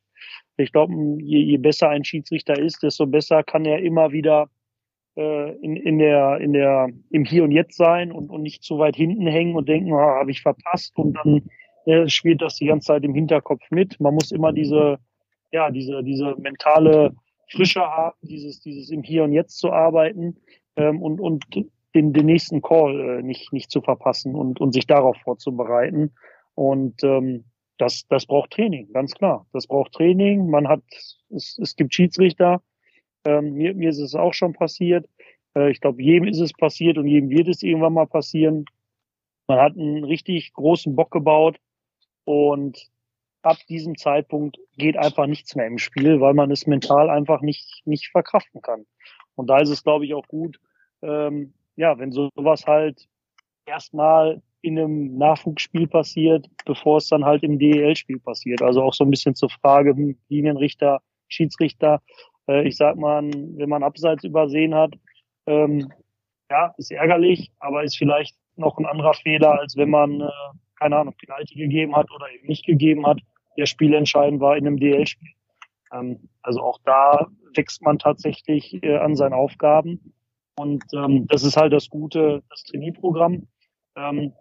Ich 0.58 0.72
glaube, 0.72 0.94
je, 1.20 1.40
je 1.40 1.58
besser 1.58 1.90
ein 1.90 2.04
Schiedsrichter 2.04 2.58
ist, 2.58 2.84
desto 2.84 3.06
besser 3.06 3.44
kann 3.44 3.66
er 3.66 3.80
immer 3.80 4.12
wieder 4.12 4.50
äh, 5.16 5.52
in, 5.58 5.76
in 5.76 6.00
der, 6.00 6.40
in 6.40 6.54
der, 6.54 6.90
im 7.12 7.26
Hier 7.26 7.44
und 7.44 7.52
Jetzt 7.52 7.78
sein 7.78 8.12
und, 8.12 8.30
und 8.30 8.42
nicht 8.42 8.64
zu 8.64 8.80
weit 8.80 8.96
hinten 8.96 9.28
hängen 9.28 9.56
und 9.56 9.70
denken, 9.70 9.94
ah, 9.94 10.20
habe 10.20 10.32
ich 10.32 10.42
verpasst 10.42 10.98
und 10.98 11.14
dann 11.18 11.44
äh, 11.86 12.08
spielt 12.08 12.42
das 12.42 12.56
die 12.56 12.68
ganze 12.68 12.88
Zeit 12.88 13.04
im 13.04 13.14
Hinterkopf 13.14 13.64
mit. 13.70 14.00
Man 14.00 14.14
muss 14.14 14.32
immer 14.32 14.54
diese, 14.54 15.00
ja, 15.52 15.70
diese, 15.70 16.04
diese 16.04 16.36
mentale 16.38 17.16
Frische 17.52 17.82
haben, 17.82 18.16
dieses, 18.22 18.62
dieses 18.62 18.90
im 18.90 19.04
Hier 19.04 19.24
und 19.24 19.34
Jetzt 19.34 19.58
zu 19.58 19.72
arbeiten 19.72 20.38
ähm, 20.76 21.02
und, 21.02 21.20
und 21.20 21.44
den, 21.96 22.14
den 22.14 22.26
nächsten 22.26 22.62
Call 22.62 23.20
äh, 23.20 23.24
nicht, 23.24 23.54
nicht 23.54 23.70
zu 23.70 23.82
verpassen 23.82 24.36
und, 24.36 24.60
und 24.60 24.74
sich 24.74 24.88
darauf 24.88 25.18
vorzubereiten. 25.18 26.12
Und 26.56 27.04
ähm, 27.04 27.46
das, 27.78 28.06
das 28.08 28.26
braucht 28.26 28.52
Training, 28.52 28.92
ganz 28.94 29.14
klar. 29.14 29.46
Das 29.54 29.68
braucht 29.68 29.94
Training. 29.94 30.50
Man 30.50 30.68
hat, 30.68 30.82
es, 31.30 31.58
es 31.62 31.76
gibt 31.76 31.94
Schiedsrichter. 31.94 32.62
Ähm, 33.26 33.54
mir, 33.54 33.74
mir 33.74 33.90
ist 33.90 34.00
es 34.00 34.16
auch 34.16 34.34
schon 34.34 34.54
passiert. 34.54 35.08
Äh, 35.56 35.72
ich 35.72 35.82
glaube, 35.82 36.02
jedem 36.02 36.28
ist 36.28 36.40
es 36.40 36.54
passiert 36.54 36.98
und 36.98 37.08
jedem 37.08 37.30
wird 37.30 37.48
es 37.48 37.64
irgendwann 37.64 37.94
mal 37.94 38.08
passieren. 38.08 38.66
Man 39.48 39.60
hat 39.60 39.78
einen 39.78 40.04
richtig 40.04 40.54
großen 40.54 40.96
Bock 40.96 41.12
gebaut, 41.12 41.60
und 42.26 42.90
ab 43.42 43.58
diesem 43.68 43.98
Zeitpunkt 43.98 44.58
geht 44.78 44.98
einfach 44.98 45.28
nichts 45.28 45.56
mehr 45.56 45.68
im 45.68 45.78
Spiel, 45.78 46.22
weil 46.22 46.34
man 46.34 46.52
es 46.52 46.66
mental 46.66 47.10
einfach 47.10 47.42
nicht, 47.42 47.82
nicht 47.86 48.10
verkraften 48.10 48.62
kann. 48.62 48.86
Und 49.36 49.48
da 49.48 49.60
ist 49.60 49.70
es, 49.70 49.84
glaube 49.84 50.06
ich, 50.06 50.14
auch 50.14 50.28
gut, 50.28 50.60
ähm, 51.02 51.54
ja, 51.76 51.98
wenn 51.98 52.12
sowas 52.12 52.66
halt 52.66 53.08
erstmal 53.66 54.42
in 54.62 54.80
einem 54.80 55.18
Nachwuchsspiel 55.18 55.88
passiert, 55.88 56.48
bevor 56.66 56.98
es 56.98 57.08
dann 57.08 57.26
halt 57.26 57.44
im 57.44 57.60
DEL-Spiel 57.60 58.20
passiert. 58.20 58.62
Also 58.62 58.82
auch 58.82 58.94
so 58.94 59.04
ein 59.04 59.10
bisschen 59.12 59.36
zur 59.36 59.50
Frage, 59.50 59.94
Linienrichter, 60.30 61.02
Schiedsrichter. 61.28 62.02
Äh, 62.48 62.68
ich 62.68 62.78
sag 62.78 62.96
mal, 62.96 63.24
wenn 63.24 63.70
man 63.70 63.84
Abseits 63.84 64.24
übersehen 64.24 64.74
hat, 64.74 64.94
ähm, 65.48 65.92
ja, 66.50 66.74
ist 66.78 66.92
ärgerlich, 66.92 67.52
aber 67.60 67.84
ist 67.84 67.98
vielleicht 67.98 68.38
noch 68.56 68.78
ein 68.78 68.86
anderer 68.86 69.14
Fehler, 69.14 69.60
als 69.60 69.76
wenn 69.76 69.90
man 69.90 70.22
äh, 70.22 70.30
keine 70.84 70.98
Ahnung, 70.98 71.16
Penalty 71.18 71.56
gegeben 71.56 71.96
hat 71.96 72.12
oder 72.12 72.30
eben 72.30 72.48
nicht 72.48 72.66
gegeben 72.66 73.08
hat, 73.08 73.20
der 73.58 73.66
spielentscheidend 73.66 74.42
war 74.42 74.58
in 74.58 74.68
einem 74.68 74.78
DL-Spiel. 74.78 75.30
Ähm, 75.94 76.30
also 76.42 76.62
auch 76.62 76.80
da 76.84 77.28
wächst 77.56 77.82
man 77.82 78.00
tatsächlich 78.00 78.84
äh, 78.84 78.98
an 78.98 79.16
seinen 79.16 79.34
Aufgaben. 79.34 80.14
Und 80.56 80.84
ähm, 80.94 81.26
das 81.28 81.44
ist 81.44 81.56
halt 81.56 81.72
das 81.72 81.90
Gute, 81.90 82.44
das 82.50 82.64
Trainierprogramm. 82.64 83.48
Ähm, 83.96 84.34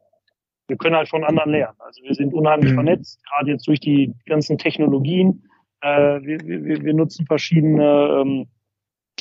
wir 0.66 0.76
können 0.76 0.96
halt 0.96 1.08
von 1.08 1.24
anderen 1.24 1.52
lernen. 1.52 1.76
Also 1.78 2.02
wir 2.02 2.14
sind 2.14 2.34
unheimlich 2.34 2.72
mhm. 2.72 2.76
vernetzt, 2.76 3.20
gerade 3.26 3.52
jetzt 3.52 3.68
durch 3.68 3.80
die 3.80 4.12
ganzen 4.26 4.58
Technologien. 4.58 5.44
Äh, 5.80 6.20
wir, 6.22 6.40
wir, 6.40 6.82
wir 6.82 6.94
nutzen 6.94 7.24
verschiedene 7.26 8.20
ähm, 8.20 8.48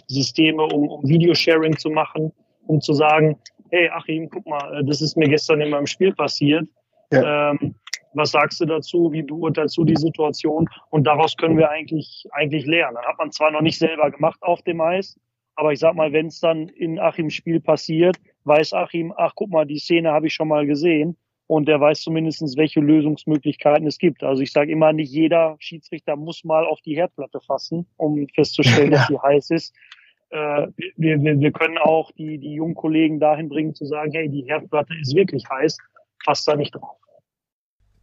Systeme, 0.08 0.64
um, 0.64 0.88
um 0.88 1.08
Videosharing 1.08 1.78
zu 1.78 1.90
machen, 1.92 2.32
um 2.66 2.82
zu 2.82 2.94
sagen, 2.94 3.38
hey 3.70 3.90
Achim, 3.90 4.30
guck 4.30 4.48
mal, 4.48 4.80
äh, 4.80 4.84
das 4.84 5.02
ist 5.02 5.18
mir 5.18 5.30
gestern 5.30 5.62
in 5.62 5.70
meinem 5.70 5.88
Spiel 5.88 6.14
passiert. 6.14 6.68
Ja. 7.12 7.52
Ähm, 7.52 7.76
was 8.14 8.32
sagst 8.32 8.60
du 8.60 8.66
dazu? 8.66 9.12
Wie 9.12 9.24
beurteilst 9.24 9.78
du 9.78 9.86
die 9.86 9.96
Situation? 9.96 10.68
Und 10.90 11.06
daraus 11.06 11.38
können 11.38 11.58
wir 11.58 11.70
eigentlich, 11.70 12.28
eigentlich 12.32 12.66
lernen. 12.66 12.96
Dann 12.96 13.06
hat 13.06 13.18
man 13.18 13.32
zwar 13.32 13.52
noch 13.52 13.62
nicht 13.62 13.78
selber 13.78 14.12
gemacht 14.12 14.42
auf 14.42 14.62
dem 14.64 14.82
Eis, 14.82 15.18
aber 15.56 15.72
ich 15.72 15.80
sag 15.80 15.96
mal, 15.96 16.12
wenn 16.12 16.28
es 16.28 16.40
dann 16.40 16.68
in 16.70 17.00
Achims 17.00 17.34
Spiel 17.34 17.60
passiert, 17.60 18.18
weiß 18.44 18.74
Achim, 18.74 19.14
ach 19.16 19.34
guck 19.36 19.50
mal, 19.50 19.66
die 19.66 19.80
Szene 19.80 20.12
habe 20.12 20.28
ich 20.28 20.34
schon 20.34 20.48
mal 20.48 20.66
gesehen 20.66 21.18
und 21.48 21.68
der 21.68 21.80
weiß 21.80 22.02
zumindestens, 22.02 22.58
welche 22.58 22.80
Lösungsmöglichkeiten 22.80 23.86
es 23.86 23.98
gibt. 23.98 24.24
Also 24.24 24.42
ich 24.42 24.52
sage 24.52 24.72
immer, 24.72 24.94
nicht 24.94 25.12
jeder 25.12 25.56
Schiedsrichter 25.60 26.16
muss 26.16 26.44
mal 26.44 26.66
auf 26.66 26.82
die 26.82 26.96
Herdplatte 26.96 27.40
fassen, 27.42 27.86
um 27.98 28.28
festzustellen, 28.30 28.92
dass 28.92 29.08
sie 29.08 29.20
heiß 29.20 29.52
ist. 29.52 29.76
Äh, 30.30 30.68
wir, 30.96 31.22
wir, 31.22 31.40
wir 31.40 31.52
können 31.52 31.78
auch 31.78 32.12
die, 32.14 32.38
die 32.38 32.54
jungen 32.54 32.76
Kollegen 32.76 33.20
dahin 33.20 33.50
bringen 33.50 33.76
zu 33.76 33.86
sagen, 33.86 34.12
hey, 34.14 34.30
die 34.30 34.44
Herdplatte 34.44 34.94
ist 35.02 35.14
wirklich 35.14 35.44
heiß, 35.50 35.78
passt 36.26 36.48
da 36.48 36.56
nicht 36.56 36.76
drauf. 36.76 36.98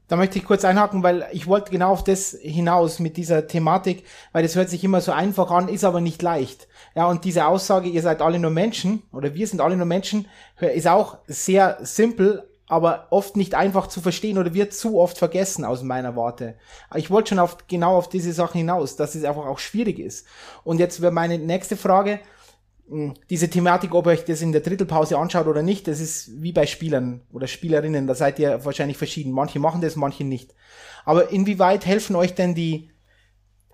Da 0.09 0.17
möchte 0.17 0.39
ich 0.39 0.47
kurz 0.47 0.65
einhaken, 0.65 1.03
weil 1.03 1.29
ich 1.33 1.47
wollte 1.47 1.71
genau 1.71 1.91
auf 1.91 2.03
das 2.03 2.31
hinaus 2.41 2.99
mit 2.99 3.19
dieser 3.19 3.47
Thematik, 3.47 4.05
weil 4.33 4.43
das 4.43 4.57
hört 4.57 4.71
sich 4.71 4.83
immer 4.83 5.03
so 5.03 5.13
einfach 5.13 5.51
an, 5.51 5.69
ist 5.69 5.85
aber 5.85 6.01
nicht 6.01 6.23
leicht. 6.23 6.67
Ja, 6.95 7.07
und 7.09 7.25
diese 7.25 7.47
Aussage, 7.47 7.91
ihr 7.91 8.01
seid 8.01 8.23
alle 8.23 8.39
nur 8.39 8.51
Menschen 8.51 9.03
oder 9.13 9.35
wir 9.35 9.47
sind 9.47 9.61
alle 9.61 9.77
nur 9.77 9.85
Menschen, 9.85 10.27
ist 10.61 10.89
auch 10.89 11.19
sehr 11.27 11.77
simpel, 11.83 12.49
aber 12.69 13.09
oft 13.11 13.37
nicht 13.37 13.55
einfach 13.55 13.87
zu 13.87 14.01
verstehen 14.01 14.39
oder 14.39 14.55
wird 14.55 14.73
zu 14.73 14.99
oft 14.99 15.19
vergessen 15.19 15.65
aus 15.67 15.83
meiner 15.83 16.17
Warte. 16.17 16.57
Ich 16.95 17.11
wollte 17.11 17.31
schon 17.31 17.39
auf, 17.39 17.67
genau 17.67 17.97
auf 17.97 18.09
diese 18.09 18.33
Sachen 18.33 18.59
hinaus, 18.59 18.97
dass 18.97 19.15
es 19.15 19.25
einfach 19.25 19.47
auch 19.47 19.59
schwierig 19.59 19.99
ist. 19.99 20.27
Und 20.65 20.79
jetzt 20.79 21.03
wäre 21.03 21.13
meine 21.13 21.39
nächste 21.39 21.77
Frage, 21.77 22.21
diese 23.29 23.51
Thematik, 23.51 23.95
ob 23.95 24.07
euch 24.07 24.25
das 24.25 24.41
in 24.41 24.53
der 24.53 24.63
Drittelpause 24.63 25.19
anschaut 25.19 25.47
oder 25.47 25.63
nicht, 25.63 25.89
das 25.89 26.01
ist 26.01 26.43
wie 26.43 26.53
bei 26.53 26.67
Spielern 26.67 27.21
oder 27.33 27.47
Spielerinnen, 27.47 28.07
da 28.07 28.15
seid 28.15 28.39
ihr 28.39 28.65
wahrscheinlich 28.65 28.97
verschieden. 28.97 29.33
Manche 29.33 29.59
machen 29.59 29.81
das, 29.81 29.97
manche 29.97 30.25
nicht. 30.25 30.55
Aber 31.05 31.31
inwieweit 31.31 31.87
helfen 31.87 32.17
euch 32.17 32.35
denn 32.35 32.55
die, 32.55 32.91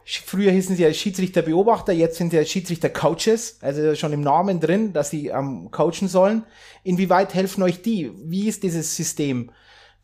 früher 0.04 0.50
hießen 0.50 0.76
sie 0.76 0.82
ja 0.82 0.92
Schiedsrichterbeobachter, 0.92 1.92
jetzt 1.92 2.16
sind 2.16 2.30
sie 2.30 2.44
Schiedsrichter-Coaches, 2.44 3.58
also 3.60 3.94
schon 3.94 4.12
im 4.12 4.20
Namen 4.20 4.60
drin, 4.60 4.92
dass 4.92 5.10
sie 5.10 5.28
ähm, 5.28 5.70
coachen 5.70 6.08
sollen. 6.08 6.44
Inwieweit 6.82 7.34
helfen 7.34 7.62
euch 7.62 7.82
die? 7.82 8.10
Wie 8.16 8.48
ist 8.48 8.62
dieses 8.62 8.96
System? 8.96 9.50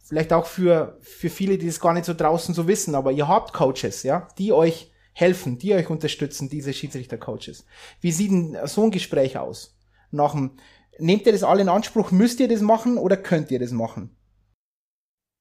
Vielleicht 0.05 0.33
auch 0.33 0.47
für, 0.47 0.99
für 1.03 1.31
viele, 1.31 1.59
die 1.59 1.69
es 1.69 1.81
gar 1.81 1.93
nicht 1.93 2.05
so 2.05 2.15
draußen 2.15 2.55
so 2.55 2.67
wissen, 2.67 2.95
aber 2.95 3.13
ihr 3.13 3.29
habt 3.29 3.53
Coaches, 3.53 4.03
ja, 4.03 4.29
die 4.39 4.53
euch 4.53 4.90
helfen, 5.13 5.59
die 5.59 5.75
euch 5.75 5.91
unterstützen, 5.91 6.49
diese 6.49 6.73
Schiedsrichter-Coaches. 6.73 7.67
Wie 8.01 8.13
sieht 8.13 8.31
denn 8.31 8.57
so 8.65 8.85
ein 8.85 8.91
Gespräch 8.91 9.39
aus? 9.39 9.77
Nach 10.11 10.33
dem, 10.33 10.53
nehmt 10.99 11.27
ihr 11.27 11.33
das 11.33 11.43
alle 11.43 11.63
in 11.63 11.69
Anspruch? 11.69 12.11
Müsst 12.11 12.41
ihr 12.41 12.49
das 12.49 12.61
machen 12.61 12.99
oder 12.99 13.17
könnt 13.17 13.51
ihr 13.51 13.59
das 13.59 13.73
machen? 13.73 14.17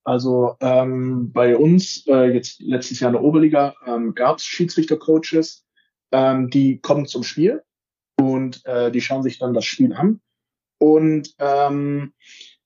Also 0.04 0.56
ähm, 0.62 1.32
bei 1.32 1.56
uns, 1.56 2.06
äh, 2.08 2.34
jetzt 2.34 2.62
letztes 2.62 3.00
Jahr 3.00 3.10
in 3.10 3.14
der 3.14 3.24
Oberliga, 3.24 3.76
ähm, 3.86 4.16
gab 4.16 4.38
es 4.38 4.46
Schiedsrichter-Coaches, 4.46 5.66
ähm, 6.12 6.50
die 6.50 6.80
kommen 6.80 7.06
zum 7.06 7.24
Spiel 7.24 7.62
und 8.20 8.66
äh, 8.66 8.92
die 8.92 9.02
schauen 9.02 9.24
sich 9.24 9.38
dann 9.38 9.54
das 9.54 9.66
Spiel 9.66 9.94
an. 9.94 10.22
Und 10.80 11.36
ähm, 11.40 12.14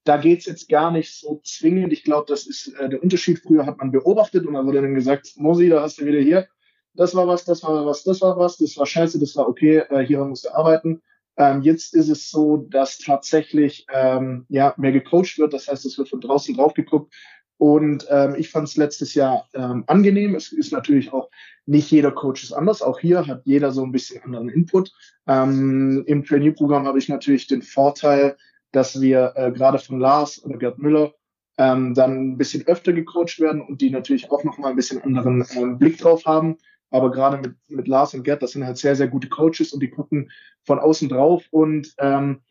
da 0.03 0.17
geht's 0.17 0.45
jetzt 0.45 0.69
gar 0.69 0.91
nicht 0.91 1.19
so 1.19 1.41
zwingend. 1.43 1.91
Ich 1.91 2.03
glaube, 2.03 2.25
das 2.27 2.45
ist 2.45 2.67
äh, 2.79 2.89
der 2.89 3.01
Unterschied. 3.01 3.39
Früher 3.39 3.65
hat 3.65 3.77
man 3.77 3.91
beobachtet 3.91 4.45
und 4.45 4.53
dann 4.53 4.65
wurde 4.65 4.81
dann 4.81 4.95
gesagt, 4.95 5.33
Mosi, 5.35 5.69
da 5.69 5.81
hast 5.81 5.99
du 5.99 6.05
wieder 6.05 6.19
hier 6.19 6.47
das 6.93 7.15
war 7.15 7.27
was, 7.27 7.45
das 7.45 7.63
war 7.63 7.85
was, 7.85 8.03
das 8.03 8.21
war 8.21 8.37
was, 8.37 8.57
das 8.57 8.77
war 8.77 8.85
scheiße, 8.85 9.19
das 9.19 9.35
war 9.35 9.47
okay, 9.47 9.83
äh, 9.89 10.05
hieran 10.05 10.29
musst 10.29 10.45
du 10.45 10.53
arbeiten. 10.53 11.01
Ähm, 11.35 11.61
jetzt 11.63 11.95
ist 11.95 12.09
es 12.09 12.29
so, 12.29 12.57
dass 12.69 12.99
tatsächlich 12.99 13.87
ähm, 13.91 14.45
ja 14.49 14.73
mehr 14.77 14.91
gecoacht 14.91 15.37
wird, 15.39 15.53
das 15.53 15.67
heißt, 15.67 15.85
es 15.85 15.97
wird 15.97 16.09
von 16.09 16.21
draußen 16.21 16.55
drauf 16.55 16.73
geguckt. 16.73 17.13
Und 17.57 18.05
ähm, 18.09 18.35
ich 18.37 18.49
fand 18.49 18.67
es 18.67 18.75
letztes 18.75 19.13
Jahr 19.13 19.47
ähm, 19.53 19.83
angenehm. 19.87 20.35
Es 20.35 20.51
ist 20.51 20.73
natürlich 20.73 21.13
auch 21.13 21.29
nicht 21.65 21.89
jeder 21.91 22.11
Coach 22.11 22.43
ist 22.43 22.51
anders. 22.51 22.81
Auch 22.81 22.99
hier 22.99 23.25
hat 23.25 23.43
jeder 23.45 23.71
so 23.71 23.83
ein 23.83 23.91
bisschen 23.91 24.21
anderen 24.23 24.49
Input. 24.49 24.91
Ähm, 25.27 26.03
Im 26.05 26.25
Trainee-Programm 26.25 26.85
habe 26.85 26.99
ich 26.99 27.07
natürlich 27.07 27.47
den 27.47 27.61
Vorteil, 27.61 28.35
dass 28.71 28.99
wir 28.99 29.33
äh, 29.35 29.51
gerade 29.51 29.79
von 29.79 29.99
Lars 29.99 30.43
oder 30.43 30.57
Gerd 30.57 30.79
Müller 30.79 31.13
ähm, 31.57 31.93
dann 31.93 32.33
ein 32.33 32.37
bisschen 32.37 32.67
öfter 32.67 32.91
gecoacht 32.91 33.39
werden 33.39 33.61
und 33.61 33.81
die 33.81 33.91
natürlich 33.91 34.31
auch 34.31 34.43
nochmal 34.43 34.71
ein 34.71 34.75
bisschen 34.75 35.01
anderen 35.01 35.45
ähm, 35.55 35.77
Blick 35.77 35.99
drauf 35.99 36.25
haben. 36.25 36.57
Aber 36.93 37.09
gerade 37.09 37.37
mit, 37.37 37.55
mit 37.69 37.87
Lars 37.87 38.13
und 38.13 38.23
Gerd, 38.23 38.43
das 38.43 38.51
sind 38.51 38.63
halt 38.63 38.77
sehr, 38.77 38.95
sehr 38.95 39.07
gute 39.07 39.27
Coaches 39.27 39.73
und 39.73 39.79
die 39.79 39.89
gucken 39.89 40.29
von 40.63 40.77
außen 40.77 41.09
drauf 41.09 41.43
und 41.49 41.91
ähm, 41.97 42.41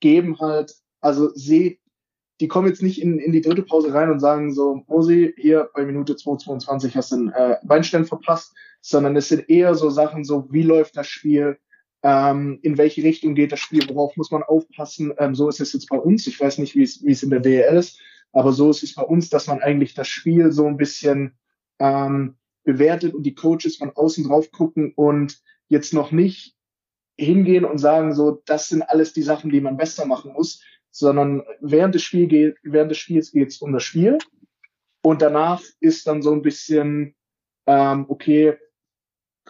geben 0.00 0.40
halt, 0.40 0.74
also 1.02 1.28
seht, 1.34 1.80
die 2.40 2.48
kommen 2.48 2.68
jetzt 2.68 2.82
nicht 2.82 3.02
in, 3.02 3.18
in 3.18 3.32
die 3.32 3.42
dritte 3.42 3.62
Pause 3.62 3.92
rein 3.92 4.10
und 4.10 4.18
sagen 4.18 4.54
so, 4.54 4.82
Mosi, 4.86 5.34
hier 5.36 5.68
bei 5.74 5.84
Minute 5.84 6.14
2,22 6.14 6.94
hast 6.94 7.12
du 7.12 7.16
einen 7.16 7.28
äh, 7.28 7.56
Beinstein 7.62 8.06
verpasst, 8.06 8.54
sondern 8.80 9.16
es 9.16 9.28
sind 9.28 9.50
eher 9.50 9.74
so 9.74 9.90
Sachen 9.90 10.24
so, 10.24 10.50
wie 10.50 10.62
läuft 10.62 10.96
das 10.96 11.06
Spiel, 11.06 11.58
ähm, 12.02 12.58
in 12.62 12.78
welche 12.78 13.02
Richtung 13.02 13.34
geht 13.34 13.52
das 13.52 13.60
Spiel, 13.60 13.86
worauf 13.90 14.16
muss 14.16 14.30
man 14.30 14.42
aufpassen. 14.42 15.12
Ähm, 15.18 15.34
so 15.34 15.50
ist 15.50 15.60
es 15.60 15.74
jetzt 15.74 15.90
bei 15.90 15.98
uns. 15.98 16.26
Ich 16.26 16.40
weiß 16.40 16.56
nicht, 16.56 16.74
wie 16.74 16.84
es 16.84 17.04
wie 17.04 17.12
es 17.12 17.22
in 17.22 17.28
der 17.28 17.40
DL 17.40 17.76
ist, 17.76 18.00
aber 18.32 18.52
so 18.52 18.70
ist 18.70 18.82
es 18.82 18.94
bei 18.94 19.02
uns, 19.02 19.28
dass 19.28 19.46
man 19.46 19.60
eigentlich 19.60 19.92
das 19.92 20.08
Spiel 20.08 20.52
so 20.52 20.66
ein 20.66 20.78
bisschen 20.78 21.36
ähm, 21.78 22.36
bewertet 22.64 23.14
und 23.14 23.22
die 23.24 23.34
Coaches 23.34 23.76
von 23.76 23.90
außen 23.90 24.24
drauf 24.24 24.50
gucken 24.50 24.92
und 24.94 25.40
jetzt 25.68 25.94
noch 25.94 26.12
nicht 26.12 26.56
hingehen 27.16 27.64
und 27.64 27.78
sagen 27.78 28.14
so, 28.14 28.42
das 28.46 28.68
sind 28.68 28.82
alles 28.82 29.12
die 29.12 29.22
Sachen, 29.22 29.50
die 29.50 29.60
man 29.60 29.76
besser 29.76 30.06
machen 30.06 30.32
muss, 30.32 30.62
sondern 30.90 31.42
während 31.60 31.94
des, 31.94 32.02
Spiel 32.02 32.26
geht, 32.26 32.56
während 32.62 32.90
des 32.90 32.98
Spiels 32.98 33.32
geht 33.32 33.48
es 33.48 33.58
um 33.58 33.72
das 33.72 33.82
Spiel. 33.82 34.18
Und 35.02 35.22
danach 35.22 35.62
ist 35.80 36.06
dann 36.06 36.22
so 36.22 36.32
ein 36.32 36.42
bisschen, 36.42 37.14
ähm, 37.66 38.06
okay, 38.08 38.56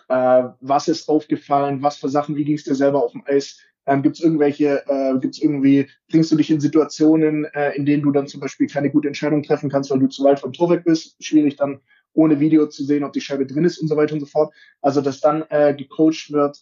äh, 0.08 0.44
was 0.60 0.88
ist 0.88 1.08
aufgefallen, 1.08 1.82
was 1.82 1.96
für 1.96 2.08
Sachen, 2.08 2.36
wie 2.36 2.44
ging 2.44 2.56
es 2.56 2.64
dir 2.64 2.74
selber 2.74 3.02
auf 3.02 3.12
dem 3.12 3.24
Eis, 3.26 3.60
ähm, 3.86 4.02
gibt 4.02 4.16
es 4.16 4.22
irgendwelche, 4.22 4.84
äh, 4.86 5.18
gibt 5.18 5.34
es 5.34 5.42
irgendwie, 5.42 5.88
bringst 6.08 6.30
du 6.30 6.36
dich 6.36 6.50
in 6.50 6.60
Situationen, 6.60 7.46
äh, 7.46 7.72
in 7.76 7.86
denen 7.86 8.02
du 8.02 8.12
dann 8.12 8.26
zum 8.26 8.40
Beispiel 8.40 8.66
keine 8.66 8.90
gute 8.90 9.08
Entscheidung 9.08 9.42
treffen 9.42 9.70
kannst, 9.70 9.90
weil 9.90 9.98
du 9.98 10.08
zu 10.08 10.22
weit 10.24 10.40
vom 10.40 10.52
Tor 10.52 10.70
weg 10.70 10.84
bist, 10.84 11.16
schwierig 11.22 11.56
dann 11.56 11.80
ohne 12.12 12.40
Video 12.40 12.66
zu 12.66 12.84
sehen, 12.84 13.04
ob 13.04 13.12
die 13.12 13.20
Scheibe 13.20 13.46
drin 13.46 13.64
ist 13.64 13.78
und 13.78 13.88
so 13.88 13.96
weiter 13.96 14.14
und 14.14 14.20
so 14.20 14.26
fort. 14.26 14.52
Also 14.80 15.00
dass 15.00 15.20
dann 15.20 15.44
äh, 15.50 15.74
gecoacht 15.74 16.30
wird, 16.32 16.58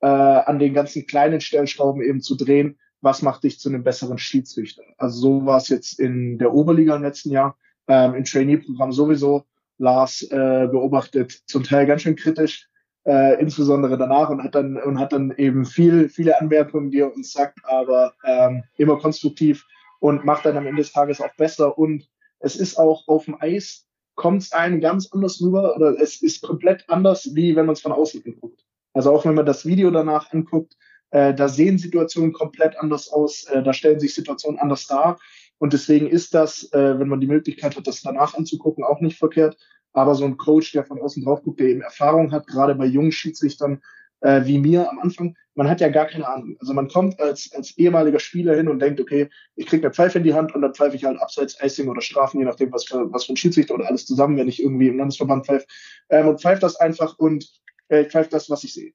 äh, 0.00 0.06
an 0.06 0.58
den 0.58 0.74
ganzen 0.74 1.06
kleinen 1.06 1.40
Stellschrauben 1.40 2.02
eben 2.02 2.20
zu 2.20 2.36
drehen, 2.36 2.78
was 3.00 3.22
macht 3.22 3.44
dich 3.44 3.58
zu 3.58 3.68
einem 3.68 3.82
besseren 3.82 4.18
Schiedsrichter. 4.18 4.82
Also 4.96 5.20
so 5.20 5.46
war 5.46 5.58
es 5.58 5.68
jetzt 5.68 5.98
in 5.98 6.38
der 6.38 6.52
Oberliga 6.54 6.96
im 6.96 7.02
letzten 7.02 7.30
Jahr, 7.30 7.56
ähm, 7.88 8.14
im 8.14 8.24
Trainee-Programm 8.24 8.92
sowieso. 8.92 9.44
Lars 9.78 10.22
äh, 10.22 10.68
beobachtet 10.70 11.42
zum 11.46 11.64
Teil 11.64 11.86
ganz 11.86 12.02
schön 12.02 12.14
kritisch, 12.14 12.68
äh, 13.04 13.40
insbesondere 13.40 13.98
danach 13.98 14.30
und 14.30 14.42
hat 14.42 14.54
dann 14.54 14.76
und 14.76 15.00
hat 15.00 15.12
dann 15.12 15.32
eben 15.36 15.64
viel 15.64 16.08
viele 16.08 16.40
Anmerkungen, 16.40 16.90
die 16.92 17.00
er 17.00 17.12
uns 17.12 17.32
sagt, 17.32 17.58
aber 17.64 18.14
ähm, 18.24 18.62
immer 18.76 18.98
konstruktiv 18.98 19.66
und 19.98 20.24
macht 20.24 20.46
dann 20.46 20.56
am 20.56 20.66
Ende 20.66 20.82
des 20.82 20.92
Tages 20.92 21.20
auch 21.20 21.34
besser 21.36 21.76
und 21.76 22.08
es 22.38 22.54
ist 22.54 22.78
auch 22.78 23.08
auf 23.08 23.24
dem 23.24 23.36
Eis 23.40 23.86
kommt 24.14 24.42
es 24.42 24.52
einem 24.52 24.80
ganz 24.80 25.10
anders 25.12 25.40
rüber 25.40 25.74
oder 25.76 25.98
es 26.00 26.22
ist 26.22 26.42
komplett 26.42 26.84
anders, 26.88 27.34
wie 27.34 27.56
wenn 27.56 27.66
man 27.66 27.74
es 27.74 27.80
von 27.80 27.92
außen 27.92 28.22
anguckt. 28.24 28.64
Also 28.92 29.12
auch 29.12 29.24
wenn 29.24 29.34
man 29.34 29.46
das 29.46 29.64
Video 29.64 29.90
danach 29.90 30.32
anguckt, 30.32 30.76
äh, 31.10 31.34
da 31.34 31.48
sehen 31.48 31.78
Situationen 31.78 32.32
komplett 32.32 32.78
anders 32.78 33.10
aus, 33.10 33.44
äh, 33.44 33.62
da 33.62 33.72
stellen 33.72 34.00
sich 34.00 34.14
Situationen 34.14 34.58
anders 34.58 34.86
dar. 34.86 35.18
Und 35.58 35.72
deswegen 35.72 36.08
ist 36.08 36.34
das, 36.34 36.72
äh, 36.72 36.98
wenn 36.98 37.08
man 37.08 37.20
die 37.20 37.26
Möglichkeit 37.26 37.76
hat, 37.76 37.86
das 37.86 38.02
danach 38.02 38.34
anzugucken, 38.34 38.84
auch 38.84 39.00
nicht 39.00 39.18
verkehrt. 39.18 39.56
Aber 39.92 40.14
so 40.14 40.24
ein 40.24 40.38
Coach, 40.38 40.72
der 40.72 40.84
von 40.84 41.00
außen 41.00 41.22
drauf 41.22 41.42
guckt, 41.42 41.60
der 41.60 41.68
eben 41.68 41.82
Erfahrung 41.82 42.32
hat, 42.32 42.46
gerade 42.46 42.74
bei 42.74 42.86
jungen 42.86 43.12
Schiedsrichtern, 43.12 43.82
äh, 44.22 44.44
wie 44.46 44.58
mir 44.58 44.88
am 44.90 44.98
Anfang, 44.98 45.36
man 45.54 45.68
hat 45.68 45.80
ja 45.80 45.88
gar 45.88 46.06
keine 46.06 46.26
Ahnung. 46.26 46.56
Also 46.60 46.72
man 46.72 46.88
kommt 46.88 47.20
als, 47.20 47.52
als 47.52 47.76
ehemaliger 47.76 48.20
Spieler 48.20 48.56
hin 48.56 48.68
und 48.68 48.78
denkt, 48.78 49.00
okay, 49.00 49.28
ich 49.54 49.66
krieg 49.66 49.84
eine 49.84 49.92
Pfeife 49.92 50.18
in 50.18 50.24
die 50.24 50.34
Hand 50.34 50.54
und 50.54 50.62
dann 50.62 50.74
pfeife 50.74 50.96
ich 50.96 51.04
halt 51.04 51.20
abseits 51.20 51.58
Icing 51.62 51.88
oder 51.88 52.00
Strafen, 52.00 52.38
je 52.38 52.46
nachdem, 52.46 52.72
was 52.72 52.84
für, 52.84 53.12
was 53.12 53.26
für 53.26 53.34
ein 53.34 53.36
Schiedsrichter 53.36 53.74
oder 53.74 53.86
alles 53.86 54.06
zusammen, 54.06 54.36
wenn 54.38 54.48
ich 54.48 54.62
irgendwie 54.62 54.88
im 54.88 54.98
Landesverband 54.98 55.46
pfeife. 55.46 55.66
Ähm, 56.08 56.28
und 56.28 56.40
pfeife 56.40 56.60
das 56.60 56.76
einfach 56.76 57.18
und 57.18 57.46
äh, 57.88 58.04
pfeife 58.04 58.30
das, 58.30 58.48
was 58.48 58.64
ich 58.64 58.72
sehe. 58.72 58.92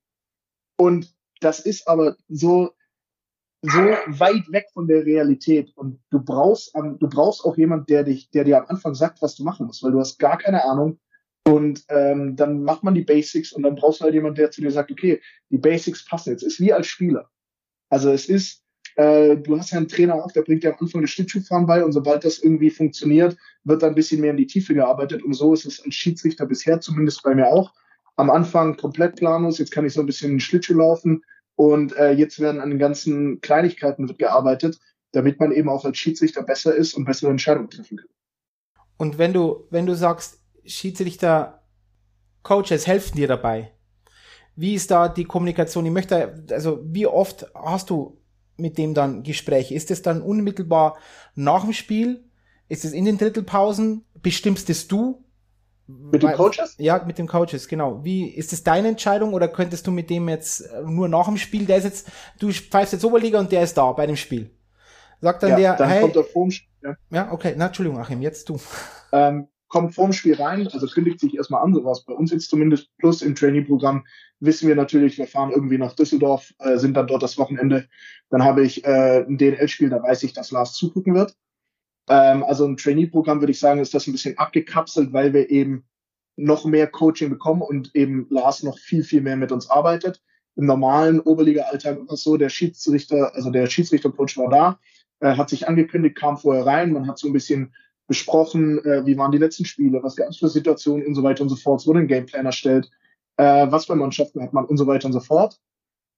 Und 0.77 1.13
das 1.41 1.59
ist 1.59 1.87
aber 1.87 2.15
so, 2.27 2.71
so 3.61 3.79
weit 3.79 4.51
weg 4.51 4.67
von 4.73 4.87
der 4.87 5.05
Realität 5.05 5.75
und 5.75 5.99
du 6.09 6.23
brauchst, 6.23 6.73
du 6.75 7.09
brauchst 7.09 7.43
auch 7.43 7.57
jemand, 7.57 7.89
der 7.89 8.03
dich, 8.03 8.29
der 8.31 8.43
dir 8.43 8.59
am 8.59 8.67
Anfang 8.67 8.95
sagt, 8.95 9.21
was 9.21 9.35
du 9.35 9.43
machen 9.43 9.65
musst, 9.67 9.83
weil 9.83 9.91
du 9.91 9.99
hast 9.99 10.19
gar 10.19 10.37
keine 10.37 10.63
Ahnung, 10.63 10.99
und 11.47 11.85
ähm, 11.87 12.35
dann 12.35 12.63
macht 12.63 12.83
man 12.83 12.93
die 12.93 13.05
Basics 13.05 13.53
und 13.53 13.63
dann 13.63 13.75
brauchst 13.75 14.01
du 14.01 14.03
halt 14.03 14.13
jemand, 14.13 14.37
der 14.37 14.51
zu 14.51 14.59
dir 14.59 14.69
sagt, 14.69 14.91
okay, 14.91 15.21
die 15.49 15.57
Basics 15.57 16.03
passen 16.03 16.31
jetzt. 16.31 16.43
Ist 16.43 16.59
wie 16.59 16.73
als 16.73 16.87
Spieler. 16.87 17.29
Also 17.89 18.11
es 18.11 18.27
ist, 18.27 18.63
äh, 18.97 19.37
du 19.37 19.57
hast 19.57 19.71
ja 19.71 19.77
einen 19.77 19.87
Trainer 19.87 20.15
auch, 20.15 20.29
der 20.33 20.41
bringt 20.41 20.63
dir 20.63 20.73
am 20.73 20.79
Anfang 20.81 20.99
das 20.99 21.11
Schlittschuhfahren 21.11 21.65
bei 21.65 21.85
und 21.85 21.93
sobald 21.93 22.25
das 22.25 22.39
irgendwie 22.39 22.69
funktioniert, 22.69 23.37
wird 23.63 23.81
dann 23.81 23.91
ein 23.91 23.95
bisschen 23.95 24.19
mehr 24.19 24.31
in 24.31 24.37
die 24.37 24.45
Tiefe 24.45 24.73
gearbeitet. 24.73 25.23
Und 25.23 25.35
so 25.35 25.53
ist 25.53 25.65
es 25.65 25.81
als 25.81 25.95
Schiedsrichter 25.95 26.45
bisher, 26.45 26.81
zumindest 26.81 27.23
bei 27.23 27.33
mir 27.33 27.47
auch. 27.47 27.71
Am 28.17 28.29
Anfang 28.29 28.75
komplett 28.75 29.15
planlos, 29.15 29.57
jetzt 29.57 29.71
kann 29.71 29.85
ich 29.85 29.93
so 29.93 30.01
ein 30.01 30.05
bisschen 30.05 30.31
in 30.31 30.35
den 30.35 30.41
Schlittschuh 30.41 30.73
laufen 30.73 31.23
Und 31.55 31.95
äh, 31.95 32.11
jetzt 32.11 32.41
werden 32.41 32.59
an 32.59 32.71
den 32.71 32.79
ganzen 32.79 33.39
Kleinigkeiten 33.39 34.05
gearbeitet, 34.17 34.79
damit 35.13 35.39
man 35.39 35.53
eben 35.53 35.69
auch 35.69 35.85
als 35.85 35.97
Schiedsrichter 35.97 36.43
besser 36.43 36.75
ist 36.75 36.93
und 36.93 37.05
bessere 37.05 37.31
Entscheidungen 37.31 37.69
treffen 37.69 37.99
kann. 37.99 38.09
Und 38.97 39.17
wenn 39.17 39.31
du, 39.31 39.65
wenn 39.69 39.85
du 39.85 39.95
sagst, 39.95 40.41
Schiedsrichter, 40.67 41.63
Coaches 42.43 42.87
helfen 42.87 43.17
dir 43.17 43.27
dabei, 43.27 43.71
wie 44.55 44.73
ist 44.73 44.89
da 44.89 45.07
die 45.07 45.25
Kommunikation? 45.25 45.85
Ich 45.85 45.91
möchte, 45.91 46.43
also 46.51 46.79
wie 46.83 47.05
oft 47.05 47.45
hast 47.53 47.89
du 47.89 48.19
mit 48.57 48.77
dem 48.77 48.93
dann 48.93 49.23
Gespräche? 49.23 49.75
Ist 49.75 49.91
es 49.91 50.01
dann 50.01 50.21
unmittelbar 50.21 50.97
nach 51.35 51.63
dem 51.63 51.73
Spiel? 51.73 52.23
Ist 52.67 52.83
es 52.83 52.91
in 52.91 53.05
den 53.05 53.17
Drittelpausen? 53.17 54.03
Bestimmst 54.15 54.69
es 54.69 54.87
du? 54.87 55.23
Mit 55.85 56.23
den 56.23 56.33
Coaches? 56.33 56.75
Ja, 56.79 57.01
mit 57.05 57.17
den 57.17 57.27
Coaches, 57.27 57.67
genau. 57.67 58.03
Wie, 58.03 58.27
ist 58.27 58.51
es 58.51 58.63
deine 58.63 58.89
Entscheidung 58.89 59.33
oder 59.33 59.47
könntest 59.47 59.87
du 59.87 59.91
mit 59.91 60.09
dem 60.09 60.27
jetzt 60.27 60.61
äh, 60.61 60.81
nur 60.81 61.07
nach 61.07 61.27
dem 61.27 61.37
Spiel, 61.37 61.65
der 61.65 61.77
ist 61.77 61.85
jetzt, 61.85 62.11
du 62.39 62.51
pfeifst 62.51 62.93
jetzt 62.93 63.05
Oberliga 63.05 63.39
und 63.39 63.51
der 63.51 63.61
ist 63.61 63.77
da 63.77 63.91
bei 63.93 64.05
dem 64.05 64.17
Spiel. 64.17 64.51
Sagt 65.21 65.43
dann 65.43 65.51
ja, 65.51 65.57
der, 65.57 65.75
dann 65.75 65.89
hey, 65.89 66.01
kommt 66.01 66.15
er 66.15 66.23
vorm 66.25 66.51
Spiel. 66.51 66.67
Ja. 66.81 66.95
ja, 67.09 67.31
okay, 67.31 67.53
na, 67.55 67.67
Entschuldigung, 67.67 67.99
Achim, 67.99 68.21
jetzt 68.21 68.49
du. 68.49 68.59
Ähm, 69.11 69.47
kommt 69.67 69.93
vorm 69.93 70.13
Spiel 70.13 70.35
rein, 70.35 70.67
also 70.67 70.87
kündigt 70.87 71.19
sich 71.19 71.35
erstmal 71.35 71.63
an, 71.63 71.73
sowas 71.73 72.03
bei 72.05 72.13
uns 72.13 72.31
jetzt 72.31 72.49
zumindest, 72.49 72.89
plus 72.97 73.21
im 73.21 73.35
Trainingprogramm 73.35 74.05
wissen 74.39 74.67
wir 74.67 74.75
natürlich, 74.75 75.17
wir 75.17 75.27
fahren 75.27 75.51
irgendwie 75.51 75.77
nach 75.77 75.93
Düsseldorf, 75.93 76.53
äh, 76.59 76.77
sind 76.77 76.95
dann 76.95 77.07
dort 77.07 77.23
das 77.23 77.37
Wochenende, 77.37 77.87
dann 78.29 78.43
habe 78.43 78.63
ich 78.63 78.85
äh, 78.85 79.25
ein 79.27 79.37
DNL-Spiel, 79.37 79.89
da 79.89 80.01
weiß 80.01 80.23
ich, 80.23 80.33
dass 80.33 80.51
Lars 80.51 80.73
zugucken 80.73 81.15
wird. 81.15 81.35
Ähm, 82.09 82.43
also 82.43 82.65
im 82.65 82.77
Trainee-Programm 82.77 83.41
würde 83.41 83.51
ich 83.51 83.59
sagen, 83.59 83.81
ist 83.81 83.93
das 83.93 84.07
ein 84.07 84.11
bisschen 84.13 84.37
abgekapselt, 84.37 85.11
weil 85.11 85.33
wir 85.33 85.49
eben 85.49 85.85
noch 86.37 86.65
mehr 86.65 86.87
Coaching 86.87 87.29
bekommen 87.29 87.61
und 87.61 87.95
eben 87.95 88.27
Lars 88.29 88.63
noch 88.63 88.77
viel, 88.77 89.03
viel 89.03 89.21
mehr 89.21 89.37
mit 89.37 89.51
uns 89.51 89.69
arbeitet. 89.69 90.21
Im 90.55 90.65
normalen 90.65 91.19
Oberliga-Alltag 91.19 91.97
war 92.07 92.13
es 92.13 92.23
so, 92.23 92.37
der 92.37 92.49
Schiedsrichter, 92.49 93.33
also 93.35 93.49
der 93.49 93.67
Schiedsrichter-Coach 93.67 94.37
war 94.37 94.49
da, 94.49 94.79
äh, 95.19 95.35
hat 95.35 95.49
sich 95.49 95.67
angekündigt, 95.67 96.15
kam 96.15 96.37
vorher 96.37 96.65
rein, 96.65 96.93
man 96.93 97.07
hat 97.07 97.17
so 97.17 97.27
ein 97.27 97.33
bisschen 97.33 97.73
besprochen, 98.07 98.83
äh, 98.85 99.05
wie 99.05 99.17
waren 99.17 99.31
die 99.31 99.37
letzten 99.37 99.65
Spiele, 99.65 100.01
was 100.01 100.15
gab 100.15 100.29
es 100.29 100.37
für 100.37 100.47
Situationen 100.47 101.05
und 101.05 101.15
so 101.15 101.23
weiter 101.23 101.43
und 101.43 101.49
so 101.49 101.55
fort. 101.55 101.81
Es 101.81 101.87
wurde 101.87 101.99
ein 101.99 102.07
Gameplan 102.07 102.45
erstellt, 102.45 102.89
äh, 103.37 103.67
was 103.69 103.85
für 103.85 103.95
Mannschaften 103.95 104.41
hat 104.41 104.53
man 104.53 104.65
und 104.65 104.77
so 104.77 104.87
weiter 104.87 105.07
und 105.07 105.13
so 105.13 105.19
fort. 105.19 105.59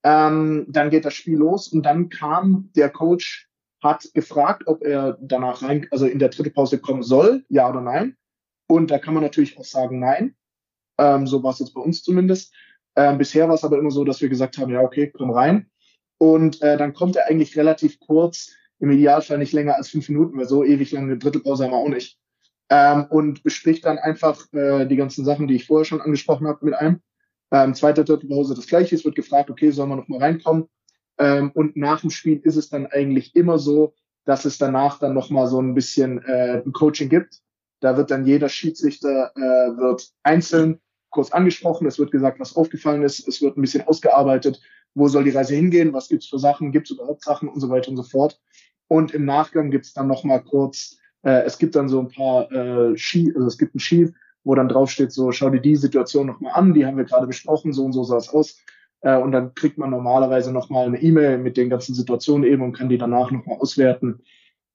Ähm, 0.03 0.66
dann 0.70 0.90
geht 0.90 1.06
das 1.06 1.16
Spiel 1.16 1.38
los 1.38 1.68
und 1.68 1.84
dann 1.84 2.10
kam 2.10 2.70
der 2.76 2.90
Coach, 2.90 3.49
hat 3.82 4.10
gefragt, 4.14 4.64
ob 4.68 4.84
er 4.84 5.18
danach 5.22 5.61
rein, 5.61 5.88
also 5.91 6.06
in 6.06 6.20
der 6.20 6.30
dritte 6.30 6.52
Pause 6.52 6.80
kommen 6.80 7.03
soll, 7.03 7.44
ja 7.49 7.70
oder 7.70 7.82
nein. 7.82 8.16
Und 8.68 8.91
da 8.91 8.99
kann 8.99 9.14
man 9.14 9.24
natürlich 9.24 9.57
auch 9.57 9.66
sagen, 9.66 9.99
nein. 9.99 10.36
Ähm, 10.98 11.26
so 11.28 11.41
war 11.44 11.52
es 11.52 11.60
jetzt 11.60 11.74
bei 11.74 11.82
uns 11.82 12.03
zumindest. 12.03 12.53
Ähm, 12.95 13.18
bisher 13.18 13.48
war 13.48 13.56
es 13.56 13.64
aber 13.64 13.80
immer 13.80 13.91
so, 13.91 14.03
dass 14.03 14.22
wir 14.22 14.30
gesagt 14.30 14.57
haben, 14.57 14.72
ja, 14.72 14.82
okay, 14.82 15.11
komm 15.16 15.32
rein. 15.32 15.70
Und 16.18 16.61
äh, 16.61 16.78
dann 16.78 16.94
kommt 16.94 17.16
er 17.16 17.28
eigentlich 17.28 17.57
relativ 17.57 17.99
kurz 17.99 18.52
im 18.80 18.91
Idealfall 18.91 19.38
nicht 19.38 19.53
länger 19.53 19.76
als 19.76 19.89
fünf 19.89 20.10
Minuten, 20.10 20.38
weil 20.38 20.47
so 20.47 20.64
ewig 20.64 20.91
lange 20.91 21.18
Drittelpause 21.18 21.65
haben 21.65 21.72
wir 21.72 21.77
auch 21.77 21.89
nicht. 21.89 22.18
Ähm, 22.69 23.06
und 23.10 23.43
bespricht 23.43 23.85
dann 23.85 23.97
einfach 23.97 24.45
äh, 24.53 24.85
die 24.85 24.95
ganzen 24.95 25.26
Sachen, 25.26 25.47
die 25.47 25.56
ich 25.56 25.65
vorher 25.65 25.85
schon 25.85 26.01
angesprochen 26.01 26.47
habe, 26.47 26.65
mit 26.65 26.76
einem. 26.76 27.01
Ähm, 27.51 27.73
zweite 27.73 28.06
Drittelpause 28.06 28.53
das 28.53 28.68
gleiche. 28.68 28.95
Es 28.95 29.06
wird 29.06 29.15
gefragt, 29.15 29.49
okay, 29.49 29.72
sollen 29.72 29.89
wir 29.89 29.95
noch 29.95 30.07
mal 30.07 30.19
reinkommen? 30.19 30.69
Ähm, 31.18 31.51
und 31.53 31.76
nach 31.76 32.01
dem 32.01 32.11
Spiel 32.11 32.39
ist 32.43 32.56
es 32.56 32.69
dann 32.69 32.85
eigentlich 32.85 33.35
immer 33.35 33.57
so, 33.60 33.93
dass 34.26 34.45
es 34.45 34.57
danach 34.57 34.99
dann 34.99 35.14
noch 35.14 35.30
mal 35.30 35.47
so 35.47 35.60
ein 35.60 35.73
bisschen 35.73 36.23
äh, 36.23 36.61
ein 36.64 36.72
Coaching 36.72 37.10
gibt. 37.10 37.41
Da 37.80 37.97
wird 37.97 38.11
dann 38.11 38.26
jeder 38.26 38.49
Schiedsrichter 38.49 39.31
äh, 39.35 39.77
wird 39.77 40.10
einzeln 40.23 40.80
kurz 41.10 41.31
angesprochen. 41.31 41.88
Es 41.88 41.97
wird 41.97 42.11
gesagt, 42.11 42.39
was 42.39 42.56
aufgefallen 42.56 43.03
ist. 43.03 43.27
Es 43.27 43.41
wird 43.41 43.57
ein 43.57 43.61
bisschen 43.61 43.88
ausgearbeitet. 43.88 44.61
Wo 44.93 45.07
soll 45.07 45.23
die 45.23 45.31
Reise 45.31 45.56
hingehen? 45.56 45.93
Was 45.93 46.10
gibt's 46.10 46.27
für 46.27 46.39
Sachen? 46.39 46.72
Gibt 46.72 46.89
es 46.89 46.95
überhaupt 46.95 47.23
Sachen 47.23 47.49
und 47.49 47.60
so 47.60 47.69
weiter 47.69 47.89
und 47.89 47.97
so 47.97 48.03
fort. 48.03 48.39
Und 48.90 49.14
im 49.14 49.24
Nachgang 49.24 49.72
gibt's 49.72 49.94
dann 49.94 50.07
noch 50.07 50.26
mal 50.26 50.40
kurz, 50.40 50.98
äh, 51.24 51.44
es 51.44 51.57
gibt 51.57 51.76
dann 51.76 51.88
so 51.88 51.99
ein 51.99 52.10
paar 52.10 52.52
äh, 52.52 52.98
Ski, 52.98 53.32
also 53.34 53.48
es 53.48 53.57
gibt 53.57 53.76
ein 53.76 53.80
Ski, 53.80 54.11
wo 54.44 54.56
dann 54.56 54.68
draufsteht, 54.68 55.11
so 55.11 55.32
schau 55.32 55.49
dir 55.49 55.61
die 55.61 55.76
Situation 55.76 56.28
noch 56.28 56.40
mal 56.40 56.52
an, 56.52 56.74
die 56.74 56.86
haben 56.86 56.98
wir 56.98 57.03
gerade 57.06 57.28
besprochen, 57.28 57.72
so 57.72 57.86
und 57.86 57.94
so 57.94 58.03
sah 58.03 58.18
es 58.18 58.30
aus. 58.30 58.57
Äh, 59.02 59.18
und 59.18 59.32
dann 59.32 59.53
kriegt 59.53 59.78
man 59.78 59.91
normalerweise 59.91 60.52
noch 60.52 60.70
mal 60.70 60.88
eine 60.88 61.02
E-Mail 61.02 61.38
mit 61.38 61.56
den 61.56 61.70
ganzen 61.70 61.94
Situationen 61.94 62.49
eben 62.49 62.64
und 62.64 62.74
kann 62.74 62.90
die 62.90 62.98
danach 62.98 63.32
noch 63.32 63.45
mal 63.45 63.57
auswerten. 63.57 64.24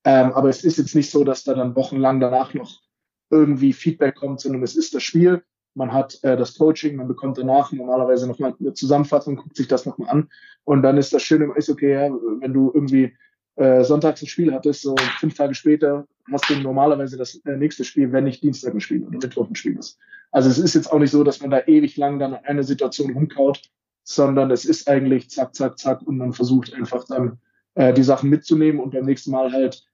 Ähm, 0.05 0.33
aber 0.33 0.49
es 0.49 0.65
ist 0.65 0.79
jetzt 0.79 0.95
nicht 0.95 1.11
so, 1.11 1.25
dass 1.25 1.45
da 1.45 1.55
dann 1.55 1.75
wochenlang 1.75 2.21
danach 2.21 2.55
noch 2.55 2.83
irgendwie 3.31 3.73
Feedback 3.73 4.15
kommt, 4.15 4.41
sondern 4.41 4.63
es 4.63 4.77
ist 4.77 4.95
das 4.95 5.03
Spiel. 5.03 5.43
Man 5.75 5.93
hat 5.93 6.23
äh, 6.23 6.37
das 6.37 6.57
Coaching, 6.57 6.97
man 6.97 7.09
bekommt 7.09 7.37
danach 7.37 7.73
normalerweise 7.73 8.29
nochmal 8.29 8.55
eine 8.61 8.75
Zusammenfassung, 8.75 9.37
guckt 9.37 9.57
sich 9.57 9.67
das 9.67 9.87
nochmal 9.87 10.11
an. 10.11 10.31
Und 10.63 10.83
dann 10.83 10.99
ist 10.99 11.13
das 11.13 11.23
Schöne, 11.23 11.53
ist 11.57 11.69
okay, 11.69 11.93
ja, 11.95 12.15
wenn 12.41 12.53
du 12.53 12.71
irgendwie 12.73 13.17
äh, 13.57 13.85
sonntags 13.85 14.23
ein 14.23 14.27
Spiel 14.27 14.53
hattest, 14.53 14.83
so 14.83 14.95
fünf 15.19 15.35
Tage 15.35 15.55
später 15.55 16.07
hast 16.33 16.49
du 16.49 16.57
normalerweise 16.57 17.17
das 17.17 17.37
äh, 17.45 17.57
nächste 17.57 17.85
Spiel, 17.85 18.13
wenn 18.13 18.25
nicht 18.25 18.43
Dienstag 18.43 18.75
ein 18.75 18.81
Spiel 18.81 19.05
oder 19.05 19.19
Mittwoch 19.19 19.49
ein 19.49 19.55
Spiel 19.55 19.79
ist. 19.79 19.99
Also 20.33 20.49
es 20.51 20.59
ist 20.59 20.75
jetzt 20.75 20.91
auch 20.91 20.99
nicht 20.99 21.11
so, 21.11 21.23
dass 21.23 21.41
man 21.41 21.51
da 21.51 21.61
ewig 21.67 21.97
lang 21.97 22.19
dann 22.19 22.35
eine 22.35 22.65
Situation 22.65 23.13
rumkaut, 23.13 23.63
sondern 24.03 24.51
es 24.51 24.65
ist 24.65 24.89
eigentlich 24.89 25.31
zack, 25.31 25.55
zack, 25.55 25.79
zack 25.79 26.03
und 26.03 26.19
man 26.19 26.33
versucht 26.33 26.75
einfach 26.75 27.05
dann 27.07 27.39
äh, 27.75 27.93
die 27.93 28.03
Sachen 28.03 28.31
mitzunehmen 28.31 28.81
und 28.81 28.91
beim 28.93 29.05
nächsten 29.05 29.31
Mal 29.31 29.53
halt 29.53 29.85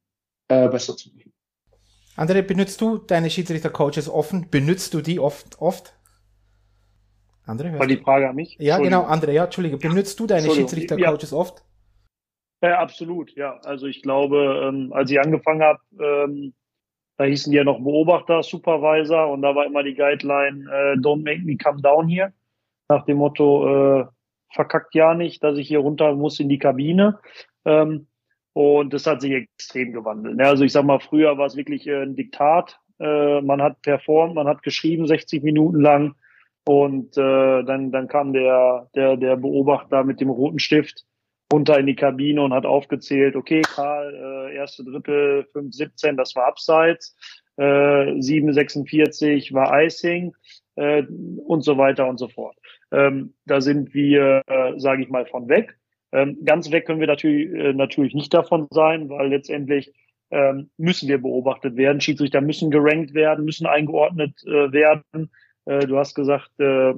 äh, 0.49 0.69
besser 0.69 0.97
zu 0.97 1.11
machen. 1.11 1.33
André, 2.17 2.43
benutzt 2.43 2.81
du 2.81 2.99
deine 2.99 3.31
Schiedsrichter-Coaches 3.31 4.09
offen? 4.09 4.49
Benutzt 4.51 4.95
du 4.95 5.01
die 5.01 5.21
oft? 5.21 5.61
oft? 5.61 5.95
André, 7.47 7.79
War 7.79 7.87
die 7.87 7.97
Frage 7.97 8.29
an 8.29 8.37
mich? 8.37 8.57
Ja, 8.59 8.79
genau, 8.79 9.07
André, 9.07 9.33
ja, 9.33 9.45
Entschuldige. 9.45 9.77
Benutzt 9.77 10.21
du 10.21 10.27
deine 10.27 10.51
Schiedsrichter-Coaches 10.51 11.31
ja. 11.31 11.37
oft? 11.37 11.65
Ja, 12.63 12.79
absolut, 12.79 13.35
ja. 13.37 13.59
Also 13.65 13.87
ich 13.87 14.03
glaube, 14.03 14.69
ähm, 14.69 14.93
als 14.93 15.11
ich 15.11 15.21
angefangen 15.21 15.63
habe, 15.63 15.81
ähm, 15.99 16.53
da 17.17 17.25
hießen 17.25 17.51
die 17.51 17.57
ja 17.57 17.65
noch 17.65 17.79
Beobachter, 17.81 18.43
Supervisor 18.43 19.31
und 19.31 19.43
da 19.43 19.55
war 19.55 19.67
immer 19.67 19.83
die 19.83 19.95
Guideline, 19.95 20.65
äh, 20.71 20.97
don't 20.99 21.25
make 21.25 21.43
me 21.45 21.57
come 21.57 21.81
down 21.81 22.09
here. 22.09 22.33
Nach 22.89 23.05
dem 23.05 23.19
Motto, 23.19 24.01
äh, 24.01 24.07
verkackt 24.53 24.95
ja 24.95 25.15
nicht, 25.15 25.43
dass 25.43 25.59
ich 25.59 25.69
hier 25.69 25.79
runter 25.79 26.15
muss 26.15 26.41
in 26.41 26.49
die 26.49 26.59
Kabine. 26.59 27.19
Ähm, 27.65 28.07
und 28.53 28.93
das 28.93 29.07
hat 29.07 29.21
sich 29.21 29.33
extrem 29.33 29.93
gewandelt. 29.93 30.37
Ne? 30.37 30.47
Also 30.47 30.65
ich 30.65 30.73
sag 30.73 30.85
mal, 30.85 31.01
früher 31.01 31.39
war 31.39 31.47
es 31.47 31.57
wirklich 31.57 31.87
äh, 31.87 32.03
ein 32.03 32.17
Diktat. 32.17 32.79
Äh, 32.99 33.41
man 33.43 33.63
hat 33.63 33.81
performt, 33.83 34.35
man 34.35 34.49
hat 34.49 34.63
geschrieben 34.63 35.07
60 35.07 35.43
Minuten 35.43 35.81
lang 35.81 36.15
und 36.67 37.17
äh, 37.17 37.63
dann, 37.63 37.93
dann 37.93 38.09
kam 38.09 38.33
der, 38.33 38.89
der, 38.95 39.17
der 39.17 39.37
Beobachter 39.37 40.05
mit 40.05 40.21
dem 40.21 40.31
roten 40.31 40.59
Stift 40.59 41.05
runter 41.53 41.79
in 41.79 41.87
die 41.87 41.97
Kabine 41.97 42.43
und 42.43 42.53
hat 42.53 42.67
aufgezählt, 42.67 43.37
okay, 43.37 43.63
Karl, 43.63 44.15
äh, 44.51 44.55
erste 44.55 44.85
Drittel 44.85 45.47
5,17, 45.53 46.17
das 46.17 46.37
war 46.37 46.47
Abseits, 46.47 47.17
äh, 47.57 47.63
7,46 47.63 49.53
war 49.53 49.83
Icing 49.83 50.35
äh, 50.77 51.03
und 51.47 51.63
so 51.63 51.77
weiter 51.77 52.09
und 52.09 52.19
so 52.19 52.29
fort. 52.29 52.57
Ähm, 52.93 53.35
da 53.47 53.61
sind 53.61 53.95
wir, 53.95 54.43
äh, 54.47 54.79
sage 54.79 55.03
ich 55.03 55.09
mal, 55.11 55.27
von 55.27 55.49
weg. 55.49 55.77
Ähm, 56.13 56.39
ganz 56.45 56.71
weg 56.71 56.87
können 56.87 57.01
wir 57.01 57.07
natürlich, 57.07 57.53
äh, 57.53 57.73
natürlich 57.73 58.15
nicht 58.15 58.35
davon 58.35 58.67
sein, 58.71 59.09
weil 59.09 59.29
letztendlich 59.29 59.93
ähm, 60.31 60.71
müssen 60.77 61.09
wir 61.09 61.19
beobachtet 61.19 61.77
werden. 61.77 62.01
Schiedsrichter 62.01 62.41
müssen 62.41 62.71
gerankt 62.71 63.15
werden, 63.15 63.45
müssen 63.45 63.67
eingeordnet 63.67 64.43
äh, 64.45 64.73
werden. 64.73 65.31
Äh, 65.67 65.87
du 65.87 65.99
hast 65.99 66.15
gesagt, 66.15 66.51
äh, 66.59 66.95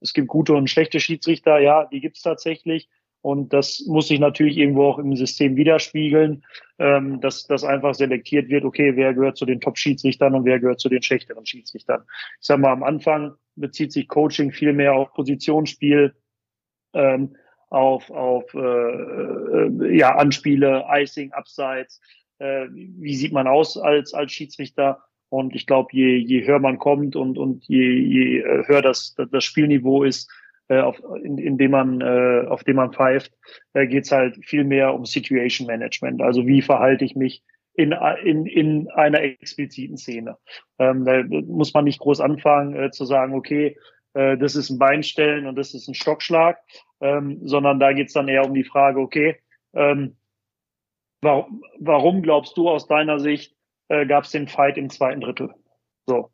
es 0.00 0.12
gibt 0.12 0.28
gute 0.28 0.54
und 0.54 0.70
schlechte 0.70 1.00
Schiedsrichter. 1.00 1.58
Ja, 1.58 1.86
die 1.86 2.00
gibt 2.00 2.16
es 2.16 2.22
tatsächlich. 2.22 2.88
Und 3.26 3.52
das 3.52 3.84
muss 3.88 4.06
sich 4.06 4.20
natürlich 4.20 4.56
irgendwo 4.56 4.84
auch 4.84 5.00
im 5.00 5.16
System 5.16 5.56
widerspiegeln, 5.56 6.44
ähm, 6.78 7.20
dass 7.20 7.44
das 7.48 7.64
einfach 7.64 7.92
selektiert 7.96 8.50
wird, 8.50 8.64
okay, 8.64 8.94
wer 8.94 9.14
gehört 9.14 9.36
zu 9.36 9.44
den 9.44 9.60
Top-Schiedsrichtern 9.60 10.32
und 10.36 10.44
wer 10.44 10.60
gehört 10.60 10.78
zu 10.78 10.88
den 10.88 11.02
schlechteren 11.02 11.44
Schiedsrichtern. 11.44 12.04
Ich 12.40 12.46
sag 12.46 12.60
mal, 12.60 12.70
am 12.70 12.84
Anfang 12.84 13.32
bezieht 13.56 13.90
sich 13.90 14.06
Coaching 14.06 14.52
viel 14.52 14.72
mehr 14.72 14.94
auf 14.94 15.12
Positionsspiel, 15.12 16.14
ähm, 16.94 17.34
auf, 17.68 18.12
auf 18.12 18.54
äh, 18.54 18.58
äh, 18.60 19.96
ja, 19.96 20.14
Anspiele, 20.14 20.84
Icing, 20.88 21.32
Abseits, 21.32 22.00
äh, 22.38 22.68
wie 22.70 23.16
sieht 23.16 23.32
man 23.32 23.48
aus 23.48 23.76
als, 23.76 24.14
als 24.14 24.30
Schiedsrichter. 24.30 25.02
Und 25.30 25.56
ich 25.56 25.66
glaube, 25.66 25.88
je, 25.90 26.14
je 26.14 26.46
höher 26.46 26.60
man 26.60 26.78
kommt 26.78 27.16
und, 27.16 27.38
und 27.38 27.64
je, 27.64 27.90
je 27.90 28.38
äh, 28.38 28.68
höher 28.68 28.82
das, 28.82 29.16
das 29.16 29.42
Spielniveau 29.42 30.04
ist, 30.04 30.30
äh, 30.68 30.80
auf, 30.80 31.00
in, 31.22 31.38
in 31.38 31.58
dem 31.58 31.70
man, 31.70 32.00
äh, 32.00 32.46
auf 32.48 32.64
dem 32.64 32.76
man 32.76 32.92
pfeift, 32.92 33.32
äh, 33.74 33.86
geht 33.86 34.04
es 34.04 34.12
halt 34.12 34.44
viel 34.44 34.64
mehr 34.64 34.94
um 34.94 35.04
Situation 35.04 35.66
Management. 35.66 36.22
Also 36.22 36.46
wie 36.46 36.62
verhalte 36.62 37.04
ich 37.04 37.14
mich 37.14 37.42
in, 37.74 37.92
in, 38.24 38.46
in 38.46 38.90
einer 38.90 39.22
expliziten 39.22 39.96
Szene. 39.96 40.38
Ähm, 40.78 41.04
da 41.04 41.22
muss 41.22 41.74
man 41.74 41.84
nicht 41.84 42.00
groß 42.00 42.20
anfangen 42.20 42.74
äh, 42.74 42.90
zu 42.90 43.04
sagen, 43.04 43.34
okay, 43.34 43.76
äh, 44.14 44.38
das 44.38 44.56
ist 44.56 44.70
ein 44.70 44.78
Beinstellen 44.78 45.46
und 45.46 45.56
das 45.56 45.74
ist 45.74 45.86
ein 45.88 45.94
Stockschlag, 45.94 46.58
ähm, 47.00 47.40
sondern 47.42 47.78
da 47.78 47.92
geht 47.92 48.08
es 48.08 48.14
dann 48.14 48.28
eher 48.28 48.46
um 48.46 48.54
die 48.54 48.64
Frage, 48.64 48.98
okay, 48.98 49.36
ähm, 49.74 50.16
warum, 51.20 51.62
warum 51.78 52.22
glaubst 52.22 52.56
du 52.56 52.68
aus 52.68 52.86
deiner 52.86 53.20
Sicht, 53.20 53.54
äh, 53.88 54.06
gab 54.06 54.24
es 54.24 54.30
den 54.30 54.48
Fight 54.48 54.78
im 54.78 54.88
zweiten 54.88 55.20
Drittel? 55.20 55.54
So. 56.06 56.30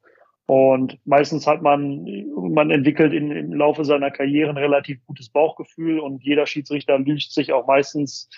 Und 0.53 0.99
meistens 1.07 1.47
hat 1.47 1.63
man, 1.63 2.05
man 2.37 2.71
entwickelt 2.71 3.15
in, 3.15 3.31
im 3.31 3.55
Laufe 3.55 3.87
seiner 3.87 4.11
Karriere 4.11 4.51
ein 4.51 4.59
relativ 4.59 4.99
gutes 5.07 5.31
Bauchgefühl 5.31 5.99
und 5.99 6.23
jeder 6.23 6.45
Schiedsrichter 6.45 6.99
lügt 6.99 7.33
sich 7.33 7.55
auch 7.55 7.67
meistens 7.67 8.29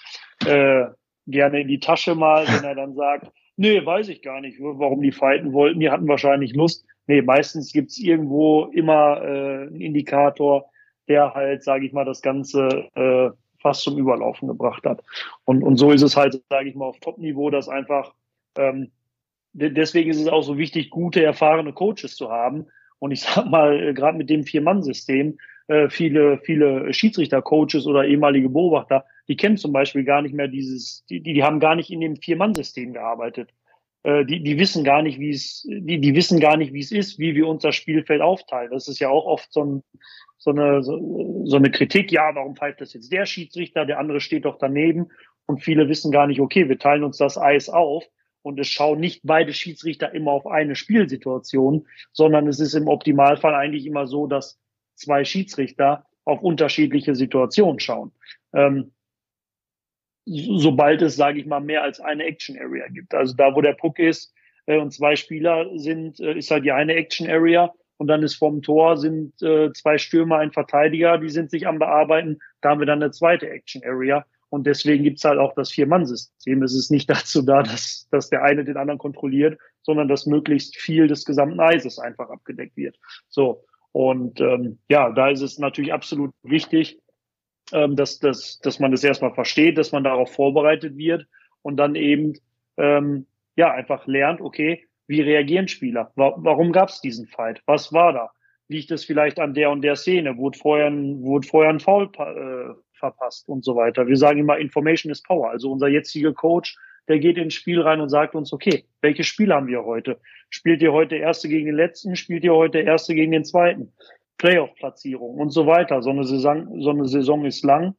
äh, 0.47 0.85
gerne 1.27 1.63
in 1.63 1.67
die 1.67 1.81
Tasche 1.81 2.15
mal, 2.15 2.47
wenn 2.47 2.63
er 2.63 2.77
dann 2.77 2.95
sagt, 2.95 3.33
nee, 3.57 3.85
weiß 3.85 4.11
ich 4.11 4.23
gar 4.23 4.41
nicht, 4.41 4.61
warum 4.61 5.03
die 5.03 5.11
fighten 5.11 5.53
wollten, 5.53 5.81
die 5.81 5.91
hatten 5.91 6.07
wahrscheinlich 6.07 6.55
Lust. 6.55 6.87
Nee, 7.09 7.21
meistens 7.21 7.73
gibt's 7.73 7.99
irgendwo 7.99 8.67
immer 8.67 9.21
äh, 9.21 9.67
einen 9.67 9.81
Indikator, 9.81 10.67
der 11.09 11.35
halt, 11.35 11.65
sage 11.65 11.85
ich 11.85 11.93
mal, 11.93 12.05
das 12.05 12.23
Ganze 12.23 12.91
äh, 12.95 13.31
fast 13.61 13.83
zum 13.83 13.99
Überlaufen 13.99 14.47
gebracht 14.47 14.85
hat. 14.85 15.03
Und, 15.47 15.65
und 15.65 15.79
so 15.79 15.91
ist 15.91 16.03
es 16.03 16.17
halt, 16.17 16.41
sage 16.49 16.69
ich 16.69 16.77
mal, 16.77 16.87
auf 16.87 17.01
Top-Niveau, 17.01 17.51
dass 17.51 17.69
einfach 17.69 18.15
ähm, 18.57 18.93
deswegen 19.55 20.11
ist 20.11 20.21
es 20.21 20.29
auch 20.29 20.43
so 20.43 20.59
wichtig, 20.59 20.91
gute, 20.91 21.23
erfahrene 21.23 21.73
Coaches 21.73 22.17
zu 22.17 22.31
haben. 22.31 22.67
Und 22.99 23.13
ich 23.13 23.23
sag 23.23 23.47
mal, 23.47 23.81
äh, 23.81 23.95
gerade 23.95 24.19
mit 24.19 24.31
dem 24.31 24.45
Vier-Mann-System, 24.45 25.39
äh, 25.69 25.89
viele, 25.89 26.39
viele 26.39 26.93
Schiedsrichter-Coaches 26.93 27.87
oder 27.87 28.05
ehemalige 28.05 28.51
Beobachter, 28.51 29.05
die 29.29 29.37
kennen 29.37 29.57
zum 29.57 29.73
Beispiel 29.73 30.05
gar 30.05 30.23
nicht 30.23 30.35
mehr 30.35 30.49
dieses, 30.49 31.05
die, 31.07 31.21
die 31.21 31.43
haben 31.43 31.61
gar 31.61 31.75
nicht 31.75 31.91
in 31.91 32.01
dem 32.01 32.17
Vier-Mann-System 32.17 32.93
gearbeitet. 32.93 33.51
Äh, 34.03 34.25
die, 34.27 34.43
die 34.43 34.59
wissen 34.59 34.85
gar 34.85 35.03
nicht, 35.03 35.19
wie 35.19 35.31
es, 35.31 35.67
die, 35.67 36.01
die 36.01 36.15
wissen 36.15 36.41
gar 36.41 36.57
nicht, 36.57 36.73
wie 36.73 36.81
es 36.81 36.93
ist, 36.93 37.19
wie 37.19 37.35
wir 37.35 37.47
unser 37.47 37.73
Spielfeld 37.73 38.21
aufteilen. 38.21 38.71
Das 38.71 38.89
ist 38.89 38.99
ja 38.99 39.09
auch 39.09 39.27
oft 39.27 39.53
so, 39.53 39.65
ein, 39.65 39.83
so, 40.37 40.51
eine, 40.51 40.83
so, 40.83 41.43
so 41.45 41.57
eine 41.57 41.71
Kritik, 41.71 42.13
ja, 42.13 42.35
warum 42.35 42.57
pfeift 42.57 42.81
das 42.81 42.93
jetzt 42.93 43.13
der 43.13 43.25
Schiedsrichter, 43.25 43.87
der 43.87 43.99
andere 43.99 44.21
steht 44.21 44.45
doch 44.45 44.59
daneben. 44.59 45.09
Und 45.47 45.63
viele 45.63 45.89
wissen 45.89 46.11
gar 46.11 46.27
nicht, 46.27 46.41
okay, 46.41 46.69
wir 46.69 46.79
teilen 46.79 47.05
uns 47.05 47.19
das 47.19 47.39
Eis 47.39 47.69
auf 47.69 48.05
und 48.45 48.61
es 48.61 48.69
schauen 48.69 49.01
nicht 49.01 49.23
beide 49.25 49.55
Schiedsrichter 49.55 50.13
immer 50.13 50.33
auf 50.33 50.47
eine 50.47 50.77
Spielsituation, 50.77 51.87
sondern 52.13 52.47
es 52.47 52.61
ist 52.61 52.75
im 52.75 52.89
Optimalfall 52.89 53.55
eigentlich 53.55 53.87
immer 53.87 54.07
so, 54.07 54.27
dass 54.27 54.61
zwei 54.95 55.25
Schiedsrichter 55.25 56.05
auf 56.25 56.43
unterschiedliche 56.43 57.15
Situationen 57.15 57.81
schauen. 57.81 58.13
Ähm, 58.53 58.93
sobald 60.27 61.01
es, 61.03 61.17
sage 61.17 61.41
ich 61.41 61.47
mal, 61.47 61.61
mehr 61.61 61.83
als 61.83 62.01
eine 62.01 62.25
Action 62.25 62.59
Area 62.59 62.87
gibt. 62.89 63.15
Also 63.15 63.35
da, 63.35 63.55
wo 63.55 63.63
der 63.63 63.73
Puck 63.73 63.99
ist 63.99 64.35
äh, 64.67 64.79
und 64.79 64.93
zwei 64.93 65.17
Spieler 65.17 65.71
sind, 65.79 66.21
äh, 66.21 66.35
ist 66.35 66.51
halt 66.51 66.65
die 66.65 66.73
eine 66.73 66.95
Action 66.95 67.29
Area 67.29 67.73
und 67.97 68.09
dann 68.09 68.23
ist 68.23 68.35
vom 68.35 68.61
Tor 68.61 68.99
sind 68.99 69.41
äh, 69.43 69.73
zwei 69.73 69.97
Stürmer, 69.97 70.39
ein 70.39 70.53
Verteidiger, 70.53 71.17
die 71.17 71.31
sind 71.31 71.51
sich 71.51 71.67
am 71.67 71.79
Bearbeiten. 71.79 72.41
Da 72.61 72.71
haben 72.71 72.81
wir 72.81 72.87
dann 72.87 73.03
eine 73.03 73.13
zweite 73.13 73.49
Action 73.49 73.83
Area. 73.85 74.27
Und 74.55 74.69
deswegen 74.69 75.03
gibt's 75.03 75.25
halt 75.25 75.41
auch 75.41 75.53
das 75.57 75.73
Vier-Mann-System. 75.73 76.63
Es 76.63 76.77
ist 76.77 76.93
nicht 76.93 77.11
dazu 77.11 77.43
da, 77.43 77.65
dass, 77.65 78.07
dass 78.13 78.31
der 78.31 78.45
eine 78.45 78.65
den 78.65 78.77
anderen 78.77 78.99
kontrolliert, 78.99 79.59
sondern 79.83 80.07
dass 80.07 80.27
möglichst 80.27 80.77
viel 80.77 81.09
des 81.09 81.25
gesamten 81.25 81.59
Eises 81.59 81.99
einfach 81.99 82.31
abgedeckt 82.31 82.77
wird. 82.77 82.97
So. 83.29 83.65
Und 83.91 84.41
ähm, 84.41 84.79
ja, 84.89 85.11
da 85.11 85.29
ist 85.29 85.41
es 85.41 85.59
natürlich 85.59 85.93
absolut 85.93 86.31
wichtig, 86.45 87.01
ähm, 87.73 87.97
dass, 87.97 88.21
dass, 88.21 88.61
dass 88.61 88.79
man 88.79 88.93
das 88.93 89.03
erstmal 89.03 89.35
versteht, 89.35 89.77
dass 89.77 89.91
man 89.91 90.05
darauf 90.05 90.33
vorbereitet 90.33 90.97
wird 90.97 91.27
und 91.63 91.77
dann 91.77 91.97
eben 91.97 92.35
ähm, 92.77 93.27
ja 93.57 93.73
einfach 93.73 94.07
lernt, 94.07 94.41
okay, 94.41 94.87
wie 95.09 95.21
reagieren 95.21 95.67
Spieler? 95.67 96.13
Warum 96.15 96.71
gab 96.71 96.91
es 96.91 97.01
diesen 97.01 97.27
Fight? 97.27 97.61
Was 97.67 97.93
war 97.93 98.13
da? 98.13 98.31
Liegt 98.69 98.93
es 98.93 99.05
vielleicht 99.05 99.41
an 99.41 99.53
der 99.53 99.71
und 99.71 99.83
der 99.83 99.97
Szene? 99.97 100.37
Wurde 100.37 100.59
vorher 100.59 100.87
ein, 100.87 101.23
wurde 101.23 101.47
vorher 101.47 101.71
ein 101.71 101.81
Foul 101.81 102.11
äh, 102.19 102.75
verpasst 103.05 103.49
und 103.49 103.65
so 103.65 103.77
weiter. 103.77 104.07
Wir 104.07 104.17
sagen 104.17 104.41
immer, 104.41 104.59
Information 104.59 105.13
is 105.13 105.23
Power. 105.23 105.51
Also 105.51 105.71
unser 105.71 105.89
jetziger 105.89 106.33
Coach, 106.33 106.77
der 107.09 107.19
geht 107.19 107.37
ins 107.37 107.55
Spiel 107.55 107.81
rein 107.81 108.01
und 108.01 108.09
sagt 108.09 108.35
uns, 108.35 108.53
okay, 108.53 108.85
welche 109.03 109.25
Spiele 109.25 109.55
haben 109.55 109.67
wir 109.67 109.85
heute? 109.85 110.19
Spielt 110.49 110.81
ihr 110.81 110.93
heute 110.93 111.17
Erste 111.17 111.49
gegen 111.49 111.67
den 111.67 111.77
Letzten? 111.77 112.17
Spielt 112.17 112.45
ihr 112.45 112.55
heute 112.55 112.79
Erste 112.79 113.15
gegen 113.15 113.33
den 113.33 113.45
Zweiten? 113.45 113.93
Playoff-Platzierung 114.39 115.37
und 115.37 115.51
so 115.51 115.67
weiter. 115.67 116.03
So 116.03 116.11
eine 116.11 116.25
Saison, 116.25 116.81
so 116.81 116.91
eine 116.91 117.07
Saison 117.07 117.45
ist 117.45 117.63
lang. 117.63 117.95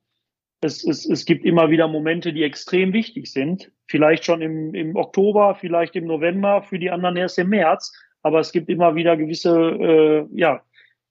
Es, 0.62 0.84
es, 0.84 1.08
es 1.08 1.26
gibt 1.26 1.46
immer 1.46 1.70
wieder 1.70 1.88
Momente, 1.88 2.34
die 2.34 2.44
extrem 2.44 2.94
wichtig 2.94 3.32
sind. 3.32 3.72
Vielleicht 3.88 4.26
schon 4.26 4.42
im, 4.42 4.74
im 4.74 4.96
Oktober, 4.96 5.56
vielleicht 5.56 5.96
im 5.96 6.06
November, 6.06 6.64
für 6.64 6.80
die 6.80 6.90
anderen 6.90 7.18
erst 7.18 7.38
im 7.38 7.50
März. 7.50 7.94
Aber 8.24 8.40
es 8.40 8.52
gibt 8.52 8.70
immer 8.70 8.96
wieder 8.96 9.16
gewisse 9.18 9.52
äh, 9.52 10.26
ja, 10.34 10.64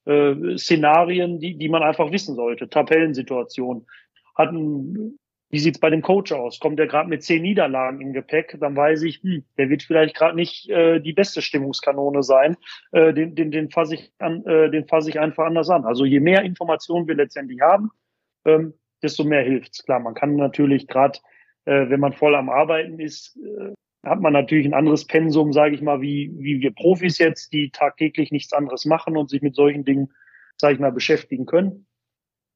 äh, 0.07 0.57
Szenarien, 0.57 1.39
die, 1.39 1.57
die 1.57 1.69
man 1.69 1.83
einfach 1.83 2.11
wissen 2.13 2.35
sollte. 2.35 2.69
Tabellensituation. 2.69 3.87
Hatten, 4.37 5.19
wie 5.51 5.59
sieht's 5.59 5.79
bei 5.79 5.91
dem 5.91 6.03
Coach 6.03 6.33
aus? 6.33 6.59
Kommt 6.59 6.81
er 6.81 6.87
gerade 6.87 7.09
mit 7.09 7.23
zehn 7.23 7.43
Niederlagen 7.43 8.01
im 8.01 8.13
Gepäck, 8.13 8.57
dann 8.61 8.77
weiß 8.77 9.03
ich, 9.03 9.23
hm, 9.23 9.45
der 9.57 9.71
wird 9.71 9.83
vielleicht 9.83 10.17
gerade 10.17 10.37
nicht 10.37 10.69
äh, 10.69 11.01
die 11.01 11.13
beste 11.13 11.43
Stimmungskanone 11.43 12.23
sein. 12.23 12.57
Äh, 12.93 13.15
den 13.15 13.35
den, 13.35 13.51
den 13.51 13.71
fasse 13.71 13.95
ich, 13.95 14.13
an, 14.19 14.45
äh, 14.47 14.71
den 14.71 14.87
fasse 14.87 15.11
ich 15.11 15.21
einfach 15.21 15.47
anders 15.47 15.71
an. 15.71 15.85
Also 15.85 16.05
je 16.05 16.21
mehr 16.21 16.43
Informationen 16.43 17.07
wir 17.07 17.15
letztendlich 17.15 17.61
haben, 17.61 17.91
ähm, 18.45 18.75
desto 19.03 19.25
mehr 19.25 19.43
hilft's. 19.43 19.85
Klar, 19.85 20.01
man 20.01 20.15
kann 20.15 20.37
natürlich 20.37 20.89
gerade, 20.89 21.19
äh, 21.67 21.89
wenn 21.89 22.01
man 22.01 22.13
voll 22.13 22.35
am 22.35 22.51
Arbeiten 22.51 22.99
ist, 22.99 23.37
äh, 23.37 23.75
hat 24.05 24.21
man 24.21 24.33
natürlich 24.33 24.67
ein 24.67 24.75
anderes 24.75 25.07
Pensum, 25.07 25.53
sage 25.53 25.75
ich 25.75 25.83
mal, 25.83 26.01
wie, 26.01 26.33
wie 26.37 26.61
wir 26.61 26.73
Profis 26.73 27.19
jetzt, 27.19 27.53
die 27.53 27.71
tagtäglich 27.71 28.31
nichts 28.33 28.53
anderes 28.53 28.85
machen 28.85 29.17
und 29.17 29.31
sich 29.31 29.43
mit 29.43 29.55
solchen 29.55 29.85
Dingen, 29.85 30.13
sage 30.57 30.75
ich 30.75 30.81
mal, 30.81 30.93
beschäftigen 30.93 31.47
können. 31.47 31.87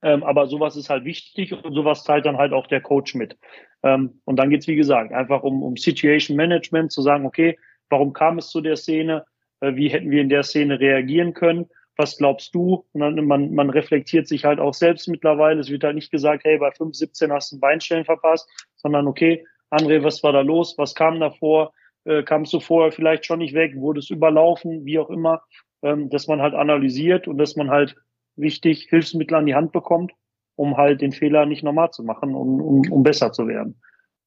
Ähm, 0.03 0.23
aber 0.23 0.47
sowas 0.47 0.77
ist 0.77 0.91
halt 0.91 1.05
wichtig 1.05 1.53
und 1.53 1.75
sowas 1.75 2.05
teilt 2.05 2.27
dann 2.27 2.39
halt 2.39 2.53
auch 2.53 2.69
der 2.69 2.81
Coach 2.81 3.15
mit. 3.15 3.37
Ähm, 3.83 4.21
und 4.25 4.37
dann 4.37 4.51
geht's 4.51 4.69
wie 4.69 4.77
gesagt, 4.77 5.13
einfach 5.13 5.43
um, 5.43 5.63
um 5.63 5.77
Situation 5.77 6.37
Management, 6.37 6.93
zu 6.93 7.03
sagen, 7.03 7.27
okay, 7.27 7.59
warum 7.91 8.13
kam 8.13 8.39
es 8.39 8.49
zu 8.49 8.61
der 8.61 8.77
Szene? 8.77 9.25
Äh, 9.61 9.75
wie 9.75 9.89
hätten 9.89 10.11
wir 10.11 10.21
in 10.21 10.29
der 10.29 10.45
Szene 10.45 10.79
reagieren 10.79 11.35
können? 11.35 11.67
Was 11.97 12.17
glaubst 12.17 12.55
du? 12.55 12.87
Und 12.93 13.27
man, 13.27 13.53
man 13.55 13.71
reflektiert 13.71 14.29
sich 14.29 14.45
halt 14.45 14.61
auch 14.61 14.75
selbst 14.75 15.09
mittlerweile. 15.09 15.59
Es 15.59 15.69
wird 15.69 15.83
halt 15.83 15.97
nicht 15.97 16.13
gesagt, 16.13 16.45
hey, 16.45 16.59
bei 16.59 16.69
5,17 16.69 17.33
hast 17.33 17.51
du 17.51 17.57
ein 17.57 17.61
Beinstellen 17.61 18.05
verpasst, 18.05 18.49
sondern 18.77 19.09
okay, 19.09 19.45
André, 19.71 20.03
was 20.03 20.23
war 20.23 20.33
da 20.33 20.41
los? 20.41 20.77
Was 20.79 20.95
kam 20.95 21.21
davor? 21.21 21.73
Äh, 22.05 22.23
kamst 22.23 22.53
du 22.53 22.61
vorher 22.61 22.93
vielleicht 22.93 23.27
schon 23.27 23.41
nicht 23.41 23.55
weg? 23.55 23.77
Wurde 23.77 24.01
es 24.01 24.11
überlaufen? 24.11 24.85
Wie 24.85 24.99
auch 24.99 25.11
immer. 25.11 25.43
Ähm, 25.83 26.11
dass 26.11 26.27
man 26.27 26.43
halt 26.43 26.55
analysiert 26.55 27.29
und 27.29 27.39
dass 27.39 27.55
man 27.55 27.71
halt 27.71 27.95
wichtig 28.35 28.89
Hilfsmittel 28.89 29.37
an 29.37 29.47
die 29.47 29.55
Hand 29.55 29.73
bekommt, 29.73 30.13
um 30.57 30.77
halt 30.77 31.01
den 31.01 31.13
Fehler 31.13 31.47
nicht 31.47 31.63
normal 31.63 31.91
zu 31.91 32.03
machen, 32.03 32.35
um, 32.35 32.61
um, 32.61 32.91
um 32.91 33.03
besser 33.03 33.33
zu 33.33 33.47
werden. 33.47 33.81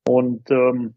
Und 0.07 0.49
ähm, 0.49 0.95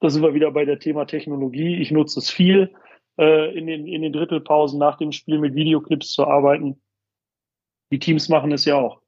da 0.00 0.10
sind 0.10 0.22
wir 0.22 0.34
wieder 0.34 0.50
bei 0.52 0.64
der 0.64 0.78
Thema 0.78 1.04
Technologie. 1.04 1.76
Ich 1.80 1.90
nutze 1.90 2.20
es 2.20 2.30
viel, 2.30 2.72
äh, 3.18 3.56
in, 3.56 3.66
den, 3.66 3.86
in 3.86 4.02
den 4.02 4.12
Drittelpausen 4.12 4.78
nach 4.78 4.98
dem 4.98 5.12
Spiel 5.12 5.38
mit 5.38 5.54
Videoclips 5.54 6.12
zu 6.12 6.26
arbeiten. 6.26 6.80
Die 7.90 7.98
Teams 7.98 8.28
machen 8.28 8.52
es 8.52 8.64
ja 8.64 8.76
auch. 8.76 9.00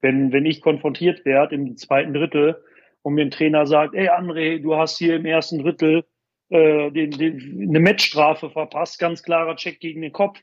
Wenn, 0.00 0.32
wenn 0.32 0.46
ich 0.46 0.60
konfrontiert 0.60 1.24
werde 1.24 1.54
im 1.54 1.76
zweiten 1.76 2.12
Drittel 2.12 2.62
und 3.02 3.14
mir 3.14 3.22
ein 3.22 3.30
Trainer 3.30 3.66
sagt, 3.66 3.94
ey 3.94 4.08
André, 4.08 4.60
du 4.60 4.76
hast 4.76 4.98
hier 4.98 5.16
im 5.16 5.26
ersten 5.26 5.58
Drittel 5.58 6.04
äh, 6.48 6.90
den, 6.90 7.10
den, 7.10 7.68
eine 7.68 7.80
Matchstrafe 7.80 8.50
verpasst, 8.50 8.98
ganz 8.98 9.22
klarer 9.22 9.56
Check 9.56 9.80
gegen 9.80 10.02
den 10.02 10.12
Kopf. 10.12 10.40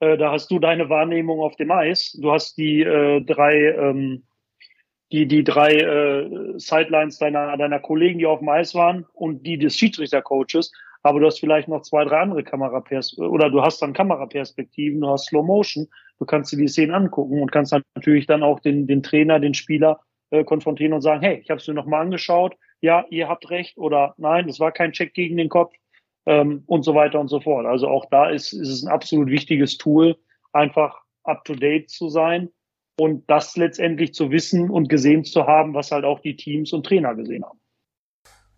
Äh, 0.00 0.16
da 0.18 0.32
hast 0.32 0.50
du 0.50 0.58
deine 0.58 0.88
Wahrnehmung 0.88 1.40
auf 1.40 1.56
dem 1.56 1.70
Eis. 1.70 2.12
Du 2.20 2.32
hast 2.32 2.58
die 2.58 2.82
äh, 2.82 3.20
drei 3.22 3.72
ähm, 3.72 4.24
die 5.12 5.26
die 5.26 5.44
drei 5.44 5.72
äh, 5.72 6.58
Sidelines 6.58 7.18
deiner 7.18 7.56
deiner 7.56 7.78
Kollegen, 7.78 8.18
die 8.18 8.26
auf 8.26 8.40
dem 8.40 8.48
Eis 8.48 8.74
waren 8.74 9.06
und 9.12 9.46
die 9.46 9.56
des 9.58 9.76
Schiedsrichtercoaches, 9.76 10.72
aber 11.02 11.20
du 11.20 11.26
hast 11.26 11.38
vielleicht 11.38 11.68
noch 11.68 11.82
zwei, 11.82 12.04
drei 12.04 12.18
andere 12.18 12.42
Kameraperspektiven 12.42 13.30
oder 13.30 13.50
du 13.50 13.62
hast 13.62 13.80
dann 13.80 13.92
Kameraperspektiven, 13.92 15.00
du 15.00 15.08
hast 15.08 15.26
Slow 15.26 15.44
Motion, 15.44 15.86
du 16.18 16.26
kannst 16.26 16.52
dir 16.52 16.56
die 16.56 16.68
Szenen 16.68 16.92
angucken 16.92 17.40
und 17.40 17.52
kannst 17.52 17.72
dann 17.72 17.82
natürlich 17.94 18.26
dann 18.26 18.42
auch 18.42 18.58
den 18.58 18.88
den 18.88 19.02
Trainer, 19.02 19.38
den 19.38 19.54
Spieler 19.54 20.00
äh, 20.30 20.44
konfrontieren 20.44 20.92
und 20.92 21.02
sagen, 21.02 21.22
hey, 21.22 21.40
ich 21.42 21.50
habe 21.50 21.60
es 21.60 21.68
mir 21.68 21.74
nochmal 21.74 22.02
angeschaut, 22.02 22.56
ja, 22.80 23.04
ihr 23.10 23.28
habt 23.28 23.50
recht 23.50 23.78
oder 23.78 24.14
nein, 24.18 24.48
es 24.48 24.60
war 24.60 24.72
kein 24.72 24.92
Check 24.92 25.14
gegen 25.14 25.36
den 25.36 25.48
Kopf 25.48 25.74
ähm, 26.26 26.62
und 26.66 26.82
so 26.82 26.94
weiter 26.94 27.20
und 27.20 27.28
so 27.28 27.40
fort. 27.40 27.66
Also 27.66 27.88
auch 27.88 28.06
da 28.10 28.28
ist, 28.28 28.52
ist 28.52 28.68
es 28.68 28.84
ein 28.84 28.92
absolut 28.92 29.28
wichtiges 29.28 29.78
Tool, 29.78 30.16
einfach 30.52 31.00
up-to-date 31.24 31.90
zu 31.90 32.08
sein 32.08 32.50
und 32.98 33.28
das 33.28 33.56
letztendlich 33.56 34.14
zu 34.14 34.30
wissen 34.30 34.70
und 34.70 34.88
gesehen 34.88 35.24
zu 35.24 35.46
haben, 35.46 35.74
was 35.74 35.90
halt 35.90 36.04
auch 36.04 36.20
die 36.20 36.36
Teams 36.36 36.72
und 36.72 36.86
Trainer 36.86 37.14
gesehen 37.14 37.44
haben. 37.44 37.60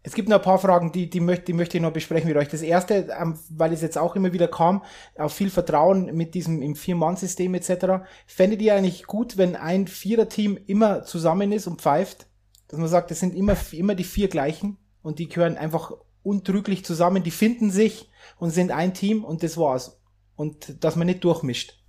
Es 0.08 0.14
gibt 0.14 0.30
noch 0.30 0.36
ein 0.36 0.42
paar 0.42 0.58
Fragen, 0.58 0.90
die, 0.90 1.10
die, 1.10 1.20
möchte, 1.20 1.44
die 1.44 1.52
möchte 1.52 1.76
ich 1.76 1.82
noch 1.82 1.92
besprechen 1.92 2.28
mit 2.28 2.38
euch. 2.38 2.48
Das 2.48 2.62
erste, 2.62 3.14
ähm, 3.20 3.38
weil 3.50 3.74
es 3.74 3.82
jetzt 3.82 3.98
auch 3.98 4.16
immer 4.16 4.32
wieder 4.32 4.48
kam, 4.48 4.82
auf 5.18 5.34
viel 5.34 5.50
Vertrauen 5.50 6.16
mit 6.16 6.34
diesem 6.34 6.62
im 6.62 6.76
Vier-Mann-System 6.76 7.54
etc. 7.54 8.06
Fändet 8.26 8.62
ihr 8.62 8.74
eigentlich 8.74 9.06
gut, 9.06 9.36
wenn 9.36 9.54
ein 9.54 9.86
Vierer-Team 9.86 10.60
immer 10.66 11.02
zusammen 11.02 11.52
ist 11.52 11.66
und 11.66 11.82
pfeift? 11.82 12.26
Dass 12.68 12.78
man 12.78 12.88
sagt, 12.88 13.10
das 13.10 13.20
sind 13.20 13.34
immer, 13.34 13.54
immer 13.72 13.94
die 13.94 14.04
vier 14.04 14.28
gleichen 14.28 14.78
und 15.02 15.18
die 15.18 15.28
gehören 15.28 15.58
einfach 15.58 15.92
untrüglich 16.22 16.86
zusammen, 16.86 17.22
die 17.22 17.30
finden 17.30 17.70
sich 17.70 18.08
und 18.38 18.48
sind 18.48 18.70
ein 18.70 18.94
Team 18.94 19.24
und 19.24 19.42
das 19.42 19.58
war's. 19.58 20.00
Und 20.36 20.82
dass 20.82 20.96
man 20.96 21.06
nicht 21.06 21.22
durchmischt. 21.22 21.84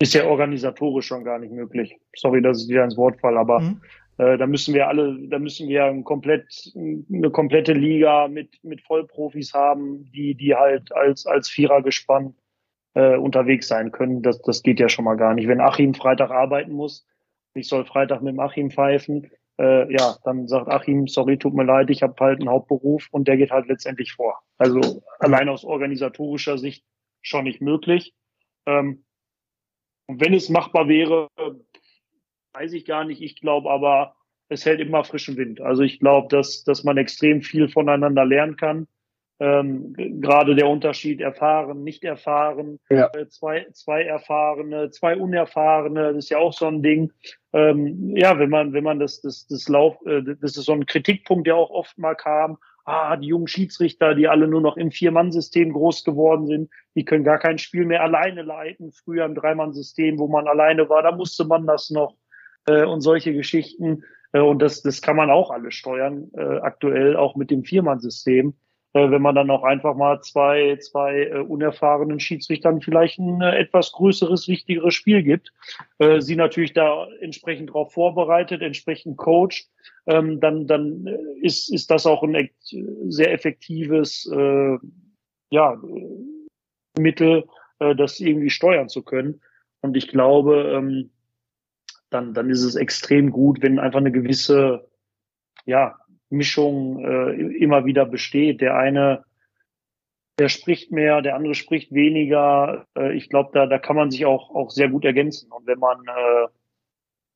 Ist 0.00 0.14
ja 0.14 0.26
organisatorisch 0.26 1.06
schon 1.06 1.22
gar 1.22 1.38
nicht 1.38 1.52
möglich. 1.52 1.96
Sorry, 2.16 2.42
dass 2.42 2.64
ich 2.64 2.68
wieder 2.68 2.82
ins 2.82 2.96
Wort 2.96 3.20
fall, 3.20 3.38
aber 3.38 3.60
mhm. 3.60 3.82
Äh, 4.18 4.38
da 4.38 4.46
müssen 4.46 4.74
wir 4.74 4.88
alle, 4.88 5.18
da 5.28 5.38
müssen 5.38 5.68
wir 5.68 5.84
ein 5.84 6.04
komplett, 6.04 6.72
eine 6.74 7.30
komplette 7.30 7.72
Liga 7.72 8.28
mit, 8.28 8.62
mit 8.62 8.80
Vollprofis 8.82 9.52
haben, 9.52 10.10
die, 10.12 10.34
die 10.34 10.54
halt 10.54 10.92
als, 10.92 11.26
als 11.26 11.48
Vierer 11.48 11.82
gespannt 11.82 12.34
äh, 12.94 13.16
unterwegs 13.16 13.68
sein 13.68 13.92
können. 13.92 14.22
Das, 14.22 14.40
das 14.42 14.62
geht 14.62 14.80
ja 14.80 14.88
schon 14.88 15.04
mal 15.04 15.16
gar 15.16 15.34
nicht. 15.34 15.48
Wenn 15.48 15.60
Achim 15.60 15.94
Freitag 15.94 16.30
arbeiten 16.30 16.72
muss, 16.72 17.06
ich 17.54 17.68
soll 17.68 17.84
Freitag 17.84 18.22
mit 18.22 18.32
dem 18.32 18.40
Achim 18.40 18.70
pfeifen, 18.70 19.30
äh, 19.58 19.92
ja, 19.92 20.16
dann 20.24 20.48
sagt 20.48 20.68
Achim, 20.68 21.06
sorry, 21.06 21.38
tut 21.38 21.54
mir 21.54 21.64
leid, 21.64 21.90
ich 21.90 22.02
habe 22.02 22.14
halt 22.20 22.40
einen 22.40 22.50
Hauptberuf 22.50 23.08
und 23.10 23.28
der 23.28 23.36
geht 23.36 23.50
halt 23.50 23.68
letztendlich 23.68 24.12
vor. 24.12 24.40
Also 24.58 25.02
allein 25.18 25.48
aus 25.48 25.64
organisatorischer 25.64 26.58
Sicht 26.58 26.84
schon 27.22 27.44
nicht 27.44 27.60
möglich. 27.60 28.14
Ähm, 28.66 29.04
und 30.08 30.20
wenn 30.20 30.34
es 30.34 30.48
machbar 30.48 30.88
wäre, 30.88 31.28
weiß 32.58 32.72
ich 32.72 32.84
gar 32.84 33.04
nicht. 33.04 33.20
Ich 33.22 33.40
glaube 33.40 33.70
aber, 33.70 34.14
es 34.48 34.64
hält 34.64 34.80
immer 34.80 35.04
frischen 35.04 35.36
Wind. 35.36 35.60
Also 35.60 35.82
ich 35.82 35.98
glaube, 36.00 36.28
dass, 36.28 36.64
dass 36.64 36.84
man 36.84 36.96
extrem 36.96 37.42
viel 37.42 37.68
voneinander 37.68 38.24
lernen 38.24 38.56
kann. 38.56 38.86
Ähm, 39.38 39.92
gerade 39.94 40.54
der 40.54 40.66
Unterschied 40.66 41.20
erfahren, 41.20 41.84
nicht 41.84 42.04
erfahren, 42.04 42.80
ja. 42.88 43.10
äh, 43.14 43.28
zwei, 43.28 43.66
zwei 43.72 44.02
erfahrene, 44.02 44.90
zwei 44.90 45.14
unerfahrene, 45.14 46.14
das 46.14 46.24
ist 46.24 46.30
ja 46.30 46.38
auch 46.38 46.54
so 46.54 46.66
ein 46.66 46.82
Ding. 46.82 47.12
Ähm, 47.52 48.16
ja, 48.16 48.38
wenn 48.38 48.48
man, 48.48 48.72
wenn 48.72 48.84
man 48.84 48.98
das, 48.98 49.20
das, 49.20 49.46
das 49.46 49.68
Lauf, 49.68 49.98
äh, 50.06 50.22
das 50.22 50.56
ist 50.56 50.64
so 50.64 50.72
ein 50.72 50.86
Kritikpunkt, 50.86 51.46
der 51.46 51.56
auch 51.56 51.68
oft 51.68 51.98
mal 51.98 52.14
kam. 52.14 52.56
Ah, 52.86 53.16
die 53.16 53.26
jungen 53.26 53.48
Schiedsrichter, 53.48 54.14
die 54.14 54.28
alle 54.28 54.46
nur 54.48 54.62
noch 54.62 54.78
im 54.78 54.90
Vier-Mann-System 54.90 55.72
groß 55.72 56.04
geworden 56.04 56.46
sind, 56.46 56.70
die 56.94 57.04
können 57.04 57.24
gar 57.24 57.38
kein 57.38 57.58
Spiel 57.58 57.84
mehr 57.84 58.02
alleine 58.02 58.42
leiten. 58.42 58.92
Früher 58.92 59.26
im 59.26 59.34
Dreimann-System, 59.34 60.18
wo 60.18 60.28
man 60.28 60.46
alleine 60.46 60.88
war, 60.88 61.02
da 61.02 61.12
musste 61.12 61.44
man 61.44 61.66
das 61.66 61.90
noch 61.90 62.16
äh, 62.66 62.84
und 62.84 63.00
solche 63.00 63.32
Geschichten. 63.32 64.04
Äh, 64.32 64.40
und 64.40 64.60
das, 64.60 64.82
das 64.82 65.02
kann 65.02 65.16
man 65.16 65.30
auch 65.30 65.50
alles 65.50 65.74
steuern, 65.74 66.30
äh, 66.34 66.58
aktuell 66.58 67.16
auch 67.16 67.36
mit 67.36 67.50
dem 67.50 67.64
Viermann-System. 67.64 68.54
Äh, 68.96 69.10
wenn 69.10 69.20
man 69.20 69.34
dann 69.34 69.50
auch 69.50 69.62
einfach 69.62 69.94
mal 69.94 70.22
zwei, 70.22 70.76
zwei 70.76 71.24
äh, 71.24 71.38
unerfahrenen 71.40 72.18
Schiedsrichtern 72.18 72.80
vielleicht 72.80 73.18
ein 73.18 73.42
äh, 73.42 73.58
etwas 73.58 73.92
größeres, 73.92 74.48
wichtigeres 74.48 74.94
Spiel 74.94 75.22
gibt, 75.22 75.52
äh, 75.98 76.20
sie 76.20 76.34
natürlich 76.34 76.72
da 76.72 77.06
entsprechend 77.20 77.68
darauf 77.70 77.92
vorbereitet, 77.92 78.62
entsprechend 78.62 79.18
coacht, 79.18 79.68
ähm, 80.06 80.40
dann, 80.40 80.66
dann 80.66 81.06
ist, 81.42 81.72
ist 81.72 81.90
das 81.90 82.06
auch 82.06 82.22
ein 82.22 82.48
sehr 83.08 83.32
effektives 83.32 84.30
äh, 84.32 84.78
ja, 85.50 85.80
Mittel, 86.98 87.44
äh, 87.80 87.94
das 87.94 88.20
irgendwie 88.20 88.50
steuern 88.50 88.88
zu 88.88 89.02
können. 89.02 89.42
Und 89.82 89.96
ich 89.96 90.08
glaube, 90.08 90.72
ähm, 90.74 91.10
dann, 92.10 92.34
dann 92.34 92.50
ist 92.50 92.62
es 92.62 92.76
extrem 92.76 93.30
gut, 93.30 93.62
wenn 93.62 93.78
einfach 93.78 94.00
eine 94.00 94.12
gewisse 94.12 94.88
ja, 95.64 95.96
Mischung 96.30 97.04
äh, 97.04 97.32
immer 97.56 97.84
wieder 97.84 98.06
besteht. 98.06 98.60
Der 98.60 98.76
eine, 98.76 99.24
der 100.38 100.48
spricht 100.48 100.92
mehr, 100.92 101.22
der 101.22 101.36
andere 101.36 101.54
spricht 101.54 101.92
weniger. 101.92 102.86
Äh, 102.96 103.14
ich 103.16 103.28
glaube, 103.28 103.50
da, 103.52 103.66
da 103.66 103.78
kann 103.78 103.96
man 103.96 104.10
sich 104.10 104.24
auch, 104.26 104.54
auch 104.54 104.70
sehr 104.70 104.88
gut 104.88 105.04
ergänzen. 105.04 105.50
Und 105.50 105.66
wenn 105.66 105.78
man, 105.78 105.98
äh, 106.06 106.48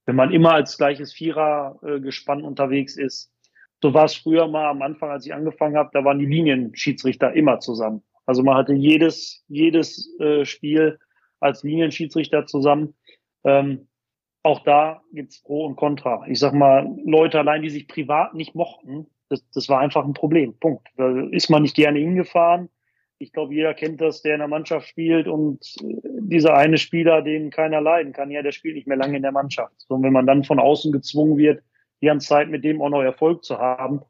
wenn 0.06 0.16
man 0.16 0.32
immer 0.32 0.55
als 0.55 0.76
gleiches 0.76 1.12
Vierer-Gespann 1.12 2.40
äh, 2.40 2.47
unterwegs 2.47 2.97
ist, 2.97 3.32
so 3.82 3.94
war 3.94 4.05
es 4.05 4.14
früher 4.14 4.47
mal 4.47 4.68
am 4.68 4.82
Anfang, 4.82 5.10
als 5.10 5.24
ich 5.24 5.32
angefangen 5.32 5.76
habe, 5.76 5.90
da 5.92 6.05
waren 6.05 6.18
die 6.18 6.26
Linienschiedsrichter 6.26 7.32
immer 7.32 7.60
zusammen. 7.60 8.02
Also 8.26 8.42
man 8.42 8.56
hatte 8.56 8.74
jedes, 8.74 9.42
jedes 9.48 10.14
äh, 10.20 10.44
Spiel 10.44 10.98
als 11.40 11.62
Linienschiedsrichter 11.62 12.47
zusammen. 12.47 12.94
Ähm, 13.44 13.88
auch 14.43 14.62
da 14.65 15.03
gibt's 15.12 15.43
Pro 15.43 15.67
und 15.67 15.77
Contra. 15.77 16.25
Ich 16.29 16.39
sag 16.39 16.55
mal, 16.55 16.89
Leute 17.05 17.39
allein, 17.39 17.62
die 17.62 17.71
sich 17.71 17.89
privat 17.89 18.35
nicht 18.35 18.55
mochten, 18.55 19.07
das, 19.29 19.49
das 19.51 19.69
war 19.69 19.81
einfach 19.81 20.05
ein 20.05 20.15
Problem. 20.15 20.59
Punkt. 20.59 20.89
Da 20.97 21.09
ist 21.31 21.51
man 21.51 21.62
nicht 21.62 21.77
gerne 21.77 21.99
hingefahren. 21.99 22.69
Ich 23.19 23.33
glaube, 23.33 23.55
jeder 23.55 23.75
kennt 23.75 24.01
das, 24.01 24.23
der 24.23 24.35
in 24.35 24.41
der 24.41 24.49
Mannschaft 24.49 24.89
spielt 24.89 25.29
und 25.29 25.61
äh, 25.83 26.01
dieser 26.23 26.55
eine 26.55 26.79
Spieler, 26.79 27.23
den 27.23 27.51
keiner 27.51 27.81
leiden 27.81 28.12
kann, 28.12 28.31
ja, 28.31 28.43
der 28.43 28.53
spielt 28.53 28.75
nicht 28.77 28.87
mehr 28.87 28.97
lange 28.97 29.17
in 29.17 29.23
der 29.23 29.33
Mannschaft. 29.33 29.85
Und 29.89 30.03
wenn 30.03 30.12
man 30.12 30.27
dann 30.27 30.43
von 30.43 30.59
außen 30.59 30.91
gezwungen 30.91 31.37
wird, 31.37 31.62
die 32.01 32.07
ganze 32.07 32.29
Zeit 32.29 32.49
mit 32.49 32.65
dem 32.65 32.81
auch 32.81 32.89
noch 32.89 33.03
Erfolg 33.03 33.45
zu 33.45 33.59
haben, 33.59 34.01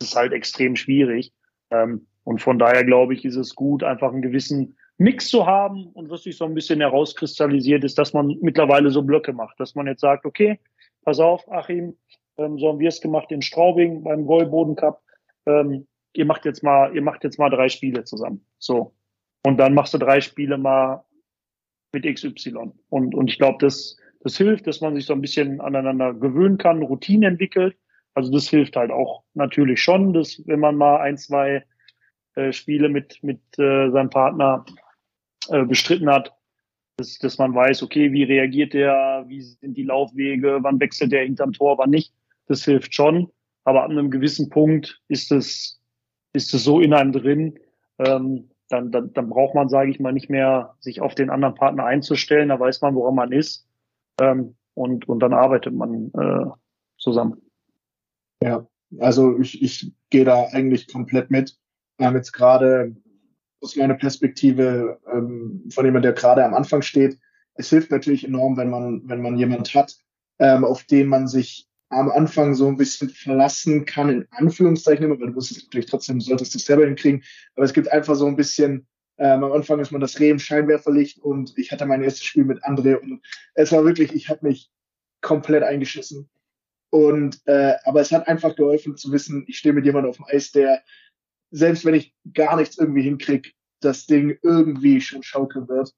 ist 0.00 0.16
halt 0.16 0.32
extrem 0.32 0.76
schwierig. 0.76 1.32
Ähm, 1.70 2.06
und 2.24 2.40
von 2.40 2.58
daher 2.58 2.84
glaube 2.84 3.14
ich, 3.14 3.24
ist 3.24 3.36
es 3.36 3.54
gut, 3.54 3.84
einfach 3.84 4.12
einen 4.12 4.22
gewissen 4.22 4.76
Mix 4.98 5.28
zu 5.28 5.46
haben 5.46 5.86
und 5.88 6.10
was 6.10 6.22
sich 6.22 6.36
so 6.36 6.44
ein 6.44 6.54
bisschen 6.54 6.80
herauskristallisiert 6.80 7.84
ist, 7.84 7.98
dass 7.98 8.12
man 8.12 8.38
mittlerweile 8.40 8.90
so 8.90 9.02
Blöcke 9.02 9.32
macht, 9.32 9.58
dass 9.58 9.74
man 9.74 9.86
jetzt 9.86 10.00
sagt, 10.00 10.24
okay, 10.24 10.60
pass 11.02 11.18
auf, 11.18 11.50
Achim, 11.50 11.96
ähm, 12.38 12.58
so 12.58 12.68
haben 12.68 12.78
wir 12.78 12.88
es 12.88 13.00
gemacht 13.00 13.30
in 13.32 13.42
Straubing 13.42 14.02
beim 14.04 14.26
Goldboden 14.26 14.76
Cup. 14.76 15.02
Ähm, 15.46 15.86
ihr 16.12 16.24
macht 16.24 16.44
jetzt 16.44 16.62
mal, 16.62 16.94
ihr 16.94 17.02
macht 17.02 17.24
jetzt 17.24 17.38
mal 17.38 17.50
drei 17.50 17.68
Spiele 17.68 18.04
zusammen. 18.04 18.46
So. 18.58 18.94
Und 19.44 19.58
dann 19.58 19.74
machst 19.74 19.94
du 19.94 19.98
drei 19.98 20.20
Spiele 20.20 20.58
mal 20.58 21.04
mit 21.92 22.04
XY. 22.04 22.72
Und, 22.88 23.14
und 23.14 23.28
ich 23.28 23.38
glaube, 23.38 23.58
das, 23.60 23.96
das 24.20 24.36
hilft, 24.36 24.66
dass 24.66 24.80
man 24.80 24.94
sich 24.94 25.06
so 25.06 25.12
ein 25.12 25.20
bisschen 25.20 25.60
aneinander 25.60 26.14
gewöhnen 26.14 26.58
kann, 26.58 26.82
Routine 26.82 27.26
entwickelt. 27.26 27.76
Also 28.14 28.32
das 28.32 28.48
hilft 28.48 28.76
halt 28.76 28.90
auch 28.90 29.24
natürlich 29.34 29.82
schon, 29.82 30.12
dass 30.12 30.40
wenn 30.46 30.60
man 30.60 30.76
mal 30.76 31.00
ein, 31.00 31.18
zwei 31.18 31.64
äh, 32.36 32.52
Spiele 32.52 32.88
mit, 32.88 33.22
mit 33.22 33.40
äh, 33.58 33.90
seinem 33.90 34.10
Partner 34.10 34.64
äh, 35.50 35.64
bestritten 35.64 36.10
hat, 36.10 36.32
dass, 36.96 37.18
dass 37.18 37.38
man 37.38 37.54
weiß, 37.54 37.82
okay, 37.82 38.12
wie 38.12 38.22
reagiert 38.22 38.72
der, 38.72 39.24
wie 39.26 39.40
sind 39.40 39.76
die 39.76 39.82
Laufwege, 39.82 40.58
wann 40.62 40.80
wechselt 40.80 41.12
der 41.12 41.24
hinterm 41.24 41.52
Tor, 41.52 41.78
wann 41.78 41.90
nicht. 41.90 42.12
Das 42.46 42.64
hilft 42.64 42.94
schon. 42.94 43.30
Aber 43.64 43.84
an 43.84 43.92
einem 43.92 44.10
gewissen 44.10 44.50
Punkt 44.50 45.00
ist 45.08 45.32
es, 45.32 45.80
ist 46.32 46.52
es 46.52 46.64
so 46.64 46.80
in 46.80 46.92
einem 46.92 47.12
drin, 47.12 47.58
ähm, 47.98 48.50
dann, 48.68 48.90
dann, 48.90 49.12
dann 49.12 49.28
braucht 49.28 49.54
man, 49.54 49.68
sage 49.68 49.90
ich 49.90 50.00
mal, 50.00 50.12
nicht 50.12 50.30
mehr 50.30 50.74
sich 50.80 51.00
auf 51.00 51.14
den 51.14 51.30
anderen 51.30 51.54
Partner 51.54 51.84
einzustellen. 51.84 52.48
Da 52.48 52.58
weiß 52.58 52.80
man, 52.80 52.94
woran 52.94 53.14
man 53.14 53.32
ist. 53.32 53.66
Ähm, 54.20 54.56
und, 54.74 55.08
und 55.08 55.20
dann 55.20 55.32
arbeitet 55.32 55.74
man 55.74 56.10
äh, 56.14 56.50
zusammen. 56.98 57.40
Ja, 58.42 58.66
also 58.98 59.38
ich, 59.38 59.62
ich 59.62 59.92
gehe 60.10 60.24
da 60.24 60.46
eigentlich 60.52 60.92
komplett 60.92 61.30
mit. 61.30 61.56
Wir 61.98 62.06
haben 62.06 62.16
jetzt 62.16 62.32
gerade 62.32 62.96
aus 63.64 63.76
meiner 63.76 63.94
Perspektive 63.94 65.00
ähm, 65.10 65.64
von 65.70 65.84
jemand, 65.84 66.04
der 66.04 66.12
gerade 66.12 66.44
am 66.44 66.54
Anfang 66.54 66.82
steht, 66.82 67.18
es 67.54 67.70
hilft 67.70 67.90
natürlich 67.90 68.24
enorm, 68.24 68.56
wenn 68.56 68.68
man, 68.68 69.02
wenn 69.06 69.22
man 69.22 69.38
jemand 69.38 69.74
hat, 69.74 69.96
ähm, 70.38 70.64
auf 70.64 70.84
den 70.84 71.08
man 71.08 71.26
sich 71.26 71.66
am 71.88 72.10
Anfang 72.10 72.54
so 72.54 72.68
ein 72.68 72.76
bisschen 72.76 73.08
verlassen 73.08 73.86
kann, 73.86 74.10
in 74.10 74.26
Anführungszeichen 74.30 75.04
immer, 75.04 75.18
weil 75.18 75.28
du 75.28 75.32
musst 75.32 75.52
es 75.52 75.64
natürlich 75.64 75.86
trotzdem, 75.86 76.20
solltest 76.20 76.54
es 76.54 76.66
selber 76.66 76.84
hinkriegen, 76.84 77.22
aber 77.54 77.64
es 77.64 77.72
gibt 77.72 77.90
einfach 77.90 78.16
so 78.16 78.26
ein 78.26 78.36
bisschen, 78.36 78.86
ähm, 79.16 79.44
am 79.44 79.52
Anfang 79.52 79.80
ist 79.80 79.92
man 79.92 80.00
das 80.00 80.18
Reh 80.18 80.30
im 80.30 80.38
Scheinwerferlicht 80.38 81.18
und 81.20 81.56
ich 81.56 81.70
hatte 81.72 81.86
mein 81.86 82.02
erstes 82.02 82.24
Spiel 82.24 82.44
mit 82.44 82.62
André 82.64 82.96
und 82.96 83.22
es 83.54 83.72
war 83.72 83.84
wirklich, 83.84 84.12
ich 84.12 84.28
habe 84.28 84.46
mich 84.46 84.70
komplett 85.20 85.62
eingeschissen. 85.62 86.28
Und 86.90 87.40
äh, 87.46 87.74
aber 87.84 88.02
es 88.02 88.12
hat 88.12 88.28
einfach 88.28 88.54
geholfen 88.54 88.96
zu 88.96 89.10
wissen, 89.10 89.44
ich 89.48 89.58
stehe 89.58 89.72
mit 89.72 89.84
jemandem 89.84 90.10
auf 90.10 90.16
dem 90.16 90.26
Eis, 90.26 90.52
der 90.52 90.82
selbst 91.54 91.84
wenn 91.84 91.94
ich 91.94 92.12
gar 92.34 92.56
nichts 92.56 92.78
irgendwie 92.78 93.02
hinkriege, 93.02 93.50
das 93.80 94.06
Ding 94.06 94.36
irgendwie 94.42 95.00
schon 95.00 95.22
schaukeln 95.22 95.68
wird. 95.68 95.92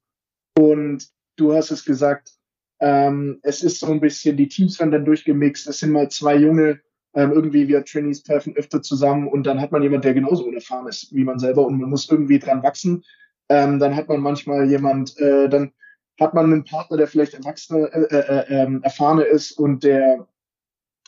Und 0.59 1.09
du 1.37 1.55
hast 1.55 1.71
es 1.71 1.85
gesagt, 1.85 2.33
ähm, 2.81 3.41
es 3.43 3.63
ist 3.63 3.81
so 3.81 3.87
ein 3.87 4.01
bisschen, 4.01 4.37
die 4.37 4.49
Teams 4.49 4.79
werden 4.79 4.91
dann 4.91 5.07
durchgemixt. 5.07 5.67
Es 5.67 5.79
sind 5.79 5.93
mal 5.93 6.11
zwei 6.11 6.37
Junge, 6.37 6.81
ähm, 7.15 7.33
irgendwie 7.33 7.69
wir 7.69 7.85
Trainees 7.85 8.23
treffen 8.23 8.55
öfter 8.57 8.83
zusammen 8.83 9.29
und 9.29 9.47
dann 9.47 9.61
hat 9.61 9.73
man 9.73 9.83
jemand, 9.83 10.05
der 10.05 10.13
genauso 10.13 10.45
unerfahren 10.45 10.89
ist 10.89 11.15
wie 11.15 11.25
man 11.25 11.39
selber 11.39 11.67
und 11.67 11.81
man 11.81 11.89
muss 11.89 12.11
irgendwie 12.11 12.39
dran 12.39 12.63
wachsen. 12.63 13.03
Ähm, 13.49 13.79
dann 13.79 13.97
hat 13.97 14.09
man 14.09 14.21
manchmal 14.21 14.69
jemand, 14.69 15.19
äh, 15.19 15.49
dann 15.49 15.73
hat 16.21 16.35
man 16.35 16.47
einen 16.47 16.65
Partner, 16.65 16.99
der 16.99 17.07
vielleicht 17.07 17.33
erwachsene, 17.33 17.91
äh, 17.93 18.15
äh, 18.15 18.19
äh, 18.19 18.63
ähm, 18.63 18.83
erfahrener 18.83 19.25
ist 19.25 19.53
und 19.53 19.85
der 19.85 20.27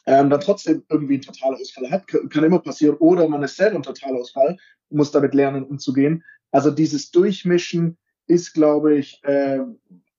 ähm, 0.09 0.31
dann 0.31 0.41
trotzdem 0.41 0.83
irgendwie 0.89 1.15
einen 1.15 1.23
Totalausfall 1.23 1.91
hat. 1.91 2.07
Kann 2.07 2.45
immer 2.45 2.61
passieren. 2.61 2.97
Oder 2.97 3.29
man 3.29 3.43
ist 3.43 3.57
selber 3.57 3.77
ein 3.77 3.83
Totalausfall 3.83 4.57
muss 4.91 5.11
damit 5.11 5.35
lernen, 5.35 5.65
umzugehen. 5.65 6.25
Also 6.51 6.71
dieses 6.71 7.11
Durchmischen 7.11 7.99
ist, 8.27 8.55
glaube 8.55 8.97
ich, 8.97 9.23
äh, 9.25 9.61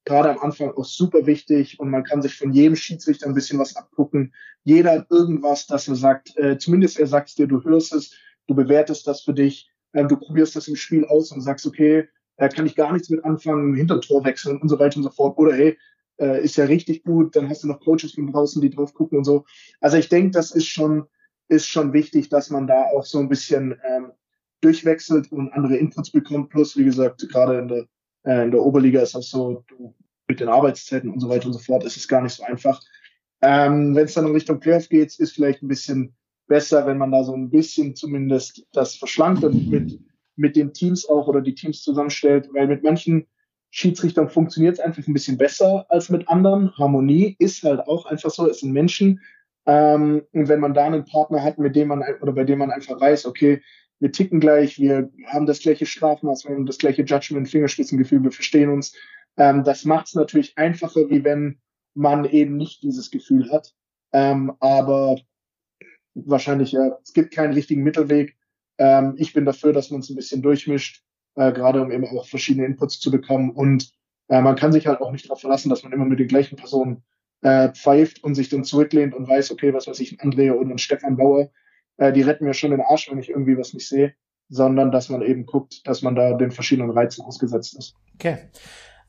gerade 0.05 0.29
am 0.29 0.39
Anfang 0.39 0.71
auch 0.71 0.85
super 0.85 1.25
wichtig 1.25 1.79
und 1.79 1.89
man 1.89 2.03
kann 2.03 2.21
sich 2.21 2.35
von 2.35 2.53
jedem 2.53 2.75
Schiedsrichter 2.75 3.27
ein 3.27 3.33
bisschen 3.33 3.57
was 3.57 3.75
abgucken. 3.75 4.33
Jeder 4.63 4.91
hat 4.91 5.07
irgendwas, 5.09 5.65
dass 5.65 5.87
er 5.87 5.95
sagt, 5.95 6.37
äh, 6.37 6.59
zumindest 6.59 6.99
er 6.99 7.07
sagt 7.07 7.29
es 7.29 7.35
dir, 7.35 7.47
du 7.47 7.63
hörst 7.63 7.93
es, 7.93 8.13
du 8.47 8.55
bewertest 8.55 9.07
das 9.07 9.21
für 9.21 9.33
dich, 9.33 9.71
äh, 9.93 10.05
du 10.05 10.17
probierst 10.17 10.55
das 10.55 10.67
im 10.67 10.75
Spiel 10.75 11.05
aus 11.05 11.31
und 11.31 11.41
sagst, 11.41 11.65
okay, 11.65 12.07
da 12.37 12.47
kann 12.47 12.65
ich 12.65 12.75
gar 12.75 12.93
nichts 12.93 13.09
mit 13.09 13.23
anfangen, 13.25 13.75
hinter 13.75 14.01
Tor 14.01 14.23
wechseln 14.23 14.61
und 14.61 14.69
so 14.69 14.77
weiter 14.77 14.97
und 14.97 15.03
so 15.03 15.09
fort. 15.09 15.37
Oder 15.37 15.53
hey, 15.53 15.77
äh, 16.19 16.43
ist 16.43 16.57
ja 16.57 16.65
richtig 16.65 17.03
gut. 17.03 17.35
Dann 17.35 17.49
hast 17.49 17.63
du 17.63 17.67
noch 17.67 17.79
Coaches 17.79 18.13
von 18.13 18.31
draußen, 18.31 18.61
die 18.61 18.69
drauf 18.69 18.93
gucken 18.93 19.19
und 19.19 19.23
so. 19.23 19.45
Also 19.81 19.97
ich 19.97 20.09
denke, 20.09 20.31
das 20.31 20.51
ist 20.51 20.67
schon, 20.67 21.05
ist 21.47 21.67
schon 21.67 21.93
wichtig, 21.93 22.29
dass 22.29 22.49
man 22.49 22.67
da 22.67 22.85
auch 22.95 23.05
so 23.05 23.19
ein 23.19 23.29
bisschen 23.29 23.79
ähm, 23.83 24.11
durchwechselt 24.61 25.31
und 25.31 25.51
andere 25.53 25.77
Inputs 25.77 26.11
bekommt. 26.11 26.49
Plus, 26.49 26.77
wie 26.77 26.85
gesagt, 26.85 27.27
gerade 27.29 27.59
in 27.59 27.67
der, 27.67 27.85
äh, 28.23 28.43
in 28.43 28.51
der 28.51 28.61
Oberliga 28.61 29.01
ist 29.01 29.15
das 29.15 29.29
so, 29.29 29.63
du, 29.67 29.95
mit 30.27 30.39
den 30.39 30.49
Arbeitszeiten 30.49 31.09
und 31.09 31.19
so 31.19 31.29
weiter 31.29 31.47
und 31.47 31.53
so 31.53 31.59
fort, 31.59 31.83
ist 31.83 31.97
es 31.97 32.07
gar 32.07 32.21
nicht 32.21 32.33
so 32.33 32.43
einfach. 32.43 32.81
Ähm, 33.41 33.95
Wenn 33.95 34.05
es 34.05 34.13
dann 34.13 34.27
in 34.27 34.33
Richtung 34.33 34.59
Playoff 34.59 34.89
geht, 34.89 35.17
ist 35.17 35.31
vielleicht 35.31 35.63
ein 35.63 35.67
bisschen 35.67 36.13
besser, 36.47 36.85
wenn 36.85 36.97
man 36.97 37.11
da 37.11 37.23
so 37.23 37.33
ein 37.33 37.49
bisschen 37.49 37.95
zumindest 37.95 38.65
das 38.73 38.95
verschlankt 38.95 39.43
und 39.43 39.69
mit, 39.69 39.99
mit 40.35 40.55
den 40.55 40.73
Teams 40.73 41.07
auch 41.07 41.27
oder 41.27 41.41
die 41.41 41.55
Teams 41.55 41.81
zusammenstellt, 41.81 42.49
weil 42.53 42.67
mit 42.67 42.83
manchen 42.83 43.27
Schiedsrichtern 43.71 44.29
funktioniert 44.29 44.75
es 44.75 44.79
einfach 44.79 45.07
ein 45.07 45.13
bisschen 45.13 45.37
besser 45.37 45.85
als 45.89 46.09
mit 46.09 46.27
anderen. 46.27 46.75
Harmonie 46.77 47.35
ist 47.39 47.63
halt 47.63 47.81
auch 47.81 48.05
einfach 48.05 48.31
so, 48.31 48.49
es 48.49 48.61
sind 48.61 48.71
Menschen. 48.71 49.21
Ähm, 49.65 50.23
und 50.33 50.47
wenn 50.47 50.59
man 50.59 50.73
da 50.73 50.85
einen 50.85 51.05
Partner 51.05 51.43
hat, 51.43 51.59
mit 51.59 51.75
dem 51.75 51.89
man 51.89 52.03
oder 52.21 52.31
bei 52.31 52.43
dem 52.43 52.59
man 52.59 52.71
einfach 52.71 52.99
weiß, 52.99 53.25
okay, 53.25 53.61
wir 53.99 54.11
ticken 54.11 54.39
gleich, 54.39 54.79
wir 54.79 55.11
haben 55.27 55.45
das 55.45 55.59
gleiche 55.59 55.85
Strafmaß, 55.85 56.45
wir 56.45 56.55
haben 56.55 56.65
das 56.65 56.77
gleiche 56.77 57.03
Judgment, 57.03 57.49
Fingerspitzengefühl, 57.49 58.23
wir 58.23 58.31
verstehen 58.31 58.69
uns. 58.69 58.95
Ähm, 59.37 59.63
das 59.63 59.85
macht 59.85 60.07
es 60.07 60.15
natürlich 60.15 60.57
einfacher, 60.57 61.09
wie 61.09 61.23
wenn 61.23 61.59
man 61.93 62.25
eben 62.25 62.57
nicht 62.57 62.81
dieses 62.81 63.11
Gefühl 63.11 63.51
hat. 63.51 63.73
Ähm, 64.13 64.53
aber 64.59 65.19
wahrscheinlich, 66.15 66.71
ja, 66.71 66.97
es 67.03 67.13
gibt 67.13 67.33
keinen 67.33 67.53
richtigen 67.53 67.83
Mittelweg. 67.83 68.37
Ähm, 68.77 69.15
ich 69.17 69.33
bin 69.33 69.45
dafür, 69.45 69.73
dass 69.73 69.91
man 69.91 69.99
es 69.99 70.09
ein 70.09 70.15
bisschen 70.15 70.41
durchmischt, 70.41 71.03
äh, 71.39 71.53
gerade 71.53 71.81
um 71.81 71.91
eben 71.91 72.05
auch 72.05 72.27
verschiedene 72.27 72.65
Inputs 72.65 72.99
zu 72.99 73.09
bekommen. 73.09 73.51
Und 73.51 73.91
äh, 74.27 74.41
man 74.41 74.57
kann 74.57 74.73
sich 74.73 74.87
halt 74.87 74.99
auch 74.99 75.11
nicht 75.11 75.25
darauf 75.25 75.39
verlassen, 75.39 75.69
dass 75.69 75.83
man 75.83 75.93
immer 75.93 76.05
mit 76.05 76.19
den 76.19 76.27
gleichen 76.27 76.57
Personen 76.57 77.03
äh, 77.41 77.69
pfeift 77.69 78.23
und 78.23 78.35
sich 78.35 78.49
dann 78.49 78.65
zurücklehnt 78.65 79.15
und 79.15 79.27
weiß, 79.27 79.51
okay, 79.51 79.73
was 79.73 79.87
weiß 79.87 79.99
ich, 80.01 80.11
ein 80.11 80.19
Andrea 80.19 80.53
oder 80.53 80.69
ein 80.69 80.77
Stefan 80.77 81.15
Bauer, 81.15 81.49
äh, 81.97 82.11
die 82.11 82.23
retten 82.23 82.43
mir 82.43 82.53
schon 82.53 82.71
den 82.71 82.81
Arsch, 82.81 83.09
wenn 83.09 83.19
ich 83.19 83.29
irgendwie 83.29 83.57
was 83.57 83.73
nicht 83.73 83.87
sehe, 83.87 84.13
sondern 84.49 84.91
dass 84.91 85.07
man 85.07 85.21
eben 85.21 85.45
guckt, 85.45 85.87
dass 85.87 86.01
man 86.01 86.15
da 86.15 86.33
den 86.33 86.51
verschiedenen 86.51 86.91
Reizen 86.91 87.23
ausgesetzt 87.23 87.77
ist. 87.77 87.95
Okay. 88.15 88.37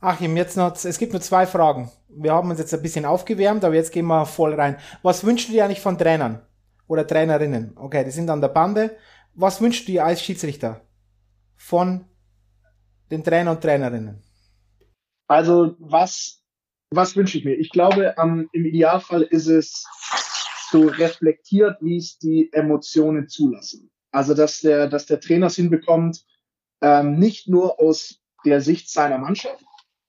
Achim, 0.01 0.37
jetzt 0.37 0.57
noch, 0.57 0.73
es 0.73 0.99
gibt 0.99 1.13
nur 1.13 1.21
zwei 1.21 1.47
Fragen. 1.47 1.91
Wir 2.09 2.33
haben 2.33 2.49
uns 2.49 2.61
jetzt 2.61 2.73
ein 2.73 2.81
bisschen 2.81 3.05
aufgewärmt, 3.05 3.65
aber 3.65 3.75
jetzt 3.75 3.93
gehen 3.93 4.07
wir 4.07 4.25
voll 4.25 4.55
rein. 4.55 4.77
Was 5.03 5.25
wünschst 5.25 5.49
du 5.49 5.53
dir 5.53 5.65
eigentlich 5.65 5.81
von 5.81 5.99
Trainern 5.99 6.41
oder 6.87 7.07
Trainerinnen? 7.07 7.73
Okay, 7.77 8.05
die 8.05 8.11
sind 8.11 8.31
an 8.31 8.41
der 8.41 8.49
Bande. 8.49 8.97
Was 9.35 9.61
wünschst 9.61 9.89
du 9.89 9.93
dir 9.93 10.05
als 10.05 10.23
Schiedsrichter 10.23 10.81
von 11.57 12.05
den 13.11 13.25
Trainer 13.25 13.53
und 13.53 13.61
Trainerinnen? 13.61 14.23
Also, 15.27 15.77
was, 15.79 16.43
was 16.91 17.17
wünsche 17.17 17.39
ich 17.39 17.45
mir? 17.45 17.55
Ich 17.55 17.71
glaube, 17.71 18.15
ähm, 18.19 18.49
im 18.53 18.65
Idealfall 18.65 19.23
ist 19.23 19.47
es 19.47 19.87
so 20.71 20.87
reflektiert, 20.87 21.77
wie 21.81 21.97
es 21.97 22.19
die 22.19 22.53
Emotionen 22.53 23.29
zulassen. 23.29 23.91
Also, 24.13 24.35
dass 24.35 24.61
der, 24.61 24.89
dass 24.89 25.07
der 25.07 25.21
Trainer 25.21 25.47
es 25.47 25.57
hinbekommt, 25.57 26.25
ähm, 26.81 27.19
nicht 27.19 27.49
nur 27.49 27.81
aus 27.81 28.21
der 28.45 28.61
Sicht 28.61 28.91
seiner 28.91 29.19
Mannschaft, 29.19 29.65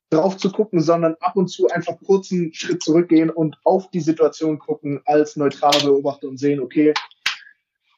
drauf 0.10 0.38
zu 0.38 0.52
gucken, 0.52 0.82
sondern 0.82 1.16
ab 1.20 1.36
und 1.36 1.48
zu 1.48 1.68
einfach 1.70 1.98
kurz 2.06 2.32
einen 2.32 2.54
Schritt 2.54 2.84
zurückgehen 2.84 3.30
und 3.30 3.58
auf 3.64 3.90
die 3.92 4.02
Situation 4.02 4.60
gucken 4.60 5.02
als 5.06 5.38
neutraler 5.38 5.84
Beobachter 5.84 6.28
und 6.28 6.38
sehen, 6.38 6.60
okay, 6.60 6.94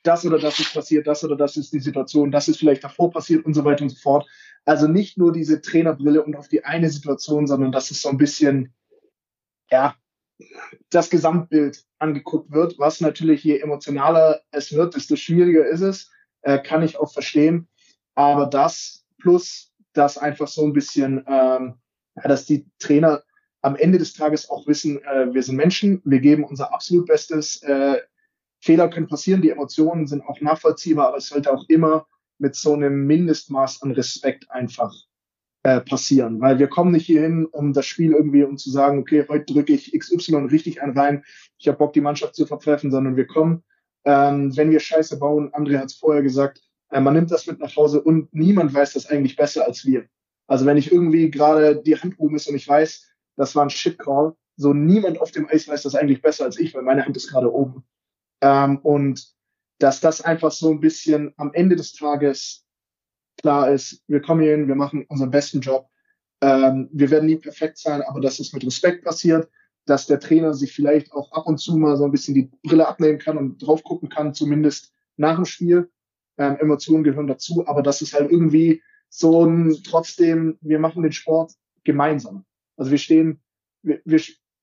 das 0.04 0.26
oder 0.26 0.38
das 0.38 0.60
ist 0.60 0.74
passiert, 0.74 1.08
das 1.08 1.24
oder 1.24 1.36
das 1.36 1.58
ist 1.58 1.74
die 1.74 1.80
Situation, 1.80 2.32
das 2.32 2.48
ist 2.48 2.60
vielleicht 2.60 2.84
davor 2.84 3.10
passiert 3.10 3.46
und 3.46 3.54
so 3.54 3.66
weiter 3.66 3.84
und 3.84 3.90
so 3.90 3.98
fort. 3.98 4.28
Also 4.66 4.88
nicht 4.88 5.18
nur 5.18 5.32
diese 5.32 5.62
Trainerbrille 5.62 6.24
und 6.24 6.36
auf 6.36 6.48
die 6.48 6.64
eine 6.64 6.90
Situation, 6.90 7.48
sondern 7.48 7.72
dass 7.72 7.92
es 7.92 8.02
so 8.02 8.10
ein 8.10 8.18
bisschen, 8.18 8.74
ja, 9.70 9.96
das 10.90 11.10
Gesamtbild 11.10 11.86
angeguckt 12.00 12.52
wird, 12.52 12.80
was 12.80 13.02
natürlich 13.02 13.44
je 13.44 13.60
emotionaler 13.60 14.42
es 14.52 14.74
wird, 14.74 14.96
desto 14.96 15.16
schwieriger 15.16 15.66
ist 15.66 15.82
es, 15.82 16.12
äh, 16.42 16.60
kann 16.60 16.84
ich 16.84 16.98
auch 16.98 17.12
verstehen. 17.12 17.68
Aber 18.16 18.46
das 18.46 19.06
plus 19.22 19.72
das 19.94 20.18
einfach 20.18 20.48
so 20.48 20.66
ein 20.66 20.74
bisschen 20.74 21.24
ähm, 21.28 21.76
ja, 22.16 22.28
dass 22.28 22.46
die 22.46 22.66
Trainer 22.80 23.24
am 23.62 23.76
Ende 23.76 23.98
des 23.98 24.14
Tages 24.14 24.50
auch 24.50 24.68
wissen, 24.68 25.02
äh, 25.04 25.34
wir 25.34 25.42
sind 25.42 25.56
Menschen, 25.56 26.02
wir 26.04 26.20
geben 26.20 26.44
unser 26.44 26.74
absolut 26.74 27.08
Bestes. 27.08 27.62
Äh, 27.64 28.02
Fehler 28.60 28.90
können 28.90 29.08
passieren, 29.08 29.42
die 29.42 29.50
Emotionen 29.50 30.08
sind 30.08 30.24
auch 30.24 30.40
nachvollziehbar, 30.42 31.08
aber 31.08 31.18
es 31.18 31.28
sollte 31.28 31.52
auch 31.52 31.66
immer 31.68 32.08
mit 32.44 32.56
so 32.56 32.74
einem 32.74 33.08
Mindestmaß 33.08 33.84
an 33.84 33.92
Respekt 33.92 34.52
einfach 34.52 34.94
äh, 35.64 35.80
passieren. 35.80 36.42
Weil 36.42 36.60
wir 36.60 36.68
kommen 36.68 36.92
nicht 36.92 37.06
hierhin, 37.06 37.46
um 37.46 37.72
das 37.72 37.86
Spiel 37.86 38.12
irgendwie, 38.12 38.44
um 38.44 38.58
zu 38.58 38.70
sagen, 38.70 39.00
okay, 39.00 39.26
heute 39.30 39.54
drücke 39.54 39.72
ich 39.72 39.98
XY 39.98 40.48
richtig 40.52 40.82
einen 40.82 40.98
rein, 40.98 41.24
ich 41.58 41.70
habe 41.70 41.78
Bock, 41.78 41.94
die 41.94 42.02
Mannschaft 42.02 42.36
zu 42.36 42.46
verpfeifen, 42.46 42.92
sondern 42.92 43.16
wir 43.16 43.28
kommen, 43.28 43.64
ähm, 44.04 44.56
wenn 44.58 44.72
wir 44.72 44.82
Scheiße 44.82 45.18
bauen, 45.18 45.54
André 45.54 45.78
hat 45.78 45.86
es 45.86 45.94
vorher 45.94 46.22
gesagt, 46.22 46.62
äh, 46.92 47.00
man 47.00 47.14
nimmt 47.14 47.32
das 47.32 47.48
mit 47.48 47.60
nach 47.60 47.74
Hause 47.78 48.04
und 48.04 48.34
niemand 48.34 48.74
weiß 48.74 48.92
das 48.92 49.06
eigentlich 49.06 49.38
besser 49.38 49.66
als 49.66 49.86
wir. 49.86 50.06
Also 50.48 50.66
wenn 50.66 50.76
ich 50.76 50.92
irgendwie 50.92 51.32
gerade 51.32 51.82
die 51.82 51.96
Hand 51.96 52.16
oben 52.18 52.36
ist 52.36 52.50
und 52.50 52.56
ich 52.56 52.68
weiß, 52.68 53.10
das 53.38 53.56
war 53.56 53.64
ein 53.64 53.70
Shitcall, 53.70 54.34
so 54.58 54.74
niemand 54.74 55.22
auf 55.22 55.32
dem 55.32 55.48
Eis 55.48 55.70
weiß 55.70 55.84
das 55.84 55.96
eigentlich 55.96 56.22
besser 56.22 56.44
als 56.44 56.60
ich, 56.60 56.74
weil 56.74 56.84
meine 56.84 57.06
Hand 57.06 57.16
ist 57.16 57.30
gerade 57.30 57.52
oben. 57.52 57.86
Ähm, 58.42 58.80
und 58.80 59.34
dass 59.80 60.00
das 60.00 60.22
einfach 60.22 60.52
so 60.52 60.72
ein 60.72 60.80
bisschen 60.80 61.34
am 61.38 61.54
Ende 61.54 61.76
des 61.76 61.94
Tages 61.94 62.66
klar 63.38 63.72
ist, 63.72 64.02
wir 64.08 64.22
kommen 64.22 64.42
hier 64.42 64.52
hin, 64.52 64.68
wir 64.68 64.76
machen 64.76 65.06
unseren 65.08 65.32
besten 65.32 65.62
Job. 65.62 65.88
Ähm, 66.42 66.90
wir 66.92 67.10
werden 67.10 67.26
nie 67.26 67.38
perfekt 67.38 67.78
sein, 67.78 68.02
aber 68.02 68.22
dass 68.22 68.40
es 68.40 68.54
mit 68.54 68.66
Respekt 68.66 69.04
passiert, 69.04 69.50
dass 69.86 70.08
der 70.08 70.20
Trainer 70.20 70.54
sich 70.54 70.74
vielleicht 70.74 71.12
auch 71.12 71.32
ab 71.32 71.46
und 71.48 71.58
zu 71.58 71.78
mal 71.78 71.98
so 71.98 72.06
ein 72.06 72.12
bisschen 72.12 72.36
die 72.36 72.50
Brille 72.64 72.88
abnehmen 72.88 73.20
kann 73.20 73.38
und 73.38 73.60
drauf 73.60 73.84
gucken 73.84 74.10
kann, 74.10 74.34
zumindest 74.34 74.94
nach 75.18 75.36
dem 75.36 75.46
Spiel. 75.46 75.90
Ähm, 76.38 76.58
Emotionen 76.60 77.04
gehören 77.04 77.28
dazu, 77.28 77.68
aber 77.68 77.84
dass 77.84 78.02
es 78.02 78.14
halt 78.14 78.32
irgendwie 78.32 78.82
so 79.10 79.46
ein, 79.46 79.78
trotzdem, 79.84 80.58
wir 80.62 80.80
machen 80.80 81.04
den 81.04 81.12
Sport 81.12 81.54
gemeinsam. 81.84 82.46
Also 82.78 82.92
wir 82.92 82.98
stehen, 82.98 83.42
wir, 83.84 84.02
wir 84.06 84.22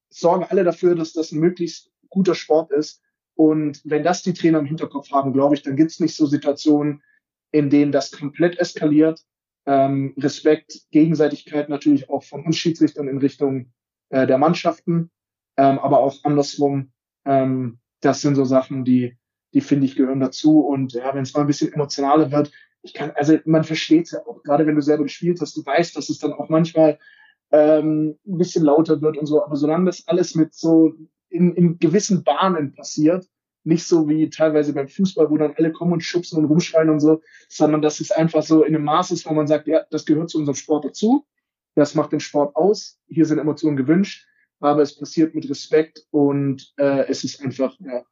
sorgen 0.09 0.45
alle 0.45 0.65
dafür, 0.65 0.95
dass 0.95 1.13
das 1.13 1.31
ein 1.33 1.39
möglichst 1.39 1.91
guter 2.09 2.35
Sport 2.35 2.73
ist. 2.73 3.01
Und 3.41 3.81
wenn 3.85 4.03
das 4.03 4.23
die 4.23 4.35
Trainer 4.35 4.59
im 4.59 4.67
Hinterkopf 4.67 5.11
haben, 5.13 5.33
glaube 5.33 5.55
ich, 5.55 5.63
dann 5.63 5.75
gibt 5.75 5.93
es 5.93 5.99
nicht 5.99 6.15
so 6.15 6.27
Situationen, 6.27 7.03
in 7.53 7.71
denen 7.71 7.91
das 7.91 8.11
komplett 8.13 8.59
eskaliert. 8.59 9.25
Ähm, 9.65 10.13
Respekt, 10.19 10.83
Gegenseitigkeit 10.91 11.71
natürlich 11.71 12.11
auch 12.11 12.23
von 12.23 12.45
uns 12.45 12.59
Schiedsrichtern 12.59 13.09
in 13.09 13.17
Richtung 13.17 13.73
äh, 14.11 14.27
der 14.27 14.37
Mannschaften, 14.37 15.11
ähm, 15.57 15.79
aber 15.79 16.01
auch 16.01 16.23
andersrum. 16.23 16.93
Ähm, 17.25 17.79
das 18.03 18.21
sind 18.21 18.35
so 18.35 18.45
Sachen, 18.45 18.85
die, 18.85 19.17
die 19.55 19.63
finde 19.63 19.87
ich 19.87 19.97
gehören 19.97 20.21
dazu. 20.21 20.61
Und 20.61 20.93
ja, 20.93 21.15
wenn 21.15 21.23
es 21.23 21.33
mal 21.33 21.41
ein 21.41 21.47
bisschen 21.47 21.73
emotionaler 21.73 22.31
wird, 22.31 22.53
ich 22.83 22.93
kann, 22.93 23.13
also 23.13 23.39
man 23.47 23.65
versteht 23.65 24.05
es 24.05 24.11
ja 24.11 24.19
auch, 24.27 24.43
gerade 24.43 24.67
wenn 24.67 24.77
du 24.77 24.83
selber 24.83 25.05
gespielt 25.05 25.41
hast, 25.41 25.57
du 25.57 25.65
weißt, 25.65 25.97
dass 25.97 26.11
es 26.11 26.19
dann 26.19 26.35
auch 26.35 26.51
manchmal 26.51 26.99
ähm, 27.53 28.19
ein 28.27 28.37
bisschen 28.37 28.65
lauter 28.65 29.01
wird 29.01 29.17
und 29.17 29.25
so, 29.25 29.43
aber 29.43 29.57
solange 29.57 29.87
das 29.87 30.07
alles 30.09 30.35
mit 30.35 30.53
so 30.53 30.93
in, 31.31 31.55
in 31.55 31.79
gewissen 31.79 32.23
Bahnen 32.25 32.73
passiert, 32.73 33.27
nicht 33.65 33.87
so 33.87 34.09
wie 34.09 34.31
teilweise 34.31 34.73
beim 34.73 34.89
Fußball, 34.89 35.31
wo 35.31 35.37
dann 35.37 35.55
alle 35.57 35.73
kommen 35.73 35.93
und 35.93 36.03
schubsen 36.03 36.39
und 36.39 36.47
rumschreien 36.47 36.91
und 36.91 37.01
so, 37.01 37.23
sondern 37.49 37.83
dass 37.83 38.01
es 38.01 38.11
einfach 38.11 38.43
so 38.43 38.63
in 38.65 38.75
einem 38.75 38.85
Maß 38.85 39.11
ist, 39.11 39.27
wo 39.27 39.35
man 39.35 39.47
sagt, 39.47 39.67
ja, 39.67 39.85
das 39.91 40.07
gehört 40.07 40.31
zu 40.31 40.39
unserem 40.39 40.57
Sport 40.57 40.85
dazu, 40.87 41.27
das 41.75 41.95
macht 41.95 42.13
den 42.13 42.21
Sport 42.21 42.57
aus, 42.57 42.99
hier 43.07 43.27
sind 43.27 43.39
Emotionen 43.39 43.77
gewünscht, 43.77 44.27
aber 44.61 44.83
es 44.83 44.97
passiert 44.99 45.35
mit 45.35 45.49
Respekt 45.49 46.07
und 46.11 46.73
äh, 46.77 47.07
es 47.09 47.25
ist 47.25 47.43
einfach, 47.43 47.79
ja, 47.81 48.05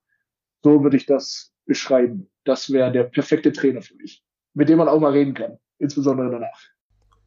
so 0.62 0.82
würde 0.82 0.96
ich 0.96 1.06
das 1.06 1.52
beschreiben. 1.66 2.30
Das 2.44 2.72
wäre 2.72 2.90
der 2.90 3.04
perfekte 3.04 3.52
Trainer 3.52 3.82
für 3.82 3.94
mich 3.96 4.24
mit 4.58 4.68
dem 4.68 4.78
man 4.78 4.88
auch 4.88 4.98
mal 4.98 5.12
reden 5.12 5.34
kann, 5.34 5.58
insbesondere 5.78 6.30
danach. 6.30 6.60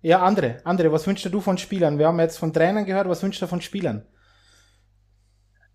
Ja, 0.01 0.21
andere, 0.21 0.57
andere, 0.65 0.91
was 0.91 1.07
wünschst 1.07 1.31
du 1.31 1.39
von 1.39 1.57
Spielern? 1.57 1.97
Wir 1.97 2.07
haben 2.07 2.19
jetzt 2.19 2.37
von 2.37 2.51
Trainern 2.51 2.85
gehört, 2.85 3.07
was 3.07 3.23
wünschst 3.23 3.41
du 3.41 3.47
von 3.47 3.61
Spielern? 3.61 4.05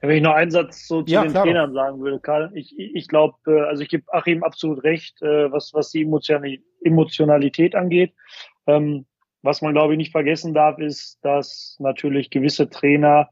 Wenn 0.00 0.16
ich 0.16 0.22
noch 0.22 0.34
einen 0.34 0.50
Satz 0.50 0.86
so 0.86 1.02
zu 1.02 1.12
ja, 1.12 1.22
den 1.22 1.30
klar. 1.30 1.44
Trainern 1.44 1.72
sagen 1.72 2.00
würde, 2.00 2.20
Karl, 2.20 2.50
ich, 2.54 2.78
ich 2.78 3.08
glaube, 3.08 3.36
äh, 3.46 3.60
also 3.62 3.82
ich 3.82 3.88
gebe 3.88 4.04
Achim 4.12 4.42
absolut 4.42 4.84
recht, 4.84 5.20
äh, 5.22 5.50
was, 5.50 5.72
was 5.72 5.90
die 5.90 6.08
Emotionalität 6.82 7.74
angeht. 7.74 8.12
Ähm, 8.66 9.06
was 9.42 9.62
man, 9.62 9.72
glaube 9.72 9.94
ich, 9.94 9.98
nicht 9.98 10.12
vergessen 10.12 10.54
darf, 10.54 10.78
ist, 10.78 11.18
dass 11.22 11.76
natürlich 11.78 12.30
gewisse 12.30 12.68
Trainer 12.68 13.30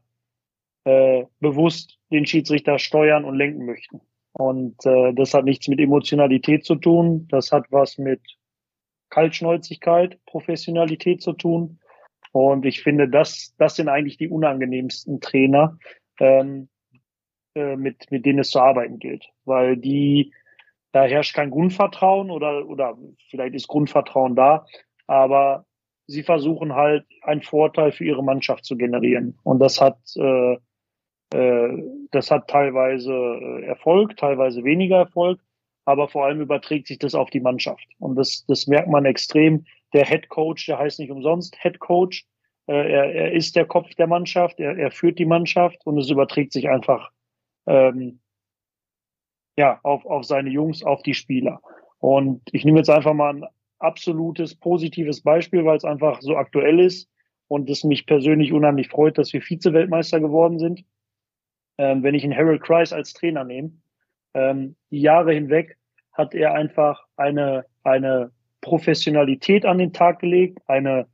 äh, 0.85 1.25
bewusst 1.39 1.97
den 2.11 2.25
Schiedsrichter 2.25 2.79
steuern 2.79 3.25
und 3.25 3.35
lenken 3.35 3.65
möchten. 3.65 4.01
Und 4.33 4.85
äh, 4.85 5.13
das 5.13 5.33
hat 5.33 5.45
nichts 5.45 5.67
mit 5.67 5.79
Emotionalität 5.79 6.65
zu 6.65 6.75
tun. 6.75 7.27
Das 7.29 7.51
hat 7.51 7.65
was 7.69 7.97
mit 7.97 8.21
Kaltschnäuzigkeit, 9.09 10.19
Professionalität 10.25 11.21
zu 11.21 11.33
tun. 11.33 11.79
Und 12.31 12.65
ich 12.65 12.83
finde, 12.83 13.07
das, 13.07 13.53
das 13.57 13.75
sind 13.75 13.87
eigentlich 13.87 14.17
die 14.17 14.29
unangenehmsten 14.29 15.21
Trainer, 15.21 15.77
ähm, 16.19 16.69
äh, 17.55 17.75
mit, 17.75 18.11
mit 18.11 18.25
denen 18.25 18.39
es 18.39 18.51
zu 18.51 18.59
arbeiten 18.59 18.99
gilt. 18.99 19.25
Weil 19.45 19.77
die, 19.77 20.33
da 20.91 21.03
herrscht 21.03 21.35
kein 21.35 21.51
Grundvertrauen 21.51 22.29
oder, 22.31 22.67
oder 22.67 22.97
vielleicht 23.29 23.55
ist 23.55 23.67
Grundvertrauen 23.67 24.35
da, 24.35 24.65
aber 25.07 25.65
sie 26.07 26.23
versuchen 26.23 26.75
halt 26.75 27.05
einen 27.21 27.41
Vorteil 27.41 27.91
für 27.91 28.05
ihre 28.05 28.23
Mannschaft 28.23 28.65
zu 28.65 28.77
generieren. 28.77 29.39
Und 29.43 29.59
das 29.59 29.81
hat 29.81 29.97
äh, 30.15 30.57
äh, 31.33 31.83
das 32.11 32.31
hat 32.31 32.47
teilweise 32.47 33.11
äh, 33.11 33.65
Erfolg, 33.65 34.15
teilweise 34.17 34.63
weniger 34.63 34.97
Erfolg, 34.97 35.39
aber 35.85 36.07
vor 36.07 36.25
allem 36.25 36.41
überträgt 36.41 36.87
sich 36.87 36.99
das 36.99 37.15
auf 37.15 37.29
die 37.29 37.41
Mannschaft. 37.41 37.85
Und 37.99 38.15
das, 38.15 38.45
das 38.47 38.67
merkt 38.67 38.89
man 38.89 39.05
extrem. 39.05 39.65
Der 39.93 40.05
Head 40.05 40.29
Coach, 40.29 40.65
der 40.65 40.79
heißt 40.79 40.99
nicht 40.99 41.11
umsonst 41.11 41.55
Head 41.61 41.79
Coach. 41.79 42.25
Äh, 42.67 42.91
er, 42.91 43.13
er 43.13 43.31
ist 43.33 43.55
der 43.55 43.65
Kopf 43.65 43.93
der 43.95 44.07
Mannschaft, 44.07 44.59
er, 44.59 44.77
er 44.77 44.91
führt 44.91 45.19
die 45.19 45.25
Mannschaft 45.25 45.85
und 45.85 45.97
es 45.97 46.09
überträgt 46.09 46.53
sich 46.53 46.69
einfach 46.69 47.11
ähm, 47.67 48.19
ja, 49.57 49.79
auf, 49.83 50.05
auf 50.05 50.25
seine 50.25 50.49
Jungs, 50.49 50.83
auf 50.83 51.01
die 51.03 51.13
Spieler. 51.13 51.61
Und 51.99 52.41
ich 52.51 52.65
nehme 52.65 52.79
jetzt 52.79 52.89
einfach 52.89 53.13
mal 53.13 53.35
ein 53.35 53.45
absolutes 53.79 54.55
positives 54.55 55.21
Beispiel, 55.21 55.65
weil 55.65 55.77
es 55.77 55.85
einfach 55.85 56.21
so 56.21 56.35
aktuell 56.35 56.79
ist. 56.79 57.09
und 57.47 57.69
es 57.69 57.83
mich 57.83 58.07
persönlich 58.07 58.53
unheimlich 58.53 58.89
freut, 58.89 59.17
dass 59.17 59.31
wir 59.31 59.41
Vize-Weltmeister 59.41 60.19
geworden 60.19 60.57
sind. 60.57 60.83
Ähm, 61.77 62.01
wenn 62.03 62.15
ich 62.15 62.23
einen 62.23 62.35
Harold 62.35 62.63
Kreis 62.63 62.91
als 62.91 63.13
Trainer 63.13 63.43
nehme, 63.43 63.71
ähm, 64.33 64.75
die 64.89 65.01
Jahre 65.01 65.33
hinweg 65.33 65.77
hat 66.11 66.33
er 66.33 66.53
einfach 66.53 67.05
eine, 67.17 67.65
eine 67.83 68.31
Professionalität 68.61 69.65
an 69.65 69.77
den 69.77 69.93
Tag 69.93 70.19
gelegt, 70.19 70.59
eine, 70.67 71.07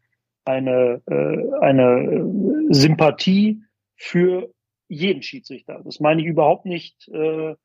eine, 0.46 1.02
äh, 1.08 1.54
eine 1.62 2.68
Sympathie 2.70 3.62
für 3.96 4.52
jeden 4.88 5.22
Schiedsrichter. 5.22 5.82
Das 5.84 6.00
meine 6.00 6.22
ich 6.22 6.28
überhaupt 6.28 6.66
nicht 6.66 7.08
äh, 7.10 7.56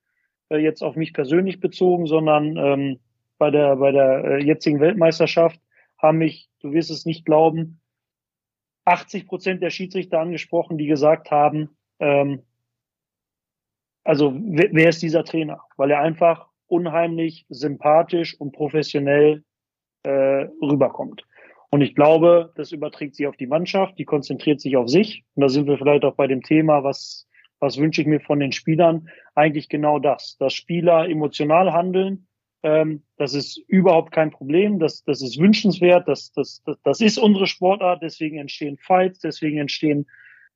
jetzt 0.50 0.82
auf 0.82 0.96
mich 0.96 1.12
persönlich 1.12 1.60
bezogen, 1.60 2.06
sondern 2.06 2.56
ähm, 2.56 3.00
bei 3.38 3.50
der, 3.50 3.76
bei 3.76 3.90
der 3.92 4.24
äh, 4.24 4.44
jetzigen 4.44 4.80
Weltmeisterschaft 4.80 5.60
haben 5.98 6.18
mich, 6.18 6.48
du 6.60 6.72
wirst 6.72 6.90
es 6.90 7.04
nicht 7.06 7.24
glauben, 7.24 7.80
80 8.84 9.26
Prozent 9.26 9.62
der 9.62 9.70
Schiedsrichter 9.70 10.20
angesprochen, 10.20 10.78
die 10.78 10.86
gesagt 10.86 11.30
haben, 11.30 11.76
ähm, 11.98 12.42
also 14.04 14.32
wer, 14.36 14.68
wer 14.72 14.88
ist 14.88 15.02
dieser 15.02 15.24
Trainer? 15.24 15.62
Weil 15.76 15.90
er 15.90 16.00
einfach 16.00 16.46
unheimlich 16.68 17.46
sympathisch 17.48 18.38
und 18.38 18.52
professionell 18.52 19.42
äh, 20.04 20.46
rüberkommt. 20.62 21.26
Und 21.76 21.82
ich 21.82 21.94
glaube, 21.94 22.54
das 22.54 22.72
überträgt 22.72 23.16
sich 23.16 23.26
auf 23.26 23.36
die 23.36 23.46
Mannschaft, 23.46 23.98
die 23.98 24.06
konzentriert 24.06 24.62
sich 24.62 24.78
auf 24.78 24.88
sich. 24.88 25.26
Und 25.34 25.42
da 25.42 25.50
sind 25.50 25.66
wir 25.66 25.76
vielleicht 25.76 26.06
auch 26.06 26.14
bei 26.14 26.26
dem 26.26 26.42
Thema, 26.42 26.82
was, 26.84 27.28
was 27.60 27.76
wünsche 27.76 28.00
ich 28.00 28.06
mir 28.06 28.20
von 28.20 28.40
den 28.40 28.52
Spielern? 28.52 29.10
Eigentlich 29.34 29.68
genau 29.68 29.98
das, 29.98 30.38
dass 30.38 30.54
Spieler 30.54 31.06
emotional 31.06 31.74
handeln. 31.74 32.28
Ähm, 32.62 33.02
das 33.18 33.34
ist 33.34 33.58
überhaupt 33.68 34.10
kein 34.10 34.30
Problem, 34.30 34.78
das, 34.78 35.04
das 35.04 35.20
ist 35.20 35.38
wünschenswert, 35.38 36.08
das, 36.08 36.32
das, 36.32 36.62
das, 36.64 36.78
das 36.82 37.02
ist 37.02 37.18
unsere 37.18 37.46
Sportart, 37.46 38.02
deswegen 38.02 38.38
entstehen 38.38 38.78
Fights, 38.78 39.18
deswegen 39.18 39.58
entstehen 39.58 40.06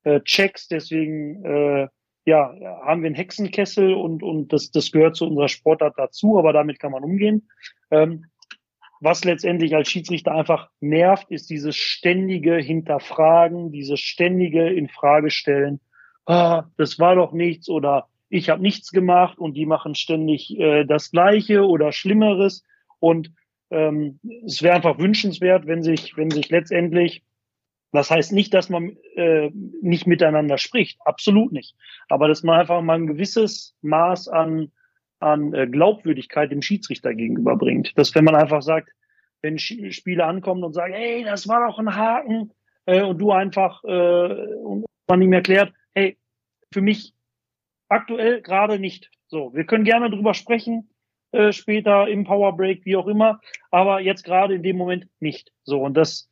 äh, 0.05 0.21
Checks, 0.23 0.69
deswegen 0.69 1.45
äh, 1.45 1.89
ja, 2.25 2.55
haben 2.83 3.03
wir 3.03 3.09
einen 3.09 3.15
Hexenkessel 3.15 3.93
und, 3.93 4.23
und 4.23 4.55
das, 4.55 4.71
das 4.71 4.91
gehört 4.91 5.17
zu 5.17 5.27
unserer 5.27 5.49
Sportart 5.49 5.99
dazu, 5.99 6.39
aber 6.39 6.55
damit 6.55 6.79
kann 6.79 6.93
man 6.93 7.05
umgehen. 7.05 7.51
Ähm, 7.91 8.25
was 9.01 9.25
letztendlich 9.25 9.75
als 9.75 9.89
Schiedsrichter 9.89 10.33
einfach 10.33 10.69
nervt, 10.81 11.31
ist 11.31 11.51
dieses 11.51 11.77
ständige 11.77 12.57
Hinterfragen, 12.57 13.73
dieses 13.73 14.01
ständige 14.01 14.69
Infragestellen. 14.69 15.81
Ah, 16.27 16.65
das 16.77 16.99
war 16.99 17.15
doch 17.17 17.33
nichts 17.33 17.69
oder 17.69 18.09
ich 18.29 18.49
habe 18.51 18.63
nichts 18.63 18.93
gemacht 18.93 19.39
und 19.39 19.55
die 19.55 19.67
machen 19.67 19.95
ständig 19.95 20.57
äh, 20.59 20.85
das 20.85 21.11
Gleiche 21.11 21.67
oder 21.67 21.93
Schlimmeres. 21.93 22.65
Und 23.01 23.33
ähm, 23.71 24.21
es 24.45 24.63
wäre 24.63 24.77
einfach 24.77 24.99
wünschenswert, 24.99 25.67
wenn 25.67 25.83
sich, 25.83 26.17
wenn 26.17 26.31
sich 26.31 26.51
letztendlich 26.51 27.25
das 27.93 28.11
heißt 28.11 28.33
nicht, 28.33 28.55
dass 28.55 28.69
man 28.69 28.97
äh, 29.17 29.51
nicht 29.83 30.07
miteinander 30.07 30.59
spricht, 30.59 31.01
absolut 31.05 31.53
nicht. 31.53 31.75
Aber 32.09 32.29
dass 32.29 32.43
man 32.43 32.61
einfach 32.61 32.81
mal 32.83 32.95
ein 32.95 33.09
gewisses 33.09 33.77
Maß 33.83 34.29
an, 34.29 34.71
an 35.21 35.55
äh, 35.55 35.67
Glaubwürdigkeit 35.67 36.51
dem 36.51 36.63
Schiedsrichter 36.63 37.15
gegenüberbringt. 37.15 37.97
Dass 37.97 38.15
wenn 38.15 38.25
man 38.25 38.35
einfach 38.35 38.63
sagt, 38.63 38.91
wenn 39.43 39.59
Spieler 39.59 40.27
ankommen 40.27 40.65
und 40.65 40.73
sagen, 40.73 40.93
hey, 40.93 41.25
das 41.25 41.49
war 41.49 41.67
doch 41.67 41.79
ein 41.79 41.95
Haken, 41.95 42.53
äh, 42.87 43.03
und 43.03 43.19
du 43.19 43.31
einfach 43.31 43.85
äh, 43.85 44.55
und 44.57 44.85
man 45.09 45.23
ihm 45.23 45.33
erklärt, 45.33 45.73
hey, 45.95 46.19
für 46.73 46.81
mich 46.81 47.15
aktuell 47.89 48.43
gerade 48.43 48.79
nicht. 48.79 49.11
So, 49.29 49.55
wir 49.55 49.65
können 49.65 49.85
gerne 49.85 50.11
drüber 50.11 50.35
sprechen, 50.35 50.91
äh, 51.33 51.53
später 51.53 52.09
im 52.09 52.25
Powerbreak, 52.25 52.85
wie 52.85 52.97
auch 52.97 53.07
immer, 53.07 53.41
aber 53.71 54.01
jetzt 54.01 54.25
gerade 54.25 54.55
in 54.55 54.63
dem 54.63 54.77
Moment 54.77 55.09
nicht. 55.21 55.53
So, 55.65 55.83
und 55.83 55.95
das 55.95 56.29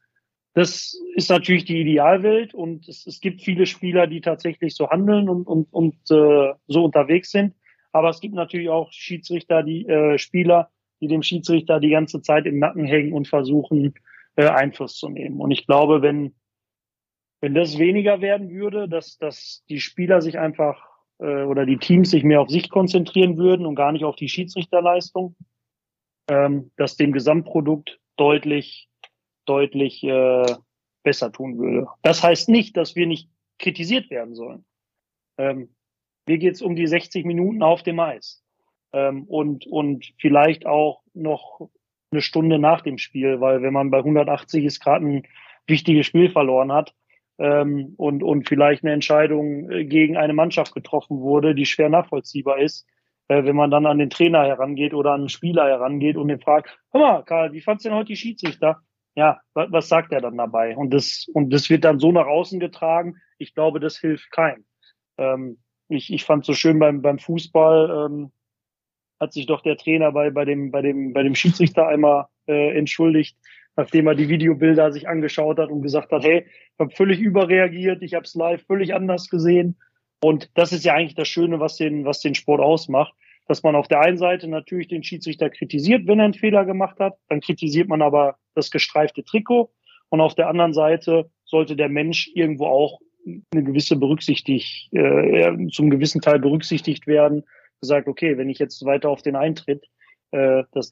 das 0.55 1.01
ist 1.15 1.31
natürlich 1.31 1.66
die 1.66 1.81
Idealwelt 1.82 2.52
und 2.52 2.89
es, 2.89 3.06
es 3.06 3.20
gibt 3.20 3.43
viele 3.43 3.65
Spieler, 3.65 4.09
die 4.09 4.20
tatsächlich 4.20 4.74
so 4.74 4.90
handeln 4.90 5.28
und, 5.28 5.47
und, 5.47 5.73
und 5.73 5.94
äh, 6.10 6.52
so 6.66 6.85
unterwegs 6.85 7.31
sind. 7.31 7.55
Aber 7.98 8.10
es 8.10 8.20
gibt 8.20 8.34
natürlich 8.34 8.68
auch 8.68 8.92
Schiedsrichter, 8.92 9.64
die 9.64 9.84
äh, 9.86 10.18
Spieler, 10.18 10.70
die 11.00 11.08
dem 11.08 11.22
Schiedsrichter 11.22 11.80
die 11.80 11.90
ganze 11.90 12.22
Zeit 12.22 12.46
im 12.46 12.60
Nacken 12.60 12.84
hängen 12.84 13.12
und 13.12 13.26
versuchen, 13.26 13.94
äh, 14.36 14.46
Einfluss 14.46 14.96
zu 14.96 15.08
nehmen. 15.08 15.40
Und 15.40 15.50
ich 15.50 15.66
glaube, 15.66 16.00
wenn, 16.00 16.36
wenn 17.40 17.54
das 17.54 17.78
weniger 17.78 18.20
werden 18.20 18.50
würde, 18.50 18.88
dass, 18.88 19.18
dass 19.18 19.64
die 19.68 19.80
Spieler 19.80 20.22
sich 20.22 20.38
einfach 20.38 20.80
äh, 21.18 21.42
oder 21.42 21.66
die 21.66 21.78
Teams 21.78 22.10
sich 22.10 22.22
mehr 22.22 22.40
auf 22.40 22.50
sich 22.50 22.70
konzentrieren 22.70 23.36
würden 23.36 23.66
und 23.66 23.74
gar 23.74 23.90
nicht 23.90 24.04
auf 24.04 24.14
die 24.14 24.28
Schiedsrichterleistung, 24.28 25.34
ähm, 26.30 26.70
dass 26.76 26.96
dem 26.96 27.12
Gesamtprodukt 27.12 27.98
deutlich 28.16 28.88
deutlich 29.44 30.04
äh, 30.04 30.46
besser 31.02 31.32
tun 31.32 31.58
würde. 31.58 31.88
Das 32.02 32.22
heißt 32.22 32.48
nicht, 32.48 32.76
dass 32.76 32.94
wir 32.94 33.08
nicht 33.08 33.28
kritisiert 33.58 34.08
werden 34.10 34.36
sollen. 34.36 34.64
Ähm, 35.38 35.74
mir 36.28 36.38
geht 36.38 36.55
es 36.55 36.62
um 36.62 36.76
die 36.76 36.86
60 36.86 37.24
Minuten 37.24 37.62
auf 37.62 37.82
dem 37.82 37.98
Eis 38.00 38.42
ähm, 38.92 39.24
und, 39.24 39.66
und 39.66 40.12
vielleicht 40.18 40.66
auch 40.66 41.02
noch 41.14 41.68
eine 42.10 42.20
Stunde 42.20 42.59
nach 42.59 42.80
dem 42.82 42.98
Spiel, 42.98 43.40
weil 43.40 43.62
wenn 43.62 43.72
man 43.72 43.90
bei 43.90 43.98
180 43.98 44.64
ist 44.64 44.80
gerade 44.80 45.05
ein 45.06 45.26
wichtiges 45.66 46.06
Spiel 46.06 46.30
verloren 46.30 46.72
hat 46.72 46.94
ähm, 47.38 47.94
und, 47.96 48.22
und 48.22 48.48
vielleicht 48.48 48.84
eine 48.84 48.92
Entscheidung 48.92 49.70
äh, 49.70 49.84
gegen 49.84 50.16
eine 50.16 50.32
Mannschaft 50.32 50.74
getroffen 50.74 51.20
wurde, 51.20 51.55
die 51.55 51.66
schwer 51.66 51.88
nachvollziehbar 51.88 52.60
ist, 52.60 52.86
äh, 53.28 53.44
wenn 53.44 53.56
man 53.56 53.70
dann 53.70 53.86
an 53.86 53.98
den 53.98 54.10
Trainer 54.10 54.44
herangeht 54.44 54.94
oder 54.94 55.12
an 55.12 55.22
den 55.22 55.28
Spieler 55.28 55.66
herangeht 55.66 56.16
und 56.16 56.28
den 56.28 56.40
fragt, 56.40 56.78
hör 56.92 57.00
mal, 57.00 57.22
Karl, 57.24 57.52
wie 57.52 57.60
fandst 57.60 57.84
du 57.84 57.90
denn 57.90 57.98
heute 57.98 58.09
die 58.09 58.16
Schiedsrichter? 58.16 58.80
ja, 59.18 59.40
was 59.52 59.88
sagt 59.88 60.12
er 60.12 60.20
dann 60.20 60.36
dabei? 60.36 60.76
Und 60.76 60.94
das, 60.94 61.26
und 61.34 61.52
das 61.52 61.68
wird 61.70 61.82
dann 61.82 61.98
so 61.98 62.12
nach 62.12 62.28
außen 62.28 62.60
getragen. 62.60 63.16
Ich 63.36 63.52
glaube, 63.52 63.80
das 63.80 63.98
hilft 63.98 64.30
keinem. 64.30 64.64
Ähm, 65.16 65.59
ich, 65.89 66.12
ich 66.12 66.24
fand 66.24 66.44
so 66.44 66.55
schön 66.55 66.78
beim, 66.78 67.02
beim 67.02 67.19
Fußball, 67.19 68.06
ähm, 68.06 68.32
hat 69.20 69.32
sich 69.32 69.47
doch 69.47 69.62
der 69.62 69.77
Trainer 69.77 70.12
bei, 70.12 70.31
bei 70.31 70.44
dem, 70.44 70.70
bei 70.70 70.82
dem, 70.82 71.12
bei 71.12 71.23
dem 71.23 71.35
Schiedsrichter 71.35 71.89
einmal 71.89 72.27
äh, 72.47 72.77
entschuldigt, 72.77 73.36
nachdem 73.77 74.06
er 74.06 74.15
die 74.15 74.28
Videobilder 74.28 74.93
sich 74.93 75.09
angeschaut 75.09 75.59
hat 75.59 75.70
und 75.70 75.82
gesagt 75.82 76.12
hat, 76.12 76.24
hey, 76.24 76.47
ich 76.47 76.78
habe 76.78 76.94
völlig 76.94 77.20
überreagiert, 77.20 78.02
ich 78.02 78.15
habe 78.15 78.24
es 78.24 78.35
live 78.35 78.65
völlig 78.66 78.94
anders 78.94 79.28
gesehen. 79.28 79.77
Und 80.20 80.51
das 80.55 80.73
ist 80.73 80.85
ja 80.85 80.94
eigentlich 80.94 81.15
das 81.15 81.28
Schöne, 81.28 81.60
was 81.60 81.77
den, 81.77 82.05
was 82.05 82.20
den 82.20 82.35
Sport 82.35 82.60
ausmacht 82.60 83.15
dass 83.48 83.62
man 83.62 83.74
auf 83.74 83.89
der 83.89 84.01
einen 84.01 84.19
Seite 84.19 84.47
natürlich 84.47 84.89
den 84.89 85.02
Schiedsrichter 85.02 85.48
kritisiert, 85.51 86.06
wenn 86.06 86.20
er 86.20 86.27
einen 86.27 86.35
Fehler 86.35 86.65
gemacht 86.66 87.01
hat, 87.01 87.15
dann 87.28 87.40
kritisiert 87.40 87.89
man 87.89 88.02
aber 88.02 88.36
das 88.55 88.70
gestreifte 88.70 89.24
Trikot 89.24 89.73
und 90.10 90.20
auf 90.20 90.35
der 90.35 90.48
anderen 90.48 90.74
Seite 90.74 91.31
sollte 91.44 91.74
der 91.74 91.89
Mensch 91.89 92.31
irgendwo 92.35 92.66
auch 92.66 93.01
eine 93.52 93.64
gewisse 93.64 93.96
berücksichtigt, 93.96 94.92
äh, 94.92 95.68
zum 95.70 95.90
gewissen 95.90 96.20
Teil 96.20 96.38
berücksichtigt 96.38 97.06
werden, 97.06 97.44
gesagt, 97.80 98.09
okay, 98.09 98.36
wenn 98.38 98.50
ich 98.50 98.59
jetzt 98.59 98.84
weiter 98.84 99.10
auf 99.10 99.22
den 99.22 99.36
Eintritt, 99.36 99.84
äh, 100.32 100.64
das 100.72 100.90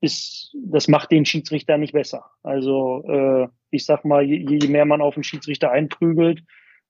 ist, 0.00 0.54
das 0.64 0.88
macht 0.88 1.10
den 1.10 1.24
Schiedsrichter 1.24 1.78
nicht 1.78 1.92
besser. 1.92 2.24
Also 2.42 3.04
äh, 3.08 3.48
ich 3.70 3.84
sag 3.86 4.04
mal, 4.04 4.22
je, 4.22 4.44
je 4.60 4.68
mehr 4.68 4.84
man 4.84 5.00
auf 5.00 5.14
den 5.14 5.24
Schiedsrichter 5.24 5.70
einprügelt, 5.70 6.42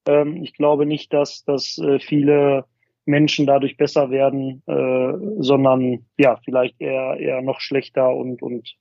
ähm, 0.07 0.43
ich 0.43 0.55
glaube 0.55 0.87
nicht, 0.87 1.13
dass, 1.13 1.45
dass 1.45 1.79
äh, 1.79 1.99
viele 1.99 2.65
Menschen 3.07 3.47
dadurch 3.47 3.77
besser 3.77 4.11
werden, 4.11 4.63
äh, 4.67 5.43
sondern 5.43 6.07
ja, 6.17 6.41
vielleicht 6.45 6.81
eher, 6.81 7.17
eher 7.19 7.43
noch 7.43 7.61
schlechter 7.61 8.15
und, 8.15 8.43
und 8.43 8.75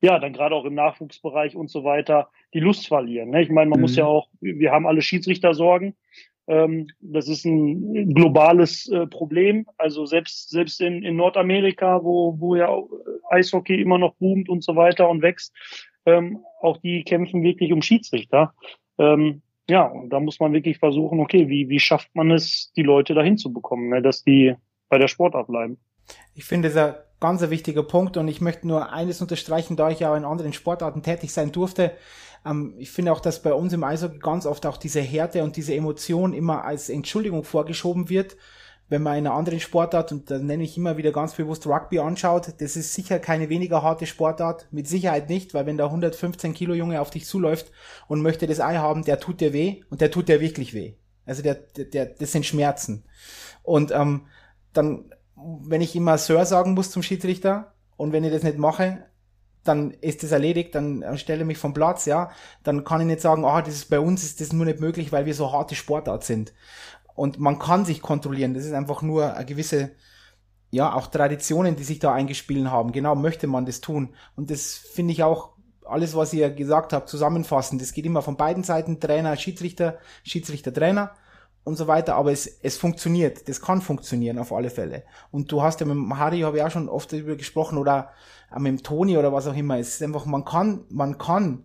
ja, 0.00 0.18
dann 0.18 0.32
gerade 0.32 0.54
auch 0.54 0.64
im 0.64 0.74
Nachwuchsbereich 0.74 1.56
und 1.56 1.70
so 1.70 1.84
weiter 1.84 2.28
die 2.54 2.60
Lust 2.60 2.88
verlieren. 2.88 3.30
Ne? 3.30 3.42
Ich 3.42 3.50
meine, 3.50 3.70
man 3.70 3.78
mhm. 3.78 3.82
muss 3.82 3.96
ja 3.96 4.06
auch, 4.06 4.28
wir 4.40 4.72
haben 4.72 4.86
alle 4.86 5.02
Schiedsrichtersorgen. 5.02 5.94
Ähm, 6.46 6.88
das 7.00 7.28
ist 7.28 7.44
ein 7.44 8.14
globales 8.14 8.88
äh, 8.88 9.06
Problem. 9.06 9.66
Also 9.76 10.06
selbst, 10.06 10.50
selbst 10.50 10.80
in, 10.80 11.02
in 11.02 11.16
Nordamerika, 11.16 12.02
wo, 12.02 12.40
wo 12.40 12.56
ja 12.56 12.76
Eishockey 13.30 13.80
immer 13.80 13.98
noch 13.98 14.14
boomt 14.14 14.48
und 14.48 14.64
so 14.64 14.74
weiter 14.74 15.08
und 15.08 15.22
wächst, 15.22 15.54
ähm, 16.06 16.40
auch 16.60 16.78
die 16.78 17.04
kämpfen 17.04 17.42
wirklich 17.42 17.72
um 17.72 17.82
Schiedsrichter. 17.82 18.54
Ähm, 18.98 19.42
ja, 19.68 19.84
und 19.84 20.10
da 20.10 20.18
muss 20.18 20.40
man 20.40 20.52
wirklich 20.52 20.78
versuchen, 20.78 21.20
okay, 21.20 21.48
wie, 21.48 21.68
wie 21.68 21.78
schafft 21.78 22.14
man 22.14 22.30
es, 22.32 22.72
die 22.74 22.82
Leute 22.82 23.14
dahin 23.14 23.38
zu 23.38 23.52
bekommen, 23.52 23.90
ne, 23.90 24.02
dass 24.02 24.24
die 24.24 24.54
bei 24.88 24.98
der 24.98 25.06
Sportart 25.08 25.46
bleiben. 25.46 25.78
Ich 26.34 26.44
finde, 26.44 26.70
ein 26.70 26.94
ganz 27.20 27.42
ein 27.42 27.50
wichtiger 27.50 27.82
Punkt 27.82 28.16
und 28.16 28.28
ich 28.28 28.40
möchte 28.40 28.66
nur 28.66 28.92
eines 28.92 29.20
unterstreichen, 29.20 29.76
da 29.76 29.90
ich 29.90 30.00
ja 30.00 30.12
auch 30.12 30.16
in 30.16 30.24
anderen 30.24 30.52
Sportarten 30.52 31.02
tätig 31.02 31.32
sein 31.32 31.52
durfte. 31.52 31.92
Ähm, 32.44 32.74
ich 32.78 32.90
finde 32.90 33.12
auch, 33.12 33.20
dass 33.20 33.42
bei 33.42 33.54
uns 33.54 33.72
im 33.72 33.84
Eishockey 33.84 34.18
ganz 34.18 34.46
oft 34.46 34.66
auch 34.66 34.76
diese 34.76 35.00
Härte 35.00 35.44
und 35.44 35.56
diese 35.56 35.74
Emotion 35.74 36.32
immer 36.32 36.64
als 36.64 36.88
Entschuldigung 36.88 37.44
vorgeschoben 37.44 38.08
wird 38.08 38.36
wenn 38.90 39.02
man 39.02 39.16
in 39.16 39.26
einer 39.26 39.36
anderen 39.36 39.60
Sportart, 39.60 40.10
und 40.10 40.30
da 40.30 40.38
nenne 40.38 40.64
ich 40.64 40.76
immer 40.76 40.96
wieder 40.96 41.12
ganz 41.12 41.34
bewusst 41.34 41.66
Rugby 41.66 42.00
anschaut, 42.00 42.54
das 42.58 42.76
ist 42.76 42.92
sicher 42.92 43.20
keine 43.20 43.48
weniger 43.48 43.82
harte 43.82 44.04
Sportart, 44.04 44.66
mit 44.72 44.88
Sicherheit 44.88 45.28
nicht, 45.30 45.54
weil 45.54 45.64
wenn 45.64 45.78
da 45.78 45.86
115 45.86 46.54
Kilo 46.54 46.74
Junge 46.74 47.00
auf 47.00 47.10
dich 47.10 47.24
zuläuft 47.24 47.70
und 48.08 48.20
möchte 48.20 48.48
das 48.48 48.60
Ei 48.60 48.76
haben, 48.76 49.04
der 49.04 49.20
tut 49.20 49.40
dir 49.40 49.52
weh 49.52 49.82
und 49.90 50.00
der 50.00 50.10
tut 50.10 50.28
dir 50.28 50.40
wirklich 50.40 50.74
weh. 50.74 50.94
Also 51.24 51.40
der, 51.42 51.54
der, 51.54 51.84
der 51.84 52.06
das 52.06 52.32
sind 52.32 52.44
Schmerzen. 52.44 53.04
Und 53.62 53.92
ähm, 53.92 54.26
dann, 54.72 55.12
wenn 55.62 55.80
ich 55.80 55.96
immer 55.96 56.18
Sir 56.18 56.44
sagen 56.44 56.74
muss 56.74 56.90
zum 56.90 57.02
Schiedsrichter 57.02 57.74
und 57.96 58.12
wenn 58.12 58.24
ich 58.24 58.32
das 58.32 58.42
nicht 58.42 58.58
mache, 58.58 59.04
dann 59.64 59.90
ist 59.90 60.22
das 60.22 60.32
erledigt, 60.32 60.74
dann 60.74 61.04
stelle 61.18 61.40
ich 61.40 61.46
mich 61.46 61.58
vom 61.58 61.74
Platz, 61.74 62.06
ja. 62.06 62.30
Dann 62.62 62.84
kann 62.84 63.00
ich 63.00 63.06
nicht 63.06 63.20
sagen, 63.20 63.44
ah, 63.44 63.60
das 63.60 63.74
ist 63.74 63.90
bei 63.90 64.00
uns 64.00 64.24
ist 64.24 64.40
das 64.40 64.52
nur 64.52 64.64
nicht 64.64 64.80
möglich, 64.80 65.12
weil 65.12 65.26
wir 65.26 65.34
so 65.34 65.52
harte 65.52 65.74
Sportart 65.74 66.24
sind. 66.24 66.54
Und 67.14 67.38
man 67.38 67.58
kann 67.58 67.84
sich 67.84 68.00
kontrollieren. 68.00 68.54
Das 68.54 68.64
ist 68.64 68.72
einfach 68.72 69.02
nur 69.02 69.34
eine 69.34 69.44
gewisse, 69.44 69.90
ja, 70.70 70.94
auch 70.94 71.08
Traditionen, 71.08 71.76
die 71.76 71.84
sich 71.84 71.98
da 71.98 72.14
eingespielt 72.14 72.70
haben. 72.70 72.92
Genau, 72.92 73.14
möchte 73.14 73.46
man 73.46 73.66
das 73.66 73.82
tun. 73.82 74.14
Und 74.36 74.50
das 74.50 74.74
finde 74.74 75.12
ich 75.12 75.22
auch 75.22 75.50
alles, 75.84 76.14
was 76.14 76.32
ihr 76.32 76.50
gesagt 76.50 76.94
habt, 76.94 77.08
zusammenfassen. 77.10 77.78
Das 77.78 77.92
geht 77.92 78.06
immer 78.06 78.22
von 78.22 78.36
beiden 78.36 78.62
Seiten, 78.62 79.00
Trainer, 79.00 79.36
Schiedsrichter, 79.36 79.98
Schiedsrichter, 80.22 80.72
Trainer 80.72 81.12
und 81.64 81.76
so 81.76 81.86
weiter, 81.86 82.14
aber 82.16 82.32
es, 82.32 82.46
es 82.62 82.76
funktioniert, 82.76 83.48
das 83.48 83.60
kann 83.60 83.80
funktionieren 83.82 84.38
auf 84.38 84.52
alle 84.52 84.70
Fälle. 84.70 85.04
Und 85.30 85.52
du 85.52 85.62
hast 85.62 85.80
ja 85.80 85.86
mit 85.86 85.94
dem 85.94 86.18
Harry, 86.18 86.40
habe 86.40 86.58
ich 86.58 86.62
auch 86.62 86.70
schon 86.70 86.88
oft 86.88 87.12
darüber 87.12 87.36
gesprochen, 87.36 87.78
oder 87.78 88.10
mit 88.56 88.66
dem 88.66 88.82
Toni 88.82 89.16
oder 89.18 89.32
was 89.32 89.46
auch 89.46 89.56
immer. 89.56 89.78
Es 89.78 89.94
ist 89.94 90.02
einfach, 90.02 90.26
man 90.26 90.44
kann, 90.44 90.84
man 90.88 91.18
kann 91.18 91.64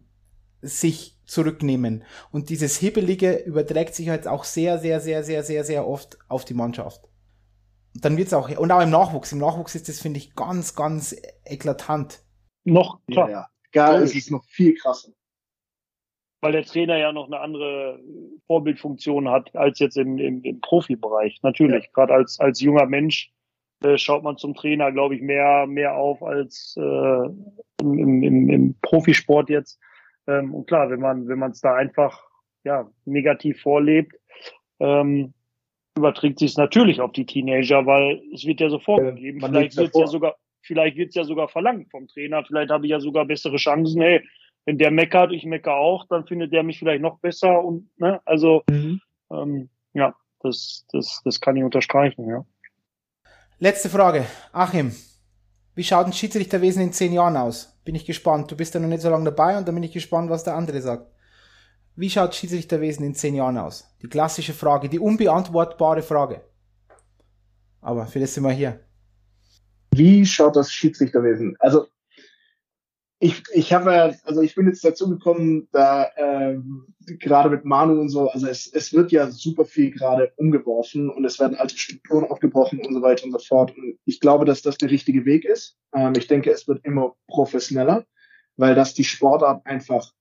sich 0.62 1.18
zurücknehmen. 1.26 2.04
Und 2.32 2.50
dieses 2.50 2.78
Hibbelige 2.78 3.36
überträgt 3.36 3.96
sich 3.96 4.10
halt 4.10 4.28
auch 4.28 4.44
sehr, 4.44 4.80
sehr, 4.80 5.00
sehr, 5.00 5.24
sehr, 5.24 5.44
sehr, 5.44 5.64
sehr 5.64 5.88
oft 5.88 6.18
auf 6.28 6.46
die 6.46 6.54
Mannschaft. 6.54 7.02
Dann 7.94 8.18
wird's 8.18 8.34
auch, 8.34 8.50
und 8.50 8.72
auch 8.72 8.82
im 8.82 8.90
Nachwuchs. 8.90 9.32
Im 9.32 9.40
Nachwuchs 9.40 9.76
ist 9.76 9.88
das, 9.88 10.00
finde 10.00 10.20
ich, 10.20 10.36
ganz, 10.36 10.76
ganz 10.76 11.16
eklatant. 11.46 12.22
Noch, 12.66 13.00
klar. 13.08 13.30
Ja, 13.30 13.40
ja. 13.40 13.48
Gar, 13.72 14.02
es 14.02 14.16
ist 14.16 14.32
noch 14.32 14.44
viel 14.46 14.76
krasser 14.76 15.10
weil 16.46 16.52
der 16.52 16.64
Trainer 16.64 16.98
ja 16.98 17.12
noch 17.12 17.26
eine 17.26 17.40
andere 17.40 18.00
Vorbildfunktion 18.46 19.30
hat 19.30 19.56
als 19.56 19.80
jetzt 19.80 19.98
im, 19.98 20.20
im, 20.20 20.44
im 20.44 20.62
Profibereich. 20.62 21.40
Natürlich, 21.42 21.86
ja. 21.86 21.90
gerade 21.92 22.14
als, 22.14 22.40
als 22.40 22.62
junger 22.62 22.86
Mensch 22.86 23.32
äh, 23.84 23.98
schaut 23.98 24.22
man 24.22 24.38
zum 24.38 24.54
Trainer, 24.54 24.92
glaube 24.92 25.16
ich, 25.16 25.24
mehr, 25.24 25.66
mehr 25.66 25.96
auf 25.96 26.22
als 26.22 26.76
äh, 26.78 27.26
im, 27.82 28.22
im, 28.22 28.50
im 28.52 28.76
Profisport 28.84 29.50
jetzt. 29.50 29.80
Ähm, 30.28 30.54
und 30.54 30.68
klar, 30.68 30.92
wenn 30.92 31.00
man 31.00 31.28
wenn 31.28 31.40
man 31.40 31.50
es 31.50 31.62
da 31.62 31.74
einfach 31.74 32.24
ja 32.64 32.88
negativ 33.06 33.62
vorlebt, 33.62 34.14
ähm, 34.80 35.34
überträgt 35.98 36.38
sich 36.38 36.52
es 36.52 36.58
natürlich 36.58 37.02
auf 37.02 37.12
die 37.12 37.26
Teenager, 37.26 37.88
weil 37.88 38.22
es 38.36 38.46
wird 38.46 38.60
ja 38.60 38.70
so 38.70 38.78
vorgegeben. 38.78 39.42
Äh, 39.42 39.48
vielleicht 39.48 39.78
wird 39.78 39.96
es 39.96 40.00
ja 40.00 40.06
sogar, 40.06 40.36
vielleicht 40.62 40.96
wird 40.96 41.10
es 41.10 41.16
ja 41.16 41.24
sogar 41.24 41.48
verlangt 41.48 41.90
vom 41.90 42.08
Trainer. 42.08 42.44
Vielleicht 42.46 42.70
habe 42.70 42.86
ich 42.86 42.92
ja 42.92 43.00
sogar 43.00 43.26
bessere 43.26 43.58
Chancen. 43.58 44.00
Hey, 44.00 44.22
wenn 44.66 44.78
der 44.78 44.92
meckert, 44.92 45.32
ich 45.32 45.46
meckere 45.46 45.76
auch, 45.76 46.06
dann 46.08 46.26
findet 46.26 46.52
der 46.52 46.64
mich 46.64 46.80
vielleicht 46.80 47.02
noch 47.02 47.20
besser 47.20 47.64
und 47.64 47.90
ne, 47.98 48.20
also 48.26 48.64
mhm. 48.70 49.00
ähm, 49.32 49.70
ja, 49.94 50.16
das, 50.42 50.86
das, 50.92 51.22
das 51.24 51.40
kann 51.40 51.56
ich 51.56 51.64
unterstreichen, 51.64 52.28
ja. 52.28 52.46
Letzte 53.60 53.90
Frage, 53.90 54.26
Achim. 54.52 54.94
Wie 55.76 55.84
schaut 55.84 56.06
ein 56.06 56.14
Schiedsrichterwesen 56.14 56.82
in 56.82 56.94
zehn 56.94 57.14
Jahren 57.14 57.36
aus? 57.36 57.78
Bin 57.84 57.96
ich 57.96 58.06
gespannt. 58.06 58.50
Du 58.50 58.56
bist 58.56 58.74
ja 58.74 58.80
noch 58.80 58.88
nicht 58.88 59.02
so 59.02 59.10
lange 59.10 59.26
dabei 59.26 59.58
und 59.58 59.68
dann 59.68 59.76
bin 59.76 59.84
ich 59.84 59.92
gespannt, 59.92 60.30
was 60.30 60.44
der 60.44 60.56
andere 60.56 60.82
sagt. 60.82 61.12
Wie 61.98 62.10
schaut 62.10 62.34
Schiedsrichterwesen 62.36 63.06
in 63.06 63.14
zehn 63.14 63.36
Jahren 63.36 63.58
aus? 63.58 63.86
Die 64.02 64.08
klassische 64.08 64.54
Frage, 64.54 64.90
die 64.90 65.00
unbeantwortbare 65.00 66.02
Frage. 66.02 66.42
Aber 67.82 68.08
für 68.08 68.20
das 68.20 68.34
sind 68.34 68.44
wir 68.44 68.52
hier. 68.52 68.80
Wie 69.92 70.26
schaut 70.26 70.56
das 70.56 70.72
Schiedsrichterwesen? 70.72 71.56
Also 71.60 71.88
ich, 73.20 73.44
ich 73.54 73.74
habe 73.74 74.16
also 74.24 74.42
ich 74.42 74.56
bin 74.56 74.68
jetzt 74.68 74.84
dazu 74.84 75.10
gekommen, 75.10 75.68
da 75.72 76.10
ähm, 76.18 76.94
gerade 77.20 77.50
mit 77.50 77.64
Manu 77.64 78.00
und 78.00 78.10
so, 78.10 78.30
also 78.30 78.48
es, 78.48 78.68
es 78.68 78.94
wird 78.94 79.12
ja 79.12 79.32
super 79.32 79.66
viel 79.66 79.92
gerade 79.92 80.34
umgeworfen 80.36 81.10
und 81.10 81.24
es 81.24 81.40
werden 81.40 81.58
alte 81.58 81.78
Strukturen 81.78 82.26
aufgebrochen 82.26 82.80
und 82.86 82.94
so 82.94 83.02
weiter 83.02 83.26
und 83.26 83.32
so 83.32 83.40
fort. 83.40 83.76
Und 83.78 83.98
ich 84.06 84.20
glaube, 84.20 84.46
dass 84.46 84.62
das 84.62 84.78
der 84.78 84.92
richtige 84.92 85.26
Weg 85.26 85.46
ist. 85.46 85.78
Ähm, 85.94 86.14
ich 86.18 86.28
denke, 86.28 86.52
es 86.52 86.68
wird 86.68 86.84
immer 86.86 87.16
professioneller, 87.28 88.06
weil 88.58 88.76
das 88.76 88.94
die 88.94 89.06
Sportart 89.06 89.66
einfach 89.66 90.12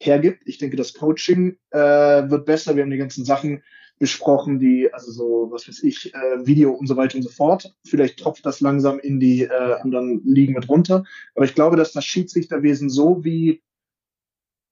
hergibt. 0.00 0.42
Ich 0.44 0.58
denke, 0.58 0.76
das 0.76 0.92
Coaching 0.92 1.56
äh, 1.70 1.78
wird 1.78 2.44
besser. 2.44 2.76
Wir 2.76 2.82
haben 2.82 2.90
die 2.90 2.98
ganzen 2.98 3.24
Sachen 3.24 3.62
besprochen, 3.98 4.58
die, 4.58 4.92
also 4.92 5.12
so, 5.12 5.48
was 5.50 5.68
weiß 5.68 5.82
ich, 5.82 6.14
äh, 6.14 6.46
Video 6.46 6.72
und 6.72 6.86
so 6.86 6.96
weiter 6.96 7.16
und 7.16 7.22
so 7.22 7.30
fort. 7.30 7.74
Vielleicht 7.86 8.18
tropft 8.18 8.44
das 8.44 8.60
langsam 8.60 8.98
in 8.98 9.20
die 9.20 9.42
äh, 9.42 9.74
anderen 9.80 10.22
Ligen 10.24 10.54
mit 10.54 10.68
runter. 10.68 11.04
Aber 11.34 11.44
ich 11.44 11.54
glaube, 11.54 11.76
dass 11.76 11.92
das 11.92 12.04
Schiedsrichterwesen 12.04 12.90
so 12.90 13.24
wie 13.24 13.62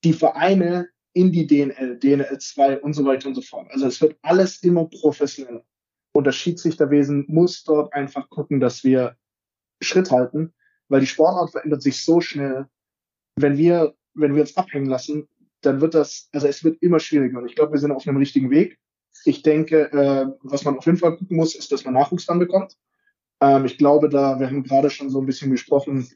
die 0.04 0.12
Vereine 0.12 0.88
in 1.14 1.30
die 1.30 1.46
DNL, 1.46 1.98
DNL 1.98 2.38
2 2.38 2.80
und 2.80 2.94
so 2.94 3.04
weiter 3.04 3.28
und 3.28 3.34
so 3.34 3.42
fort. 3.42 3.68
Also 3.70 3.86
es 3.86 4.00
wird 4.00 4.16
alles 4.22 4.62
immer 4.62 4.86
professioneller. 4.86 5.64
Und 6.12 6.26
das 6.26 6.36
Schiedsrichterwesen 6.36 7.24
muss 7.28 7.64
dort 7.64 7.92
einfach 7.92 8.28
gucken, 8.28 8.60
dass 8.60 8.84
wir 8.84 9.16
Schritt 9.80 10.10
halten, 10.10 10.52
weil 10.88 11.00
die 11.00 11.06
Sportart 11.06 11.50
verändert 11.50 11.82
sich 11.82 12.04
so 12.04 12.20
schnell. 12.20 12.66
Wenn 13.36 13.56
wir, 13.56 13.94
wenn 14.14 14.34
wir 14.34 14.42
uns 14.42 14.56
abhängen 14.56 14.86
lassen, 14.86 15.28
dann 15.62 15.80
wird 15.80 15.94
das, 15.94 16.28
also 16.32 16.46
es 16.46 16.64
wird 16.64 16.82
immer 16.82 16.98
schwieriger. 16.98 17.38
Und 17.38 17.46
ich 17.46 17.54
glaube, 17.54 17.72
wir 17.72 17.78
sind 17.78 17.92
auf 17.92 18.06
einem 18.06 18.18
richtigen 18.18 18.50
Weg. 18.50 18.78
Ich 19.24 19.42
denke, 19.42 19.92
äh, 19.92 20.26
was 20.42 20.64
man 20.64 20.78
auf 20.78 20.86
jeden 20.86 20.98
Fall 20.98 21.16
gucken 21.16 21.36
muss, 21.36 21.54
ist, 21.54 21.72
dass 21.72 21.84
man 21.84 21.94
Nachwuchs 21.94 22.26
dann 22.26 22.38
bekommt. 22.38 22.76
Ähm, 23.40 23.64
ich 23.64 23.78
glaube, 23.78 24.08
da, 24.08 24.38
wir 24.38 24.46
haben 24.46 24.62
gerade 24.62 24.90
schon 24.90 25.10
so 25.10 25.20
ein 25.20 25.26
bisschen 25.26 25.50
gesprochen, 25.50 26.08